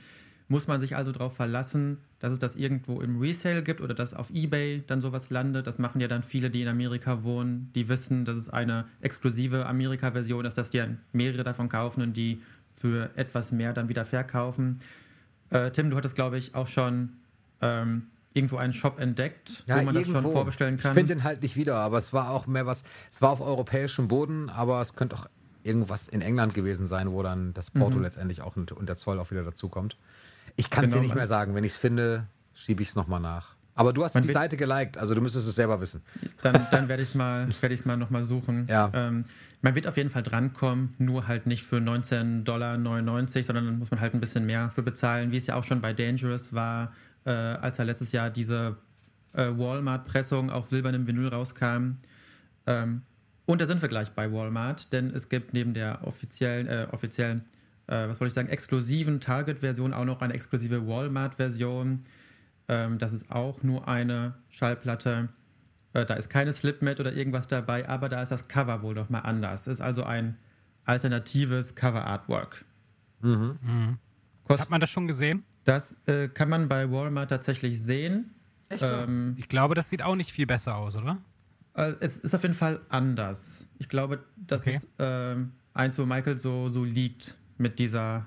muss 0.50 0.68
man 0.68 0.80
sich 0.80 0.95
also 0.95 1.12
darauf 1.12 1.36
verlassen, 1.36 1.98
dass 2.20 2.32
es 2.32 2.39
das 2.39 2.56
irgendwo 2.56 3.02
im 3.02 3.20
Resale 3.20 3.64
gibt 3.64 3.82
oder 3.82 3.93
dass 3.93 4.14
auf 4.14 4.30
Ebay 4.30 4.84
dann 4.88 5.02
sowas 5.02 5.30
landet. 5.30 5.68
Das 5.68 5.78
machen 5.78 6.00
ja 6.00 6.08
dann 6.08 6.24
viele, 6.24 6.50
die 6.50 6.62
in 6.62 6.68
Amerika 6.68 7.24
wohnen, 7.24 7.70
die 7.76 7.89
wissen, 7.89 8.24
dass 8.24 8.38
es 8.38 8.50
eine 8.50 8.86
exklusive 9.02 9.66
Amerika-Version 9.66 10.45
ist, 10.45 10.58
dass 10.58 10.70
die 10.70 10.78
dann 10.78 11.00
mehrere 11.12 11.43
davon 11.43 11.68
kaufen 11.68 12.02
und 12.02 12.16
die 12.16 12.41
für 12.74 13.10
etwas 13.16 13.52
mehr 13.52 13.74
dann 13.74 13.89
wieder 13.89 14.06
verkaufen. 14.06 14.80
Äh, 15.50 15.72
Tim, 15.72 15.89
du 15.89 15.98
hattest, 15.98 16.16
glaube 16.16 16.38
ich, 16.38 16.56
auch 16.56 16.68
schon 16.68 17.10
ähm, 17.62 18.04
irgendwo 18.34 18.58
einen 18.58 18.74
Shop 18.74 19.00
entdeckt, 19.00 19.64
ja 19.68 19.80
wo 19.80 19.84
man 19.84 19.95
das 19.95 20.06
schon 20.06 20.14
irgendwo. 20.14 20.32
vorbestellen 20.32 20.78
kann. 20.78 20.91
Ich 20.91 20.98
finde 20.98 21.16
den 21.16 21.24
halt 21.24 21.41
nicht 21.41 21.56
wieder, 21.56 21.76
aber 21.76 21.98
es 21.98 22.14
war 22.14 22.30
auch 22.30 22.48
mehr 22.48 22.66
was, 22.66 22.84
es 23.12 23.22
war 23.22 23.32
auf 23.32 23.41
europäischem 23.41 24.08
Boden, 24.08 24.50
aber 24.50 24.80
es 24.82 24.95
könnte 24.95 25.16
auch 25.16 25.28
irgendwas 25.64 26.08
in 26.08 26.22
England 26.22 26.54
gewesen 26.54 26.88
sein, 26.88 27.12
wo 27.12 27.22
dann 27.24 27.54
das 27.54 27.72
Porto 27.72 28.00
letztendlich 28.00 28.41
auch 28.41 28.56
und 28.56 28.88
der 28.88 28.95
Zoll 28.95 29.20
auch 29.20 29.32
wieder 29.32 29.43
dazukommt. 29.43 29.98
Ich 30.58 30.70
kann 30.70 30.84
es 30.84 30.91
Genau, 30.91 31.01
dir 31.01 31.08
nicht 31.08 31.16
mehr 31.16 31.28
sagen. 31.28 31.55
Wenn 31.55 31.64
ich 31.64 31.72
es 31.72 31.78
finde, 31.78 32.26
schiebe 32.53 32.82
ich 32.82 32.89
es 32.89 32.95
nochmal 32.95 33.22
nach. 33.22 33.55
Aber 33.76 33.93
du 33.93 34.03
hast 34.03 34.16
die 34.16 34.24
Seite 34.24 34.58
geliked, 34.58 34.97
also 34.97 35.14
du 35.14 35.22
müsstest 35.22 35.47
es 35.47 35.53
selber 35.53 35.80
wissen. 35.80 36.01
Dann, 36.41 36.66
dann 36.72 36.89
werde 36.89 37.03
ich 37.03 37.10
es 37.10 37.16
mal, 37.16 37.47
werd 37.62 37.72
ich's 37.72 37.86
mal 37.86 37.95
nochmal 37.95 38.24
suchen. 38.24 38.66
Ja. 38.68 38.89
Ähm, 38.91 39.26
man 39.62 39.76
wird 39.76 39.86
auf 39.88 39.97
jeden 39.97 40.10
Fall 40.10 40.24
drankommen, 40.24 40.95
nur 40.97 41.28
halt 41.28 41.45
nicht 41.45 41.64
für 41.64 41.78
19,99 41.78 42.43
Dollar, 42.43 42.76
sondern 43.43 43.66
dann 43.68 43.80
muss 43.80 43.91
man 43.91 43.99
halt 43.99 44.16
ein 44.16 44.20
bisschen 44.20 44.47
mehr 44.47 44.72
für 44.72 44.82
bezahlen, 44.82 45.32
wie 45.32 45.38
es 45.38 45.45
ja 45.45 45.55
auch 45.55 45.64
schon 45.64 45.80
bei 45.80 45.93
Dangerous 45.93 46.53
war, 46.53 46.91
äh, 47.26 47.30
als 47.30 47.78
er 47.78 47.86
letztes 47.86 48.12
Jahr 48.12 48.32
diese 48.32 48.78
äh, 49.34 49.45
Walmart-Pressung 49.55 50.49
auf 50.49 50.68
silbernem 50.68 51.05
Vinyl 51.05 51.28
rauskam. 51.28 51.97
Ähm, 52.66 53.03
und 53.45 53.62
da 53.62 53.68
sind 53.68 53.82
wir 53.84 53.89
gleich 53.89 54.12
bei 54.12 54.32
Walmart, 54.32 54.91
denn 54.91 55.12
es 55.12 55.30
gibt 55.30 55.53
neben 55.53 55.76
der 55.76 55.99
offiziellen, 56.05 56.68
äh, 56.68 56.88
offiziellen 56.91 57.45
äh, 57.88 58.08
was 58.08 58.20
wollte 58.20 58.28
ich 58.28 58.34
sagen, 58.34 58.50
exklusiven 58.50 59.20
Target-Version 59.20 59.94
auch 59.94 60.06
noch 60.06 60.22
eine 60.22 60.34
exklusive 60.34 60.88
Walmart-Version. 60.88 62.04
Ähm, 62.70 62.98
das 63.00 63.14
ist 63.14 63.32
auch 63.32 63.64
nur 63.64 63.88
eine 63.88 64.36
Schallplatte. 64.50 65.30
Äh, 65.94 66.06
da 66.06 66.16
ist 66.16 66.30
keine 66.30 66.54
Slipmat 66.54 67.00
oder 67.00 67.14
irgendwas 67.14 67.48
dabei, 67.48 67.88
aber 67.88 68.10
da 68.10 68.22
ist 68.22 68.32
das 68.32 68.48
Cover 68.48 68.82
wohl 68.82 68.94
noch 68.96 69.10
mal 69.10 69.20
anders. 69.22 69.68
Es 69.68 69.76
ist 69.76 69.82
also 69.82 70.04
ein 70.04 70.38
alternatives 70.86 71.76
Cover-Artwork. 71.76 72.66
Kost- 74.44 74.62
Hat 74.62 74.70
man 74.70 74.82
das 74.82 74.90
schon 74.90 75.08
gesehen? 75.08 75.44
Das 75.64 75.98
äh, 76.08 76.30
kann 76.30 76.50
man 76.50 76.70
bei 76.70 76.90
Walmart 76.92 77.30
tatsächlich 77.30 77.82
sehen. 77.82 78.32
Ähm, 78.70 79.34
Ich 79.38 79.48
glaube, 79.50 79.76
das 79.76 79.90
sieht 79.90 80.02
auch 80.02 80.16
nicht 80.16 80.32
viel 80.32 80.46
besser 80.46 80.76
aus, 80.76 80.96
oder? 80.96 81.18
äh, 81.74 81.94
es 82.00 82.20
ist 82.20 82.34
auf 82.34 82.42
jeden 82.44 82.54
Fall 82.56 82.80
anders. 82.90 83.68
Ich 83.80 83.90
glaube, 83.90 84.24
das 84.36 84.62
Okay. 84.62 84.76
ist 84.76 84.88
ähm, 85.00 85.54
eins, 85.74 85.98
wo 85.98 86.06
Michael 86.06 86.38
so, 86.38 86.70
so 86.70 86.84
liegt 86.84 87.36
mit 87.58 87.80
dieser, 87.80 88.26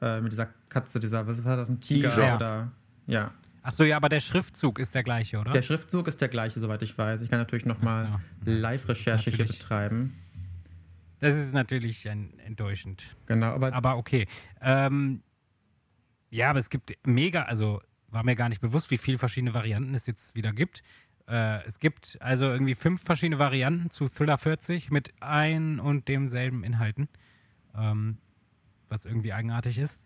äh, 0.00 0.20
mit 0.20 0.32
dieser 0.32 0.48
Katze, 0.68 1.00
dieser, 1.00 1.26
was 1.26 1.44
war 1.44 1.56
das, 1.56 1.68
ein 1.68 1.80
Tiger 1.80 2.10
Tiger. 2.10 2.36
oder 2.36 2.72
ja. 3.06 3.32
Ach 3.62 3.72
so, 3.72 3.84
ja, 3.84 3.96
aber 3.96 4.08
der 4.08 4.20
Schriftzug 4.20 4.78
ist 4.78 4.94
der 4.94 5.02
gleiche, 5.02 5.38
oder? 5.38 5.52
Der 5.52 5.62
Schriftzug 5.62 6.08
ist 6.08 6.20
der 6.20 6.28
gleiche, 6.28 6.60
soweit 6.60 6.82
ich 6.82 6.96
weiß. 6.96 7.20
Ich 7.20 7.28
kann 7.28 7.38
natürlich 7.38 7.66
nochmal 7.66 8.20
so. 8.44 8.50
Live-Recherche 8.50 9.30
hier 9.30 9.46
betreiben. 9.46 10.16
Das 11.18 11.36
ist 11.36 11.52
natürlich 11.52 12.08
ein, 12.08 12.38
enttäuschend. 12.38 13.02
Genau, 13.26 13.48
aber, 13.48 13.74
Aber 13.74 13.98
okay. 13.98 14.26
Ähm, 14.62 15.22
ja, 16.30 16.48
aber 16.48 16.58
es 16.58 16.70
gibt 16.70 16.96
mega, 17.04 17.42
also 17.42 17.82
war 18.08 18.24
mir 18.24 18.36
gar 18.36 18.48
nicht 18.48 18.62
bewusst, 18.62 18.90
wie 18.90 18.98
viele 18.98 19.18
verschiedene 19.18 19.52
Varianten 19.52 19.94
es 19.94 20.06
jetzt 20.06 20.34
wieder 20.34 20.52
gibt. 20.52 20.82
Äh, 21.28 21.64
es 21.66 21.78
gibt 21.78 22.16
also 22.20 22.46
irgendwie 22.46 22.74
fünf 22.74 23.02
verschiedene 23.02 23.38
Varianten 23.38 23.90
zu 23.90 24.08
Thriller 24.08 24.38
40 24.38 24.90
mit 24.90 25.12
ein 25.20 25.78
und 25.78 26.08
demselben 26.08 26.64
Inhalten, 26.64 27.08
ähm, 27.76 28.18
was 28.90 29.06
irgendwie 29.06 29.32
eigenartig 29.32 29.78
ist. 29.78 29.98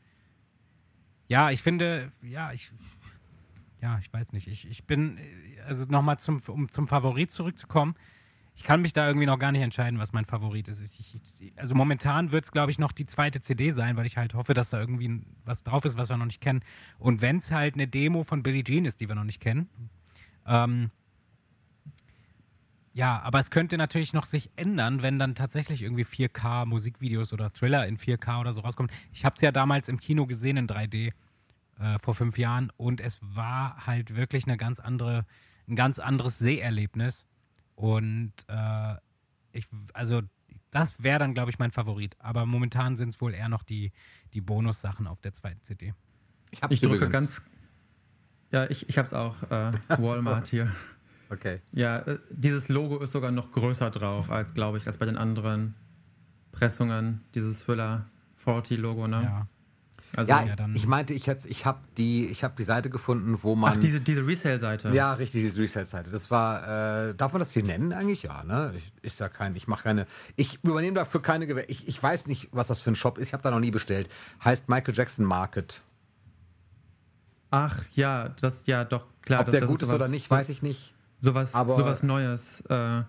Ja, 1.26 1.50
ich 1.50 1.62
finde, 1.62 2.12
ja, 2.22 2.52
ich, 2.52 2.70
ja, 3.80 3.98
ich 3.98 4.12
weiß 4.12 4.32
nicht. 4.32 4.46
Ich, 4.46 4.68
ich 4.68 4.84
bin, 4.84 5.18
äh, 5.18 5.60
also 5.66 5.84
nochmal 5.86 6.18
zum, 6.18 6.40
um 6.48 6.68
zum 6.68 6.86
Favorit 6.86 7.32
zurückzukommen. 7.32 7.94
Ich 8.56 8.62
kann 8.62 8.82
mich 8.82 8.92
da 8.92 9.06
irgendwie 9.06 9.26
noch 9.26 9.38
gar 9.38 9.50
nicht 9.50 9.62
entscheiden, 9.62 9.98
was 9.98 10.12
mein 10.12 10.24
Favorit 10.24 10.68
ist. 10.68 10.80
Ich, 10.80 11.14
ich, 11.40 11.52
also 11.56 11.74
momentan 11.74 12.30
wird 12.30 12.44
es, 12.44 12.52
glaube 12.52 12.70
ich, 12.70 12.78
noch 12.78 12.92
die 12.92 13.06
zweite 13.06 13.40
CD 13.40 13.72
sein, 13.72 13.96
weil 13.96 14.06
ich 14.06 14.16
halt 14.16 14.34
hoffe, 14.34 14.54
dass 14.54 14.70
da 14.70 14.78
irgendwie 14.78 15.22
was 15.44 15.64
drauf 15.64 15.84
ist, 15.84 15.96
was 15.96 16.08
wir 16.08 16.16
noch 16.16 16.26
nicht 16.26 16.40
kennen. 16.40 16.62
Und 16.98 17.20
wenn 17.20 17.38
es 17.38 17.50
halt 17.50 17.74
eine 17.74 17.88
Demo 17.88 18.22
von 18.22 18.44
Billie 18.44 18.62
Jean 18.62 18.84
ist, 18.84 19.00
die 19.00 19.08
wir 19.08 19.16
noch 19.16 19.24
nicht 19.24 19.40
kennen. 19.40 19.68
Ähm, 20.46 20.90
ja, 22.94 23.20
aber 23.22 23.40
es 23.40 23.50
könnte 23.50 23.76
natürlich 23.76 24.12
noch 24.12 24.24
sich 24.24 24.50
ändern, 24.54 25.02
wenn 25.02 25.18
dann 25.18 25.34
tatsächlich 25.34 25.82
irgendwie 25.82 26.04
4K 26.04 26.64
Musikvideos 26.64 27.32
oder 27.32 27.52
Thriller 27.52 27.88
in 27.88 27.98
4K 27.98 28.40
oder 28.40 28.52
so 28.52 28.60
rauskommen. 28.60 28.90
Ich 29.12 29.24
habe 29.24 29.34
es 29.34 29.42
ja 29.42 29.50
damals 29.50 29.88
im 29.88 29.98
Kino 29.98 30.26
gesehen 30.26 30.56
in 30.56 30.68
3D 30.68 31.12
äh, 31.80 31.98
vor 31.98 32.14
fünf 32.14 32.38
Jahren 32.38 32.70
und 32.76 33.00
es 33.00 33.18
war 33.20 33.84
halt 33.84 34.14
wirklich 34.14 34.44
eine 34.46 34.56
ganz 34.56 34.78
andere, 34.78 35.26
ein 35.68 35.74
ganz 35.74 35.98
anderes 35.98 36.38
Seherlebnis. 36.38 37.26
Und 37.74 38.32
äh, 38.46 38.94
ich, 39.50 39.66
also 39.92 40.22
das 40.70 41.02
wäre 41.02 41.18
dann, 41.18 41.34
glaube 41.34 41.50
ich, 41.50 41.58
mein 41.58 41.72
Favorit. 41.72 42.14
Aber 42.20 42.46
momentan 42.46 42.96
sind 42.96 43.08
es 43.08 43.20
wohl 43.20 43.34
eher 43.34 43.48
noch 43.48 43.64
die, 43.64 43.90
die 44.34 44.40
Bonussachen 44.40 45.08
auf 45.08 45.20
der 45.20 45.34
zweiten 45.34 45.62
CD. 45.62 45.94
Ich 46.52 46.62
hab's 46.62 46.72
ich 46.72 46.80
drücke 46.80 47.06
übrigens. 47.06 47.12
ganz. 47.12 47.42
Ja, 48.52 48.70
ich, 48.70 48.88
ich 48.88 48.98
habe 48.98 49.06
es 49.06 49.12
auch. 49.12 49.42
Äh, 49.50 49.72
Walmart 49.98 50.46
hier. 50.46 50.70
Okay. 51.34 51.60
Ja, 51.72 51.98
äh, 51.98 52.18
dieses 52.30 52.68
Logo 52.68 52.98
ist 52.98 53.12
sogar 53.12 53.30
noch 53.30 53.50
größer 53.52 53.90
drauf, 53.90 54.30
als, 54.30 54.54
glaube 54.54 54.78
ich, 54.78 54.86
als 54.86 54.98
bei 54.98 55.06
den 55.06 55.16
anderen 55.16 55.74
Pressungen. 56.52 57.20
Dieses 57.34 57.64
Thriller 57.64 58.06
40 58.36 58.78
Logo, 58.78 59.06
ne? 59.08 59.22
Ja. 59.22 59.46
Also, 60.16 60.30
Ja, 60.30 60.42
ja, 60.44 60.54
dann- 60.54 60.76
ich 60.76 60.86
meinte, 60.86 61.12
ich, 61.12 61.26
ich 61.26 61.66
habe 61.66 61.80
die, 61.96 62.26
ich 62.26 62.44
hab 62.44 62.56
die 62.56 62.62
Seite 62.62 62.88
gefunden, 62.88 63.36
wo 63.42 63.56
man. 63.56 63.72
Ach, 63.72 63.76
diese, 63.80 64.00
diese 64.00 64.24
Resale-Seite. 64.24 64.90
Ja, 64.94 65.12
richtig, 65.14 65.42
diese 65.42 65.60
Resale-Seite. 65.60 66.10
Das 66.10 66.30
war, 66.30 67.08
äh, 67.08 67.14
darf 67.16 67.32
man 67.32 67.40
das 67.40 67.50
hier 67.50 67.64
nennen 67.64 67.92
eigentlich? 67.92 68.22
Ja, 68.22 68.44
ne? 68.44 68.72
Ich, 68.76 68.92
ist 69.02 69.18
ja 69.18 69.28
kein, 69.28 69.56
ich 69.56 69.66
mache 69.66 69.82
keine, 69.82 70.06
ich 70.36 70.60
übernehme 70.62 70.94
dafür 70.94 71.20
keine 71.20 71.48
Gewähr. 71.48 71.68
Ich, 71.68 71.88
ich 71.88 72.00
weiß 72.00 72.28
nicht, 72.28 72.48
was 72.52 72.68
das 72.68 72.80
für 72.80 72.92
ein 72.92 72.96
Shop 72.96 73.18
ist. 73.18 73.26
Ich 73.26 73.32
habe 73.32 73.42
da 73.42 73.50
noch 73.50 73.58
nie 73.58 73.72
bestellt. 73.72 74.08
Heißt 74.44 74.68
Michael 74.68 74.94
Jackson 74.94 75.24
Market. 75.24 75.80
Ach, 77.50 77.84
ja, 77.94 78.28
das, 78.40 78.66
ja, 78.66 78.84
doch, 78.84 79.06
klar. 79.22 79.40
Ob 79.40 79.46
das, 79.46 79.52
der 79.52 79.60
das 79.62 79.70
gut 79.70 79.82
ist 79.82 79.88
oder 79.90 80.06
nicht, 80.08 80.30
weiß 80.30 80.48
ich 80.48 80.62
nicht. 80.62 80.93
Sowas, 81.24 81.54
aber- 81.54 81.76
sowas 81.76 82.02
Neues 82.02 82.62
äh, 82.68 83.02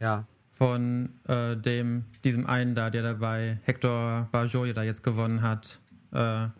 Ja. 0.00 0.24
von 0.50 1.10
äh, 1.28 1.56
dem, 1.56 2.04
diesem 2.24 2.46
einen 2.46 2.74
da, 2.74 2.90
der 2.90 3.02
dabei 3.02 3.58
Hector 3.62 4.28
Barjoye 4.32 4.72
da 4.74 4.82
jetzt 4.82 5.02
gewonnen 5.02 5.42
hat. 5.42 5.80
Äh, 6.12 6.16
wer 6.16 6.52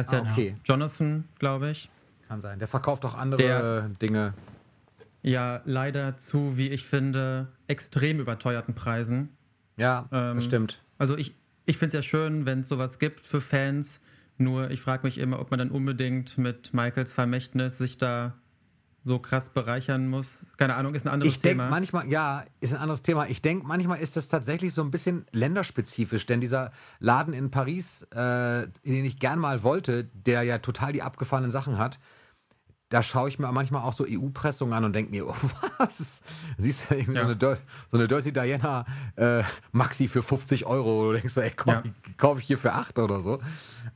ist 0.00 0.08
Ah, 0.12 0.20
der? 0.20 0.30
okay. 0.32 0.56
Jonathan, 0.64 1.24
glaube 1.38 1.70
ich. 1.70 1.88
Kann 2.28 2.40
sein. 2.40 2.58
Der 2.58 2.68
verkauft 2.68 3.04
auch 3.04 3.14
andere 3.14 3.42
Der- 3.42 3.88
Dinge. 4.00 4.34
Ja, 5.22 5.60
leider 5.64 6.16
zu, 6.16 6.56
wie 6.56 6.68
ich 6.68 6.84
finde, 6.86 7.48
extrem 7.66 8.20
überteuerten 8.20 8.74
Preisen. 8.74 9.28
Ja, 9.76 10.08
Ähm, 10.12 10.36
das 10.36 10.44
stimmt. 10.44 10.80
Also 10.98 11.16
ich, 11.18 11.34
ich 11.66 11.76
finde 11.76 11.88
es 11.98 12.04
ja 12.04 12.08
schön, 12.08 12.46
wenn 12.46 12.60
es 12.60 12.68
sowas 12.68 12.98
gibt 12.98 13.26
für 13.26 13.40
Fans. 13.40 14.00
Nur 14.38 14.70
ich 14.70 14.80
frage 14.80 15.06
mich 15.06 15.18
immer, 15.18 15.38
ob 15.40 15.50
man 15.50 15.58
dann 15.58 15.70
unbedingt 15.70 16.38
mit 16.38 16.72
Michaels 16.72 17.12
Vermächtnis 17.12 17.76
sich 17.78 17.98
da 17.98 18.32
so 19.10 19.18
krass 19.18 19.48
bereichern 19.48 20.08
muss. 20.08 20.38
Keine 20.56 20.76
Ahnung, 20.76 20.94
ist 20.94 21.04
ein 21.06 21.12
anderes 21.12 21.34
Ich 21.34 21.40
denke 21.40 21.58
Thema. 21.58 21.68
manchmal, 21.70 22.08
ja, 22.08 22.44
ist 22.60 22.72
ein 22.72 22.78
anderes 22.80 23.02
Thema. 23.02 23.26
Ich 23.26 23.42
denke, 23.42 23.66
manchmal 23.66 23.98
ist 23.98 24.16
das 24.16 24.28
tatsächlich 24.28 24.72
so 24.72 24.82
ein 24.82 24.90
bisschen 24.92 25.26
länderspezifisch, 25.32 26.26
denn 26.26 26.40
dieser 26.40 26.70
Laden 27.00 27.34
in 27.34 27.50
Paris, 27.50 28.06
äh, 28.14 28.62
in 28.82 28.92
den 28.94 29.04
ich 29.04 29.18
gern 29.18 29.38
mal 29.40 29.62
wollte, 29.64 30.04
der 30.14 30.44
ja 30.44 30.58
total 30.58 30.92
die 30.92 31.02
abgefahrenen 31.02 31.50
Sachen 31.50 31.76
hat, 31.78 31.98
da 32.88 33.02
schaue 33.02 33.28
ich 33.28 33.38
mir 33.38 33.50
manchmal 33.52 33.82
auch 33.82 33.92
so 33.92 34.04
EU-Pressungen 34.08 34.74
an 34.74 34.84
und 34.84 34.92
denke 34.94 35.10
mir, 35.10 35.26
oh, 35.28 35.34
was? 35.78 36.22
Siehst 36.56 36.90
du 36.90 36.94
irgendwie 36.94 37.14
Ja. 37.14 37.22
so, 37.22 37.26
eine 37.26 37.36
Dir 37.36 37.58
so 37.88 37.96
eine 37.96 38.08
Dirty 38.08 38.32
Diana 38.32 38.84
äh, 39.16 39.42
Maxi 39.72 40.06
für 40.08 40.22
50 40.22 40.66
Euro. 40.66 41.06
Du 41.08 41.12
denkst 41.18 41.34
so, 41.34 41.40
ey, 41.40 41.52
komm, 41.54 41.72
Ja. 41.74 41.82
kaufe 42.16 42.40
ich 42.40 42.46
hier 42.46 42.58
für 42.58 42.72
8 42.72 42.98
oder 43.00 43.20
so. 43.20 43.38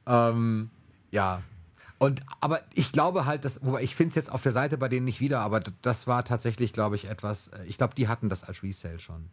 Ähm, 0.07 0.71
ja. 1.11 1.41
Und, 2.05 2.21
aber 2.41 2.61
ich 2.75 2.93
glaube 2.93 3.25
halt, 3.27 3.45
dass, 3.45 3.61
wobei 3.65 3.83
ich 3.83 3.95
finde 3.97 4.11
es 4.11 4.15
jetzt 4.17 4.31
auf 4.33 4.43
der 4.43 4.53
Seite 4.53 4.77
bei 4.79 4.89
denen 4.89 5.05
nicht 5.05 5.21
wieder, 5.21 5.41
aber 5.41 5.61
das 5.61 6.07
war 6.07 6.25
tatsächlich, 6.25 6.73
glaube 6.73 6.97
ich, 6.97 7.07
etwas, 7.07 7.49
äh, 7.49 7.65
ich 7.67 7.79
glaube, 7.79 7.95
die 7.95 8.09
hatten 8.09 8.29
das 8.29 8.45
als 8.45 8.63
Resale 8.63 8.99
schon. 9.01 9.31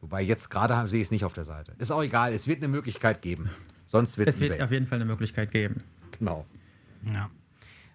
Wobei 0.00 0.22
jetzt 0.22 0.50
gerade 0.50 0.76
haben- 0.76 0.88
sehe 0.88 1.00
ich 1.00 1.06
es 1.08 1.10
nicht 1.10 1.24
auf 1.24 1.32
der 1.34 1.44
Seite. 1.44 1.72
Ist 1.78 1.90
auch 1.90 2.02
egal, 2.02 2.32
es 2.32 2.46
wird 2.46 2.58
eine 2.58 2.68
Möglichkeit 2.68 3.22
geben. 3.22 3.50
Sonst 3.86 4.18
wird 4.18 4.28
es 4.28 4.36
es 4.36 4.40
wird 4.40 4.52
eBay. 4.54 4.64
auf 4.64 4.70
jeden 4.72 4.86
Fall 4.86 4.96
eine 4.96 5.04
Möglichkeit 5.04 5.50
geben. 5.50 5.82
Genau. 6.18 6.46
Ja. 7.04 7.30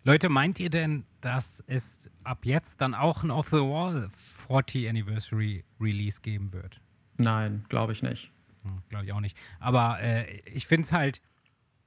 Leute, 0.03 0.29
meint 0.29 0.59
ihr 0.59 0.69
denn, 0.69 1.03
dass 1.21 1.63
es 1.67 2.09
ab 2.23 2.39
jetzt 2.45 2.81
dann 2.81 2.95
auch 2.95 3.23
ein 3.23 3.29
Off 3.31 3.49
the 3.49 3.57
Wall 3.57 4.09
40 4.47 4.89
Anniversary 4.89 5.63
Release 5.79 6.21
geben 6.21 6.53
wird? 6.53 6.79
Nein, 7.17 7.65
glaube 7.69 7.91
ich 7.93 8.01
nicht. 8.01 8.31
Hm, 8.63 8.77
Glaube 8.89 9.05
ich 9.05 9.13
auch 9.13 9.19
nicht. 9.19 9.37
Aber 9.59 9.99
äh, 10.01 10.25
ich 10.45 10.65
finde 10.65 10.85
es 10.85 10.91
halt, 10.91 11.21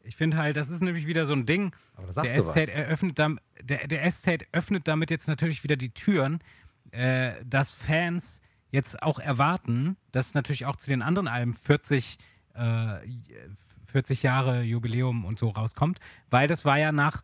ich 0.04 0.16
finde 0.16 0.36
halt, 0.36 0.56
das 0.56 0.70
ist 0.70 0.82
nämlich 0.82 1.06
wieder 1.06 1.26
so 1.26 1.32
ein 1.32 1.46
Ding. 1.46 1.74
Aber 1.96 2.06
da 2.06 2.12
sagst 2.12 2.30
der 2.30 2.38
du 2.38 2.46
was. 2.46 2.56
Estate 2.56 2.72
eröffnet 2.72 3.18
dam, 3.18 3.40
der, 3.60 3.86
der 3.86 4.04
Estate 4.04 4.46
öffnet 4.52 4.86
damit 4.88 5.10
jetzt 5.10 5.28
natürlich 5.28 5.64
wieder 5.64 5.76
die 5.76 5.90
Türen, 5.90 6.40
äh, 6.90 7.32
dass 7.44 7.72
Fans 7.72 8.40
jetzt 8.70 9.02
auch 9.02 9.18
erwarten, 9.18 9.96
dass 10.12 10.34
natürlich 10.34 10.66
auch 10.66 10.76
zu 10.76 10.88
den 10.90 11.02
anderen 11.02 11.28
Alben 11.28 11.54
40, 11.54 12.18
äh, 12.54 12.96
40 13.86 14.22
Jahre 14.22 14.62
Jubiläum 14.62 15.24
und 15.24 15.38
so 15.38 15.48
rauskommt, 15.50 16.00
weil 16.30 16.48
das 16.48 16.64
war 16.64 16.78
ja 16.78 16.90
nach, 16.90 17.22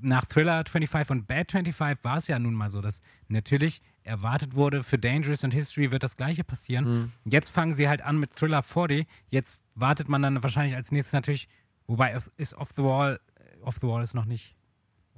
nach 0.00 0.24
Thriller 0.24 0.64
25 0.64 1.10
und 1.10 1.26
Bad 1.26 1.50
25 1.50 2.04
war 2.04 2.18
es 2.18 2.28
ja 2.28 2.38
nun 2.38 2.54
mal 2.54 2.70
so, 2.70 2.80
dass 2.80 3.00
natürlich 3.28 3.82
erwartet 4.04 4.54
wurde, 4.54 4.84
für 4.84 4.98
Dangerous 4.98 5.42
und 5.44 5.52
History 5.52 5.90
wird 5.90 6.02
das 6.02 6.16
gleiche 6.16 6.44
passieren. 6.44 6.86
Jetzt 7.24 7.50
fangen 7.50 7.74
sie 7.74 7.88
halt 7.88 8.02
an 8.02 8.18
mit 8.18 8.36
Thriller 8.36 8.62
40, 8.62 9.06
jetzt 9.30 9.58
wartet 9.74 10.08
man 10.08 10.22
dann 10.22 10.42
wahrscheinlich 10.42 10.76
als 10.76 10.92
nächstes 10.92 11.12
natürlich, 11.12 11.48
wobei 11.86 12.18
ist 12.36 12.54
Off 12.54 12.70
the 12.76 12.82
Wall, 12.82 13.18
Off 13.62 13.76
the 13.80 13.86
Wall 13.88 14.02
ist 14.02 14.14
noch 14.14 14.24
nicht, 14.26 14.54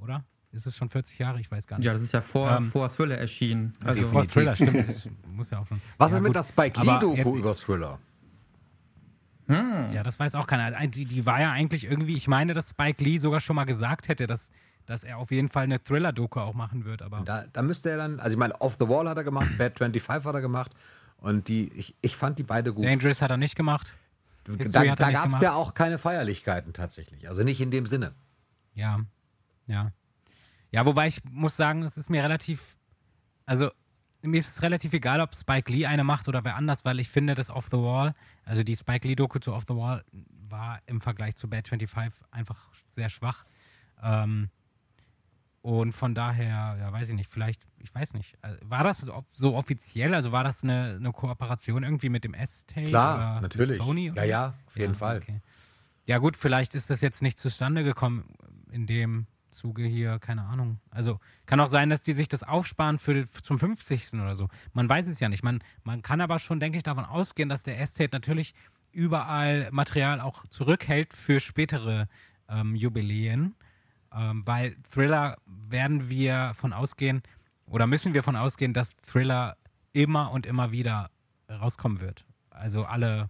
oder? 0.01 0.25
Ist 0.53 0.67
es 0.67 0.77
schon 0.77 0.89
40 0.89 1.19
Jahre? 1.19 1.39
Ich 1.41 1.51
weiß 1.51 1.67
gar 1.67 1.77
nicht. 1.79 1.85
Ja, 1.87 1.93
das 1.93 2.03
ist 2.03 2.12
ja 2.12 2.23
vor, 2.23 2.51
Ähm, 2.51 2.71
vor 2.71 2.89
Thriller 2.89 3.19
erschienen. 3.19 3.75
Also, 3.85 4.01
definitiv. 4.01 4.11
Vor 4.12 4.27
Thriller, 4.27 4.57
stimmt. 4.57 4.75
Es 4.89 5.09
muss 5.31 5.51
ja 5.51 5.59
auch 5.61 5.67
schon. 5.67 5.81
Was 5.99 6.12
ja, 6.12 6.17
ist 6.17 6.23
mit 6.23 6.29
gut. 6.29 6.37
der 6.37 6.43
Spike 6.45 6.81
Lee-Doku 6.81 7.37
über 7.37 7.53
Thriller? 7.55 7.99
Ja, 9.49 10.03
das 10.03 10.19
weiß 10.19 10.35
auch 10.35 10.47
keiner. 10.47 10.77
Ein- 10.77 10.91
Die, 10.91 11.05
die 11.05 11.25
war 11.25 11.41
ja 11.41 11.53
eigentlich 11.53 11.85
irgendwie, 11.85 12.17
ich 12.17 12.27
meine, 12.27 12.53
dass 12.53 12.71
Spike 12.71 13.03
Lee 13.05 13.19
sogar 13.19 13.41
schon 13.41 13.55
mal 13.55 13.64
gesagt 13.64 14.09
hätte, 14.09 14.27
dass, 14.27 14.51
dass 14.87 15.05
er 15.05 15.19
auf 15.19 15.31
jeden 15.31 15.49
Fall 15.49 15.64
eine 15.64 15.81
Thriller-Doku 15.83 16.41
auch 16.41 16.55
machen 16.55 16.85
wird. 16.85 17.01
Aber 17.03 17.21
Da, 17.21 17.45
da 17.53 17.62
müsste 17.62 17.91
er 17.91 17.97
dann, 17.97 18.19
also 18.19 18.33
ich 18.33 18.39
meine, 18.39 18.61
Off 18.61 18.77
the 18.81 18.89
Wall 18.89 19.09
hat 19.09 19.17
er 19.19 19.25
gemacht, 19.25 19.57
Bad 19.57 19.79
25 19.79 20.27
hat 20.27 20.35
er 20.35 20.41
gemacht 20.41 20.73
und 21.19 21.47
die, 21.47 21.71
ich, 21.75 21.95
ich 22.01 22.17
fand 22.17 22.39
die 22.39 22.43
beide 22.43 22.73
gut. 22.75 22.85
Dangerous 22.85 23.23
hat 23.23 23.31
er 23.31 23.37
nicht 23.37 23.55
gemacht. 23.55 23.93
Da, 24.47 24.55
History 24.55 24.94
da 24.94 25.11
gab 25.11 25.32
es 25.32 25.40
ja 25.40 25.55
auch 25.55 25.74
keine 25.74 25.99
Feierlichkeiten 25.99 26.72
tatsächlich, 26.72 27.28
also 27.28 27.42
nicht 27.42 27.61
in 27.61 27.70
dem 27.70 27.86
Sinne. 27.86 28.14
Ja, 28.74 29.01
ja. 29.66 29.92
Ja, 30.70 30.84
wobei 30.86 31.09
ich 31.09 31.24
muss 31.24 31.57
sagen, 31.57 31.82
es 31.82 31.97
ist 31.97 32.11
mir 32.11 32.22
relativ, 32.22 32.76
also 33.44 33.70
mir 34.22 34.38
ist 34.38 34.49
es 34.49 34.62
relativ 34.62 34.92
egal, 34.92 35.20
ob 35.20 35.34
Spike 35.34 35.72
Lee 35.72 35.86
eine 35.86 36.05
macht 36.05 36.28
oder 36.28 36.44
wer 36.44 36.57
anders, 36.57 36.84
weil 36.84 37.01
ich 37.01 37.09
finde, 37.09 37.34
das 37.34 37.51
Off 37.51 37.66
the 37.70 37.78
Wall, 37.78 38.14
also 38.44 38.62
die 38.62 38.76
Spike 38.76 39.07
Lee-Doku 39.07 39.38
zu 39.38 39.53
Off 39.53 39.64
the 39.68 39.74
Wall 39.74 40.05
war 40.49 40.80
im 40.86 41.01
Vergleich 41.01 41.36
zu 41.36 41.49
Bad 41.49 41.68
25 41.68 42.26
einfach 42.30 42.68
sehr 42.90 43.09
schwach. 43.09 43.44
Ähm, 44.03 44.51
und 45.67 45.95
von 45.95 46.14
daher, 46.14 46.77
ja, 46.79 46.93
weiß 46.93 47.09
ich 47.09 47.17
nicht, 47.17 47.29
vielleicht, 47.29 47.61
ich 47.83 47.93
weiß 47.93 48.14
nicht, 48.14 48.39
also, 48.41 48.57
war 48.62 48.85
das 48.85 48.99
so 49.31 49.57
offiziell, 49.57 50.14
also 50.14 50.31
war 50.31 50.45
das 50.45 50.62
eine, 50.62 50.95
eine 51.01 51.11
Kooperation 51.11 51.83
irgendwie 51.83 52.09
mit 52.09 52.23
dem 52.23 52.35
S-Tape? 52.35 52.87
Klar, 52.87 53.17
oder 53.17 53.41
natürlich. 53.41 53.79
Sony? 53.79 54.07
Ja, 54.07 54.12
oder? 54.12 54.25
ja, 54.25 54.55
auf 54.69 54.77
jeden 54.77 54.95
Fall. 54.95 55.17
Okay. 55.17 55.41
Ja, 56.05 56.19
gut, 56.19 56.37
vielleicht 56.37 56.77
ist 56.77 56.89
das 56.89 57.01
jetzt 57.01 57.21
nicht 57.21 57.37
zustande 57.37 57.83
gekommen 57.83 58.33
in 58.71 58.87
dem 58.87 59.27
Zuge 59.51 59.83
hier, 59.83 60.21
keine 60.21 60.45
Ahnung. 60.45 60.79
Also 60.91 61.19
kann 61.47 61.59
auch 61.59 61.69
sein, 61.69 61.91
dass 61.91 62.01
die 62.01 62.12
sich 62.12 62.29
das 62.29 62.45
aufsparen 62.45 63.01
für, 63.01 63.27
zum 63.27 63.59
50. 63.59 64.12
oder 64.21 64.37
so. 64.37 64.47
Man 64.73 64.89
weiß 64.89 65.09
es 65.09 65.19
ja 65.19 65.29
nicht. 65.29 65.43
Man, 65.43 65.64
man 65.83 66.01
kann 66.01 66.21
aber 66.21 66.39
schon, 66.39 66.61
denke 66.61 66.79
ich, 66.79 66.85
davon 66.85 67.05
ausgehen, 67.05 67.49
dass 67.49 67.64
der 67.64 67.81
Estate 67.81 68.11
natürlich 68.12 68.55
überall 68.93 69.69
Material 69.73 70.21
auch 70.21 70.47
zurückhält 70.47 71.12
für 71.12 71.41
spätere 71.41 72.07
ähm, 72.49 72.77
Jubiläen. 72.77 73.57
Ähm, 74.14 74.46
weil 74.46 74.76
Thriller 74.90 75.36
werden 75.46 76.09
wir 76.09 76.52
von 76.54 76.72
ausgehen, 76.72 77.22
oder 77.68 77.86
müssen 77.86 78.14
wir 78.14 78.22
von 78.22 78.36
ausgehen, 78.36 78.72
dass 78.72 78.96
Thriller 79.07 79.57
immer 79.92 80.30
und 80.30 80.46
immer 80.46 80.70
wieder 80.72 81.11
rauskommen 81.50 82.00
wird. 82.00 82.24
Also 82.50 82.84
alle 82.84 83.28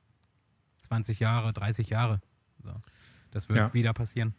20 0.81 1.21
Jahre, 1.21 1.53
30 1.53 1.89
Jahre. 1.89 2.21
So. 2.63 2.71
Das 3.31 3.49
wird 3.49 3.59
Ja. 3.59 3.75
wieder 3.75 3.93
passieren. 3.93 4.35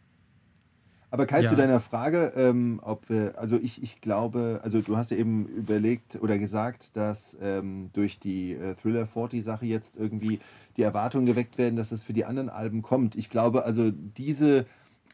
Aber 1.10 1.24
Kai, 1.24 1.40
Ja. 1.40 1.48
zu 1.50 1.56
deiner 1.56 1.80
Frage, 1.80 2.32
ähm, 2.36 2.80
ob 2.82 3.08
wir, 3.08 3.38
also 3.38 3.56
ich, 3.56 3.82
ich 3.82 4.02
glaube, 4.02 4.60
also 4.62 4.82
du 4.82 4.96
hast 4.98 5.10
ja 5.10 5.16
eben 5.16 5.46
überlegt 5.46 6.16
oder 6.20 6.38
gesagt, 6.38 6.96
dass 6.96 7.36
ähm, 7.40 7.88
durch 7.94 8.18
die 8.20 8.52
äh, 8.52 8.74
Thriller 8.74 9.06
40 9.06 9.42
Sache 9.42 9.64
jetzt 9.64 9.96
irgendwie 9.96 10.38
die 10.76 10.82
Erwartungen 10.82 11.24
geweckt 11.24 11.56
werden, 11.56 11.76
dass 11.76 11.92
es 11.92 12.02
für 12.02 12.12
die 12.12 12.26
anderen 12.26 12.50
Alben 12.50 12.82
kommt. 12.82 13.16
Ich 13.16 13.30
glaube, 13.30 13.64
also 13.64 13.90
diese, 13.90 14.66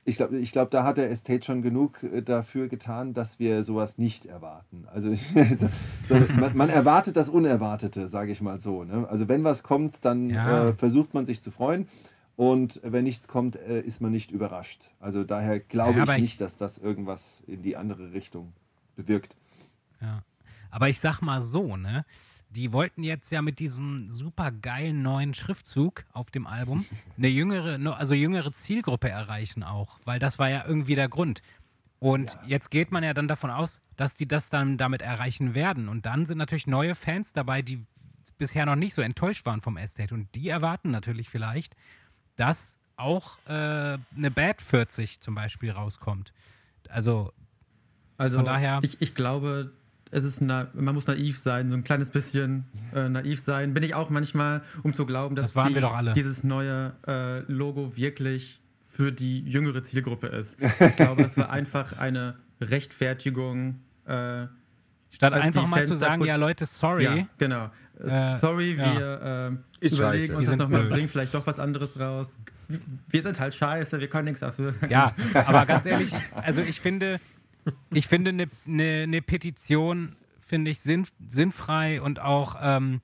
ich 0.05 0.16
glaube, 0.16 0.38
ich 0.38 0.52
glaube, 0.52 0.70
da 0.70 0.84
hat 0.84 0.96
der 0.98 1.11
Estate 1.11 1.44
schon 1.44 1.62
genug 1.62 2.02
äh, 2.02 2.22
dafür 2.22 2.68
getan, 2.68 3.14
dass 3.14 3.38
wir 3.38 3.64
sowas 3.64 3.96
nicht 3.98 4.26
erwarten. 4.26 4.84
Also 4.92 5.14
so, 6.09 6.16
man, 6.38 6.57
man 6.57 6.68
erwartet 6.68 7.16
das 7.16 7.28
Unerwartete, 7.28 8.09
sage 8.09 8.32
ich 8.32 8.40
mal 8.40 8.59
so. 8.61 8.84
Ne? 8.84 9.07
Also 9.09 9.28
wenn 9.28 9.44
was 9.44 9.62
kommt, 9.62 9.96
dann 10.02 10.30
Ja. 10.30 10.68
äh, 10.68 10.72
versucht 10.72 11.14
man 11.14 11.24
sich 11.26 11.40
zu 11.42 11.50
freuen. 11.50 11.88
Und 12.36 12.80
wenn 12.82 13.05
nichts 13.05 13.28
kommt, 13.28 13.55
äh, 13.57 13.80
ist 13.80 14.00
man 14.00 14.11
nicht 14.11 14.32
überrascht. 14.32 14.90
Also 14.98 15.22
daher 15.24 15.61
glaube 15.61 15.98
Ja, 16.00 16.05
ich 16.05 16.11
ich- 16.16 16.20
nicht, 16.22 16.40
dass 16.40 16.57
das 16.57 16.78
irgendwas 16.78 17.42
in 17.46 17.62
die 17.62 17.76
andere 17.76 18.12
Richtung 18.12 18.52
bewirkt. 18.96 19.36
Ja. 20.00 20.22
Aber 20.74 20.88
ich 20.88 20.98
sag 20.98 21.20
mal 21.22 21.42
so, 21.42 21.76
ne? 21.76 22.04
Die 22.50 22.72
wollten 22.72 23.02
jetzt 23.02 23.30
ja 23.30 23.42
mit 23.42 23.58
diesem 23.58 24.08
super 24.10 24.50
geilen 24.52 25.02
neuen 25.02 25.34
Schriftzug 25.34 26.04
auf 26.12 26.30
dem 26.30 26.46
Album 26.46 26.84
eine 27.18 27.28
jüngere, 27.28 27.78
no- 27.78 27.92
also 27.92 28.14
jüngere 28.14 28.52
Zielgruppe 28.52 29.08
erreichen 29.08 29.62
auch, 29.62 29.98
weil 30.04 30.18
das 30.18 30.38
war 30.38 30.48
ja 30.50 30.64
irgendwie 30.66 30.94
der 30.96 31.08
Grund. 31.08 31.42
Und 32.00 32.36
jetzt 32.46 32.70
geht 32.70 32.90
man 32.92 33.02
ja 33.04 33.14
dann 33.14 33.28
davon 33.28 33.50
aus, 33.50 33.80
dass 33.96 34.14
die 34.14 34.26
das 34.26 34.50
dann 34.50 34.76
damit 34.76 35.00
erreichen 35.00 35.54
werden. 35.54 35.88
Und 35.88 36.06
dann 36.06 36.26
sind 36.26 36.38
natürlich 36.38 36.66
neue 36.66 36.94
Fans 36.94 37.32
dabei, 37.32 37.62
die 37.62 37.84
bisher 38.36 38.66
noch 38.66 38.74
nicht 38.76 38.94
so 38.94 39.00
enttäuscht 39.02 39.46
waren 39.46 39.60
vom 39.60 39.76
Estate. 39.76 40.12
Und 40.12 40.34
die 40.34 40.48
erwarten 40.48 40.90
natürlich 40.90 41.28
vielleicht, 41.30 41.74
dass 42.36 42.76
auch 42.96 43.38
äh, 43.46 43.52
eine 44.16 44.30
Bad 44.32 44.60
40 44.60 45.20
zum 45.20 45.34
Beispiel 45.34 45.70
rauskommt. 45.70 46.32
Also 46.88 47.32
Also 48.18 48.38
Von 48.38 48.44
daher- 48.46 48.80
ich, 48.82 49.01
ich 49.01 49.14
glaube, 49.14 49.72
es 50.15 50.24
ist 50.24 50.41
na, 50.41 50.69
man 50.74 50.95
muss 50.95 51.07
naiv 51.07 51.39
sein, 51.39 51.69
so 51.70 51.74
ein 51.77 51.85
kleines 51.85 52.11
bisschen 52.11 52.65
äh, 52.95 53.09
naiv 53.09 53.41
sein. 53.41 53.74
Bin 53.74 53.82
ich 53.82 53.95
auch 53.95 54.11
manchmal, 54.11 54.62
um 54.82 54.95
zu 54.95 55.07
glauben, 55.07 55.36
dass 55.36 55.49
Das 55.49 55.57
waren 55.57 55.69
die, 55.69 55.74
wir 55.74 55.82
doch 55.82 55.95
alle. 55.95 56.12
dieses 56.15 56.45
neue 56.45 56.93
äh, 57.07 57.41
Logo 57.53 57.97
wirklich 57.97 58.61
für 58.89 59.11
die 59.12 59.41
jüngere 59.41 59.82
Zielgruppe 59.82 60.28
ist. 60.28 60.57
Ich 60.62 60.97
glaube, 60.97 61.23
das 61.23 61.36
war 61.36 61.51
einfach 61.51 61.99
eine 61.99 62.36
Rechtfertigung. 62.61 63.81
Äh, 64.07 64.47
statt 65.11 65.32
einfach 65.32 65.66
mal 65.66 65.78
Fans 65.78 65.89
zu 65.91 65.97
sagen, 65.97 66.20
gut- 66.20 66.28
ja 66.28 66.36
Leute, 66.36 66.66
sorry, 66.66 67.05
Ja, 67.05 67.27
genau. 67.39 67.70
Äh, 68.01 68.32
Sorry, 68.35 68.74
ja. 68.74 68.93
wir 68.99 69.57
äh, 69.81 69.86
Ist 69.86 69.97
überlegen 69.97 70.27
scheiße. 70.27 70.35
uns 70.36 70.43
Wir 70.47 70.51
das 70.51 70.59
nochmal, 70.59 70.85
bringen 70.89 71.07
vielleicht 71.09 71.32
doch 71.32 71.47
was 71.47 71.61
anderes 71.61 71.99
raus. 72.01 72.36
Wir 73.09 73.23
sind 73.23 73.39
halt 73.39 73.55
scheiße, 73.55 74.01
wir 74.01 74.09
können 74.09 74.24
nichts 74.24 74.41
dafür. 74.41 74.74
Ja, 74.91 75.15
aber 75.47 75.65
ganz 75.65 75.86
ehrlich, 75.86 76.12
also 76.35 76.61
ich 76.61 76.81
finde, 76.81 77.20
ich 77.91 78.07
finde 78.07 78.31
eine 78.31 78.49
ne, 78.65 79.07
ne 79.07 79.23
Petition 79.23 80.16
finde 80.41 80.70
ich 80.70 80.81
sinn, 80.81 81.07
sinnfrei 81.28 82.01
und 82.01 82.20
auch, 82.20 82.57
ähm, 82.61 83.01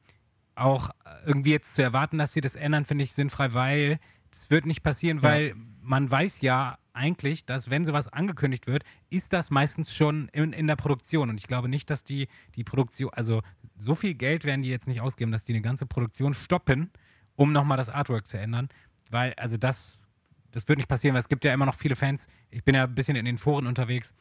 auch 0.55 0.91
irgendwie 1.27 1.51
jetzt 1.51 1.74
zu 1.74 1.82
erwarten, 1.82 2.19
dass 2.19 2.32
sie 2.32 2.41
das 2.41 2.55
ändern, 2.55 2.85
finde 2.85 3.05
ich 3.05 3.12
sinnfrei, 3.12 3.55
weil 3.55 3.99
es 4.31 4.51
wird 4.51 4.66
nicht 4.66 4.82
passieren, 4.82 5.23
weil 5.23 5.55
man 5.82 6.11
weiß 6.11 6.41
ja 6.43 6.78
eigentlich, 6.93 7.47
dass 7.47 7.70
wenn 7.70 7.87
sowas 7.87 8.09
angekündigt 8.09 8.66
wird, 8.66 8.85
ist 9.09 9.32
das 9.32 9.51
meistens 9.51 9.95
schon 9.95 10.28
in, 10.32 10.53
in 10.53 10.66
der 10.66 10.77
Produktion. 10.77 11.31
Und 11.31 11.39
ich 11.39 11.47
glaube 11.47 11.69
nicht, 11.69 11.89
dass 11.91 12.05
die 12.05 12.28
die 12.57 12.65
Produktion, 12.65 13.11
also 13.12 13.43
so 13.77 13.95
viel 13.95 14.15
Geld 14.15 14.45
werden 14.45 14.62
die 14.62 14.69
jetzt 14.69 14.87
nicht 14.87 15.01
ausgeben, 15.01 15.32
dass 15.32 15.45
die 15.45 15.53
eine 15.53 15.62
ganze 15.62 15.87
Produktion 15.87 16.35
stoppen, 16.35 16.91
um 17.37 17.53
nochmal 17.53 17.77
das 17.77 17.89
Artwork 17.89 18.27
zu 18.27 18.39
ändern. 18.39 18.69
Weil, 19.11 19.35
also 19.35 19.57
das, 19.57 20.07
das 20.51 20.69
wird 20.69 20.78
nicht 20.78 20.89
passieren, 20.89 21.15
weil 21.15 21.23
es 21.23 21.28
gibt 21.28 21.45
ja 21.45 21.55
immer 21.55 21.66
noch 21.66 21.74
viele 21.74 21.97
Fans. 21.97 22.28
Ich 22.51 22.65
bin 22.65 22.74
ja 22.74 22.85
ein 22.85 22.95
bisschen 22.95 23.16
in 23.16 23.24
den 23.24 23.39
Foren 23.39 23.66
unterwegs 23.66 24.15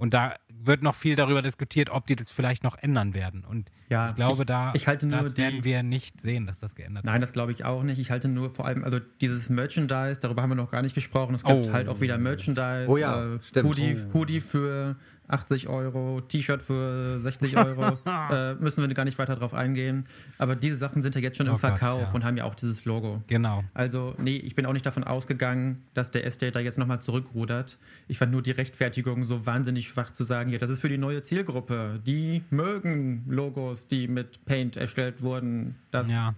und 0.00 0.12
da 0.14 0.34
wird 0.62 0.82
noch 0.82 0.94
viel 0.94 1.14
darüber 1.16 1.40
diskutiert, 1.42 1.88
ob 1.90 2.06
die 2.06 2.16
das 2.16 2.30
vielleicht 2.30 2.64
noch 2.64 2.76
ändern 2.76 3.14
werden. 3.14 3.44
Und 3.44 3.70
Ja, 3.88 4.08
ich 4.08 4.14
glaube, 4.16 4.42
ich- 4.42 4.46
da 4.46 4.72
ich 4.74 4.86
halte 4.88 5.06
nur 5.06 5.18
das 5.20 5.34
die- 5.34 5.42
werden 5.42 5.64
wir 5.64 5.82
nicht 5.82 6.20
sehen, 6.20 6.46
dass 6.46 6.58
das 6.58 6.74
geändert 6.74 7.04
Nein, 7.04 7.20
das 7.20 7.32
glaube 7.32 7.52
ich 7.52 7.64
auch 7.64 7.82
nicht. 7.82 7.98
Ich 7.98 8.10
halte 8.10 8.28
nur 8.28 8.50
vor 8.54 8.66
allem, 8.66 8.84
also 8.84 8.98
dieses 9.20 9.48
Merchandise, 9.48 10.20
darüber 10.20 10.42
haben 10.42 10.50
wir 10.50 10.56
noch 10.56 10.70
gar 10.70 10.82
nicht 10.82 10.94
gesprochen. 10.94 11.34
Es 11.34 11.44
gibt 11.44 11.68
Oh. 11.68 11.72
halt 11.72 11.88
auch 11.88 12.00
wieder 12.00 12.18
Merchandise. 12.18 12.86
Oh 12.88 12.96
ja, 12.96 13.34
äh, 13.36 13.38
stimmt. 13.42 13.68
Hoodie, 13.68 13.96
Hoodie 14.12 14.40
für 14.40 14.96
80 15.32 15.68
Euro, 15.68 16.20
T-Shirt 16.20 16.62
für 16.62 17.20
60 17.20 17.56
Euro. 17.56 17.98
äh, 18.30 18.54
müssen 18.54 18.86
wir 18.86 18.94
gar 18.94 19.04
nicht 19.04 19.18
weiter 19.18 19.36
drauf 19.36 19.54
eingehen. 19.54 20.04
Aber 20.38 20.56
diese 20.56 20.76
Sachen 20.76 21.02
sind 21.02 21.14
ja 21.14 21.20
jetzt 21.20 21.36
schon 21.38 21.46
im 21.46 21.52
Oh 21.52 21.56
Gott, 21.56 21.60
Verkauf 21.78 22.08
ja. 22.08 22.14
und 22.14 22.24
haben 22.24 22.36
ja 22.36 22.44
auch 22.44 22.54
dieses 22.54 22.84
Logo. 22.84 23.22
Genau. 23.28 23.64
Also, 23.74 24.14
nee, 24.18 24.36
ich 24.36 24.54
bin 24.54 24.66
auch 24.66 24.72
nicht 24.72 24.84
davon 24.86 25.04
ausgegangen, 25.04 25.82
dass 25.94 26.10
der 26.10 26.26
Estate 26.26 26.52
da 26.52 26.60
jetzt 26.60 26.78
nochmal 26.78 27.00
zurückrudert. 27.00 27.78
Ich 28.08 28.18
fand 28.18 28.32
nur 28.32 28.42
die 28.42 28.50
Rechtfertigung 28.50 29.24
so 29.24 29.46
wahnsinnig 29.46 29.88
schwach 29.88 30.12
zu 30.12 30.24
sagen, 30.24 30.50
ja, 30.50 30.58
das 30.58 30.70
ist 30.70 30.80
für 30.80 30.88
die 30.88 30.98
neue 30.98 31.22
Zielgruppe. 31.22 32.00
Die 32.06 32.42
mögen 32.50 33.24
Logos, 33.28 33.86
die 33.86 34.08
mit 34.08 34.44
Paint 34.46 34.76
erstellt 34.76 35.22
wurden. 35.22 35.76
Das 35.90 36.08
Ja. 36.08 36.34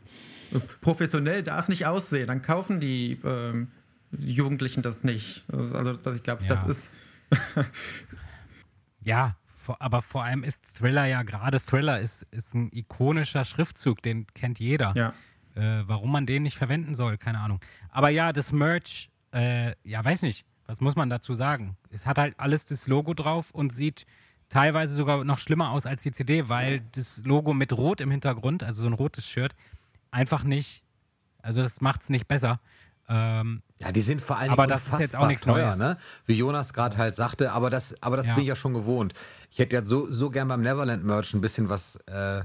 professionell 0.80 1.42
darf 1.42 1.68
nicht 1.68 1.86
aussehen. 1.86 2.26
Dann 2.26 2.42
kaufen 2.42 2.80
die, 2.80 3.18
ähm, 3.24 3.68
Jugendlichen 4.18 4.82
das 4.82 5.04
nicht. 5.04 5.42
Also, 5.50 5.74
also 5.74 5.92
das, 5.94 6.16
ich 6.16 6.22
glaube, 6.22 6.44
Ja. 6.44 6.54
das 6.54 6.68
ist. 6.76 6.90
Ja, 9.04 9.36
vor, 9.46 9.76
aber 9.80 10.02
vor 10.02 10.24
allem 10.24 10.44
ist 10.44 10.62
Thriller 10.74 11.06
ja 11.06 11.22
gerade 11.22 11.60
Thriller 11.60 12.00
ist, 12.00 12.26
ist 12.30 12.54
ein 12.54 12.70
ikonischer 12.72 13.44
Schriftzug, 13.44 14.02
den 14.02 14.26
kennt 14.34 14.58
jeder. 14.58 14.92
Ja. 14.96 15.12
Äh, 15.54 15.86
warum 15.86 16.10
man 16.12 16.26
den 16.26 16.42
nicht 16.42 16.56
verwenden 16.56 16.94
soll, 16.94 17.18
keine 17.18 17.38
Ahnung. 17.38 17.60
Aber 17.90 18.08
ja, 18.08 18.32
das 18.32 18.52
Merch, 18.52 19.10
äh, 19.32 19.74
ja, 19.84 20.04
weiß 20.04 20.22
nicht, 20.22 20.46
was 20.66 20.80
muss 20.80 20.96
man 20.96 21.10
dazu 21.10 21.34
sagen? 21.34 21.76
Es 21.90 22.06
hat 22.06 22.18
halt 22.18 22.34
alles 22.38 22.64
das 22.64 22.86
Logo 22.86 23.14
drauf 23.14 23.50
und 23.50 23.72
sieht 23.72 24.06
teilweise 24.48 24.94
sogar 24.94 25.24
noch 25.24 25.38
schlimmer 25.38 25.70
aus 25.70 25.86
als 25.86 26.02
die 26.02 26.12
CD, 26.12 26.48
weil 26.48 26.80
das 26.92 27.22
Logo 27.24 27.54
mit 27.54 27.72
Rot 27.72 28.00
im 28.00 28.10
Hintergrund, 28.10 28.62
also 28.62 28.82
so 28.82 28.88
ein 28.88 28.92
rotes 28.92 29.26
Shirt, 29.26 29.54
einfach 30.10 30.44
nicht, 30.44 30.82
also 31.42 31.62
das 31.62 31.80
macht 31.80 32.02
es 32.02 32.10
nicht 32.10 32.28
besser. 32.28 32.60
Ähm, 33.14 33.62
Ja, 33.78 33.92
die 33.92 34.00
sind 34.00 34.22
vor 34.22 34.38
allem 34.38 34.52
Aber 34.52 34.66
das 34.66 34.86
ist 34.86 34.98
jetzt 35.00 35.16
auch 35.16 35.26
nichts 35.26 35.42
teuer, 35.44 35.66
Neues. 35.66 35.78
ne? 35.78 35.98
Wie 36.24 36.34
Jonas 36.34 36.72
gerade 36.72 36.96
halt 36.96 37.14
sagte, 37.14 37.52
aber 37.52 37.68
das, 37.68 37.94
aber 38.00 38.16
das 38.16 38.26
Ja. 38.26 38.34
bin 38.34 38.42
ich 38.42 38.48
ja 38.48 38.56
schon 38.56 38.72
gewohnt. 38.74 39.12
Ich 39.50 39.58
hätte 39.58 39.76
ja 39.76 39.84
so, 39.84 40.10
so 40.10 40.30
gern 40.30 40.48
beim 40.48 40.62
Neverland 40.62 41.04
Merch 41.04 41.34
ein 41.34 41.40
bisschen 41.42 41.68
was 41.68 41.96
äh, 42.06 42.42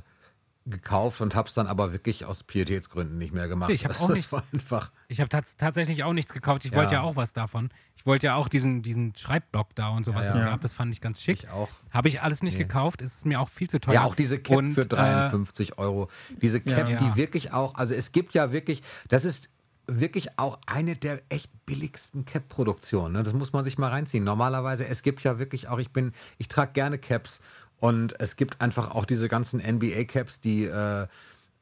gekauft 0.65 1.22
und 1.22 1.34
hab's 1.34 1.53
dann 1.53 1.65
aber 1.68 1.94
wirklich 1.94 2.26
aus 2.26 2.44
Pietätsgründen 2.44 3.18
nicht 3.18 3.34
mehr 3.34 3.48
gemacht. 3.48 3.69
Ich 3.72 3.85
hab 3.85 4.02
auch 4.02 4.10
nicht- 4.10 4.30
einfach. 4.53 4.91
Ich 5.07 5.22
habe 5.22 5.30
tats 5.30 5.56
tatsächlich 5.56 6.03
auch 6.03 6.11
nichts 6.11 6.34
gekauft. 6.34 6.65
Ich 6.65 6.72
Ja. 6.72 6.77
wollte 6.77 6.94
ja 6.95 7.02
auch 7.03 7.15
was 7.15 7.31
davon. 7.31 7.69
Ich 7.95 8.06
wollte 8.06 8.26
ja 8.27 8.35
auch 8.35 8.49
diesen, 8.49 8.81
diesen 8.81 9.15
Schreibblock 9.15 9.73
da 9.76 9.89
und 9.89 10.03
sowas 10.03 10.26
Ja, 10.26 10.31
es 10.31 10.38
ja. 10.38 10.45
gab. 10.49 10.60
Das 10.60 10.73
fand 10.73 10.91
ich 10.91 10.99
ganz 10.99 11.22
schick. 11.22 11.44
Ich 11.44 11.49
auch. 11.49 11.69
Habe 11.91 12.10
ich 12.10 12.22
alles 12.22 12.44
nicht 12.44 12.56
Nee. 12.57 12.64
gekauft. 12.65 13.02
Es 13.02 13.15
ist 13.15 13.26
mir 13.26 13.39
auch 13.39 13.48
viel 13.48 13.69
zu 13.69 13.80
teuer. 13.80 13.94
Ja, 13.94 14.03
auch 14.03 14.15
diese 14.15 14.39
Cap 14.39 14.57
Und, 14.57 14.73
für 14.73 14.81
äh, 14.81 14.88
53 14.88 15.77
Euro. 15.77 16.10
Diese 16.41 16.60
Cap, 16.60 16.88
die 16.98 17.15
wirklich 17.15 17.53
auch, 17.53 17.76
also 17.76 17.94
es 17.94 18.11
gibt 18.11 18.34
ja 18.34 18.52
wirklich, 18.52 18.84
das 19.07 19.23
ist 19.23 19.49
wirklich 19.88 20.38
auch 20.38 20.59
eine 20.65 20.95
der 20.95 21.22
echt 21.30 21.49
billigsten 21.65 22.26
Cap-Produktionen. 22.26 23.14
Ne? 23.14 23.23
Das 23.23 23.34
muss 23.34 23.53
man 23.53 23.64
sich 23.64 23.77
mal 23.77 23.89
reinziehen. 23.89 24.23
Normalerweise, 24.23 24.85
es 24.88 25.01
gibt 25.01 25.23
ja 25.23 25.39
wirklich 25.39 25.68
auch, 25.69 25.80
ich 25.80 25.91
bin, 25.91 26.14
ich 26.38 26.47
trage 26.47 26.73
gerne 26.73 26.97
Caps 26.99 27.39
und 27.80 28.19
es 28.19 28.35
gibt 28.35 28.59
einfach 28.61 28.91
auch 28.91 29.05
diese 29.05 29.27
ganzen 29.30 29.59
NBA-Caps, 29.61 30.41
die 30.41 30.65
äh, 30.65 31.07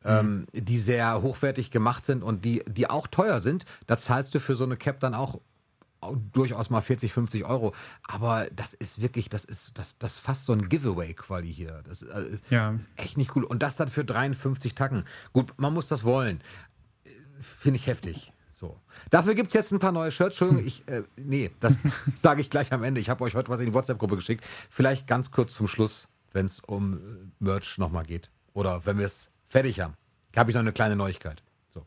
ähm, 0.03 0.45
die 0.53 0.77
sehr 0.77 1.21
hochwertig 1.23 1.71
gemacht 1.71 2.05
sind 2.05 2.21
und 2.23 2.45
die, 2.45 2.63
die 2.67 2.87
auch 2.89 3.07
teuer 3.07 3.39
sind. 3.39 3.65
Da 3.87 3.97
zahlst 3.97 4.35
du 4.35 4.39
für 4.39 4.55
so 4.55 4.63
eine 4.63 4.77
Cap 4.77 4.99
dann 4.99 5.15
auch 5.15 5.39
durchaus 6.33 6.69
mal 6.69 6.81
40, 6.81 7.11
50 7.11 7.45
Euro. 7.45 7.73
Aber 8.03 8.47
das 8.55 8.75
ist 8.75 9.01
wirklich, 9.01 9.29
das 9.29 9.43
ist, 9.45 9.71
das, 9.79 9.97
das 9.97 10.13
ist 10.13 10.19
fast 10.19 10.45
so 10.45 10.53
ein 10.53 10.69
Giveaway-Quali 10.69 11.51
hier. 11.51 11.81
Das 11.87 12.03
ist, 12.03 12.09
äh, 12.11 12.27
ist 12.27 12.43
Ja. 12.51 12.75
echt 12.95 13.17
nicht 13.17 13.35
cool. 13.35 13.43
Und 13.43 13.63
das 13.63 13.75
dann 13.75 13.87
für 13.87 14.05
53 14.05 14.75
Tacken. 14.75 15.05
Gut, 15.33 15.53
man 15.57 15.73
muss 15.73 15.87
das 15.87 16.03
wollen. 16.03 16.41
Finde 17.39 17.77
ich 17.77 17.87
heftig. 17.87 18.31
So. 18.53 18.79
Dafür 19.09 19.35
gibt 19.35 19.49
es 19.49 19.53
jetzt 19.53 19.71
ein 19.71 19.79
paar 19.79 19.91
neue 19.91 20.11
Shirts. 20.11 20.39
Entschuldigung, 20.39 20.65
ich, 20.65 20.87
äh, 20.87 21.03
nee, 21.17 21.51
das 21.59 21.77
sage 22.15 22.41
ich 22.41 22.49
gleich 22.49 22.71
am 22.71 22.83
Ende. 22.83 23.01
Ich 23.01 23.09
habe 23.09 23.23
euch 23.23 23.35
heute 23.35 23.49
was 23.49 23.59
in 23.59 23.65
die 23.67 23.73
WhatsApp-Gruppe 23.73 24.15
geschickt. 24.15 24.43
Vielleicht 24.69 25.07
ganz 25.07 25.31
kurz 25.31 25.53
zum 25.55 25.67
Schluss, 25.67 26.07
wenn 26.31 26.45
es 26.45 26.59
um 26.61 26.93
äh, 26.93 26.99
Merch 27.39 27.77
nochmal 27.77 28.05
geht. 28.05 28.29
Oder 28.53 28.85
wenn 28.85 28.97
wir 28.97 29.05
es 29.05 29.29
fertig 29.45 29.81
haben. 29.81 29.95
Habe 30.35 30.51
ich 30.51 30.55
noch 30.55 30.61
eine 30.61 30.71
kleine 30.73 30.95
Neuigkeit. 30.95 31.43
So. 31.69 31.85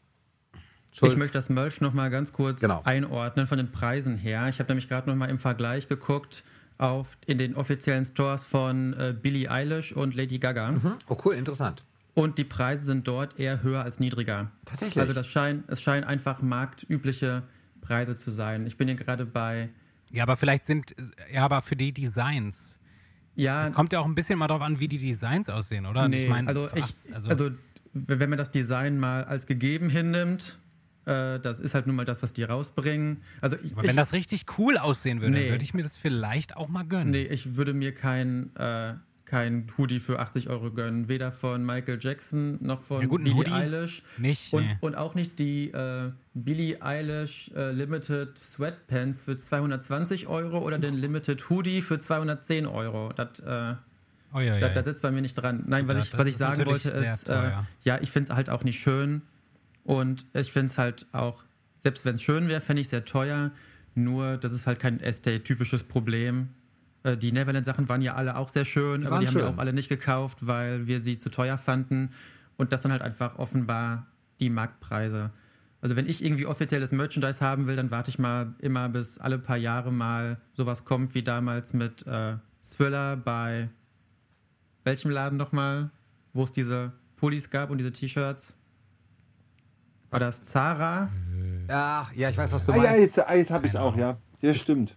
Ich 1.09 1.16
möchte 1.16 1.35
das 1.35 1.49
Merch 1.49 1.81
nochmal 1.81 2.11
ganz 2.11 2.33
kurz 2.33 2.61
Genau. 2.61 2.83
einordnen 2.85 3.47
von 3.47 3.57
den 3.59 3.70
Preisen 3.70 4.16
her. 4.16 4.49
Ich 4.49 4.59
habe 4.59 4.69
nämlich 4.69 4.89
gerade 4.89 5.09
nochmal 5.09 5.31
im 5.31 5.39
Vergleich 5.39 5.87
geguckt 5.89 6.43
auf, 6.77 7.16
in 7.27 7.39
den 7.39 7.55
offiziellen 7.57 8.05
Stores 8.05 8.45
von 8.45 8.95
äh, 8.95 9.15
Billie 9.20 9.51
Eilish 9.51 9.93
und 9.93 10.15
Lady 10.15 10.39
Gaga. 10.39 10.99
Oh, 11.09 11.16
cool, 11.25 11.35
interessant. 11.35 11.85
Und 12.19 12.36
die 12.36 12.45
Preise 12.45 12.85
sind 12.85 13.07
dort 13.07 13.39
eher 13.39 13.62
höher 13.62 13.82
als 13.82 14.01
niedriger. 14.01 14.51
Tatsächlich? 14.65 15.01
Also 15.01 15.12
das 15.12 15.27
scheint, 15.28 15.62
es 15.69 15.81
scheinen 15.81 16.03
einfach 16.05 16.43
marktübliche 16.43 17.45
Preise 17.81 18.16
zu 18.16 18.32
sein. 18.32 18.66
Ich 18.66 18.77
bin 18.77 18.89
hier 18.89 18.97
gerade 18.97 19.24
bei, 19.24 19.69
Ja, 20.11 20.24
aber 20.24 20.36
vielleicht 20.36 20.66
sind, 20.66 20.97
ja, 21.32 21.45
aber 21.45 21.62
für 21.62 21.77
die 21.77 21.93
Designs. 21.93 22.77
ja, 23.36 23.66
Es 23.66 23.73
kommt 23.73 23.93
ja 23.93 24.01
auch 24.01 24.05
ein 24.07 24.16
bisschen 24.16 24.36
mal 24.39 24.49
drauf 24.49 24.62
an, 24.62 24.81
wie 24.81 24.89
die 24.89 24.99
Designs 24.99 25.49
aussehen, 25.49 25.86
oder? 25.86 26.09
nee, 26.09 26.24
ich 26.24 26.28
meine, 26.28 26.49
also, 26.49 26.69
ich, 26.74 27.15
also, 27.15 27.28
also 27.31 27.51
wenn 27.95 28.28
man 28.28 28.36
das 28.39 28.51
Design 28.51 28.99
mal 28.99 29.23
als 29.24 29.47
gegeben 29.47 29.89
hinnimmt, 29.89 30.59
äh, 31.07 31.39
das 31.39 31.61
ist 31.61 31.74
halt 31.74 31.86
nun 31.86 31.95
mal 31.95 32.05
das, 32.05 32.20
was 32.23 32.32
die 32.32 32.43
rausbringen. 32.43 33.23
Also 33.40 33.57
ich, 33.62 33.73
aber 33.73 33.82
ich, 33.82 33.89
wenn 33.90 33.97
das 33.97 34.12
richtig 34.12 34.45
cool 34.59 34.77
aussehen 34.77 35.20
würde, 35.20 35.35
Nee. 35.35 35.43
dann 35.45 35.51
würde 35.53 35.65
ich 35.65 35.73
mir 35.73 35.85
das 35.85 35.97
vielleicht 35.97 36.57
auch 36.57 36.69
mal 36.69 36.82
gönnen. 36.85 37.11
Nee, 37.12 37.23
ich 37.23 37.55
würde 37.57 37.73
mir 37.74 37.95
kein, 37.95 38.55
äh, 38.57 38.95
kein 39.29 39.71
Hoodie 39.77 40.01
für 40.01 40.19
80 40.19 40.49
Euro 40.49 40.71
gönnen. 40.73 41.09
Weder 41.09 41.31
von 41.31 41.65
Michael 41.65 41.99
Jackson 42.01 42.59
noch 42.61 42.83
von 42.83 43.03
Ja 43.03 43.09
Billie 43.09 43.35
Hoodie 43.35 43.53
Eilish. 43.53 44.03
Nicht, 44.17 44.53
Und, 44.53 44.65
nee. 44.67 44.77
und 44.81 44.97
auch 44.97 45.15
nicht 45.15 45.39
die 45.39 45.71
äh, 45.71 46.11
Billie 46.35 46.83
Eilish 46.83 47.51
äh, 47.55 47.71
Limited 47.73 48.37
Sweatpants 48.39 49.21
für 49.21 49.39
220 49.39 50.27
Euro 50.27 50.59
oder 50.59 50.79
den 50.79 50.95
Limited 50.95 51.49
Hoodie 51.51 51.83
für 51.83 51.99
210 51.99 52.67
Euro. 52.67 53.13
Das, 53.15 53.41
äh, 53.41 53.75
Oh, 54.35 54.41
ja, 54.41 54.61
da, 54.61 54.69
ja. 54.69 54.75
da 54.75 54.85
sitzt 54.85 55.01
bei 55.01 55.11
mir 55.11 55.23
nicht 55.23 55.35
dran. 55.35 55.65
Nein, 55.67 55.89
was 55.89 56.05
ich, 56.07 56.19
was 56.19 56.27
ich 56.27 56.37
sagen 56.37 56.67
wollte 56.67 56.91
ist, 56.91 57.23
äh, 57.25 57.33
teuer. 57.33 57.67
ja, 57.85 57.99
ich 58.03 58.11
finde 58.11 58.31
es 58.31 58.37
halt 58.37 58.51
auch 58.51 58.63
nicht 58.63 58.79
schön. 58.79 59.23
Und 59.85 60.27
ich 60.35 60.53
finde 60.53 60.67
es 60.67 60.77
halt 60.77 61.07
auch, 61.13 61.45
selbst 61.79 62.05
wenn 62.05 62.17
es 62.17 62.23
schön 62.23 62.47
wäre, 62.49 62.61
fände 62.61 62.83
ich 62.83 62.89
es 62.89 62.91
sehr 62.91 63.07
teuer. 63.07 63.53
Nur, 63.95 64.37
das 64.37 64.53
ist 64.53 64.67
halt 64.67 64.81
kein 64.81 65.01
Estate-typisches 65.01 65.85
Problem. 65.85 66.51
Äh, 67.03 67.16
Die 67.16 67.33
Neverland-Sachen 67.33 67.89
waren 67.89 68.03
ja 68.03 68.15
alle 68.15 68.37
auch 68.37 68.49
sehr 68.49 68.65
schön, 68.65 69.07
aber 69.07 69.19
die 69.20 69.27
haben 69.29 69.35
wir 69.35 69.43
schön. 69.43 69.55
auch 69.55 69.59
alle 69.59 69.73
nicht 69.73 69.89
gekauft, 69.89 70.47
weil 70.47 70.87
wir 70.87 71.01
sie 71.01 71.19
zu 71.19 71.31
teuer 71.31 71.59
fanden. 71.59 72.11
Und 72.57 72.73
das 72.73 72.83
sind 72.83 72.91
halt 72.93 73.03
einfach 73.03 73.39
offenbar 73.39 74.07
die 74.41 74.51
Marktpreise. 74.51 75.31
Also 75.81 75.95
wenn 75.95 76.09
ich 76.09 76.25
irgendwie 76.25 76.47
offizielles 76.47 76.91
Merchandise 76.91 77.41
haben 77.41 77.66
will, 77.69 77.77
dann 77.77 77.91
warte 77.93 78.11
ich 78.11 78.19
mal 78.19 78.55
immer, 78.59 78.89
bis 78.89 79.19
alle 79.19 79.39
paar 79.39 79.57
Jahre 79.57 79.93
mal 79.93 80.39
sowas 80.55 80.85
kommt, 80.85 81.15
wie 81.15 81.23
damals 81.23 81.73
mit 81.73 82.05
äh, 82.07 82.35
Thriller 82.65 83.16
bei 83.16 83.69
welchem 84.83 85.11
Laden 85.12 85.39
nochmal, 85.39 85.91
wo 86.33 86.43
es 86.43 86.53
diese 86.53 86.93
Pullis 87.16 87.49
gab 87.51 87.70
und 87.70 87.79
diese 87.79 87.93
T-Shirts? 87.93 88.57
War 90.11 90.19
das 90.20 90.43
Zara? 90.43 91.11
Ja, 91.69 92.09
ja, 92.16 92.31
ich 92.31 92.37
weiß, 92.37 92.51
was 92.51 92.65
du 92.66 92.73
Ah 92.73 92.77
meinst. 92.77 92.91
ja, 92.91 92.97
jetzt, 93.01 93.19
ah, 93.20 93.35
jetzt 93.35 93.51
habe 93.51 93.66
ich 93.66 93.73
es 93.73 93.77
auch, 93.77 93.97
ja. 93.97 94.16
Ja, 94.41 94.55
stimmt. 94.55 94.95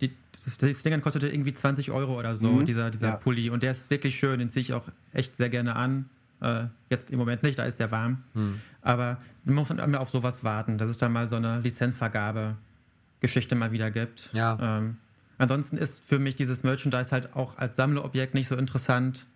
Die, 0.00 0.12
das, 0.56 0.82
Ding 0.82 1.00
kostete 1.00 1.28
irgendwie 1.28 1.52
20 1.52 1.90
Euro 1.90 2.18
oder 2.18 2.36
so, 2.36 2.50
Mhm. 2.52 2.64
dieser, 2.64 2.90
dieser 2.90 3.08
Ja. 3.08 3.16
Pulli. 3.16 3.50
Und 3.50 3.62
der 3.62 3.72
ist 3.72 3.90
wirklich 3.90 4.18
schön, 4.18 4.38
den 4.38 4.48
ziehe 4.50 4.62
ich 4.62 4.72
auch 4.72 4.84
echt 5.12 5.36
sehr 5.36 5.48
gerne 5.50 5.76
an. 5.76 6.06
Äh, 6.40 6.64
jetzt 6.88 7.10
im 7.10 7.18
Moment 7.18 7.42
nicht, 7.42 7.58
da 7.58 7.64
ist 7.64 7.78
sehr 7.78 7.90
warm. 7.90 8.22
Hm. 8.34 8.60
Aber 8.80 9.18
man 9.44 9.56
muss 9.56 9.70
immer 9.70 10.00
auf 10.00 10.10
sowas 10.10 10.44
warten, 10.44 10.78
dass 10.78 10.88
es 10.88 10.96
dann 10.96 11.12
mal 11.12 11.28
so 11.28 11.36
eine 11.36 11.60
Lizenzvergabe-Geschichte 11.60 13.54
mal 13.54 13.72
wieder 13.72 13.90
gibt. 13.90 14.30
Ja. 14.32 14.58
Ähm, 14.78 14.96
ansonsten 15.38 15.76
ist 15.76 16.04
für 16.04 16.18
mich 16.18 16.36
dieses 16.36 16.62
Merchandise 16.62 17.10
halt 17.12 17.34
auch 17.34 17.58
als 17.58 17.76
Sammlerobjekt 17.76 18.34
nicht 18.34 18.48
so 18.48 18.56
interessant, 18.56 19.26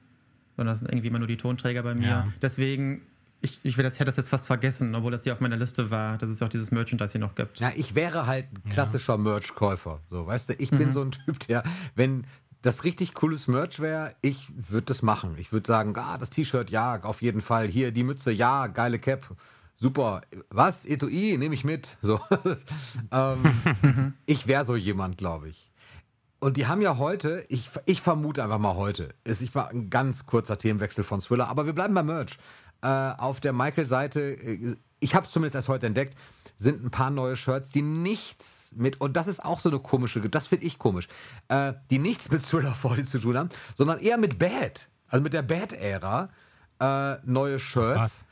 sondern 0.57 0.75
das 0.75 0.81
sind 0.81 0.91
irgendwie 0.91 1.09
immer 1.09 1.19
nur 1.19 1.29
die 1.29 1.37
Tonträger 1.37 1.83
bei 1.83 1.95
mir. 1.95 2.07
Ja. 2.07 2.29
Deswegen, 2.41 3.03
ich, 3.43 3.61
ich 3.65 3.77
will 3.77 3.85
das, 3.85 3.95
hätte 3.95 4.07
das 4.07 4.17
jetzt 4.17 4.29
fast 4.31 4.47
vergessen, 4.47 4.95
obwohl 4.95 5.11
das 5.13 5.25
hier 5.25 5.33
auf 5.33 5.41
meiner 5.41 5.57
Liste 5.57 5.91
war, 5.91 6.17
dass 6.19 6.31
es 6.31 6.41
auch 6.43 6.49
dieses 6.49 6.71
Merchandise 6.71 7.13
hier 7.13 7.21
noch 7.21 7.35
gibt. 7.35 7.61
Ja, 7.61 7.71
ich 7.75 7.95
wäre 7.95 8.27
halt 8.27 8.47
ein 8.53 8.71
klassischer 8.71 9.19
Merch-Käufer. 9.19 10.01
So, 10.11 10.27
weißt 10.27 10.51
du, 10.51 10.53
ich 10.55 10.71
Mhm. 10.73 10.79
bin 10.79 10.93
so 10.93 11.03
ein 11.03 11.11
Typ, 11.13 11.39
der, 11.49 11.63
wenn 11.95 12.25
das 12.63 12.85
richtig 12.85 13.15
cooles 13.15 13.49
Merch 13.49 13.81
wäre, 13.81 14.15
ich 14.23 14.47
würde 14.57 14.87
das 14.87 15.03
machen. 15.03 15.35
Ich 15.39 15.53
würde 15.53 15.67
sagen, 15.67 15.95
ah, 15.97 16.17
das 16.19 16.31
T-Shirt, 16.31 16.71
ja, 16.71 17.03
auf 17.03 17.21
jeden 17.21 17.41
Fall. 17.41 17.67
Hier, 17.67 17.91
die 17.91 18.05
Mütze, 18.05 18.31
ja, 18.31 18.69
geile 18.69 18.99
Cap. 19.01 19.35
super. 19.75 20.23
Was? 20.51 20.85
Etui, 20.87 21.37
nehme 21.39 21.55
ich 21.55 21.65
mit. 21.65 21.97
So. 22.03 22.21
ähm, 23.11 24.15
ich 24.27 24.47
wäre 24.47 24.65
so 24.65 24.77
jemand, 24.77 25.19
glaube 25.19 25.49
ich. 25.49 25.73
Und 26.39 26.57
die 26.57 26.67
haben 26.67 26.83
ja 26.83 26.99
heute, 26.99 27.45
ich, 27.49 27.71
ich 27.87 28.01
vermute 28.03 28.43
einfach 28.43 28.59
mal 28.59 28.75
heute, 28.75 29.11
ist 29.25 29.43
ich 29.43 29.55
mal 29.55 29.67
ein 29.69 29.91
ganz 29.91 30.27
kurzer 30.27 30.59
Themenwechsel 30.59 31.05
von 31.05 31.21
Thriller, 31.21 31.49
aber 31.49 31.67
wir 31.67 31.73
bleiben 31.73 31.95
bei 31.95 32.03
Merch. 32.03 32.37
Äh, 32.83 32.87
auf 32.87 33.41
der 33.41 33.53
Michael-Seite, 33.53 34.21
äh, 34.21 34.77
ich 35.01 35.15
habe 35.15 35.27
es 35.27 35.33
zumindest 35.33 35.55
erst 35.55 35.69
heute 35.69 35.87
entdeckt, 35.87 36.17
sind 36.59 36.85
ein 36.85 36.91
paar 36.91 37.11
neue 37.11 37.37
Shirts, 37.37 37.71
die 37.71 37.83
nichts 37.83 38.73
mit, 38.77 39.01
und 39.01 39.17
das 39.17 39.27
ist 39.27 39.45
auch 39.45 39.61
so 39.61 39.69
eine 39.69 39.79
komische, 39.79 40.21
das 40.29 40.47
finde 40.47 40.67
ich 40.67 40.79
komisch, 40.79 41.09
äh, 41.49 41.75
die 41.91 41.99
nichts 41.99 42.31
mit 42.31 42.45
Thriller 42.45 42.73
40 42.73 43.09
zu 43.09 43.19
tun 43.19 43.37
haben, 43.37 43.49
sondern 43.77 43.99
eher 43.99 44.17
mit 44.17 44.39
Bad, 44.39 44.89
also 45.09 45.23
mit 45.23 45.33
der 45.33 45.43
Bad-Ära, 45.43 46.29
äh, 46.81 47.17
neue 47.25 47.59
Shirts. 47.59 48.01
Was? 48.01 48.27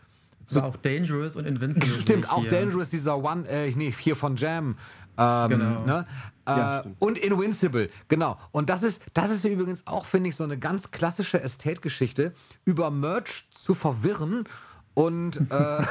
So 0.46 0.62
auch 0.62 0.76
Dangerous 0.76 1.36
und 1.36 1.46
Invincible. 1.46 1.88
Stimmt, 2.00 2.28
auch 2.28 2.42
hier. 2.42 2.50
Dangerous, 2.50 2.90
dieser 2.90 3.22
One, 3.22 3.48
äh, 3.48 3.70
nee, 3.76 3.94
hier 3.96 4.16
von 4.16 4.34
Jam. 4.34 4.76
Ähm, 5.18 5.50
Genau. 5.50 5.84
ne? 5.84 6.06
Ja, 6.48 6.80
äh, 6.80 6.84
und 6.98 7.18
Invincible, 7.18 7.90
genau. 8.08 8.36
Und 8.50 8.70
das 8.70 8.82
ist, 8.82 9.02
das 9.14 9.30
ist 9.30 9.44
übrigens 9.44 9.86
auch, 9.86 10.04
finde 10.04 10.30
ich, 10.30 10.36
so 10.36 10.42
eine 10.44 10.58
ganz 10.58 10.90
klassische 10.90 11.40
Estate-Geschichte, 11.40 12.34
über 12.64 12.90
Merch 12.90 13.48
zu 13.52 13.74
verwirren 13.74 14.44
und 14.94 15.40
äh, 15.50 15.82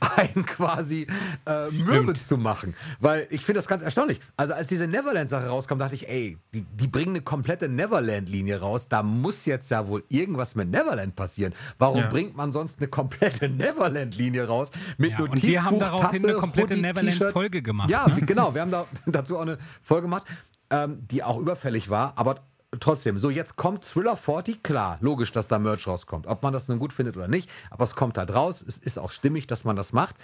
einen 0.16 0.44
quasi 0.46 1.06
äh, 1.46 1.70
mürbe 1.70 2.14
zu 2.14 2.38
machen. 2.38 2.74
Weil 3.00 3.26
ich 3.30 3.44
finde 3.44 3.60
das 3.60 3.68
ganz 3.68 3.82
erstaunlich. 3.82 4.20
Also 4.36 4.54
als 4.54 4.68
diese 4.68 4.86
Neverland-Sache 4.88 5.46
rauskam, 5.48 5.78
dachte 5.78 5.94
ich, 5.94 6.08
ey, 6.08 6.38
die, 6.54 6.62
die 6.62 6.86
bringen 6.88 7.10
eine 7.10 7.20
komplette 7.22 7.68
Neverland-Linie 7.68 8.60
raus. 8.60 8.86
Da 8.88 9.02
muss 9.02 9.44
jetzt 9.44 9.70
ja 9.70 9.86
wohl 9.88 10.02
irgendwas 10.08 10.54
mit 10.54 10.70
Neverland 10.70 11.14
passieren. 11.14 11.52
Warum 11.78 11.98
Ja. 12.00 12.08
bringt 12.08 12.36
man 12.36 12.50
sonst 12.52 12.78
eine 12.78 12.88
komplette 12.88 13.48
Neverland-Linie 13.48 14.46
raus 14.46 14.70
mit 14.96 15.10
Ja, 15.12 15.18
und 15.20 15.42
wir 15.42 15.64
haben 15.64 15.74
Notizbuch, 15.78 16.00
daraufhin 16.00 16.22
Tasse, 16.22 16.32
eine 16.32 16.38
komplette 16.40 16.76
Neverland-Folge 16.76 17.62
gemacht, 17.62 17.90
Ja, 17.90 18.08
ne? 18.08 18.20
genau. 18.22 18.54
Wir 18.54 18.62
haben 18.62 18.70
da 18.70 18.86
dazu 19.06 19.36
auch 19.36 19.42
eine 19.42 19.58
Folge 19.82 20.02
gemacht, 20.02 20.26
ähm, 20.70 21.06
die 21.10 21.22
auch 21.22 21.38
überfällig 21.38 21.90
war, 21.90 22.12
aber 22.16 22.40
trotzdem. 22.80 23.18
So, 23.18 23.30
jetzt 23.30 23.56
kommt 23.56 23.84
Thriller 23.84 24.16
40, 24.16 24.62
klar, 24.62 24.98
logisch, 25.00 25.32
dass 25.32 25.48
da 25.48 25.58
Merch 25.58 25.86
rauskommt. 25.86 26.26
Ob 26.26 26.42
man 26.42 26.52
das 26.52 26.68
nun 26.68 26.78
gut 26.78 26.92
findet 26.92 27.16
oder 27.16 27.28
nicht, 27.28 27.50
aber 27.70 27.84
es 27.84 27.94
kommt 27.94 28.18
halt 28.18 28.34
raus. 28.34 28.64
Es 28.66 28.78
ist 28.78 28.98
auch 28.98 29.10
stimmig, 29.10 29.46
dass 29.46 29.64
man 29.64 29.76
das 29.76 29.92
macht. 29.92 30.16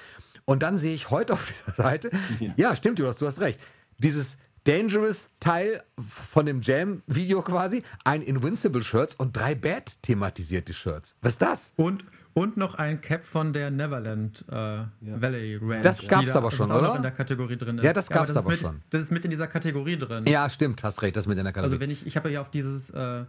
Und 0.45 0.63
dann 0.63 0.77
sehe 0.77 0.95
ich 0.95 1.11
heute 1.11 1.35
auf 1.35 1.47
dieser 1.47 1.77
Seite, 1.77 2.11
ja, 2.57 2.77
stimmt, 2.77 2.99
Jonas, 2.99 3.19
du 3.19 3.27
hast 3.27 3.41
recht, 3.41 3.59
dieses 3.99 4.37
Dangerous-Teil 4.65 5.83
von 6.09 6.47
dem 6.47 6.61
Jam-Video 6.63 7.43
quasi, 7.43 7.83
ein 8.05 8.23
Invincible-Shirts 8.23 9.15
und 9.15 9.37
drei 9.37 9.55
Bad-thematisierte 9.55 10.73
Shirts. 10.73 11.17
Was 11.21 11.35
ist 11.35 11.43
das? 11.43 11.73
Und, 11.77 12.05
und 12.35 12.57
noch 12.57 12.75
ein 12.75 13.01
Cap 13.01 13.25
von 13.25 13.53
der 13.53 13.71
Neverland 13.71 14.45
äh, 14.51 14.79
Valley 15.01 15.57
Ranch. 15.63 15.83
Das 15.83 16.07
gab's 16.07 16.27
die 16.27 16.31
da- 16.33 16.35
aber 16.37 16.51
schon, 16.51 16.69
das 16.69 16.77
auch 16.77 16.81
oder? 16.81 16.89
Noch 16.89 16.97
in 16.97 17.03
der 17.03 17.13
Kategorie 17.13 17.57
drin 17.57 17.79
ist. 17.79 17.85
Ja, 17.85 17.93
das 17.93 18.09
gab's 18.09 18.31
ist 18.31 18.37
aber 18.37 18.51
mit, 18.51 18.59
schon. 18.59 18.81
Das 18.91 19.03
ist 19.03 19.11
mit 19.13 19.25
in 19.25 19.31
dieser 19.31 19.47
Kategorie 19.47 19.97
drin. 19.97 20.27
Ja, 20.27 20.51
stimmt, 20.51 20.83
hast 20.83 21.01
recht, 21.03 21.17
das 21.17 21.27
mit 21.27 21.39
in 21.39 21.45
der 21.45 21.53
Kategorie. 21.53 21.73
Also 21.75 21.81
wenn 21.81 21.91
ich, 21.91 22.07
ich 22.07 22.17
habe 22.17 22.31
ja 22.31 22.41
auf 22.41 22.51
dieses, 22.51 22.91
äh, 22.91 23.25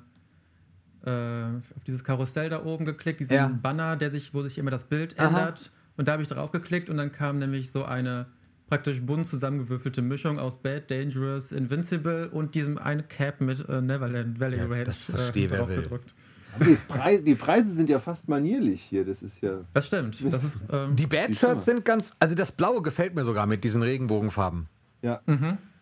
äh, 1.05 1.43
auf 1.75 1.83
dieses 1.85 2.03
Karussell 2.03 2.49
da 2.49 2.63
oben 2.65 2.85
geklickt, 2.85 3.19
diesen 3.19 3.33
Ja. 3.35 3.47
Banner, 3.47 3.95
der 3.95 4.11
sich, 4.11 4.33
wo 4.33 4.41
sich 4.43 4.57
immer 4.57 4.71
das 4.71 4.85
Bild 4.85 5.17
Aha. 5.19 5.27
ändert. 5.27 5.71
Und 5.97 6.07
da 6.07 6.13
habe 6.13 6.21
ich 6.23 6.27
drauf 6.27 6.51
geklickt 6.51 6.89
und 6.89 6.97
dann 6.97 7.11
kam 7.11 7.39
nämlich 7.39 7.71
so 7.71 7.85
eine 7.85 8.25
praktisch 8.67 9.01
bunt 9.01 9.27
zusammengewürfelte 9.27 10.01
Mischung 10.01 10.39
aus 10.39 10.61
Bad, 10.61 10.89
Dangerous, 10.89 11.51
Invincible 11.51 12.29
und 12.29 12.55
diesem 12.55 12.77
einen 12.79 13.07
Cap 13.07 13.39
mit 13.39 13.67
äh, 13.69 13.79
Neverland 13.81 14.39
Valley 14.39 14.57
Ja, 14.57 14.65
Ranch 14.65 14.85
das 14.85 15.03
verstehe, 15.03 15.49
wer 15.51 15.67
will. 15.67 15.75
draufgedruckt. 15.75 16.13
Die, 16.59 16.75
Preise, 16.87 17.23
die 17.23 17.35
Preise 17.35 17.71
sind 17.73 17.89
ja 17.89 17.99
fast 17.99 18.29
manierlich 18.29 18.81
hier. 18.81 19.05
Das 19.05 19.21
ist 19.23 19.41
ja. 19.41 19.59
Das 19.73 19.87
stimmt. 19.87 20.23
Das 20.31 20.43
ist, 20.43 20.57
ähm, 20.71 20.95
Die 20.95 21.07
Firma. 21.07 21.27
Bad-Shirts 21.27 21.65
sind 21.65 21.85
ganz, 21.85 22.13
also 22.19 22.35
das 22.35 22.51
Blaue 22.51 22.81
gefällt 22.81 23.15
mir 23.15 23.23
sogar 23.23 23.45
mit 23.45 23.63
diesen 23.63 23.81
Regenbogenfarben. 23.81 24.67
ja. 25.01 25.21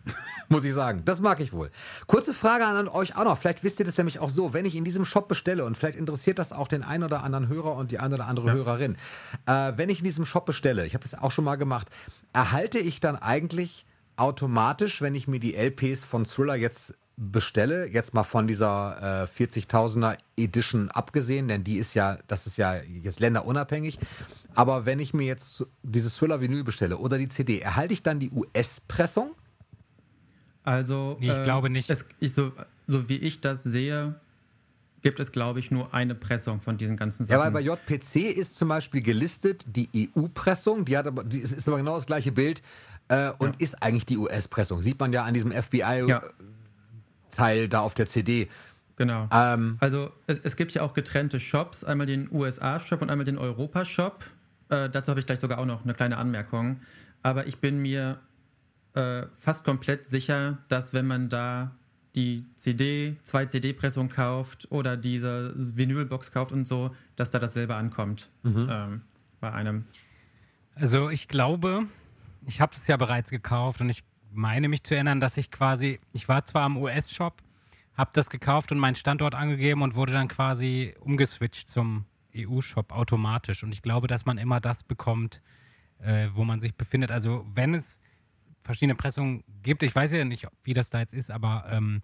Muss 0.50 0.66
ich 0.66 0.74
sagen. 0.74 1.04
Das 1.06 1.22
mag 1.22 1.40
ich 1.40 1.54
wohl. 1.54 1.72
Kurze 2.08 2.34
Frage 2.34 2.66
an 2.66 2.90
euch 2.90 3.16
auch 3.16 3.24
noch. 3.24 3.38
Vielleicht 3.38 3.64
wisst 3.64 3.80
ihr 3.80 3.86
das 3.86 3.98
nämlich 3.98 4.20
auch 4.20 4.30
so. 4.30 4.54
Wenn 4.54 4.66
ich 4.66 4.76
in 4.76 4.84
diesem 4.84 5.06
Shop 5.06 5.30
bestelle, 5.30 5.64
und 5.64 5.78
vielleicht 5.78 5.98
interessiert 5.98 6.40
das 6.40 6.52
auch 6.52 6.68
den 6.68 6.84
einen 6.84 7.06
oder 7.06 7.24
anderen 7.24 7.48
Hörer 7.48 7.76
und 7.78 7.92
die 7.92 8.00
eine 8.00 8.16
oder 8.16 8.28
andere 8.28 8.52
Hörerin, 8.52 8.98
äh, 9.46 9.72
wenn 9.78 9.88
ich 9.88 10.00
in 10.00 10.04
diesem 10.04 10.26
Shop 10.26 10.46
bestelle, 10.46 10.86
ich 10.86 10.94
habe 10.94 11.04
das 11.04 11.18
auch 11.18 11.32
schon 11.32 11.46
mal 11.46 11.56
gemacht, 11.56 11.88
erhalte 12.34 12.80
ich 12.80 13.00
dann 13.00 13.16
eigentlich 13.16 13.86
automatisch, 14.18 15.02
wenn 15.02 15.16
ich 15.16 15.30
mir 15.30 15.40
die 15.40 15.56
LPs 15.56 16.04
von 16.04 16.26
Thriller 16.26 16.56
jetzt 16.56 16.94
bestelle, 17.16 17.88
jetzt 17.90 18.14
mal 18.14 18.24
von 18.24 18.48
dieser 18.48 19.24
äh, 19.24 19.44
40.000er 19.44 20.18
Edition 20.38 20.90
abgesehen, 20.90 21.48
denn 21.48 21.64
die 21.64 21.78
ist 21.78 21.94
ja, 21.94 22.18
das 22.28 22.48
ist 22.48 22.58
ja 22.58 22.76
jetzt 22.76 23.20
länderunabhängig. 23.20 24.00
Aber 24.56 24.86
wenn 24.86 25.00
ich 25.00 25.14
mir 25.14 25.26
jetzt 25.26 25.66
dieses 25.84 26.16
Thriller 26.18 26.42
Vinyl 26.42 26.64
bestelle 26.64 26.98
oder 26.98 27.18
die 27.18 27.30
CD, 27.30 27.60
erhalte 27.60 27.94
ich 27.94 28.04
dann 28.04 28.20
die 28.20 28.32
US-Pressung? 28.32 29.32
Also, 30.64 31.18
Nee, 31.20 31.32
ich 31.32 31.44
glaube 31.44 31.70
nicht. 31.70 31.90
Es, 31.90 32.06
ich, 32.20 32.34
so, 32.34 32.52
so 32.88 33.10
wie 33.10 33.18
ich 33.18 33.42
das 33.42 33.64
sehe, 33.64 34.16
gibt 35.02 35.20
es, 35.20 35.32
glaube 35.32 35.60
ich, 35.60 35.72
nur 35.72 35.94
eine 35.94 36.16
Pressung 36.16 36.62
von 36.62 36.78
diesen 36.78 36.96
ganzen 36.98 37.24
Ja, 37.24 37.38
Sachen. 37.38 37.42
weil 37.42 37.52
bei 37.52 37.62
JPC 37.62 38.16
ist 38.38 38.56
zum 38.56 38.70
Beispiel 38.70 39.02
gelistet 39.02 39.66
die 39.68 39.90
EU-Pressung, 40.16 40.86
die 40.86 40.98
hat 40.98 41.06
aber, 41.08 41.24
die 41.24 41.40
ist, 41.40 41.52
ist 41.52 41.68
aber 41.68 41.78
genau 41.78 41.96
das 41.96 42.06
gleiche 42.06 42.32
Bild 42.32 42.62
äh, 43.10 43.32
und 43.38 43.60
ist 43.62 43.82
eigentlich 43.84 44.06
die 44.06 44.18
US-Pressung. 44.18 44.82
Sieht 44.82 45.00
man 45.00 45.12
ja 45.12 45.24
an 45.26 45.34
diesem 45.34 45.52
FBI-Teil 45.52 46.08
Ja. 46.08 46.24
Da 47.38 47.82
auf 47.82 47.94
der 47.94 48.08
CD. 48.08 48.48
genau. 48.96 49.28
Ähm, 49.32 49.78
Also 49.80 50.12
es, 50.28 50.40
es 50.40 50.56
gibt 50.56 50.74
ja 50.74 50.82
auch 50.82 50.94
getrennte 50.94 51.40
Shops, 51.40 51.84
einmal 51.84 52.08
den 52.08 52.30
USA-Shop 52.32 53.02
und 53.02 53.10
einmal 53.10 53.26
den 53.26 53.38
Europa-Shop. 53.38 54.24
Äh, 54.70 54.90
dazu 54.90 55.10
habe 55.10 55.20
ich 55.20 55.26
gleich 55.26 55.40
sogar 55.40 55.58
auch 55.58 55.66
noch 55.66 55.84
eine 55.84 55.94
kleine 55.94 56.18
Anmerkung. 56.18 56.78
Aber 57.22 57.48
ich 57.48 57.60
bin 57.60 57.80
mir 57.80 58.20
äh, 58.96 59.24
fast 59.36 59.64
komplett 59.64 60.08
sicher, 60.08 60.58
dass 60.68 60.94
wenn 60.94 61.08
man 61.08 61.30
da 61.30 61.72
die 62.16 62.46
CD, 62.56 63.16
zwei 63.24 63.46
CD-Pressung 63.46 64.10
kauft 64.10 64.68
oder 64.72 64.96
diese 64.98 65.54
Vinylbox 65.56 66.32
kauft 66.32 66.52
und 66.52 66.68
so, 66.68 66.92
dass 67.16 67.32
da 67.32 67.40
dasselbe 67.40 67.74
ankommt 67.76 68.30
ähm, 68.46 69.02
bei 69.40 69.52
einem. 69.52 69.86
Also 70.76 71.10
ich 71.10 71.28
glaube, 71.28 71.86
ich 72.46 72.62
habe 72.62 72.76
es 72.76 72.86
ja 72.86 72.98
bereits 72.98 73.32
gekauft 73.32 73.82
und 73.82 73.90
ich 73.90 74.04
meine 74.34 74.70
mich 74.70 74.84
zu 74.84 74.96
erinnern, 74.96 75.20
dass 75.20 75.38
ich 75.38 75.52
quasi, 75.52 76.00
ich 76.12 76.28
war 76.28 76.46
zwar 76.46 76.64
am 76.64 76.78
US-Shop, 76.78 77.42
habe 77.96 78.10
das 78.14 78.30
gekauft 78.30 78.72
und 78.72 78.80
meinen 78.80 78.96
Standort 78.96 79.36
angegeben 79.36 79.82
und 79.82 79.96
wurde 79.96 80.14
dann 80.14 80.28
quasi 80.28 80.96
umgeswitcht 81.00 81.70
zum 81.70 82.06
EU-Shop 82.36 82.92
automatisch. 82.92 83.64
Und 83.64 83.72
ich 83.74 83.82
glaube, 83.82 84.08
dass 84.08 84.26
man 84.26 84.38
immer 84.38 84.60
das 84.60 84.84
bekommt, 84.84 85.42
äh, 86.00 86.28
wo 86.32 86.44
man 86.44 86.60
sich 86.60 86.76
befindet. 86.76 87.12
Also 87.12 87.46
wenn 87.54 87.76
es 87.76 88.00
verschiedene 88.64 88.96
Pressungen 88.96 89.44
gibt, 89.62 89.84
ich 89.84 89.94
weiß 89.96 90.12
ja 90.14 90.26
nicht, 90.26 90.48
wie 90.64 90.74
das 90.74 90.90
da 90.90 91.00
jetzt 91.00 91.14
ist, 91.14 91.30
aber 91.30 91.66
ähm, 91.70 92.02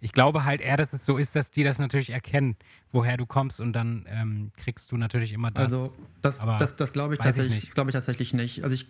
ich 0.00 0.12
glaube 0.12 0.44
halt 0.44 0.60
eher, 0.60 0.76
dass 0.76 0.92
es 0.92 1.04
so 1.04 1.16
ist, 1.18 1.34
dass 1.34 1.50
die 1.50 1.64
das 1.64 1.78
natürlich 1.78 2.10
erkennen, 2.10 2.56
woher 2.92 3.16
du 3.16 3.26
kommst 3.26 3.60
und 3.60 3.72
dann 3.72 4.06
ähm, 4.08 4.52
kriegst 4.56 4.92
du 4.92 4.96
natürlich 4.96 5.32
immer 5.32 5.50
das. 5.50 5.72
Also 5.72 5.96
das, 6.22 6.38
das, 6.38 6.76
das 6.76 6.92
glaube 6.92 7.14
ich, 7.14 7.20
weiß 7.20 7.26
ich 7.26 7.30
tatsächlich- 7.30 7.54
nicht. 7.56 7.66
das 7.68 7.74
glaube 7.74 7.90
ich 7.90 7.94
tatsächlich 7.94 8.32
nicht. 8.32 8.62
Also 8.64 8.74
ich, 8.74 8.86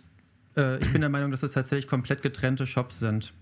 äh, 0.57 0.79
ich 0.81 0.91
bin 0.91 1.01
der 1.01 1.09
Meinung, 1.09 1.31
dass 1.31 1.43
es 1.43 1.53
tatsächlich 1.53 1.87
komplett 1.87 2.21
getrennte 2.21 2.67
Shops 2.67 2.99
sind. 2.99 3.33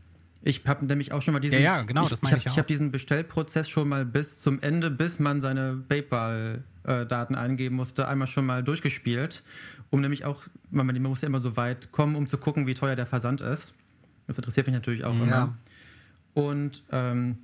Ich 0.43 0.65
habe 0.65 0.85
nämlich 0.85 1.11
auch 1.11 1.21
schon 1.21 1.33
mal 1.33 1.39
diesen, 1.39 1.55
Ja, 1.55 1.77
ja, 1.77 1.81
genau, 1.81 2.03
ich, 2.03 2.09
das 2.09 2.21
meine 2.21 2.37
ich 2.37 2.45
ich 2.45 2.57
hab 2.57 2.67
diesen 2.67 2.91
Bestellprozess 2.91 3.67
schon 3.67 3.89
mal 3.89 4.05
bis 4.05 4.39
zum 4.39 4.61
Ende, 4.61 4.89
bis 4.89 5.19
man 5.19 5.41
seine 5.41 5.83
PayPal-Daten 5.89 7.35
eingeben 7.35 7.75
musste, 7.75 8.07
einmal 8.07 8.27
schon 8.27 8.45
mal 8.45 8.63
durchgespielt, 8.63 9.43
um 9.89 10.01
nämlich 10.01 10.25
auch, 10.25 10.43
man, 10.69 10.85
man 10.85 11.01
muss 11.01 11.21
ja 11.21 11.27
immer 11.27 11.39
so 11.39 11.57
weit 11.57 11.91
kommen, 11.91 12.15
um 12.15 12.27
zu 12.27 12.37
gucken, 12.37 12.67
wie 12.67 12.73
teuer 12.75 12.95
der 12.95 13.05
Versand 13.07 13.41
ist. 13.41 13.73
Das 14.27 14.37
interessiert 14.37 14.67
mich 14.67 14.75
natürlich 14.75 15.03
auch 15.05 15.15
Ja. 15.15 15.23
immer. 15.23 15.57
Und 16.33 16.83
ähm, 16.91 17.37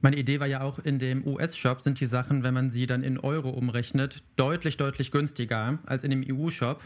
meine 0.00 0.16
Idee 0.16 0.38
war 0.40 0.46
ja 0.46 0.60
auch, 0.60 0.78
in 0.78 0.98
dem 0.98 1.26
US-Shop 1.26 1.80
sind 1.80 1.98
die 2.00 2.06
Sachen, 2.06 2.44
wenn 2.44 2.54
man 2.54 2.70
sie 2.70 2.86
dann 2.86 3.02
in 3.02 3.18
Euro 3.18 3.50
umrechnet, 3.50 4.22
deutlich, 4.36 4.76
deutlich 4.76 5.10
günstiger 5.10 5.78
als 5.86 6.04
in 6.04 6.10
dem 6.10 6.24
EU-Shop. 6.24 6.82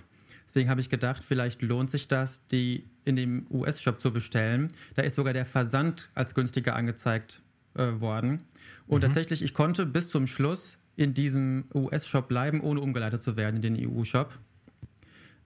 Deswegen 0.51 0.69
habe 0.69 0.81
ich 0.81 0.91
gedacht, 0.91 1.23
vielleicht 1.25 1.63
lohnt 1.63 1.91
sich 1.91 2.09
das, 2.09 2.47
die 2.49 2.85
in 3.05 3.15
dem 3.17 3.47
US-Shop 3.51 4.01
zu 4.01 4.13
bestellen. 4.13 4.69
Da 4.95 5.03
ist 5.03 5.15
sogar 5.15 5.33
der 5.33 5.47
Versand 5.47 6.11
als 6.15 6.35
günstiger 6.35 6.75
angezeigt 6.75 7.41
äh, 7.75 8.01
worden. 8.01 8.43
Und 8.89 9.03
tatsächlich, 9.03 9.43
ich 9.43 9.55
konnte 9.55 9.87
bis 9.87 10.11
zum 10.11 10.27
Schluss 10.27 10.77
in 10.97 11.15
diesem 11.15 11.67
US-Shop 11.73 12.27
bleiben, 12.27 12.61
ohne 12.61 12.81
umgeleitet 12.81 13.23
zu 13.23 13.37
werden 13.37 13.63
in 13.63 13.63
den 13.63 13.89
EU-Shop. 13.89 14.37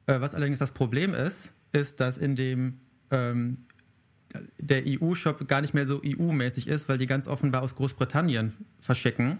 Äh, 0.06 0.20
was 0.20 0.35
allerdings 0.35 0.59
das 0.59 0.72
Problem 0.72 1.12
ist, 1.12 1.52
ist, 1.72 2.01
dass 2.01 2.16
in 2.16 2.35
dem 2.35 2.81
ähm, 3.10 3.59
der 4.59 4.85
EU-Shop 4.86 5.47
gar 5.47 5.60
nicht 5.60 5.74
mehr 5.74 5.86
so 5.86 6.01
EU-mäßig 6.02 6.66
ist, 6.66 6.89
weil 6.89 6.97
die 6.97 7.06
ganz 7.06 7.28
offenbar 7.28 7.62
aus 7.62 7.76
Großbritannien 7.76 8.55
verschicken. 8.81 9.39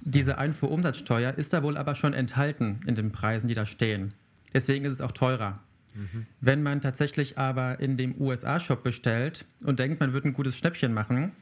So. 0.00 0.10
Diese 0.10 0.38
Einfuhrumsatzsteuer 0.38 1.34
ist 1.34 1.52
da 1.52 1.62
wohl 1.62 1.76
aber 1.76 1.94
schon 1.94 2.12
enthalten 2.12 2.80
in 2.86 2.94
den 2.94 3.12
Preisen, 3.12 3.48
die 3.48 3.54
da 3.54 3.64
stehen. 3.64 4.12
Deswegen 4.52 4.84
ist 4.84 4.94
es 4.94 5.00
auch 5.00 5.12
teurer. 5.12 5.60
Wenn 6.40 6.62
man 6.62 6.80
tatsächlich 6.80 7.36
aber 7.38 7.80
in 7.80 7.96
dem 7.96 8.20
USA-Shop 8.20 8.82
bestellt 8.82 9.44
und 9.64 9.78
denkt, 9.78 10.00
man 10.00 10.12
wird 10.12 10.24
ein 10.24 10.32
gutes 10.32 10.56
Schnäppchen 10.56 10.94
machen, 10.94 11.32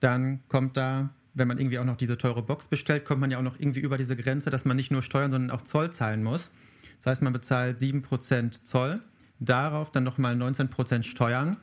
dann 0.00 0.40
kommt 0.48 0.76
da, 0.76 1.10
wenn 1.34 1.48
man 1.48 1.58
irgendwie 1.58 1.78
auch 1.78 1.84
noch 1.84 1.96
diese 1.96 2.16
teure 2.16 2.42
Box 2.42 2.68
bestellt, 2.68 3.04
kommt 3.04 3.20
man 3.20 3.30
ja 3.30 3.38
auch 3.38 3.42
noch 3.42 3.58
irgendwie 3.60 3.80
über 3.80 3.98
diese 3.98 4.16
Grenze, 4.16 4.50
dass 4.50 4.64
man 4.64 4.76
nicht 4.76 4.90
nur 4.90 5.02
Steuern, 5.02 5.30
sondern 5.30 5.50
auch 5.50 5.62
Zoll 5.62 5.92
zahlen 5.92 6.22
muss. 6.22 6.50
Das 6.98 7.06
heißt, 7.06 7.22
man 7.22 7.32
bezahlt 7.32 7.80
7% 7.80 8.64
Zoll, 8.64 9.00
darauf 9.38 9.92
dann 9.92 10.04
nochmal 10.04 10.34
19% 10.34 11.02
Steuern 11.02 11.58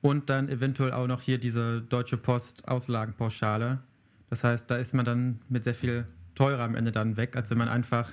und 0.00 0.30
dann 0.30 0.48
eventuell 0.48 0.92
auch 0.92 1.06
noch 1.06 1.22
hier 1.22 1.38
diese 1.38 1.80
Deutsche 1.80 2.16
Post 2.16 2.68
Auslagenpauschale. 2.68 3.80
Das 4.30 4.44
heißt, 4.44 4.70
da 4.70 4.76
ist 4.76 4.94
man 4.94 5.04
dann 5.04 5.40
mit 5.48 5.64
sehr 5.64 5.74
viel 5.74 6.06
teurer 6.34 6.62
am 6.62 6.74
Ende 6.74 6.92
dann 6.92 7.16
weg, 7.16 7.36
als 7.36 7.50
wenn 7.50 7.58
man 7.58 7.68
einfach 7.68 8.12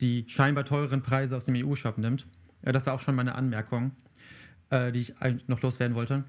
die 0.00 0.24
scheinbar 0.28 0.64
teureren 0.64 1.02
Preise 1.02 1.36
aus 1.36 1.44
dem 1.44 1.54
EU-Shop 1.56 1.98
nimmt. 1.98 2.26
Ja, 2.64 2.72
das 2.72 2.86
war 2.86 2.94
auch 2.94 3.00
schon 3.00 3.14
meine 3.14 3.34
Anmerkung, 3.34 3.92
äh, 4.70 4.92
die 4.92 5.00
ich 5.00 5.18
eigentlich 5.18 5.48
noch 5.48 5.62
loswerden 5.62 5.94
wollte. 5.94 6.24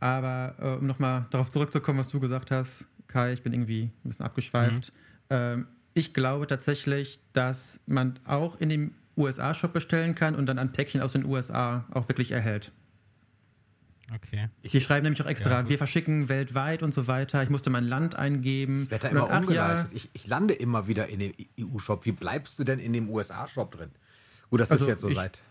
Aber 0.00 0.56
äh, 0.58 0.78
um 0.78 0.86
nochmal 0.86 1.26
darauf 1.30 1.50
zurückzukommen, 1.50 1.98
was 1.98 2.08
du 2.08 2.20
gesagt 2.20 2.50
hast, 2.50 2.86
Kai, 3.06 3.32
ich 3.32 3.42
bin 3.42 3.52
irgendwie 3.52 3.90
ein 4.04 4.08
bisschen 4.08 4.24
abgeschweift. 4.24 4.92
Ähm, 5.30 5.66
ich 5.94 6.14
glaube 6.14 6.46
tatsächlich, 6.46 7.20
dass 7.32 7.80
man 7.86 8.18
auch 8.24 8.60
in 8.60 8.68
dem 8.68 8.94
USA-Shop 9.16 9.72
bestellen 9.72 10.14
kann 10.14 10.34
und 10.34 10.46
dann 10.46 10.58
ein 10.58 10.72
Päckchen 10.72 11.02
aus 11.02 11.12
den 11.12 11.24
USA 11.24 11.84
auch 11.90 12.08
wirklich 12.08 12.30
erhält. 12.30 12.72
Okay. 14.14 14.48
Die 14.64 14.80
schreiben 14.80 15.04
nämlich 15.04 15.22
auch 15.22 15.26
extra, 15.26 15.50
Ja, 15.62 15.68
wir 15.68 15.78
verschicken 15.78 16.28
weltweit 16.28 16.82
und 16.82 16.92
so 16.92 17.06
weiter. 17.06 17.42
Ich 17.42 17.50
musste 17.50 17.70
mein 17.70 17.84
Land 17.86 18.14
eingeben. 18.14 18.82
Ich 18.84 18.90
werde 18.90 19.02
da 19.04 19.08
immer 19.10 19.28
dann, 19.28 19.44
umgeleitet. 19.44 19.86
Ich, 19.92 20.10
ich 20.12 20.26
lande 20.26 20.54
immer 20.54 20.86
wieder 20.86 21.08
in 21.08 21.18
den 21.20 21.32
EU-Shop. 21.60 22.04
Wie 22.04 22.12
bleibst 22.12 22.58
du 22.58 22.64
denn 22.64 22.78
in 22.78 22.92
dem 22.92 23.08
USA-Shop 23.08 23.70
drin? 23.72 23.90
Gut, 24.50 24.60
das 24.60 24.70
Also 24.70 24.84
ist 24.84 24.88
jetzt 24.88 25.00
so 25.02 25.08
ich- 25.08 25.14
seit. 25.14 25.42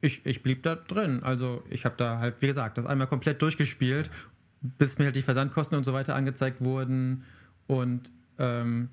Ich, 0.00 0.26
ich 0.26 0.42
blieb 0.42 0.62
da 0.62 0.74
drin. 0.74 1.22
Also 1.22 1.62
ich 1.70 1.84
habe 1.86 1.94
da 1.96 2.18
halt, 2.18 2.34
wie 2.40 2.46
gesagt, 2.46 2.76
das 2.76 2.84
einmal 2.84 3.06
komplett 3.06 3.40
durchgespielt, 3.40 4.10
bis 4.60 4.98
mir 4.98 5.06
halt 5.06 5.16
die 5.16 5.22
Versandkosten 5.22 5.78
und 5.78 5.84
so 5.84 5.92
weiter 5.94 6.14
angezeigt 6.14 6.62
wurden. 6.62 7.24
Und 7.68 8.10
ähm, 8.38 8.90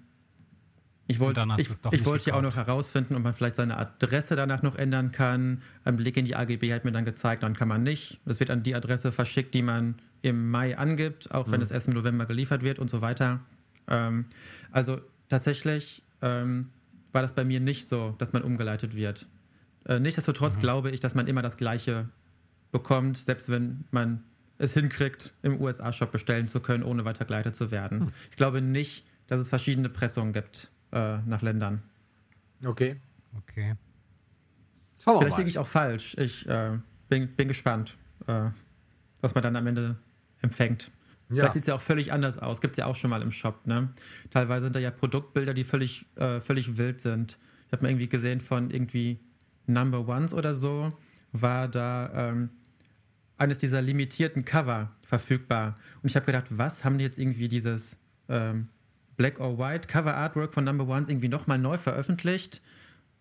ich 1.07 1.19
wollte 1.19 1.45
ich, 1.57 1.69
es 1.69 1.81
ich 1.91 2.05
wollte 2.05 2.29
ja 2.29 2.35
auch 2.35 2.41
noch 2.41 2.55
herausfinden, 2.55 3.15
ob 3.15 3.23
man 3.23 3.33
vielleicht 3.33 3.55
seine 3.55 3.77
Adresse 3.77 4.35
danach 4.35 4.61
noch 4.61 4.75
ändern 4.75 5.11
kann. 5.11 5.61
Ein 5.83 5.97
Blick 5.97 6.15
in 6.15 6.25
die 6.25 6.35
AGB 6.35 6.73
hat 6.73 6.85
mir 6.85 6.91
dann 6.91 7.05
gezeigt, 7.05 7.43
dann 7.43 7.55
kann 7.55 7.67
man 7.67 7.83
nicht. 7.83 8.19
Das 8.25 8.39
wird 8.39 8.49
an 8.49 8.63
die 8.63 8.75
Adresse 8.75 9.11
verschickt, 9.11 9.53
die 9.53 9.61
man 9.61 9.95
im 10.21 10.49
Mai 10.51 10.77
angibt, 10.77 11.31
auch 11.31 11.49
wenn 11.51 11.61
es 11.61 11.71
erst 11.71 11.87
im 11.87 11.95
November 11.95 12.25
geliefert 12.25 12.61
wird 12.61 12.79
und 12.79 12.89
so 12.89 13.01
weiter. 13.01 13.41
Ähm, 13.87 14.25
also 14.71 15.01
tatsächlich 15.27 16.03
ähm, 16.21 16.69
war 17.11 17.21
das 17.21 17.33
bei 17.33 17.43
mir 17.43 17.59
nicht 17.59 17.87
so, 17.87 18.15
dass 18.17 18.31
man 18.31 18.43
umgeleitet 18.43 18.95
wird. 18.95 19.27
Äh, 19.85 19.99
nichtsdestotrotz 19.99 20.59
glaube 20.59 20.91
ich, 20.91 20.99
dass 20.99 21.15
man 21.15 21.27
immer 21.27 21.41
das 21.41 21.57
Gleiche 21.57 22.07
bekommt, 22.71 23.17
selbst 23.17 23.49
wenn 23.49 23.83
man 23.91 24.23
es 24.59 24.73
hinkriegt, 24.73 25.33
im 25.41 25.59
USA-Shop 25.59 26.11
bestellen 26.11 26.47
zu 26.47 26.59
können, 26.59 26.83
ohne 26.83 27.03
weitergeleitet 27.03 27.55
zu 27.55 27.71
werden. 27.71 28.13
Ich 28.29 28.37
glaube 28.37 28.61
nicht, 28.61 29.05
dass 29.27 29.41
es 29.41 29.49
verschiedene 29.49 29.89
Pressungen 29.89 30.33
gibt 30.33 30.69
äh, 30.91 31.18
nach 31.26 31.41
Ländern. 31.41 31.81
Okay. 32.63 32.97
Okay. 33.38 33.76
Schauen 34.99 35.15
wir 35.15 35.22
Vielleicht 35.22 35.38
liege 35.38 35.49
ich 35.49 35.57
auch 35.57 35.68
falsch. 35.68 36.15
Ich 36.18 36.47
äh, 36.47 36.77
bin, 37.09 37.35
bin 37.35 37.47
gespannt, 37.47 37.97
äh, 38.27 38.49
was 39.22 39.34
man 39.34 39.43
dann 39.43 39.55
am 39.55 39.65
Ende 39.68 39.97
empfängt. 40.41 40.91
Ja. 41.30 41.35
Vielleicht 41.35 41.53
sieht 41.53 41.63
es 41.63 41.68
ja 41.68 41.76
auch 41.76 41.81
völlig 41.81 42.11
anders 42.11 42.38
aus. 42.38 42.61
Gibt 42.61 42.73
es 42.73 42.77
ja 42.77 42.85
auch 42.85 42.95
schon 42.95 43.09
mal 43.09 43.22
im 43.22 43.31
Shop. 43.31 43.65
Ne? 43.65 43.89
Teilweise 44.31 44.65
sind 44.65 44.76
da 44.76 44.80
ja 44.80 44.91
Produktbilder, 44.91 45.53
die 45.53 45.63
völlig, 45.63 46.05
äh, 46.18 46.41
völlig 46.41 46.77
wild 46.77 46.99
sind. 46.99 47.38
Ich 47.68 47.72
habe 47.72 47.84
mal 47.84 47.89
irgendwie 47.89 48.09
gesehen 48.09 48.41
von 48.41 48.69
irgendwie 48.69 49.19
Number 49.65 50.07
Ones 50.07 50.34
oder 50.34 50.53
so, 50.53 50.89
war 51.31 51.69
da 51.69 52.30
ähm, 52.30 52.49
eines 53.38 53.59
dieser 53.59 53.81
limitierten 53.81 54.43
Cover 54.43 54.91
verfügbar. 55.03 55.76
Und 56.03 56.09
ich 56.09 56.15
habe 56.15 56.26
gedacht, 56.26 56.47
was 56.49 56.84
haben 56.84 56.97
die 56.97 57.05
jetzt 57.05 57.18
irgendwie 57.18 57.47
dieses 57.47 57.97
ähm, 58.27 58.68
Black 59.22 59.39
or 59.39 59.60
White 59.60 59.88
Cover 59.88 60.15
Artwork 60.15 60.52
von 60.52 60.64
Number 60.64 60.88
Ones 60.88 61.07
irgendwie 61.07 61.27
nochmal 61.27 61.60
neu 61.60 61.77
veröffentlicht? 61.77 62.60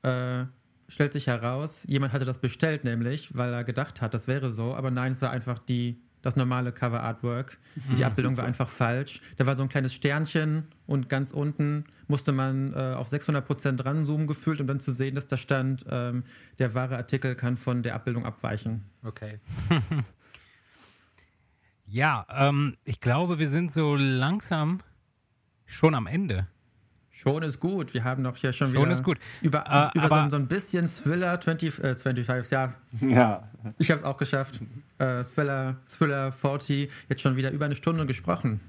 Äh, 0.02 0.44
stellt 0.88 1.12
sich 1.12 1.26
heraus, 1.26 1.84
jemand 1.86 2.14
hatte 2.14 2.24
das 2.24 2.38
bestellt, 2.38 2.84
nämlich, 2.84 3.36
weil 3.36 3.52
er 3.52 3.64
gedacht 3.64 4.00
hat, 4.00 4.14
das 4.14 4.26
wäre 4.26 4.50
so, 4.50 4.74
aber 4.74 4.90
nein, 4.90 5.12
es 5.12 5.20
war 5.20 5.30
einfach 5.30 5.58
die, 5.58 6.00
das 6.22 6.36
normale 6.36 6.72
Cover 6.72 7.02
Artwork. 7.02 7.58
Die 7.98 8.04
Abbildung 8.06 8.38
war 8.38 8.46
einfach 8.46 8.70
falsch. 8.70 9.20
Da 9.36 9.44
war 9.44 9.56
so 9.56 9.62
ein 9.62 9.68
kleines 9.68 9.92
Sternchen 9.92 10.68
und 10.86 11.10
ganz 11.10 11.32
unten 11.32 11.84
musste 12.08 12.32
man 12.32 12.72
äh, 12.72 12.94
auf 12.94 13.12
600% 13.12 13.84
ranzoomen 13.84 14.26
gefühlt, 14.26 14.62
um 14.62 14.66
dann 14.66 14.80
zu 14.80 14.92
sehen, 14.92 15.14
dass 15.14 15.28
da 15.28 15.36
stand, 15.36 15.84
ähm, 15.90 16.24
der 16.58 16.72
wahre 16.72 16.96
Artikel 16.96 17.34
kann 17.34 17.58
von 17.58 17.82
der 17.82 17.94
Abbildung 17.94 18.24
abweichen. 18.24 18.86
Okay. 19.02 19.38
Ja, 21.92 22.24
ähm, 22.30 22.76
ich 22.84 23.00
glaube, 23.00 23.40
wir 23.40 23.48
sind 23.48 23.72
so 23.72 23.96
langsam 23.96 24.80
schon 25.70 25.94
am 25.94 26.06
Ende. 26.06 26.46
Schon 27.12 27.42
ist 27.42 27.60
gut. 27.60 27.92
Wir 27.92 28.04
haben 28.04 28.24
doch 28.24 28.36
hier 28.36 28.52
schon, 28.52 28.72
Schon 28.72 28.82
wieder 28.82 28.92
ist 28.92 29.02
gut. 29.02 29.18
über, 29.42 29.90
Äh, 29.94 29.98
über 29.98 30.08
so, 30.24 30.30
so 30.30 30.36
ein 30.36 30.46
bisschen 30.46 30.86
Thriller 30.86 31.38
20, 31.40 31.78
äh, 31.84 31.94
25, 31.94 32.50
ja, 32.52 32.74
Ja, 33.00 33.48
ich 33.78 33.90
habe 33.90 33.98
es 34.00 34.04
auch 34.04 34.16
geschafft. 34.16 34.60
Äh, 34.98 35.22
Thriller, 35.24 35.76
Thriller 35.86 36.32
40, 36.32 36.90
jetzt 37.08 37.20
schon 37.20 37.36
wieder 37.36 37.50
über 37.50 37.66
eine 37.66 37.74
Stunde 37.74 38.06
gesprochen. 38.06 38.60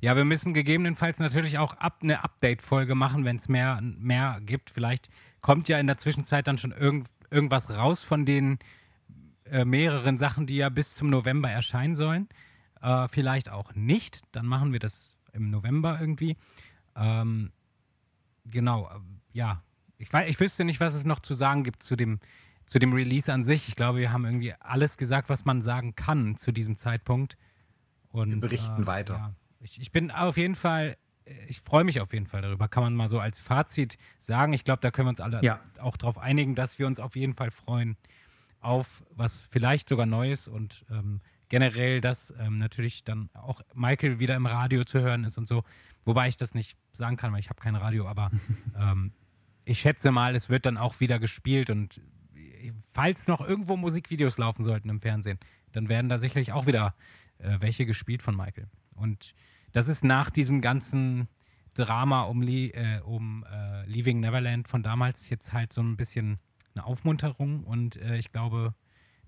Ja, 0.00 0.16
wir 0.16 0.24
müssen 0.24 0.54
gegebenenfalls 0.54 1.18
natürlich 1.20 1.58
auch 1.58 1.74
ab, 1.74 1.98
eine 2.02 2.24
Update-Folge 2.24 2.94
machen, 2.94 3.24
wenn 3.24 3.36
es 3.36 3.48
mehr, 3.48 3.80
mehr 3.82 4.40
gibt. 4.44 4.70
Vielleicht 4.70 5.08
kommt 5.40 5.68
ja 5.68 5.78
in 5.78 5.86
der 5.86 5.98
Zwischenzeit 5.98 6.46
dann 6.48 6.58
schon 6.58 6.72
irgend, 6.72 7.08
irgendwas 7.30 7.70
raus 7.70 8.02
von 8.02 8.24
den 8.24 8.58
äh, 9.44 9.64
mehreren 9.64 10.18
Sachen, 10.18 10.46
die 10.46 10.56
ja 10.56 10.68
bis 10.68 10.94
zum 10.94 11.10
November 11.10 11.50
erscheinen 11.50 11.94
sollen. 11.94 12.28
Äh, 12.82 13.06
vielleicht 13.08 13.50
auch 13.50 13.74
nicht. 13.74 14.20
Dann 14.32 14.46
machen 14.46 14.72
wir 14.72 14.80
das 14.80 15.15
im 15.36 15.50
November 15.50 15.98
irgendwie. 16.00 16.36
Ähm, 16.96 17.52
genau, 18.44 18.88
äh, 18.88 18.98
ja. 19.32 19.62
Ich, 19.98 20.12
weiß, 20.12 20.28
ich 20.28 20.38
wüsste 20.40 20.64
nicht, 20.64 20.80
was 20.80 20.94
es 20.94 21.04
noch 21.04 21.20
zu 21.20 21.34
sagen 21.34 21.62
gibt 21.64 21.82
zu 21.82 21.96
dem, 21.96 22.20
zu 22.66 22.78
dem 22.78 22.92
Release 22.92 23.32
an 23.32 23.44
sich. 23.44 23.68
Ich 23.68 23.76
glaube, 23.76 23.98
wir 24.00 24.12
haben 24.12 24.24
irgendwie 24.24 24.52
alles 24.60 24.96
gesagt, 24.98 25.28
was 25.28 25.44
man 25.44 25.62
sagen 25.62 25.94
kann 25.94 26.36
zu 26.36 26.52
diesem 26.52 26.76
Zeitpunkt. 26.76 27.36
Und, 28.10 28.30
Wir 28.30 28.40
berichten 28.40 28.86
weiter. 28.86 29.14
Ja, 29.14 29.34
ich, 29.60 29.80
ich 29.80 29.92
bin 29.92 30.10
auf 30.10 30.36
jeden 30.36 30.54
Fall, 30.56 30.96
äh, 31.24 31.32
ich 31.46 31.60
freue 31.60 31.84
mich 31.84 32.00
auf 32.00 32.12
jeden 32.12 32.26
Fall 32.26 32.42
darüber. 32.42 32.68
Kann 32.68 32.82
man 32.82 32.94
mal 32.94 33.08
so 33.08 33.20
als 33.20 33.38
Fazit 33.38 33.96
sagen. 34.18 34.52
Ich 34.52 34.64
glaube, 34.64 34.80
da 34.80 34.90
können 34.90 35.06
wir 35.06 35.10
uns 35.10 35.20
alle 35.20 35.40
Ja. 35.42 35.60
auch 35.78 35.96
darauf 35.96 36.18
einigen, 36.18 36.54
dass 36.54 36.78
wir 36.78 36.86
uns 36.86 36.98
auf 37.00 37.14
jeden 37.16 37.34
Fall 37.34 37.50
freuen 37.50 37.96
auf 38.60 39.04
was 39.10 39.46
vielleicht 39.50 39.88
sogar 39.88 40.06
Neues 40.06 40.48
und 40.48 40.84
ähm, 40.90 41.20
generell, 41.48 42.00
dass 42.00 42.34
ähm, 42.38 42.58
natürlich 42.58 43.04
dann 43.04 43.30
auch 43.34 43.60
Michael 43.74 44.18
wieder 44.18 44.36
im 44.36 44.46
Radio 44.46 44.84
zu 44.84 45.00
hören 45.00 45.24
ist 45.24 45.38
und 45.38 45.48
so. 45.48 45.64
Wobei 46.04 46.28
ich 46.28 46.36
das 46.36 46.54
nicht 46.54 46.78
sagen 46.92 47.16
kann, 47.16 47.32
weil 47.32 47.40
ich 47.40 47.50
habe 47.50 47.60
kein 47.60 47.76
Radio, 47.76 48.06
aber 48.08 48.30
ähm, 48.78 49.12
ich 49.64 49.80
schätze 49.80 50.10
mal, 50.10 50.34
es 50.34 50.48
wird 50.48 50.66
dann 50.66 50.76
auch 50.76 51.00
wieder 51.00 51.18
gespielt 51.18 51.70
und 51.70 52.00
äh, 52.34 52.72
falls 52.92 53.26
noch 53.26 53.40
irgendwo 53.40 53.76
Musikvideos 53.76 54.38
laufen 54.38 54.64
sollten 54.64 54.88
im 54.88 55.00
Fernsehen, 55.00 55.38
dann 55.72 55.88
werden 55.88 56.08
da 56.08 56.18
sicherlich 56.18 56.52
auch 56.52 56.66
wieder 56.66 56.94
äh, 57.38 57.56
welche 57.60 57.86
gespielt 57.86 58.22
von 58.22 58.36
Michael. 58.36 58.68
Und 58.94 59.34
das 59.72 59.88
ist 59.88 60.04
nach 60.04 60.30
diesem 60.30 60.60
ganzen 60.60 61.28
Drama 61.74 62.22
um, 62.22 62.40
Lee, 62.42 62.68
äh, 62.70 63.00
um 63.00 63.44
äh, 63.44 63.84
Leaving 63.86 64.20
Neverland 64.20 64.68
von 64.68 64.82
damals 64.82 65.28
jetzt 65.28 65.52
halt 65.52 65.72
so 65.72 65.82
ein 65.82 65.96
bisschen 65.96 66.38
eine 66.74 66.84
Aufmunterung 66.84 67.64
und 67.64 67.96
äh, 67.96 68.16
ich 68.16 68.32
glaube, 68.32 68.74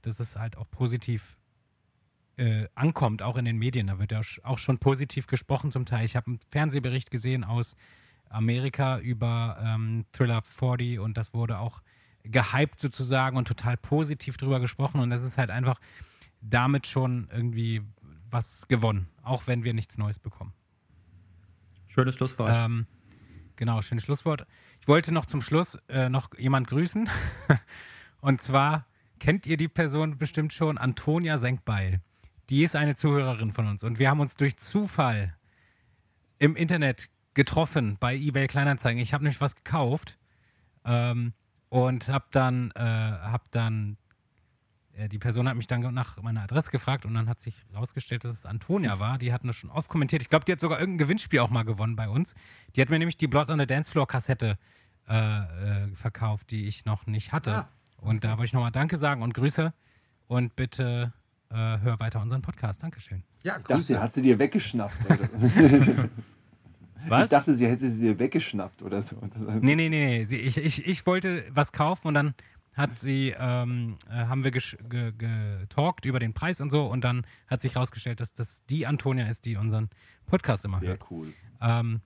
dass 0.03 0.21
es 0.21 0.37
halt 0.37 0.57
auch 0.57 0.71
positiv 0.71 1.38
äh, 2.39 2.69
ankommt, 2.75 3.23
auch 3.23 3.37
in 3.37 3.45
den 3.45 3.59
Medien. 3.59 3.89
Da 3.89 3.99
wird 3.99 4.13
ja 4.13 4.21
auch 4.45 4.59
schon 4.59 4.79
positiv 4.79 5.27
gesprochen 5.27 5.71
zum 5.71 5.85
Teil. 5.85 6.05
Ich 6.05 6.17
habe 6.17 6.29
einen 6.29 6.41
Fernsehbericht 6.51 7.11
gesehen 7.11 7.45
aus 7.45 7.77
Amerika 8.31 8.99
über 8.99 9.59
ähm, 9.63 10.05
Thriller 10.13 10.43
40 10.43 11.01
und 11.01 11.17
das 11.17 11.35
wurde 11.35 11.59
auch 11.59 11.83
gehypt 12.23 12.79
sozusagen 12.79 13.37
und 13.37 13.49
total 13.49 13.77
positiv 13.77 14.37
drüber 14.37 14.61
gesprochen 14.61 15.01
und 15.01 15.11
das 15.11 15.23
ist 15.23 15.39
halt 15.39 15.51
einfach 15.51 15.81
damit 16.41 16.87
schon 16.87 17.29
irgendwie 17.33 17.83
was 18.31 18.69
gewonnen, 18.69 19.09
auch 19.23 19.47
wenn 19.47 19.65
wir 19.65 19.75
nichts 19.75 19.99
Neues 19.99 20.19
bekommen. 20.19 20.53
Schönes 21.87 22.15
Schlusswort. 22.17 22.53
Ähm, 22.55 22.87
genau, 23.57 23.83
schönes 23.83 24.05
Schlusswort. 24.05 24.47
Ich 24.81 24.89
wollte 24.89 25.13
noch 25.13 25.27
zum 25.27 25.43
Schluss 25.43 25.79
äh, 25.89 26.09
noch 26.09 26.37
jemand 26.39 26.69
grüßen. 26.69 27.09
Und 28.21 28.43
zwar 28.43 28.87
kennt 29.19 29.47
ihr 29.47 29.57
die 29.57 29.69
Person 29.69 30.19
bestimmt 30.19 30.53
schon, 30.53 30.79
Antonia 30.79 31.39
Senkbeil. 31.39 32.01
Die 32.51 32.63
ist 32.63 32.77
eine 32.77 32.97
Zuhörerin 32.97 33.53
von 33.53 33.67
uns. 33.67 33.85
Und 33.85 33.99
wir 33.99 34.11
haben 34.11 34.21
uns 34.21 34.35
durch 34.35 34.57
Zufall 34.57 35.37
im 36.39 36.57
Internet 36.57 37.09
getroffen 37.35 37.97
bei 38.01 38.17
eBay 38.17 38.47
Kleinanzeigen. 38.47 39.01
Ich 39.03 39.13
habe 39.13 39.25
nämlich 39.25 39.41
was 39.41 39.55
gekauft 39.55 40.19
ähm, 40.85 41.35
und 41.69 42.09
habe 42.09 42.27
dann, 42.31 42.71
äh, 42.75 42.81
hab 42.81 43.51
dann 43.51 43.97
äh, 44.99 45.09
die 45.09 45.19
Person 45.19 45.49
hat 45.49 45.57
mich 45.57 45.67
dann 45.67 45.81
nach 45.95 46.21
meiner 46.23 46.43
Adresse 46.43 46.71
gefragt 46.71 47.07
und 47.07 47.15
dann 47.15 47.29
hat 47.29 47.41
sich 47.41 47.65
herausgestellt, 47.73 48.25
dass 48.25 48.35
es 48.35 48.47
Antonia 48.47 48.99
war. 48.99 49.19
Die 49.19 49.33
hat 49.33 49.43
das 49.45 49.57
schon 49.57 49.71
oft 49.71 49.89
kommentiert. 49.89 50.23
Ich 50.23 50.31
glaube, 50.31 50.45
die 50.45 50.53
hat 50.53 50.61
sogar 50.61 50.81
irgendein 50.81 50.99
Gewinnspiel 51.07 51.41
auch 51.41 51.51
mal 51.51 51.65
gewonnen 51.65 51.97
bei 51.97 52.09
uns. 52.09 52.35
Die 52.75 52.81
hat 52.81 52.91
mir 52.91 52.99
nämlich 52.99 53.17
die 53.17 53.29
Blood 53.29 53.51
on 53.51 53.59
the 53.59 53.67
Dance 53.67 53.91
Floor 53.91 54.07
Kassette 54.07 54.59
äh, 55.09 55.15
äh, 55.15 55.95
verkauft, 55.95 56.51
die 56.51 56.67
ich 56.67 56.85
noch 56.85 57.07
nicht 57.07 57.33
hatte. 57.33 57.55
Ah, 57.55 57.69
Und 57.99 58.25
da 58.25 58.31
wollte 58.31 58.47
ich 58.47 58.53
nochmal 58.53 58.73
Danke 58.73 58.97
sagen 58.97 59.23
und 59.23 59.35
Grüße 59.35 59.73
und 60.27 60.57
bitte 60.57 61.13
äh, 61.51 61.55
hör 61.55 61.99
weiter 62.01 62.21
unseren 62.21 62.43
Podcast. 62.43 62.83
Dankeschön. 62.83 63.23
Ja, 63.43 63.57
ich 63.57 63.65
dachte, 63.65 63.75
Grüße. 63.75 64.01
hat 64.01 64.13
sie 64.13 64.23
dir 64.23 64.39
weggeschnappt. 64.39 64.97
Was? 67.09 67.25
Ich 67.25 67.31
dachte, 67.31 67.55
sie 67.55 67.67
hätte 67.67 67.91
sie 67.91 68.01
dir 68.01 68.19
weggeschnappt 68.19 68.83
oder 68.83 69.01
so. 69.03 69.17
Nee, 69.61 69.77
nee, 69.77 69.89
nee, 69.89 69.89
nee. 69.89 70.25
Sie, 70.25 70.37
ich, 70.37 70.59
ich, 70.59 70.87
ich 70.87 71.07
wollte 71.07 71.45
was 71.51 71.73
kaufen 71.73 72.09
und 72.09 72.15
dann 72.15 72.35
hat 72.75 72.99
sie, 72.99 73.35
ähm, 73.39 73.97
äh, 74.09 74.27
haben 74.27 74.45
wir 74.45 74.51
getalkt 74.51 76.05
über 76.05 76.19
den 76.19 76.33
Preis 76.33 76.61
und 76.61 76.71
so 76.71 76.87
und 76.87 77.03
dann 77.03 77.27
hat 77.47 77.63
sich 77.63 77.75
herausgestellt, 77.75 78.21
dass 78.21 78.35
das 78.35 78.65
die 78.67 78.87
Antonia 78.87 79.27
ist, 79.27 79.45
die 79.45 79.57
unseren 79.57 79.91
Podcast 80.27 80.65
immer 80.65 80.81
Sehr 80.81 80.91
hört. 80.91 81.11
cool. 81.11 81.33
Ähm, 81.61 82.01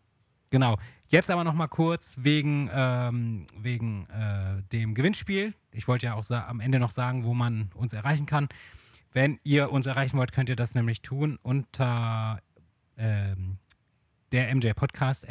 genau. 0.50 0.78
Jetzt 1.08 1.30
aber 1.30 1.44
noch 1.44 1.52
mal 1.52 1.68
kurz 1.68 2.14
wegen, 2.16 2.70
ähm, 2.72 3.46
wegen 3.58 4.06
äh, 4.08 4.62
dem 4.72 4.94
Gewinnspiel. 4.94 5.52
Ich 5.72 5.88
wollte 5.88 6.06
ja 6.06 6.14
auch 6.14 6.30
am 6.30 6.60
Ende 6.60 6.78
noch 6.78 6.90
sagen, 6.90 7.24
wo 7.24 7.34
man 7.34 7.70
uns 7.74 7.92
erreichen 7.92 8.24
kann. 8.24 8.48
Wenn 9.12 9.38
ihr 9.44 9.70
uns 9.70 9.86
erreichen 9.86 10.16
wollt, 10.16 10.32
könnt 10.32 10.48
ihr 10.48 10.56
das 10.56 10.74
nämlich 10.74 11.02
tun 11.02 11.38
unter 11.42 12.40
ähm, 12.96 13.58
der 14.32 14.54
mjpodcast. 14.54 15.26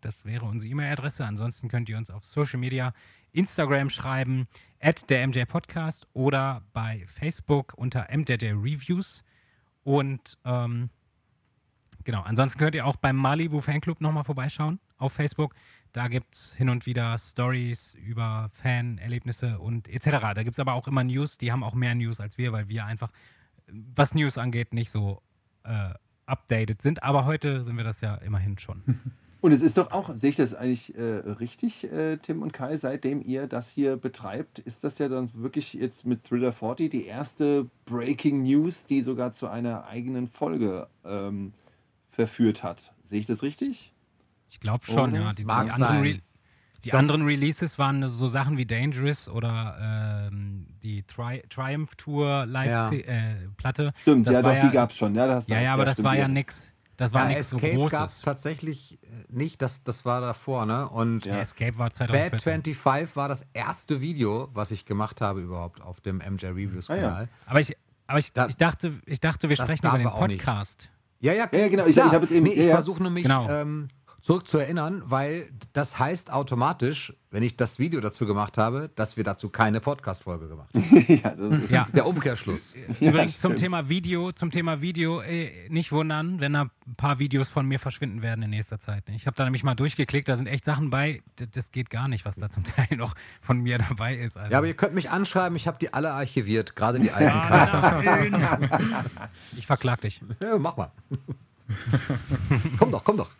Das 0.00 0.24
wäre 0.24 0.44
unsere 0.46 0.70
E-Mail-Adresse. 0.70 1.24
Ansonsten 1.24 1.68
könnt 1.68 1.88
ihr 1.88 1.98
uns 1.98 2.10
auf 2.10 2.24
Social 2.24 2.58
Media, 2.58 2.94
Instagram 3.32 3.90
schreiben, 3.90 4.48
at 4.80 5.08
der 5.10 5.26
mjpodcast 5.26 6.06
oder 6.14 6.62
bei 6.72 7.04
Facebook 7.06 7.74
unter 7.76 8.08
mjj 8.10 8.52
Reviews. 8.52 9.22
Und 9.84 10.38
ähm, 10.44 10.88
genau, 12.04 12.22
ansonsten 12.22 12.58
könnt 12.58 12.74
ihr 12.74 12.86
auch 12.86 12.96
beim 12.96 13.16
Malibu 13.16 13.60
Fanclub 13.60 14.00
nochmal 14.00 14.24
vorbeischauen 14.24 14.80
auf 14.96 15.12
Facebook. 15.12 15.54
Da 15.92 16.08
gibt 16.08 16.34
es 16.34 16.54
hin 16.54 16.70
und 16.70 16.86
wieder 16.86 17.18
Stories 17.18 17.94
über 17.94 18.48
Fanerlebnisse 18.50 19.58
und 19.58 19.88
etc. 19.88 20.32
Da 20.34 20.42
gibt 20.42 20.54
es 20.54 20.58
aber 20.58 20.72
auch 20.72 20.88
immer 20.88 21.04
News, 21.04 21.36
die 21.36 21.52
haben 21.52 21.62
auch 21.62 21.74
mehr 21.74 21.94
News 21.94 22.18
als 22.18 22.38
wir, 22.38 22.52
weil 22.52 22.68
wir 22.68 22.86
einfach, 22.86 23.10
was 23.66 24.14
News 24.14 24.38
angeht, 24.38 24.72
nicht 24.72 24.90
so 24.90 25.20
äh, 25.64 25.90
updated 26.24 26.80
sind. 26.80 27.02
Aber 27.02 27.26
heute 27.26 27.62
sind 27.62 27.76
wir 27.76 27.84
das 27.84 28.00
ja 28.00 28.14
immerhin 28.16 28.58
schon. 28.58 28.82
Und 29.42 29.50
es 29.50 29.60
ist 29.60 29.76
doch 29.76 29.90
auch, 29.90 30.14
sehe 30.14 30.30
ich 30.30 30.36
das 30.36 30.54
eigentlich 30.54 30.96
äh, 30.96 31.02
richtig, 31.02 31.90
äh, 31.90 32.16
Tim 32.18 32.42
und 32.42 32.52
Kai, 32.52 32.76
seitdem 32.76 33.20
ihr 33.20 33.48
das 33.48 33.68
hier 33.70 33.96
betreibt, 33.96 34.60
ist 34.60 34.84
das 34.84 34.98
ja 34.98 35.08
dann 35.08 35.28
wirklich 35.34 35.72
jetzt 35.72 36.06
mit 36.06 36.22
Thriller 36.22 36.52
40 36.52 36.88
die 36.88 37.06
erste 37.06 37.68
Breaking 37.84 38.44
News, 38.44 38.86
die 38.86 39.02
sogar 39.02 39.32
zu 39.32 39.48
einer 39.48 39.84
eigenen 39.86 40.28
Folge 40.28 40.86
ähm, 41.04 41.54
verführt 42.12 42.62
hat. 42.62 42.92
Sehe 43.02 43.18
ich 43.18 43.26
das 43.26 43.42
richtig? 43.42 43.91
Ich 44.52 44.60
glaube 44.60 44.84
schon, 44.86 45.12
Oh, 45.12 45.16
ja. 45.16 45.22
das 45.22 45.36
Die, 45.36 45.44
die, 45.44 45.50
anderen, 45.50 45.80
sein. 45.80 46.02
Re 46.02 46.18
die 46.84 46.92
anderen 46.92 47.22
Releases 47.24 47.78
waren 47.78 48.06
so 48.08 48.28
Sachen 48.28 48.58
wie 48.58 48.66
Dangerous 48.66 49.28
oder 49.28 50.28
ähm, 50.30 50.66
die 50.82 51.02
Tri 51.04 51.42
Triumph 51.48 51.94
Tour 51.96 52.44
Live-Platte. 52.46 53.82
Ja. 53.84 53.92
Stimmt, 54.02 54.26
das 54.26 54.34
ja, 54.34 54.42
doch, 54.42 54.60
die 54.60 54.70
gab 54.70 54.90
es 54.90 54.96
schon. 54.96 55.14
Ja, 55.14 55.26
da 55.26 55.36
hast 55.36 55.48
du 55.48 55.54
Ja, 55.54 55.60
ja, 55.60 55.74
aber 55.74 55.84
das 55.84 56.02
war 56.04 56.16
ja 56.16 56.28
nix. 56.28 56.68
Das 56.98 57.14
war 57.14 57.22
Ja, 57.22 57.28
nichts 57.30 57.50
so 57.50 57.56
Escape 57.56 57.76
gab 57.78 57.86
es 57.86 57.92
Großes. 57.98 58.20
tatsächlich 58.22 58.98
äh, 59.02 59.06
nicht, 59.28 59.62
das, 59.62 59.82
das 59.82 60.04
war 60.04 60.20
davor, 60.20 60.66
ne? 60.66 60.88
Und 60.88 61.24
Ja, 61.24 61.38
Escape 61.40 61.78
war 61.78 61.86
Bad 61.88 61.96
2014. 61.96 62.40
25 62.40 63.16
war 63.16 63.28
das 63.28 63.44
erste 63.54 64.00
Video, 64.02 64.50
was 64.52 64.70
ich 64.70 64.84
gemacht 64.84 65.20
habe 65.22 65.40
überhaupt 65.40 65.80
auf 65.80 66.00
dem 66.00 66.18
MJ 66.18 66.46
Reviews 66.46 66.90
Ah, 66.90 66.96
ja. 66.96 67.02
Kanal. 67.08 67.28
Aber 67.46 67.60
ich, 67.60 67.76
aber 68.06 68.18
ich, 68.18 68.32
Da- 68.32 68.46
ich, 68.46 68.56
dachte, 68.56 68.92
ich 69.06 69.20
dachte, 69.20 69.48
wir 69.48 69.56
Das 69.56 69.66
sprechen 69.66 69.86
über 69.86 69.98
den 69.98 70.06
auch 70.08 70.26
nicht. 70.26 70.44
Podcast. 70.44 70.90
Ja, 71.20 71.32
ja, 71.32 71.48
Ja, 71.50 71.58
ja, 71.60 71.68
genau. 71.68 71.86
Ich- 71.86 71.96
ich 71.96 72.30
eben- 72.30 72.44
nee, 72.44 72.50
ich 72.50 72.58
ja, 72.58 72.64
ja. 72.64 72.74
versuche 72.74 73.02
nur 73.02 73.10
mich 73.12 73.22
Genau. 73.22 73.48
ähm, 73.48 73.88
zurückzuerinnern, 74.22 75.02
weil 75.04 75.50
das 75.72 75.98
heißt 75.98 76.32
automatisch, 76.32 77.12
wenn 77.32 77.42
ich 77.42 77.56
das 77.56 77.80
Video 77.80 78.00
dazu 78.00 78.24
gemacht 78.24 78.56
habe, 78.56 78.88
dass 78.94 79.16
wir 79.16 79.24
dazu 79.24 79.48
keine 79.48 79.80
Podcast-Folge 79.80 80.48
gemacht 80.48 80.72
haben. 80.72 81.06
ja, 81.22 81.34
das 81.34 81.58
ist, 81.58 81.70
Ja. 81.70 81.86
Der 81.92 82.06
Umkehrschluss. 82.06 82.72
Übrigens 83.00 83.40
zum. 83.40 83.56
Thema 83.56 83.88
Video, 83.88 84.32
zum 84.32 84.50
Thema 84.50 84.80
Video, 84.80 85.20
äh, 85.20 85.68
nicht 85.68 85.92
wundern, 85.92 86.40
wenn 86.40 86.52
da 86.52 86.62
ein 86.62 86.94
paar 86.96 87.18
Videos 87.18 87.48
von 87.48 87.66
mir 87.66 87.78
verschwinden 87.78 88.22
werden 88.22 88.42
in 88.42 88.50
nächster 88.50 88.78
Zeit. 88.80 89.04
Ich 89.08 89.26
habe 89.26 89.36
da 89.36 89.44
nämlich 89.44 89.64
mal 89.64 89.74
durchgeklickt, 89.74 90.28
da 90.28 90.36
sind 90.36 90.46
echt 90.46 90.64
Sachen 90.64 90.90
bei, 90.90 91.22
das 91.52 91.72
geht 91.72 91.90
gar 91.90 92.08
nicht, 92.08 92.24
was 92.24 92.36
da 92.36 92.48
zum 92.48 92.64
Teil 92.64 92.96
noch 92.96 93.14
von 93.40 93.58
mir 93.58 93.78
dabei 93.78 94.16
ist. 94.16 94.36
Also. 94.36 94.52
Ja, 94.52 94.58
aber 94.58 94.68
ihr 94.68 94.74
könnt 94.74 94.94
mich 94.94 95.10
anschreiben, 95.10 95.56
ich 95.56 95.66
habe 95.66 95.78
die 95.80 95.92
alle 95.92 96.12
archiviert, 96.12 96.76
gerade 96.76 97.00
die 97.00 97.10
alten 97.10 98.04
nein. 98.04 98.80
ich 99.56 99.66
verklag 99.66 100.00
dich. 100.00 100.20
Ja, 100.40 100.58
mach 100.58 100.76
mal. 100.76 100.92
komm 102.78 102.90
doch, 102.90 103.04
komm 103.04 103.16
doch. 103.16 103.30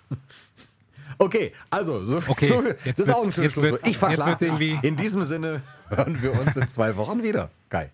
Okay, 1.19 1.53
also, 1.71 2.05
so, 2.05 2.23
Okay, 2.27 2.49
so, 2.49 2.63
das 2.63 2.99
ist 2.99 3.11
auch 3.11 3.25
ein 3.25 3.33
schönes 3.33 3.53
Schlusswort. 3.53 3.87
Ich 3.87 3.99
verklag 3.99 4.41
jetzt 4.41 4.59
dich. 4.61 4.83
In 4.83 4.97
diesem 4.97 5.25
Sinne 5.25 5.63
hören 5.89 6.23
wir 6.23 6.39
uns 6.41 6.57
in 6.57 6.69
zwei 6.69 6.97
Wochen 6.97 7.23
wieder. 7.23 7.51
Geil. 7.69 7.91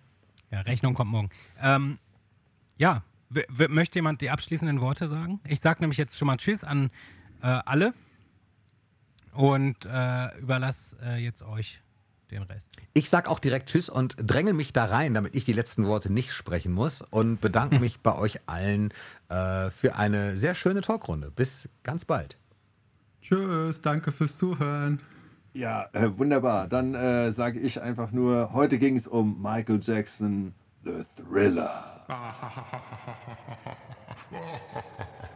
Ja, 0.51 0.61
Rechnung 0.61 0.95
kommt 0.95 1.11
morgen. 1.11 1.31
Ähm, 1.63 1.99
ja, 2.77 3.03
möchte 3.69 3.99
jemand 3.99 4.21
die 4.21 4.31
abschließenden 4.31 4.81
Worte 4.81 5.09
sagen? 5.09 5.41
Ich 5.47 5.61
sage 5.61 5.81
nämlich 5.81 5.99
jetzt 5.99 6.17
schon 6.17 6.27
mal 6.27 6.37
Tschüss 6.37 6.65
an 6.65 6.91
äh, 7.43 7.47
alle 7.47 7.93
und 9.33 9.85
äh, 9.85 10.39
überlasse 10.39 10.97
äh, 11.03 11.17
jetzt 11.23 11.43
euch 11.43 11.81
den 12.31 12.43
Rest. 12.43 12.71
Ich 12.95 13.09
sag 13.09 13.29
auch 13.29 13.39
direkt 13.39 13.71
Tschüss 13.71 13.89
und 13.89 14.17
dränge 14.19 14.53
mich 14.53 14.73
da 14.73 14.85
rein, 14.85 15.15
damit 15.15 15.35
ich 15.35 15.45
die 15.45 15.53
letzten 15.53 15.87
Worte 15.87 16.13
nicht 16.13 16.33
sprechen 16.33 16.73
muss 16.73 17.03
und 17.03 17.41
bedanke 17.41 17.79
mich 17.81 18.01
bei 18.01 18.15
euch 18.15 18.41
allen 18.47 18.93
äh, 19.29 19.71
für 19.71 19.97
eine 19.97 20.37
sehr 20.37 20.55
schöne 20.55 20.81
Talkrunde. 20.81 21.31
Bis 21.31 21.69
ganz 21.83 22.05
bald. 22.05 22.37
Tschüss, 23.23 23.81
danke 23.81 24.13
fürs 24.13 24.37
Zuhören. 24.37 25.01
ja 25.53 25.89
äh, 25.93 26.11
wunderbar. 26.17 26.69
Dann 26.69 26.95
äh, 26.95 27.33
sage 27.33 27.59
ich 27.61 27.81
einfach 27.83 28.13
nur, 28.13 28.53
heute 28.53 28.79
ging 28.79 28.97
es 28.97 29.07
um 29.07 29.41
Michael 29.43 29.81
Jackson, 29.83 30.55
The 30.85 31.05
Thriller. 31.17 31.85